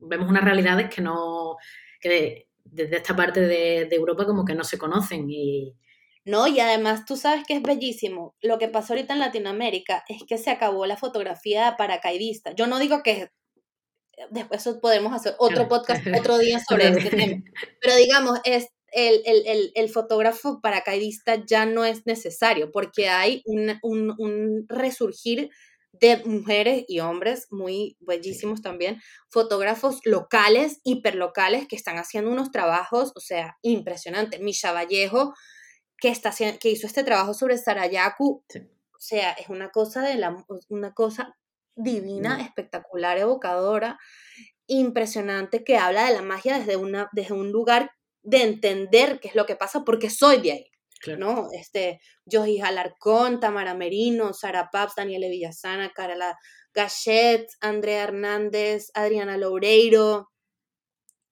vemos 0.00 0.28
unas 0.28 0.42
realidades 0.42 0.92
que 0.92 1.00
no, 1.00 1.58
que 2.00 2.48
desde 2.64 2.96
esta 2.96 3.14
parte 3.14 3.40
de, 3.42 3.86
de 3.88 3.94
Europa 3.96 4.26
como 4.26 4.44
que 4.44 4.56
no 4.56 4.64
se 4.64 4.78
conocen 4.78 5.30
y 5.30 5.76
¿no? 6.24 6.46
Y 6.46 6.60
además 6.60 7.04
tú 7.06 7.16
sabes 7.16 7.44
que 7.46 7.54
es 7.54 7.62
bellísimo. 7.62 8.34
Lo 8.40 8.58
que 8.58 8.68
pasó 8.68 8.92
ahorita 8.92 9.14
en 9.14 9.20
Latinoamérica 9.20 10.04
es 10.08 10.22
que 10.26 10.38
se 10.38 10.50
acabó 10.50 10.86
la 10.86 10.96
fotografía 10.96 11.76
paracaidista. 11.76 12.52
Yo 12.52 12.66
no 12.66 12.78
digo 12.78 13.02
que 13.02 13.30
después 14.30 14.68
podemos 14.82 15.12
hacer 15.12 15.34
otro 15.38 15.68
podcast 15.68 16.04
otro 16.18 16.38
día 16.38 16.60
sobre 16.60 16.88
este 16.88 17.10
tema, 17.10 17.42
pero 17.80 17.96
digamos, 17.96 18.38
es 18.44 18.68
el, 18.92 19.22
el, 19.24 19.72
el, 19.74 19.88
fotógrafo 19.88 20.60
paracaidista 20.60 21.44
ya 21.46 21.64
no 21.64 21.84
es 21.84 22.06
necesario 22.06 22.72
porque 22.72 23.08
hay 23.08 23.40
un, 23.46 23.78
un, 23.82 24.14
un 24.18 24.66
resurgir 24.68 25.50
de 25.92 26.22
mujeres 26.24 26.84
y 26.88 27.00
hombres 27.00 27.46
muy 27.50 27.96
bellísimos 28.00 28.62
también, 28.62 29.00
fotógrafos 29.28 30.00
locales, 30.04 30.80
hiperlocales, 30.84 31.66
que 31.68 31.76
están 31.76 31.98
haciendo 31.98 32.30
unos 32.30 32.50
trabajos, 32.50 33.12
o 33.14 33.20
sea, 33.20 33.58
impresionantes. 33.62 34.40
Misha 34.40 34.72
Vallejo, 34.72 35.34
que, 36.00 36.08
está, 36.08 36.32
que 36.32 36.70
hizo 36.70 36.86
este 36.86 37.04
trabajo 37.04 37.34
sobre 37.34 37.58
Sarayaku. 37.58 38.44
O 38.54 39.00
sea, 39.00 39.32
es 39.32 39.48
una 39.48 39.70
cosa, 39.70 40.02
de 40.02 40.16
la, 40.16 40.36
una 40.68 40.92
cosa 40.92 41.36
divina, 41.74 42.40
espectacular, 42.42 43.18
evocadora, 43.18 43.98
impresionante, 44.66 45.64
que 45.64 45.76
habla 45.76 46.06
de 46.06 46.14
la 46.14 46.22
magia 46.22 46.58
desde, 46.58 46.76
una, 46.76 47.08
desde 47.12 47.34
un 47.34 47.50
lugar 47.50 47.90
de 48.22 48.42
entender 48.42 49.20
qué 49.20 49.28
es 49.28 49.34
lo 49.34 49.46
que 49.46 49.56
pasa, 49.56 49.84
porque 49.84 50.10
soy 50.10 50.40
de 50.40 50.52
ahí. 50.52 50.66
¿no? 51.16 51.48
Este, 51.52 52.00
Joji 52.30 52.60
Alarcón, 52.60 53.40
Tamara 53.40 53.74
Merino, 53.74 54.34
Sara 54.34 54.68
Paps, 54.70 54.96
Daniela 54.96 55.28
Villasana, 55.28 55.92
Carla 55.94 56.36
Gachet, 56.74 57.48
Andrea 57.60 58.04
Hernández, 58.04 58.90
Adriana 58.94 59.38
Loureiro, 59.38 60.30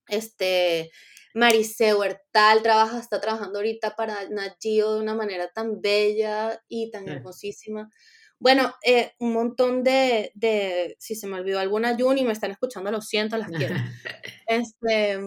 este, 0.09 0.91
Marise 1.39 1.95
Huertal 1.95 2.63
trabaja, 2.63 2.99
está 2.99 3.21
trabajando 3.21 3.61
ahorita 3.61 3.95
para 3.95 4.29
Nagio 4.29 4.95
de 4.95 5.01
una 5.01 5.15
manera 5.15 5.49
tan 5.53 5.81
bella 5.81 6.61
y 6.69 6.91
tan 6.91 7.09
hermosísima. 7.09 7.91
Bueno, 8.41 8.75
eh, 8.85 9.13
un 9.21 9.33
montón 9.33 9.85
de, 9.85 10.33
de, 10.35 10.97
si 10.99 11.15
se 11.15 11.29
me 11.29 11.39
olvidó 11.39 11.61
alguna 11.61 11.97
Juni, 11.97 12.25
me 12.25 12.33
están 12.33 12.51
escuchando, 12.51 12.91
lo 12.91 13.01
siento, 13.01 13.37
las 13.37 13.51
quiero. 13.51 13.75
Este, 14.47 15.21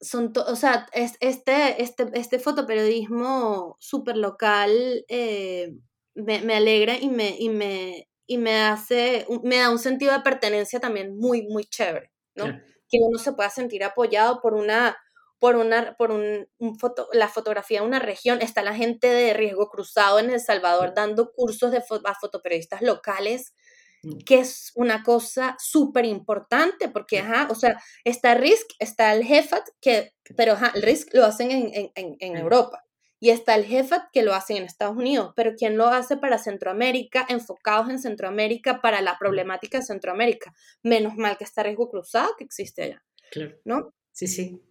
son, 0.00 0.32
o 0.34 0.56
sea, 0.56 0.86
este, 0.92 1.82
este, 1.82 2.06
este 2.14 2.38
fotoperiodismo 2.38 3.76
súper 3.80 4.16
local 4.16 5.04
eh, 5.08 5.74
me, 6.14 6.40
me, 6.42 6.54
alegra 6.54 6.96
y 6.96 7.08
me, 7.08 7.36
y 7.38 7.48
me, 7.48 8.08
y 8.26 8.38
me 8.38 8.56
hace, 8.62 9.26
me 9.42 9.56
da 9.58 9.70
un 9.70 9.78
sentido 9.78 10.12
de 10.12 10.20
pertenencia 10.20 10.80
también 10.80 11.16
muy, 11.16 11.42
muy 11.48 11.64
chévere, 11.64 12.12
¿no? 12.36 12.44
Que 12.88 12.98
uno 13.00 13.18
se 13.18 13.32
pueda 13.32 13.50
sentir 13.50 13.82
apoyado 13.82 14.40
por 14.40 14.54
una 14.54 14.96
por, 15.38 15.56
una, 15.56 15.96
por 15.96 16.10
un, 16.10 16.48
foto, 16.78 17.08
la 17.12 17.28
fotografía 17.28 17.80
de 17.80 17.86
una 17.86 17.98
región. 17.98 18.40
Está 18.40 18.62
la 18.62 18.74
gente 18.74 19.08
de 19.08 19.34
Riesgo 19.34 19.68
Cruzado 19.68 20.18
en 20.18 20.30
El 20.30 20.40
Salvador 20.40 20.94
dando 20.94 21.32
cursos 21.32 21.70
de 21.70 21.78
a 21.78 22.14
fotoperiodistas 22.14 22.82
locales, 22.82 23.54
mm. 24.02 24.18
que 24.24 24.38
es 24.38 24.72
una 24.74 25.02
cosa 25.02 25.56
súper 25.58 26.04
importante, 26.04 26.88
porque, 26.88 27.20
ajá, 27.20 27.48
o 27.50 27.54
sea, 27.54 27.80
está 28.04 28.34
RISC, 28.34 28.66
está 28.78 29.12
el 29.14 29.24
JEFAT, 29.24 29.68
que, 29.80 30.12
pero 30.36 30.54
ajá, 30.54 30.72
el 30.74 30.82
RISC 30.82 31.14
lo 31.14 31.24
hacen 31.24 31.50
en, 31.50 31.90
en, 31.94 32.16
en, 32.18 32.36
Europa. 32.36 32.82
y 33.20 33.30
está 33.30 33.54
el 33.56 33.66
JEFAT 33.66 34.10
que 34.12 34.22
lo 34.22 34.34
hace 34.34 34.56
en 34.56 34.64
Estados 34.64 34.96
Unidos, 34.96 35.32
pero 35.36 35.54
¿quién 35.56 35.76
lo 35.76 35.88
hace 35.88 36.16
para 36.16 36.38
Centroamérica, 36.38 37.26
enfocados 37.28 37.90
en 37.90 37.98
Centroamérica 37.98 38.80
para 38.80 39.02
la 39.02 39.18
problemática 39.18 39.78
de 39.78 39.84
Centroamérica? 39.84 40.54
Menos 40.82 41.16
mal 41.16 41.36
que 41.36 41.44
está 41.44 41.62
riesgo 41.62 41.90
cruzado 41.90 42.34
que 42.38 42.44
existe 42.44 42.82
allá. 42.82 43.02
Claro. 43.30 43.56
¿No? 43.64 43.92
Sí, 44.12 44.26
sí. 44.28 44.62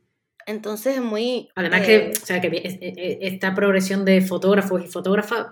Entonces 0.45 0.97
es 0.97 1.01
muy... 1.01 1.49
Además 1.55 1.81
que, 1.81 2.13
o 2.21 2.25
sea, 2.25 2.39
que 2.39 2.47
e, 2.47 2.79
e, 2.81 3.17
esta 3.21 3.55
progresión 3.55 4.05
de 4.05 4.21
fotógrafos 4.21 4.83
y 4.83 4.87
fotógrafas 4.87 5.47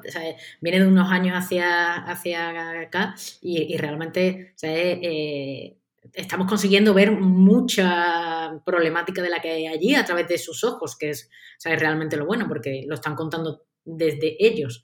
viene 0.62 0.80
de 0.80 0.88
unos 0.88 1.12
años 1.12 1.36
hacia, 1.36 1.96
hacia 1.96 2.82
acá 2.82 3.16
y, 3.42 3.76
realmente 3.78 4.54
eh, 4.62 5.78
estamos 6.14 6.48
consiguiendo 6.48 6.94
ver 6.94 7.12
mucha 7.12 8.62
problemática 8.66 9.22
de 9.24 9.30
la 9.30 9.42
que 9.42 9.50
hay 9.50 9.68
allí 9.68 9.96
a 9.96 10.06
través 10.06 10.28
de 10.28 10.38
sus 10.38 10.64
ojos, 10.64 10.96
que 10.96 11.10
es, 11.10 11.30
realmente 11.64 12.18
lo 12.18 12.26
bueno, 12.26 12.48
porque 12.48 12.84
lo 12.88 12.96
están 12.96 13.16
contando 13.16 13.66
desde 13.84 14.36
ellos. 14.40 14.84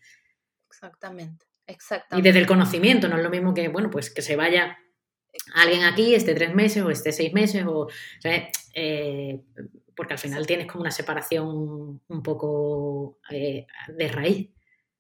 Exactamente, 0.68 1.45
exactamente. 1.68 2.27
Y 2.27 2.31
desde 2.31 2.40
el 2.40 2.48
conocimiento, 2.48 3.07
no 3.07 3.18
es 3.18 3.23
lo 3.23 3.30
mismo 3.30 3.53
que, 3.53 3.68
bueno, 3.68 3.91
pues 3.91 4.10
que 4.10 4.23
se 4.23 4.36
vaya 4.36 4.77
alguien 5.53 5.84
aquí, 5.84 6.15
esté 6.15 6.34
tres 6.34 6.56
meses 6.56 6.84
o 6.84 6.90
esté 6.90 7.11
seis 7.11 7.34
meses, 7.34 7.65
o, 7.68 7.88
eh, 8.73 9.41
porque 10.00 10.14
al 10.14 10.20
final 10.20 10.48
tienes 10.48 10.66
como 10.66 10.84
una 10.84 10.92
separación 10.92 12.02
un 12.08 12.24
poco 12.24 13.20
eh, 13.30 13.68
de 13.90 14.08
raíz. 14.08 14.50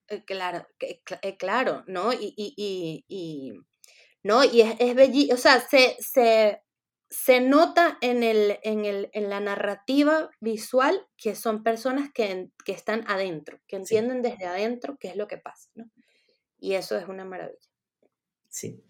Eh, 0.09 0.25
claro, 0.25 0.67
eh, 0.81 1.37
claro, 1.37 1.85
¿no? 1.87 2.11
Y, 2.11 2.33
y, 2.35 3.53
¿no? 4.23 4.43
y 4.43 4.59
es, 4.59 4.75
es 4.77 5.33
o 5.33 5.37
sea, 5.37 5.61
se, 5.61 5.95
se, 5.99 6.61
se 7.09 7.39
nota 7.39 7.97
en, 8.01 8.23
el, 8.23 8.59
en, 8.61 8.83
el, 8.83 9.09
en, 9.13 9.29
la 9.29 9.39
narrativa 9.39 10.29
visual 10.41 11.07
que 11.15 11.33
son 11.33 11.63
personas 11.63 12.11
que, 12.13 12.49
que 12.65 12.73
están 12.73 13.05
adentro, 13.07 13.61
que 13.65 13.77
entienden 13.77 14.21
desde 14.21 14.47
adentro 14.47 14.97
qué 14.99 15.07
es 15.07 15.15
lo 15.15 15.29
que 15.29 15.37
pasa, 15.37 15.69
¿no? 15.75 15.85
Y 16.59 16.73
eso 16.73 16.97
es 16.97 17.07
una 17.07 17.23
maravilla. 17.23 17.69
Sí. 18.49 18.83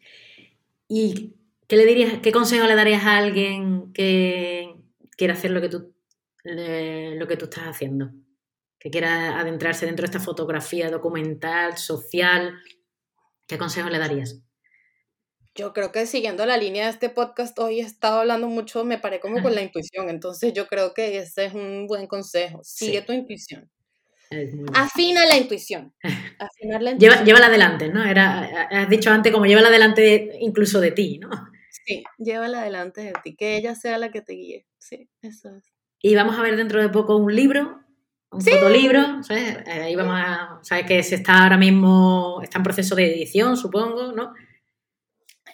¿Y 0.88 1.36
qué 1.68 1.76
le 1.76 1.86
dirías, 1.86 2.20
qué 2.24 2.32
consejo 2.32 2.66
le 2.66 2.74
darías 2.74 3.04
a 3.04 3.18
alguien 3.18 3.94
que 3.94 4.74
quiera 5.16 5.36
hacer 5.36 5.52
lo 5.52 5.62
que 5.62 5.70
tú 5.70 5.99
lo 6.56 7.28
que 7.28 7.38
tú 7.38 7.46
estás 7.46 7.66
haciendo, 7.66 8.12
que 8.80 8.90
quiera 8.90 9.40
adentrarse 9.40 9.86
dentro 9.86 10.04
de 10.04 10.08
esta 10.08 10.20
fotografía 10.20 10.90
documental, 10.90 11.78
social, 11.78 12.60
¿qué 13.48 13.58
consejo 13.58 13.90
le 13.90 14.00
darías? 14.00 14.42
Yo 15.56 15.74
creo 15.74 15.92
que 15.92 16.06
siguiendo 16.06 16.46
la 16.46 16.58
línea 16.58 16.86
de 16.86 16.92
este 16.92 17.10
podcast, 17.10 17.58
hoy 17.60 17.80
he 17.80 17.84
estado 17.84 18.20
hablando 18.20 18.48
mucho, 18.48 18.86
me 18.86 18.98
paré 18.98 19.20
como 19.20 19.42
con 19.42 19.54
la 19.56 19.62
intuición, 19.62 20.10
entonces 20.10 20.54
yo 20.54 20.68
creo 20.68 20.94
que 20.94 21.18
ese 21.18 21.46
es 21.46 21.54
un 21.54 21.88
buen 21.88 22.08
consejo. 22.08 22.62
Sigue 22.64 23.02
tu 23.02 23.12
intuición. 23.12 23.70
Afina 24.74 25.26
la 25.26 25.38
intuición. 25.38 25.94
Afinar 26.40 26.82
la 26.84 26.92
intuición. 26.92 27.26
llévala 27.26 27.48
adelante, 27.48 27.90
¿no? 27.90 28.06
Era, 28.06 28.68
has 28.70 28.90
dicho 28.90 29.10
antes 29.10 29.34
como 29.34 29.46
llévala 29.46 29.70
adelante 29.70 30.38
incluso 30.40 30.80
de 30.80 30.92
ti, 30.92 31.18
¿no? 31.18 31.30
Sí, 31.86 32.04
llévala 32.20 32.62
adelante 32.62 33.02
de 33.02 33.14
ti, 33.24 33.36
que 33.36 33.58
ella 33.58 33.74
sea 33.74 33.98
la 33.98 34.12
que 34.12 34.22
te 34.22 34.34
guíe. 34.34 34.68
Sí, 34.78 35.10
eso 35.22 35.50
es. 35.56 35.74
Y 36.02 36.16
vamos 36.16 36.38
a 36.38 36.42
ver 36.42 36.56
dentro 36.56 36.82
de 36.82 36.90
poco 36.90 37.18
un 37.18 37.36
libro, 37.36 37.80
un 38.32 38.42
fotolibro, 38.42 39.24
¿sabes? 39.24 39.58
Eh, 39.68 39.82
ahí 39.84 39.96
vamos 39.96 40.16
a, 40.16 40.60
¿sabes? 40.62 40.86
Que 40.86 41.04
se 41.04 41.16
está 41.16 41.44
ahora 41.44 41.58
mismo, 41.58 42.40
está 42.42 42.58
en 42.58 42.64
proceso 42.64 42.96
de 42.96 43.14
edición, 43.14 43.58
supongo, 43.58 44.14
¿no? 44.14 44.34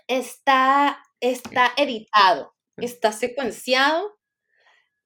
Está, 0.07 0.99
está 1.19 1.71
editado, 1.77 2.53
está 2.77 3.11
secuenciado. 3.11 4.17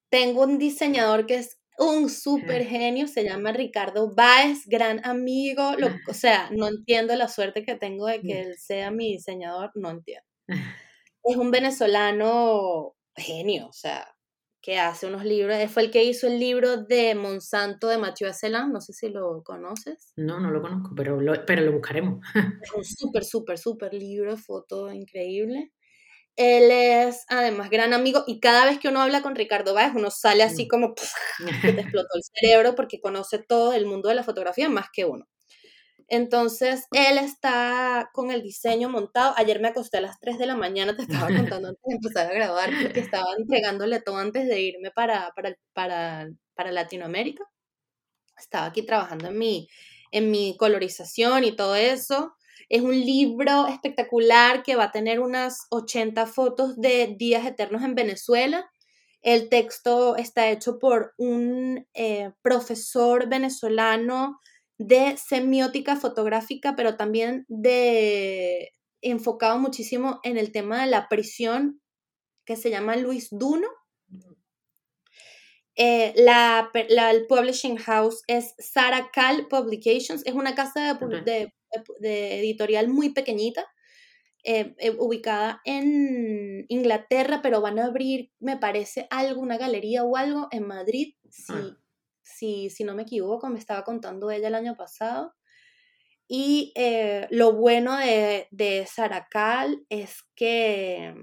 Tengo 0.09 0.43
un 0.43 0.57
diseñador 0.57 1.25
que 1.25 1.35
es 1.35 1.59
un 1.77 2.09
súper 2.09 2.65
genio, 2.65 3.07
se 3.07 3.23
llama 3.23 3.53
Ricardo 3.53 4.13
Báez, 4.13 4.65
gran 4.65 4.99
amigo, 5.05 5.71
o 6.07 6.13
sea, 6.13 6.49
no 6.51 6.67
entiendo 6.67 7.15
la 7.15 7.29
suerte 7.29 7.63
que 7.63 7.75
tengo 7.75 8.07
de 8.07 8.21
que 8.21 8.41
él 8.41 8.57
sea 8.57 8.91
mi 8.91 9.13
diseñador, 9.13 9.71
no 9.75 9.89
entiendo. 9.89 10.27
Es 11.23 11.37
un 11.37 11.51
venezolano 11.51 12.95
genio, 13.15 13.67
o 13.67 13.73
sea, 13.73 14.13
que 14.61 14.77
hace 14.77 15.07
unos 15.07 15.23
libros, 15.23 15.57
fue 15.71 15.83
el 15.83 15.91
que 15.91 16.03
hizo 16.03 16.27
el 16.27 16.39
libro 16.39 16.77
de 16.77 17.15
Monsanto 17.15 17.87
de 17.87 17.97
Mathieu 17.97 18.29
Asselin, 18.29 18.71
no 18.71 18.81
sé 18.81 18.93
si 18.93 19.09
lo 19.09 19.41
conoces. 19.43 20.11
No, 20.17 20.39
no 20.39 20.51
lo 20.51 20.61
conozco, 20.61 20.93
pero 20.95 21.21
lo, 21.21 21.45
pero 21.45 21.61
lo 21.61 21.71
buscaremos. 21.71 22.19
Es 22.63 22.73
un 22.73 22.83
súper, 22.83 23.23
súper, 23.23 23.57
súper 23.57 23.93
libro, 23.93 24.35
foto 24.37 24.91
increíble. 24.91 25.71
Él 26.35 26.71
es 26.71 27.25
además 27.27 27.69
gran 27.69 27.93
amigo 27.93 28.23
y 28.25 28.39
cada 28.39 28.65
vez 28.65 28.79
que 28.79 28.87
uno 28.87 29.01
habla 29.01 29.21
con 29.21 29.35
Ricardo 29.35 29.73
Báez, 29.73 29.91
uno 29.95 30.09
sale 30.09 30.43
así 30.43 30.65
mm. 30.65 30.67
como 30.69 30.93
que 30.95 31.73
te 31.73 31.81
explotó 31.81 32.15
el 32.15 32.23
cerebro 32.23 32.75
porque 32.75 33.01
conoce 33.01 33.39
todo 33.39 33.73
el 33.73 33.85
mundo 33.85 34.07
de 34.09 34.15
la 34.15 34.23
fotografía 34.23 34.69
más 34.69 34.87
que 34.93 35.05
uno. 35.05 35.27
Entonces, 36.09 36.87
él 36.91 37.19
está 37.19 38.09
con 38.13 38.31
el 38.31 38.41
diseño 38.41 38.89
montado. 38.89 39.33
Ayer 39.37 39.59
me 39.61 39.67
acosté 39.67 39.97
a 39.97 40.01
las 40.01 40.19
3 40.19 40.39
de 40.39 40.47
la 40.47 40.55
mañana, 40.55 40.95
te 40.95 41.03
estaba 41.03 41.27
contando 41.27 41.69
antes 41.69 41.83
de 41.85 41.95
empezar 41.95 42.27
a 42.27 42.33
grabar, 42.33 42.71
porque 42.81 42.99
estaba 42.99 43.27
entregándole 43.37 44.01
todo 44.01 44.17
antes 44.17 44.47
de 44.47 44.61
irme 44.61 44.91
para, 44.91 45.31
para, 45.35 45.55
para, 45.73 46.27
para 46.55 46.71
Latinoamérica. 46.71 47.43
Estaba 48.37 48.65
aquí 48.65 48.83
trabajando 48.83 49.27
en 49.27 49.37
mi, 49.37 49.69
en 50.11 50.31
mi 50.31 50.57
colorización 50.57 51.43
y 51.43 51.55
todo 51.55 51.75
eso. 51.75 52.33
Es 52.69 52.81
un 52.81 52.99
libro 52.99 53.67
espectacular 53.67 54.63
que 54.63 54.75
va 54.75 54.85
a 54.85 54.91
tener 54.91 55.19
unas 55.19 55.67
80 55.69 56.25
fotos 56.25 56.75
de 56.77 57.15
días 57.17 57.45
eternos 57.45 57.83
en 57.83 57.93
Venezuela. 57.93 58.69
El 59.21 59.49
texto 59.49 60.15
está 60.15 60.49
hecho 60.49 60.79
por 60.79 61.13
un 61.17 61.87
eh, 61.93 62.31
profesor 62.41 63.27
venezolano 63.27 64.39
de 64.79 65.17
semiótica 65.17 65.97
fotográfica, 65.97 66.75
pero 66.75 66.95
también 66.95 67.45
de 67.49 68.73
enfocado 69.01 69.59
muchísimo 69.59 70.19
en 70.23 70.37
el 70.37 70.51
tema 70.51 70.81
de 70.81 70.89
la 70.89 71.09
prisión, 71.09 71.81
que 72.45 72.55
se 72.55 72.71
llama 72.71 72.95
Luis 72.95 73.27
Duno. 73.29 73.67
Eh, 75.75 76.13
la, 76.15 76.71
el 76.73 77.27
publishing 77.27 77.77
house 77.77 78.23
es 78.27 78.55
Saracal 78.57 79.47
Publications, 79.47 80.25
es 80.25 80.33
una 80.33 80.55
casa 80.55 80.97
de, 81.25 81.53
editorial 82.01 82.87
muy 82.87 83.09
pequeñita, 83.13 83.65
eh, 84.43 84.75
eh, 84.77 84.95
ubicada 84.97 85.61
en 85.65 86.65
Inglaterra, 86.69 87.41
pero 87.43 87.61
van 87.61 87.79
a 87.79 87.85
abrir, 87.85 88.31
me 88.39 88.57
parece, 88.57 89.07
algo, 89.09 89.41
una 89.41 89.57
galería 89.57 90.03
o 90.05 90.15
algo 90.15 90.47
en 90.51 90.65
Madrid, 90.67 91.15
sí, 91.29 91.53
ah 91.53 91.78
si, 92.29 92.69
si 92.69 92.83
no 92.83 92.95
me 92.95 93.03
equivoco, 93.03 93.49
me 93.49 93.59
estaba 93.59 93.83
contando 93.83 94.31
ella 94.31 94.47
el 94.47 94.55
año 94.55 94.75
pasado. 94.75 95.33
Y 96.31 96.71
eh, 96.75 97.27
lo 97.31 97.53
bueno 97.53 97.97
de, 97.97 98.47
de 98.51 98.85
Saracal 98.85 99.83
es 99.89 100.19
que, 100.35 101.13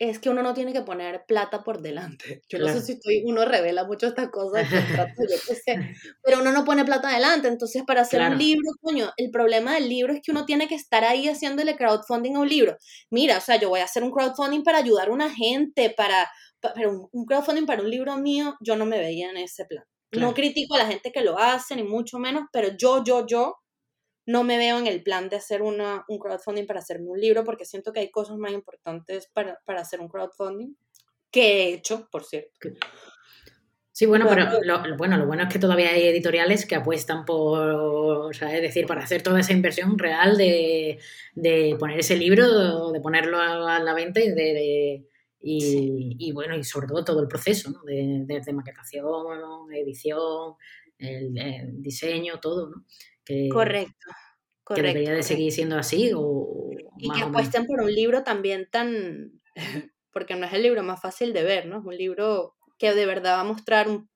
es 0.00 0.18
que 0.18 0.30
uno 0.30 0.42
no 0.42 0.54
tiene 0.54 0.72
que 0.72 0.80
poner 0.80 1.26
plata 1.28 1.62
por 1.62 1.82
delante. 1.82 2.40
Yo 2.48 2.58
no 2.58 2.66
sé 2.66 2.80
si 2.80 2.92
estoy, 2.92 3.22
uno 3.26 3.44
revela 3.44 3.84
mucho 3.84 4.06
estas 4.06 4.30
cosas, 4.30 4.66
pero 6.24 6.40
uno 6.40 6.52
no 6.52 6.64
pone 6.64 6.86
plata 6.86 7.10
adelante. 7.10 7.48
Entonces, 7.48 7.82
para 7.86 8.00
hacer 8.00 8.22
un 8.22 8.38
libro, 8.38 8.70
coño, 8.80 9.10
el 9.18 9.30
problema 9.30 9.74
del 9.74 9.90
libro 9.90 10.14
es 10.14 10.22
que 10.22 10.30
uno 10.30 10.46
tiene 10.46 10.68
que 10.68 10.74
estar 10.74 11.04
ahí 11.04 11.28
haciéndole 11.28 11.76
crowdfunding 11.76 12.36
a 12.36 12.40
un 12.40 12.48
libro. 12.48 12.78
Mira, 13.10 13.36
o 13.36 13.42
sea, 13.42 13.56
yo 13.56 13.68
voy 13.68 13.80
a 13.80 13.84
hacer 13.84 14.02
un 14.02 14.10
crowdfunding 14.10 14.62
para 14.62 14.78
ayudar 14.78 15.08
a 15.08 15.12
una 15.12 15.28
gente, 15.28 15.90
para, 15.90 16.30
pero 16.74 17.10
un 17.12 17.26
crowdfunding 17.26 17.66
para 17.66 17.82
un 17.82 17.90
libro 17.90 18.16
mío, 18.16 18.56
yo 18.62 18.76
no 18.76 18.86
me 18.86 18.98
veía 18.98 19.28
en 19.28 19.36
ese 19.36 19.66
plan. 19.66 19.84
No 20.12 20.34
critico 20.34 20.74
a 20.74 20.78
la 20.78 20.86
gente 20.86 21.12
que 21.12 21.22
lo 21.22 21.38
hace, 21.38 21.76
ni 21.76 21.82
mucho 21.82 22.18
menos, 22.18 22.44
pero 22.52 22.68
yo, 22.76 23.04
yo, 23.04 23.26
yo 23.26 23.56
no 24.26 24.44
me 24.44 24.58
veo 24.58 24.78
en 24.78 24.86
el 24.86 25.02
plan 25.02 25.28
de 25.28 25.36
hacer 25.36 25.62
una, 25.62 26.04
un 26.08 26.18
crowdfunding 26.18 26.66
para 26.66 26.80
hacerme 26.80 27.08
un 27.08 27.20
libro, 27.20 27.44
porque 27.44 27.64
siento 27.64 27.92
que 27.92 28.00
hay 28.00 28.10
cosas 28.10 28.36
más 28.36 28.52
importantes 28.52 29.28
para, 29.32 29.60
hacer 29.78 30.00
un 30.00 30.08
crowdfunding 30.08 30.74
que 31.30 31.42
he 31.42 31.74
hecho, 31.74 32.08
por 32.10 32.24
cierto. 32.24 32.50
Sí, 33.92 34.06
bueno, 34.06 34.26
pero 34.28 34.62
lo, 34.62 34.96
bueno, 34.96 35.16
lo 35.16 35.26
bueno 35.26 35.42
es 35.42 35.52
que 35.52 35.58
todavía 35.58 35.90
hay 35.90 36.04
editoriales 36.04 36.64
que 36.64 36.74
apuestan 36.74 37.24
por, 37.24 38.34
sea, 38.34 38.54
es 38.54 38.62
decir, 38.62 38.86
para 38.86 39.02
hacer 39.02 39.22
toda 39.22 39.40
esa 39.40 39.52
inversión 39.52 39.98
real 39.98 40.36
de, 40.36 40.98
poner 41.78 42.00
ese 42.00 42.16
libro, 42.16 42.92
de 42.92 43.00
ponerlo 43.00 43.38
a, 43.38 43.78
la 43.78 43.94
venta 43.94 44.20
y 44.20 44.30
de 44.30 45.09
y, 45.42 46.32
bueno, 46.32 46.56
y 46.56 46.64
sobre 46.64 46.86
todo 46.86 47.04
todo 47.04 47.22
el 47.22 47.28
proceso, 47.28 47.70
¿no? 47.70 47.82
De, 47.84 48.24
desde 48.26 48.52
maquetación, 48.52 49.72
edición, 49.72 50.54
el, 50.98 51.82
diseño, 51.82 52.40
todo, 52.40 52.68
¿no? 52.68 52.84
Que, 53.24 53.48
correcto, 53.48 53.94
correcto. 54.62 54.74
Que 54.74 54.82
debería 54.82 55.14
de 55.14 55.22
seguir 55.22 55.52
siendo 55.52 55.76
así 55.76 56.12
o... 56.14 56.70
Y 56.98 57.10
que 57.10 57.22
apuesten 57.22 57.66
por 57.66 57.80
un 57.80 57.92
libro 57.92 58.22
también 58.22 58.68
tan... 58.70 59.40
porque 60.12 60.36
no 60.36 60.46
es 60.46 60.52
el 60.52 60.62
libro 60.62 60.82
más 60.82 61.00
fácil 61.00 61.32
de 61.32 61.42
ver, 61.42 61.66
¿no? 61.66 61.78
Es 61.78 61.84
un 61.84 61.96
libro 61.96 62.56
que 62.78 62.92
de 62.92 63.06
verdad 63.06 63.36
va 63.36 63.40
a 63.40 63.44
mostrar 63.44 63.88
un, 63.88 64.10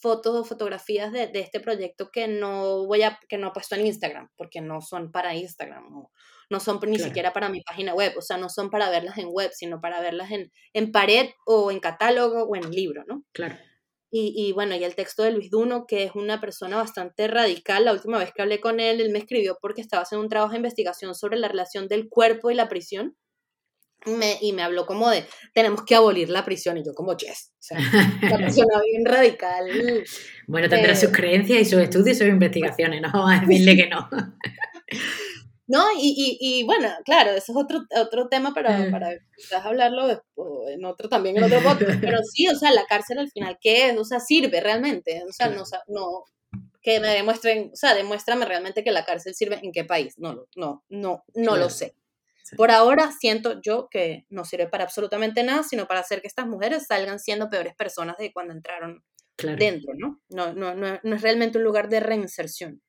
fotos 0.00 0.34
o 0.34 0.44
fotografías 0.44 1.12
de, 1.12 1.28
de, 1.28 1.40
este 1.40 1.60
proyecto 1.60 2.10
que 2.10 2.28
no 2.28 2.86
voy 2.86 3.02
a, 3.02 3.18
que 3.28 3.38
no 3.38 3.48
he 3.48 3.52
puesto 3.52 3.74
en 3.74 3.86
Instagram, 3.86 4.28
porque 4.36 4.60
no 4.60 4.80
son 4.80 5.12
para 5.12 5.34
Instagram. 5.34 5.96
O, 5.96 6.10
no 6.50 6.60
son 6.60 6.80
ni 6.86 6.98
siquiera 6.98 7.32
para 7.32 7.48
mi 7.48 7.62
página 7.62 7.94
web, 7.94 8.12
o 8.18 8.22
sea, 8.22 8.36
no 8.36 8.48
son 8.48 8.70
para 8.70 8.90
verlas 8.90 9.16
en 9.18 9.28
web, 9.30 9.50
sino 9.54 9.80
para 9.80 10.00
verlas 10.00 10.32
en, 10.32 10.52
en 10.74 10.90
pared 10.90 11.30
o 11.46 11.70
en 11.70 11.78
catálogo 11.78 12.42
o 12.42 12.56
en 12.56 12.70
libro, 12.70 13.04
¿no? 13.06 13.24
Claro. 13.32 13.56
Y, 14.12 14.34
y, 14.36 14.52
bueno, 14.52 14.74
y 14.74 14.82
el 14.82 14.96
texto 14.96 15.22
de 15.22 15.30
Luis 15.30 15.50
Duno, 15.50 15.86
que 15.86 16.02
es 16.02 16.16
una 16.16 16.40
persona 16.40 16.76
bastante 16.76 17.28
radical. 17.28 17.84
La 17.84 17.92
última 17.92 18.18
vez 18.18 18.32
que 18.34 18.42
hablé 18.42 18.60
con 18.60 18.80
él, 18.80 19.00
él 19.00 19.10
me 19.10 19.20
escribió 19.20 19.56
porque 19.62 19.80
estaba 19.80 20.02
haciendo 20.02 20.24
un 20.24 20.28
trabajo 20.28 20.50
de 20.50 20.58
investigación 20.58 21.14
sobre 21.14 21.38
la 21.38 21.46
relación 21.46 21.86
del 21.86 22.08
cuerpo 22.08 22.50
y 22.50 22.54
la 22.54 22.68
prisión. 22.68 23.16
Me, 24.06 24.38
y 24.40 24.52
me 24.52 24.62
habló 24.62 24.86
como 24.86 25.10
de, 25.10 25.26
tenemos 25.54 25.84
que 25.84 25.94
abolir 25.94 26.28
la 26.28 26.44
prisión. 26.44 26.76
Y 26.76 26.84
yo 26.84 26.92
como, 26.92 27.16
yes. 27.16 27.52
O 27.52 27.62
sea, 27.62 27.78
la 27.78 28.36
persona 28.38 28.82
bien 28.82 29.04
radical. 29.04 30.04
Bueno, 30.48 30.68
tendrá 30.68 30.96
sus 30.96 31.10
creencias 31.10 31.60
y 31.60 31.64
sus 31.64 31.78
estudios 31.80 32.16
y 32.16 32.18
sus 32.18 32.28
investigaciones, 32.28 33.00
no 33.00 33.10
vamos 33.12 33.30
a 33.36 33.46
decirle 33.46 33.76
que 33.76 33.88
no. 33.88 34.08
No, 35.70 35.86
y, 35.96 36.14
y, 36.16 36.38
y, 36.40 36.64
bueno, 36.64 36.88
claro, 37.04 37.30
eso 37.30 37.52
es 37.52 37.56
otro, 37.56 37.86
otro 37.94 38.28
tema 38.28 38.52
para, 38.52 38.90
para 38.90 39.16
quizás 39.36 39.64
hablarlo 39.64 40.20
en 40.66 40.84
otro 40.84 41.08
también, 41.08 41.36
en 41.36 41.44
otro 41.44 41.60
podcast. 41.62 42.00
Pero 42.00 42.18
sí, 42.24 42.48
o 42.48 42.56
sea, 42.56 42.72
la 42.72 42.86
cárcel 42.86 43.18
al 43.18 43.30
final, 43.30 43.56
¿qué 43.60 43.88
es? 43.88 43.96
O 43.96 44.04
sea, 44.04 44.18
sirve 44.18 44.60
realmente. 44.60 45.22
O 45.28 45.32
sea, 45.32 45.48
no, 45.48 45.62
no, 45.86 46.24
que 46.82 46.98
me 46.98 47.06
demuestren, 47.10 47.70
o 47.72 47.76
sea, 47.76 47.94
demuéstrame 47.94 48.46
realmente 48.46 48.82
que 48.82 48.90
la 48.90 49.04
cárcel 49.04 49.32
sirve 49.36 49.60
en 49.62 49.70
qué 49.70 49.84
país. 49.84 50.14
No, 50.18 50.44
no, 50.56 50.84
no, 50.88 51.22
no 51.34 51.56
lo 51.56 51.70
sé. 51.70 51.94
Por 52.56 52.72
ahora 52.72 53.12
siento 53.12 53.60
yo 53.62 53.86
que 53.88 54.26
no 54.28 54.44
sirve 54.44 54.66
para 54.66 54.82
absolutamente 54.82 55.44
nada, 55.44 55.62
sino 55.62 55.86
para 55.86 56.00
hacer 56.00 56.20
que 56.20 56.26
estas 56.26 56.48
mujeres 56.48 56.88
salgan 56.88 57.20
siendo 57.20 57.48
peores 57.48 57.76
personas 57.76 58.16
de 58.16 58.32
cuando 58.32 58.54
entraron 58.54 59.04
dentro, 59.36 59.94
¿no? 59.96 60.20
No, 60.30 60.52
no, 60.52 60.74
no, 60.74 60.98
no 61.00 61.14
es 61.14 61.22
realmente 61.22 61.58
un 61.58 61.64
lugar 61.64 61.88
de 61.88 62.00
reinserción. 62.00 62.82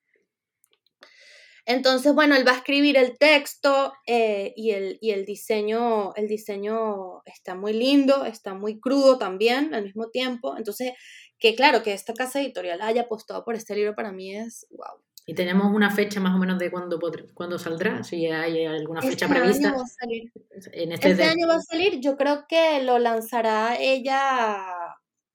Entonces, 1.66 2.14
bueno, 2.14 2.36
él 2.36 2.48
va 2.48 2.52
a 2.52 2.58
escribir 2.58 2.98
el 2.98 3.18
texto 3.18 3.94
eh, 4.08 4.54
y, 4.56 4.72
el, 4.72 4.98
y 5.02 5.12
el, 5.12 5.26
diseño, 5.26 6.14
el 6.16 6.28
diseño 6.28 7.22
está 7.26 7.56
muy 7.56 7.74
lindo, 7.74 8.26
está 8.26 8.54
muy 8.54 8.80
crudo 8.80 9.18
también 9.18 9.74
al 9.74 9.84
mismo 9.84 10.10
tiempo. 10.10 10.58
Entonces, 10.58 10.94
que 11.38 11.56
claro, 11.56 11.84
que 11.84 11.94
esta 11.94 12.14
casa 12.14 12.42
editorial 12.42 12.82
haya 12.82 13.04
apostado 13.04 13.44
por 13.44 13.56
este 13.56 13.76
libro 13.76 13.96
para 13.96 14.12
mí 14.12 14.36
es 14.36 14.68
wow. 14.72 15.02
¿Y 15.26 15.36
tenemos 15.36 15.72
una 15.74 15.92
fecha 15.92 16.20
más 16.20 16.36
o 16.36 16.40
menos 16.40 16.58
de 16.58 16.72
cuándo, 16.72 17.00
cuándo 17.34 17.60
saldrá? 17.60 18.04
Si 18.04 18.26
hay 18.26 18.66
alguna 18.66 19.02
fecha 19.02 19.26
este 19.26 19.40
prevista. 19.40 19.70
Año 19.70 19.78
va 19.78 19.84
a 19.84 19.88
salir. 19.88 20.32
En 20.74 20.92
este, 20.92 21.12
este 21.12 21.24
año 21.24 21.48
va 21.48 21.56
a 21.56 21.62
salir, 21.62 22.00
yo 22.00 22.18
creo 22.18 22.46
que 22.50 22.82
lo 22.82 22.98
lanzará 22.98 23.78
ella, 23.80 24.66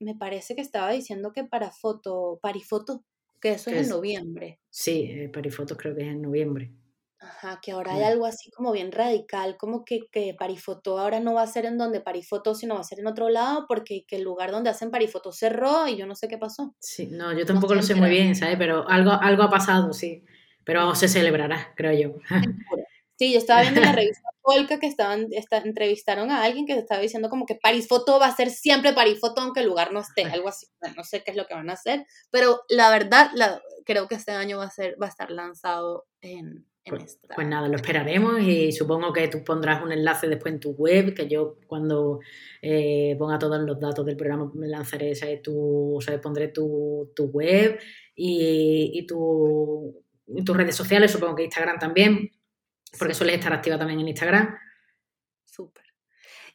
me 0.00 0.14
parece 0.14 0.54
que 0.54 0.60
estaba 0.60 0.90
diciendo 0.90 1.32
que 1.32 1.44
para 1.44 1.70
foto, 1.70 2.38
parifoto 2.42 3.04
que 3.40 3.52
eso 3.52 3.70
es, 3.70 3.86
en 3.86 3.88
noviembre. 3.88 4.60
Sí, 4.70 5.08
eh, 5.10 5.28
Parifotos 5.28 5.76
creo 5.76 5.94
que 5.94 6.02
es 6.02 6.08
en 6.08 6.22
noviembre. 6.22 6.72
Ajá, 7.18 7.58
que 7.62 7.72
ahora 7.72 7.94
hay 7.94 8.02
algo 8.02 8.26
así 8.26 8.50
como 8.50 8.72
bien 8.72 8.92
radical, 8.92 9.56
como 9.56 9.84
que, 9.84 10.00
que 10.12 10.34
Parifoto 10.38 10.98
ahora 10.98 11.18
no 11.18 11.34
va 11.34 11.42
a 11.42 11.46
ser 11.46 11.64
en 11.64 11.78
donde 11.78 12.00
Parifoto, 12.00 12.54
sino 12.54 12.74
va 12.74 12.80
a 12.80 12.84
ser 12.84 13.00
en 13.00 13.06
otro 13.06 13.30
lado, 13.30 13.64
porque 13.66 14.04
que 14.06 14.16
el 14.16 14.22
lugar 14.22 14.50
donde 14.50 14.70
hacen 14.70 14.90
Parifoto 14.90 15.32
cerró 15.32 15.88
y 15.88 15.96
yo 15.96 16.06
no 16.06 16.14
sé 16.14 16.28
qué 16.28 16.38
pasó. 16.38 16.74
Sí, 16.78 17.08
no, 17.10 17.36
yo 17.36 17.46
tampoco 17.46 17.74
lo 17.74 17.82
sé 17.82 17.94
muy 17.94 18.10
bien, 18.10 18.34
¿sabes? 18.34 18.56
Pero 18.58 18.88
algo, 18.88 19.12
algo 19.12 19.42
ha 19.44 19.50
pasado, 19.50 19.92
sí. 19.92 20.24
Pero 20.64 20.94
se 20.94 21.08
celebrará, 21.08 21.72
creo 21.74 21.92
yo. 21.92 22.18
Sí, 23.18 23.32
yo 23.32 23.38
estaba 23.38 23.62
viendo 23.62 23.80
la 23.80 23.92
revista 23.96 24.28
Polka 24.42 24.78
que 24.78 24.86
estaban, 24.86 25.26
entrevistaron 25.64 26.30
a 26.30 26.44
alguien 26.44 26.66
que 26.66 26.74
estaba 26.74 27.00
diciendo 27.00 27.28
como 27.28 27.46
que 27.46 27.56
París 27.56 27.88
Foto 27.88 28.20
va 28.20 28.26
a 28.26 28.36
ser 28.36 28.50
siempre 28.50 28.92
París 28.92 29.18
Foto 29.20 29.40
aunque 29.40 29.60
el 29.60 29.66
lugar 29.66 29.92
no 29.92 30.00
esté, 30.00 30.24
algo 30.24 30.48
así. 30.48 30.66
no 30.96 31.02
sé 31.02 31.22
qué 31.24 31.32
es 31.32 31.36
lo 31.36 31.46
que 31.46 31.54
van 31.54 31.70
a 31.70 31.74
hacer, 31.74 32.06
pero 32.30 32.60
la 32.68 32.90
verdad 32.90 33.30
la, 33.34 33.60
creo 33.84 34.06
que 34.06 34.14
este 34.14 34.32
año 34.32 34.58
va 34.58 34.66
a, 34.66 34.70
ser, 34.70 34.96
va 35.00 35.06
a 35.06 35.08
estar 35.08 35.30
lanzado 35.30 36.04
en, 36.20 36.66
en 36.84 36.90
pues, 36.90 37.04
esta. 37.04 37.34
Pues 37.34 37.48
nada, 37.48 37.68
lo 37.68 37.76
esperaremos 37.76 38.40
y 38.40 38.70
supongo 38.70 39.12
que 39.12 39.26
tú 39.28 39.42
pondrás 39.42 39.82
un 39.82 39.92
enlace 39.92 40.28
después 40.28 40.54
en 40.54 40.60
tu 40.60 40.72
web, 40.72 41.14
que 41.14 41.26
yo 41.26 41.56
cuando 41.66 42.20
eh, 42.62 43.16
ponga 43.18 43.38
todos 43.38 43.60
los 43.60 43.80
datos 43.80 44.06
del 44.06 44.16
programa 44.16 44.50
me 44.54 44.68
lanzaré, 44.68 45.14
¿sabes? 45.14 45.42
Tu, 45.42 45.98
¿sabes? 46.00 46.20
pondré 46.20 46.48
tu, 46.48 47.10
tu 47.16 47.24
web 47.24 47.80
y, 48.14 48.92
y, 48.94 49.06
tu, 49.06 50.04
y 50.28 50.44
tus 50.44 50.56
redes 50.56 50.76
sociales, 50.76 51.10
supongo 51.10 51.34
que 51.34 51.44
Instagram 51.44 51.78
también 51.80 52.30
porque 52.98 53.14
suele 53.14 53.34
estar 53.34 53.52
activa 53.52 53.78
también 53.78 54.00
en 54.00 54.08
Instagram. 54.08 54.56
Súper. 55.44 55.84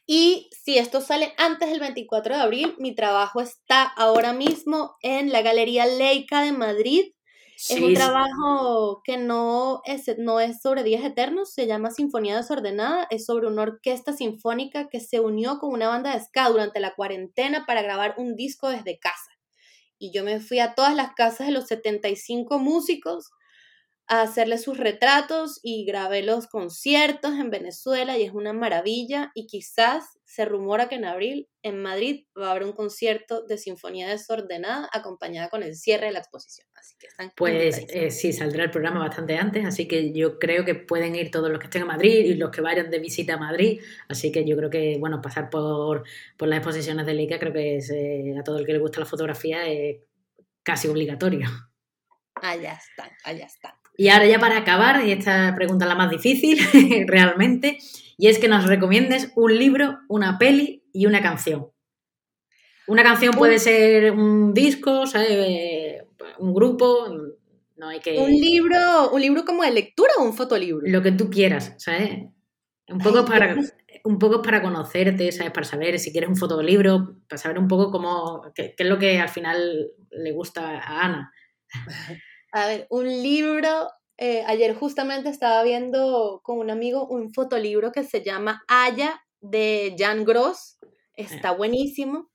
Y 0.06 0.50
si 0.52 0.78
esto 0.78 1.00
sale 1.00 1.32
antes 1.38 1.70
del 1.70 1.80
24 1.80 2.34
de 2.34 2.40
abril, 2.40 2.74
mi 2.78 2.94
trabajo 2.94 3.40
está 3.40 3.82
ahora 3.82 4.32
mismo 4.32 4.96
en 5.00 5.30
la 5.30 5.42
Galería 5.42 5.86
Leica 5.86 6.42
de 6.42 6.52
Madrid. 6.52 7.12
es 7.68 7.80
un 7.80 7.94
trabajo 7.94 9.00
que 9.04 9.16
no 9.16 9.80
es, 9.84 10.02
no 10.18 10.40
es 10.40 10.60
sobre 10.60 10.82
días 10.82 11.04
eternos, 11.04 11.52
se 11.52 11.68
llama 11.68 11.92
Sinfonía 11.92 12.36
Desordenada, 12.36 13.06
es 13.10 13.26
sobre 13.26 13.46
una 13.46 13.62
orquesta 13.62 14.12
sinfónica 14.12 14.88
que 14.88 14.98
se 14.98 15.20
unió 15.20 15.58
con 15.60 15.70
una 15.70 15.88
banda 15.88 16.12
de 16.12 16.24
ska 16.24 16.48
durante 16.48 16.80
la 16.80 16.94
cuarentena 16.94 17.64
para 17.64 17.82
grabar 17.82 18.14
un 18.18 18.34
disco 18.34 18.68
desde 18.68 18.98
casa. 18.98 19.30
Y 19.98 20.12
yo 20.12 20.24
me 20.24 20.40
fui 20.40 20.58
a 20.58 20.74
todas 20.74 20.96
las 20.96 21.14
casas 21.14 21.46
de 21.46 21.52
los 21.52 21.68
75 21.68 22.58
músicos 22.58 23.30
a 24.12 24.20
hacerle 24.20 24.58
sus 24.58 24.76
retratos 24.76 25.58
y 25.62 25.86
grabé 25.86 26.22
los 26.22 26.46
conciertos 26.46 27.32
en 27.32 27.48
Venezuela 27.48 28.18
y 28.18 28.24
es 28.24 28.32
una 28.32 28.52
maravilla 28.52 29.32
y 29.34 29.46
quizás 29.46 30.04
se 30.26 30.44
rumora 30.44 30.90
que 30.90 30.96
en 30.96 31.06
abril 31.06 31.48
en 31.62 31.80
Madrid 31.80 32.26
va 32.38 32.48
a 32.48 32.50
haber 32.50 32.64
un 32.64 32.72
concierto 32.72 33.42
de 33.42 33.56
Sinfonía 33.56 34.10
Desordenada 34.10 34.86
acompañada 34.92 35.48
con 35.48 35.62
el 35.62 35.74
cierre 35.74 36.08
de 36.08 36.12
la 36.12 36.18
exposición. 36.18 36.68
Así 36.74 36.94
que 36.98 37.06
están 37.06 37.32
Pues 37.34 37.86
eh, 37.88 38.10
sí, 38.10 38.34
saldrá 38.34 38.64
el 38.64 38.70
programa 38.70 39.00
bastante 39.00 39.38
antes, 39.38 39.64
así 39.64 39.88
que 39.88 40.12
yo 40.12 40.38
creo 40.38 40.66
que 40.66 40.74
pueden 40.74 41.16
ir 41.16 41.30
todos 41.30 41.48
los 41.48 41.58
que 41.58 41.68
estén 41.68 41.80
en 41.80 41.88
Madrid 41.88 42.26
y 42.26 42.34
los 42.34 42.50
que 42.50 42.60
vayan 42.60 42.90
de 42.90 42.98
visita 42.98 43.34
a 43.34 43.38
Madrid, 43.38 43.80
así 44.10 44.30
que 44.30 44.44
yo 44.44 44.58
creo 44.58 44.68
que, 44.68 44.98
bueno, 45.00 45.22
pasar 45.22 45.48
por, 45.48 46.04
por 46.36 46.48
las 46.48 46.58
exposiciones 46.58 47.06
de 47.06 47.14
Leica 47.14 47.38
creo 47.38 47.54
que 47.54 47.76
es, 47.76 47.88
eh, 47.88 48.34
a 48.38 48.44
todo 48.44 48.58
el 48.58 48.66
que 48.66 48.74
le 48.74 48.78
gusta 48.78 49.00
la 49.00 49.06
fotografía 49.06 49.66
es 49.66 50.02
casi 50.62 50.86
obligatorio. 50.88 51.48
Allá 52.34 52.72
están, 52.74 53.10
allá 53.24 53.46
están. 53.46 53.81
Y 53.96 54.08
ahora 54.08 54.26
ya 54.26 54.38
para 54.38 54.58
acabar, 54.58 55.04
y 55.06 55.12
esta 55.12 55.54
pregunta 55.54 55.84
es 55.84 55.88
la 55.88 55.94
más 55.94 56.10
difícil 56.10 56.58
realmente, 57.06 57.78
y 58.16 58.28
es 58.28 58.38
que 58.38 58.48
nos 58.48 58.66
recomiendes 58.66 59.32
un 59.36 59.56
libro, 59.56 59.98
una 60.08 60.38
peli 60.38 60.84
y 60.92 61.06
una 61.06 61.22
canción. 61.22 61.68
Una 62.86 63.02
canción 63.02 63.34
puede 63.34 63.58
ser 63.58 64.12
un 64.12 64.54
disco, 64.54 65.06
¿sabes? 65.06 66.02
un 66.38 66.54
grupo, 66.54 67.08
no 67.76 67.88
hay 67.88 68.00
que... 68.00 68.18
Un 68.18 68.30
libro, 68.30 69.10
un 69.12 69.20
libro 69.20 69.44
como 69.44 69.62
de 69.62 69.70
lectura 69.70 70.12
o 70.18 70.24
un 70.24 70.34
fotolibro. 70.34 70.82
Lo 70.84 71.02
que 71.02 71.12
tú 71.12 71.30
quieras, 71.30 71.74
¿sabes? 71.78 72.24
Un 72.88 72.98
poco 72.98 73.24
para 73.24 73.56
un 74.04 74.18
poco 74.18 74.42
para 74.42 74.62
conocerte, 74.62 75.30
¿sabes? 75.30 75.52
Para 75.52 75.64
saber 75.64 75.98
si 76.00 76.10
quieres 76.10 76.28
un 76.28 76.36
fotolibro, 76.36 77.16
para 77.28 77.38
saber 77.38 77.58
un 77.58 77.68
poco 77.68 77.90
cómo, 77.90 78.42
qué, 78.54 78.74
qué 78.76 78.82
es 78.82 78.88
lo 78.88 78.98
que 78.98 79.20
al 79.20 79.28
final 79.28 79.92
le 80.10 80.32
gusta 80.32 80.80
a 80.80 81.04
Ana. 81.04 81.32
A 82.52 82.66
ver, 82.66 82.86
un 82.90 83.06
libro. 83.06 83.90
Eh, 84.18 84.44
ayer 84.46 84.74
justamente 84.74 85.30
estaba 85.30 85.62
viendo 85.64 86.40
con 86.44 86.58
un 86.58 86.70
amigo 86.70 87.06
un 87.08 87.32
fotolibro 87.32 87.90
que 87.92 88.04
se 88.04 88.22
llama 88.22 88.62
Aya 88.68 89.20
de 89.40 89.96
Jan 89.98 90.24
Gross. 90.24 90.78
Está 91.14 91.52
buenísimo. 91.52 92.30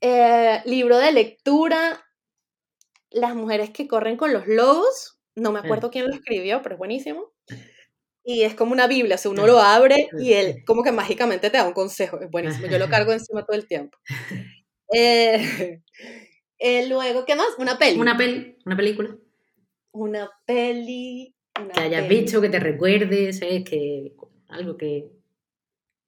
Eh, 0.00 0.60
libro 0.64 0.98
de 0.98 1.12
lectura. 1.12 2.04
Las 3.10 3.34
mujeres 3.34 3.70
que 3.70 3.86
corren 3.88 4.16
con 4.16 4.32
los 4.32 4.46
lobos. 4.46 5.18
No 5.36 5.52
me 5.52 5.60
acuerdo 5.60 5.90
quién 5.90 6.06
lo 6.08 6.14
escribió, 6.14 6.60
pero 6.62 6.74
es 6.74 6.78
buenísimo. 6.78 7.32
Y 8.24 8.42
es 8.42 8.56
como 8.56 8.72
una 8.72 8.88
Biblia, 8.88 9.14
o 9.14 9.18
sea, 9.18 9.30
uno 9.30 9.46
lo 9.46 9.60
abre 9.60 10.08
y 10.18 10.32
él 10.32 10.64
como 10.66 10.82
que 10.82 10.90
mágicamente 10.90 11.48
te 11.48 11.58
da 11.58 11.66
un 11.66 11.74
consejo. 11.74 12.20
Es 12.20 12.30
buenísimo, 12.30 12.66
yo 12.66 12.78
lo 12.78 12.88
cargo 12.90 13.12
encima 13.12 13.44
todo 13.44 13.56
el 13.56 13.66
tiempo. 13.66 13.98
Eh, 14.94 15.82
eh, 16.58 16.88
luego, 16.88 17.24
¿qué 17.24 17.34
más? 17.34 17.48
Una 17.58 17.78
peli. 17.78 17.98
Una 17.98 18.16
peli, 18.16 18.56
una 18.64 18.76
película. 18.76 19.16
Una 19.92 20.30
peli. 20.44 21.34
que 21.74 21.80
hayas 21.80 22.08
visto, 22.08 22.40
que 22.40 22.48
te 22.48 22.60
recuerdes, 22.60 23.38
¿sabes? 23.38 23.64
Que 23.64 24.14
algo 24.48 24.76
que. 24.76 25.10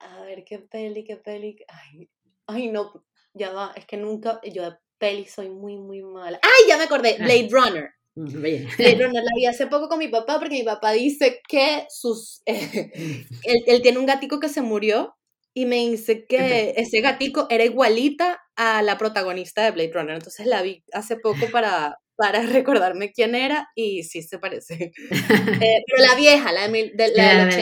A 0.01 0.23
ver, 0.23 0.45
qué 0.45 0.59
peli, 0.59 1.05
qué 1.05 1.17
peli. 1.17 1.57
Ay, 1.69 2.09
ay, 2.47 2.69
no, 2.69 3.05
ya 3.35 3.53
va, 3.53 3.73
es 3.77 3.87
que 3.87 3.97
nunca. 3.97 4.41
Yo 4.45 4.71
de 4.71 4.77
peli 4.99 5.27
soy 5.27 5.51
muy, 5.51 5.77
muy 5.77 6.03
mala. 6.03 6.41
¡Ay, 6.43 6.69
ya 6.69 6.77
me 6.77 6.85
acordé! 6.85 7.17
Ah. 7.19 7.25
Blade 7.25 7.49
Runner. 7.51 7.91
Mm, 8.15 8.41
Blade 8.41 8.95
Runner 8.95 9.23
la 9.23 9.31
vi 9.37 9.47
hace 9.47 9.67
poco 9.67 9.89
con 9.89 9.99
mi 9.99 10.09
papá 10.09 10.39
porque 10.39 10.57
mi 10.57 10.65
papá 10.65 10.93
dice 10.93 11.41
que 11.49 11.87
sus. 11.89 12.43
él, 12.47 13.65
él 13.67 13.83
tiene 13.83 13.99
un 13.99 14.07
gatico 14.07 14.41
que 14.41 14.49
se 14.49 14.63
murió 14.63 15.18
y 15.59 15.67
me 15.67 15.89
dice 15.91 16.25
que 16.25 16.73
ese 16.77 17.01
gatico 17.01 17.49
era 17.51 17.65
igualita 17.65 18.41
a 18.55 18.81
la 18.81 18.97
protagonista 18.97 19.65
de 19.65 19.73
Blade 19.73 19.91
Runner. 19.93 20.15
Entonces 20.15 20.47
la 20.47 20.63
vi 20.63 20.85
hace 20.93 21.17
poco 21.17 21.41
para, 21.53 21.99
para 22.15 22.43
recordarme 22.43 23.11
quién 23.11 23.35
era 23.35 23.67
y 23.75 24.05
sí 24.05 24.23
se 24.23 24.39
parece. 24.39 24.75
Eh, 24.85 24.93
pero 25.87 26.09
la 26.09 26.15
vieja, 26.15 26.53
la 26.53 26.69
de, 26.69 26.93
la, 27.13 27.47
los 27.47 27.57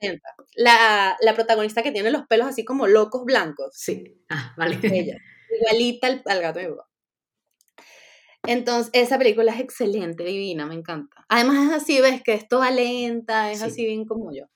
80. 0.00 0.20
La, 0.54 1.16
la, 1.20 1.34
protagonista 1.34 1.82
que 1.82 1.92
tiene 1.92 2.10
los 2.10 2.26
pelos 2.26 2.46
así 2.46 2.64
como 2.64 2.86
locos 2.86 3.26
blancos. 3.26 3.68
Sí, 3.74 4.16
ah, 4.30 4.54
vale. 4.56 4.78
Ella, 4.82 5.18
igualita 5.54 6.06
al, 6.06 6.22
al 6.24 6.40
gato 6.40 6.58
de 6.60 6.68
mi 6.68 6.74
Entonces, 8.46 8.90
esa 8.94 9.18
película 9.18 9.52
es 9.52 9.60
excelente, 9.60 10.24
divina, 10.24 10.64
me 10.64 10.74
encanta. 10.74 11.26
Además 11.28 11.68
es 11.68 11.82
así, 11.82 12.00
ves 12.00 12.22
que 12.22 12.32
es 12.32 12.48
toda 12.48 12.70
lenta, 12.70 13.52
es 13.52 13.60
así 13.60 13.84
bien 13.84 14.06
como 14.06 14.32
yo. 14.32 14.46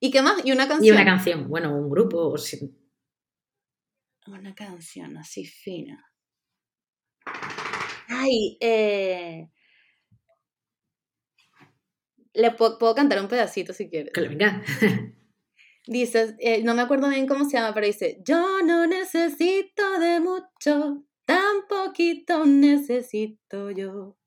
¿Y 0.00 0.10
qué 0.10 0.22
más? 0.22 0.44
¿Y 0.44 0.52
una 0.52 0.68
canción? 0.68 0.86
Y 0.86 0.90
una 0.90 1.04
canción, 1.04 1.48
bueno, 1.48 1.76
un 1.76 1.90
grupo. 1.90 2.34
Una 4.26 4.54
canción 4.54 5.16
así 5.16 5.44
fina. 5.44 6.04
Ay, 8.08 8.56
eh... 8.60 9.48
Le 12.34 12.52
puedo, 12.52 12.94
cantar 12.94 13.20
un 13.20 13.28
pedacito 13.28 13.72
si 13.72 13.88
quieres. 13.88 14.12
Que 14.12 14.20
le 14.20 14.28
venga. 14.28 14.62
Dice, 15.86 16.36
eh, 16.38 16.62
no 16.62 16.74
me 16.74 16.82
acuerdo 16.82 17.08
bien 17.08 17.26
cómo 17.26 17.46
se 17.46 17.56
llama, 17.56 17.72
pero 17.72 17.86
dice, 17.86 18.20
yo 18.22 18.60
no 18.62 18.86
necesito 18.86 19.98
de 19.98 20.20
mucho, 20.20 21.06
tan 21.24 21.66
poquito 21.66 22.44
necesito 22.44 23.70
yo. 23.70 24.18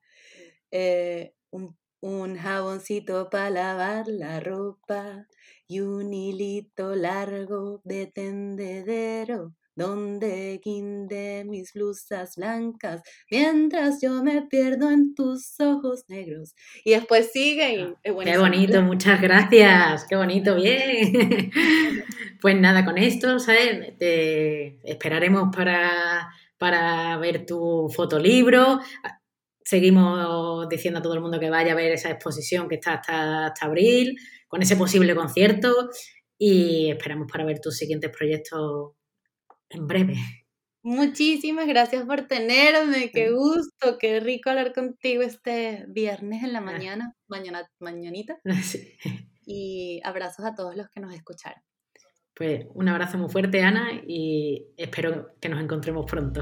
Eh, 0.71 1.35
un, 1.51 1.77
un 1.99 2.35
jaboncito 2.35 3.29
para 3.29 3.51
lavar 3.51 4.07
la 4.07 4.39
ropa 4.39 5.27
y 5.71 5.79
un 5.79 6.13
hilito 6.13 6.95
largo 6.95 7.79
de 7.85 8.05
tendedero 8.07 9.53
donde 9.73 10.59
guinde 10.61 11.45
mis 11.47 11.71
blusas 11.71 12.35
blancas, 12.35 13.01
mientras 13.29 14.01
yo 14.01 14.21
me 14.21 14.41
pierdo 14.41 14.91
en 14.91 15.15
tus 15.15 15.57
ojos 15.61 16.03
negros. 16.09 16.55
Y 16.83 16.91
después 16.91 17.31
sigue 17.31 17.75
y 17.75 17.95
Qué 18.03 18.37
bonito, 18.37 18.81
muchas 18.81 19.21
gracias, 19.21 20.05
qué 20.09 20.17
bonito, 20.17 20.55
bien. 20.57 21.53
pues 22.41 22.59
nada, 22.59 22.83
con 22.83 22.97
esto, 22.97 23.39
¿sabes? 23.39 23.97
Te 23.97 24.77
esperaremos 24.83 25.55
para, 25.55 26.33
para 26.57 27.17
ver 27.17 27.45
tu 27.45 27.89
fotolibro. 27.95 28.81
Seguimos 29.63 30.67
diciendo 30.67 30.99
a 30.99 31.01
todo 31.01 31.13
el 31.13 31.21
mundo 31.21 31.39
que 31.39 31.49
vaya 31.49 31.71
a 31.71 31.75
ver 31.75 31.93
esa 31.93 32.09
exposición 32.09 32.67
que 32.67 32.75
está 32.75 32.95
hasta, 32.95 33.45
hasta 33.45 33.67
abril, 33.67 34.17
con 34.51 34.61
ese 34.61 34.75
posible 34.75 35.15
concierto 35.15 35.89
y 36.37 36.91
esperamos 36.91 37.31
para 37.31 37.45
ver 37.45 37.61
tus 37.61 37.77
siguientes 37.77 38.11
proyectos 38.15 38.91
en 39.69 39.87
breve. 39.87 40.15
Muchísimas 40.83 41.67
gracias 41.67 42.05
por 42.05 42.27
tenerme, 42.27 43.11
qué 43.11 43.31
gusto, 43.31 43.97
qué 43.97 44.19
rico 44.19 44.49
hablar 44.49 44.73
contigo 44.73 45.21
este 45.21 45.85
viernes 45.87 46.43
en 46.43 46.51
la 46.51 46.59
ah. 46.59 46.63
mañana, 46.63 47.15
mañana, 47.27 47.67
mañanita. 47.79 48.39
Y 49.43 49.99
abrazos 50.03 50.45
a 50.45 50.53
todos 50.53 50.77
los 50.77 50.87
que 50.89 50.99
nos 51.01 51.13
escucharon. 51.13 51.61
Pues 52.35 52.63
un 52.75 52.87
abrazo 52.87 53.17
muy 53.17 53.27
fuerte, 53.27 53.63
Ana, 53.63 53.89
y 54.07 54.67
espero 54.77 55.35
que 55.41 55.49
nos 55.49 55.61
encontremos 55.61 56.05
pronto. 56.09 56.41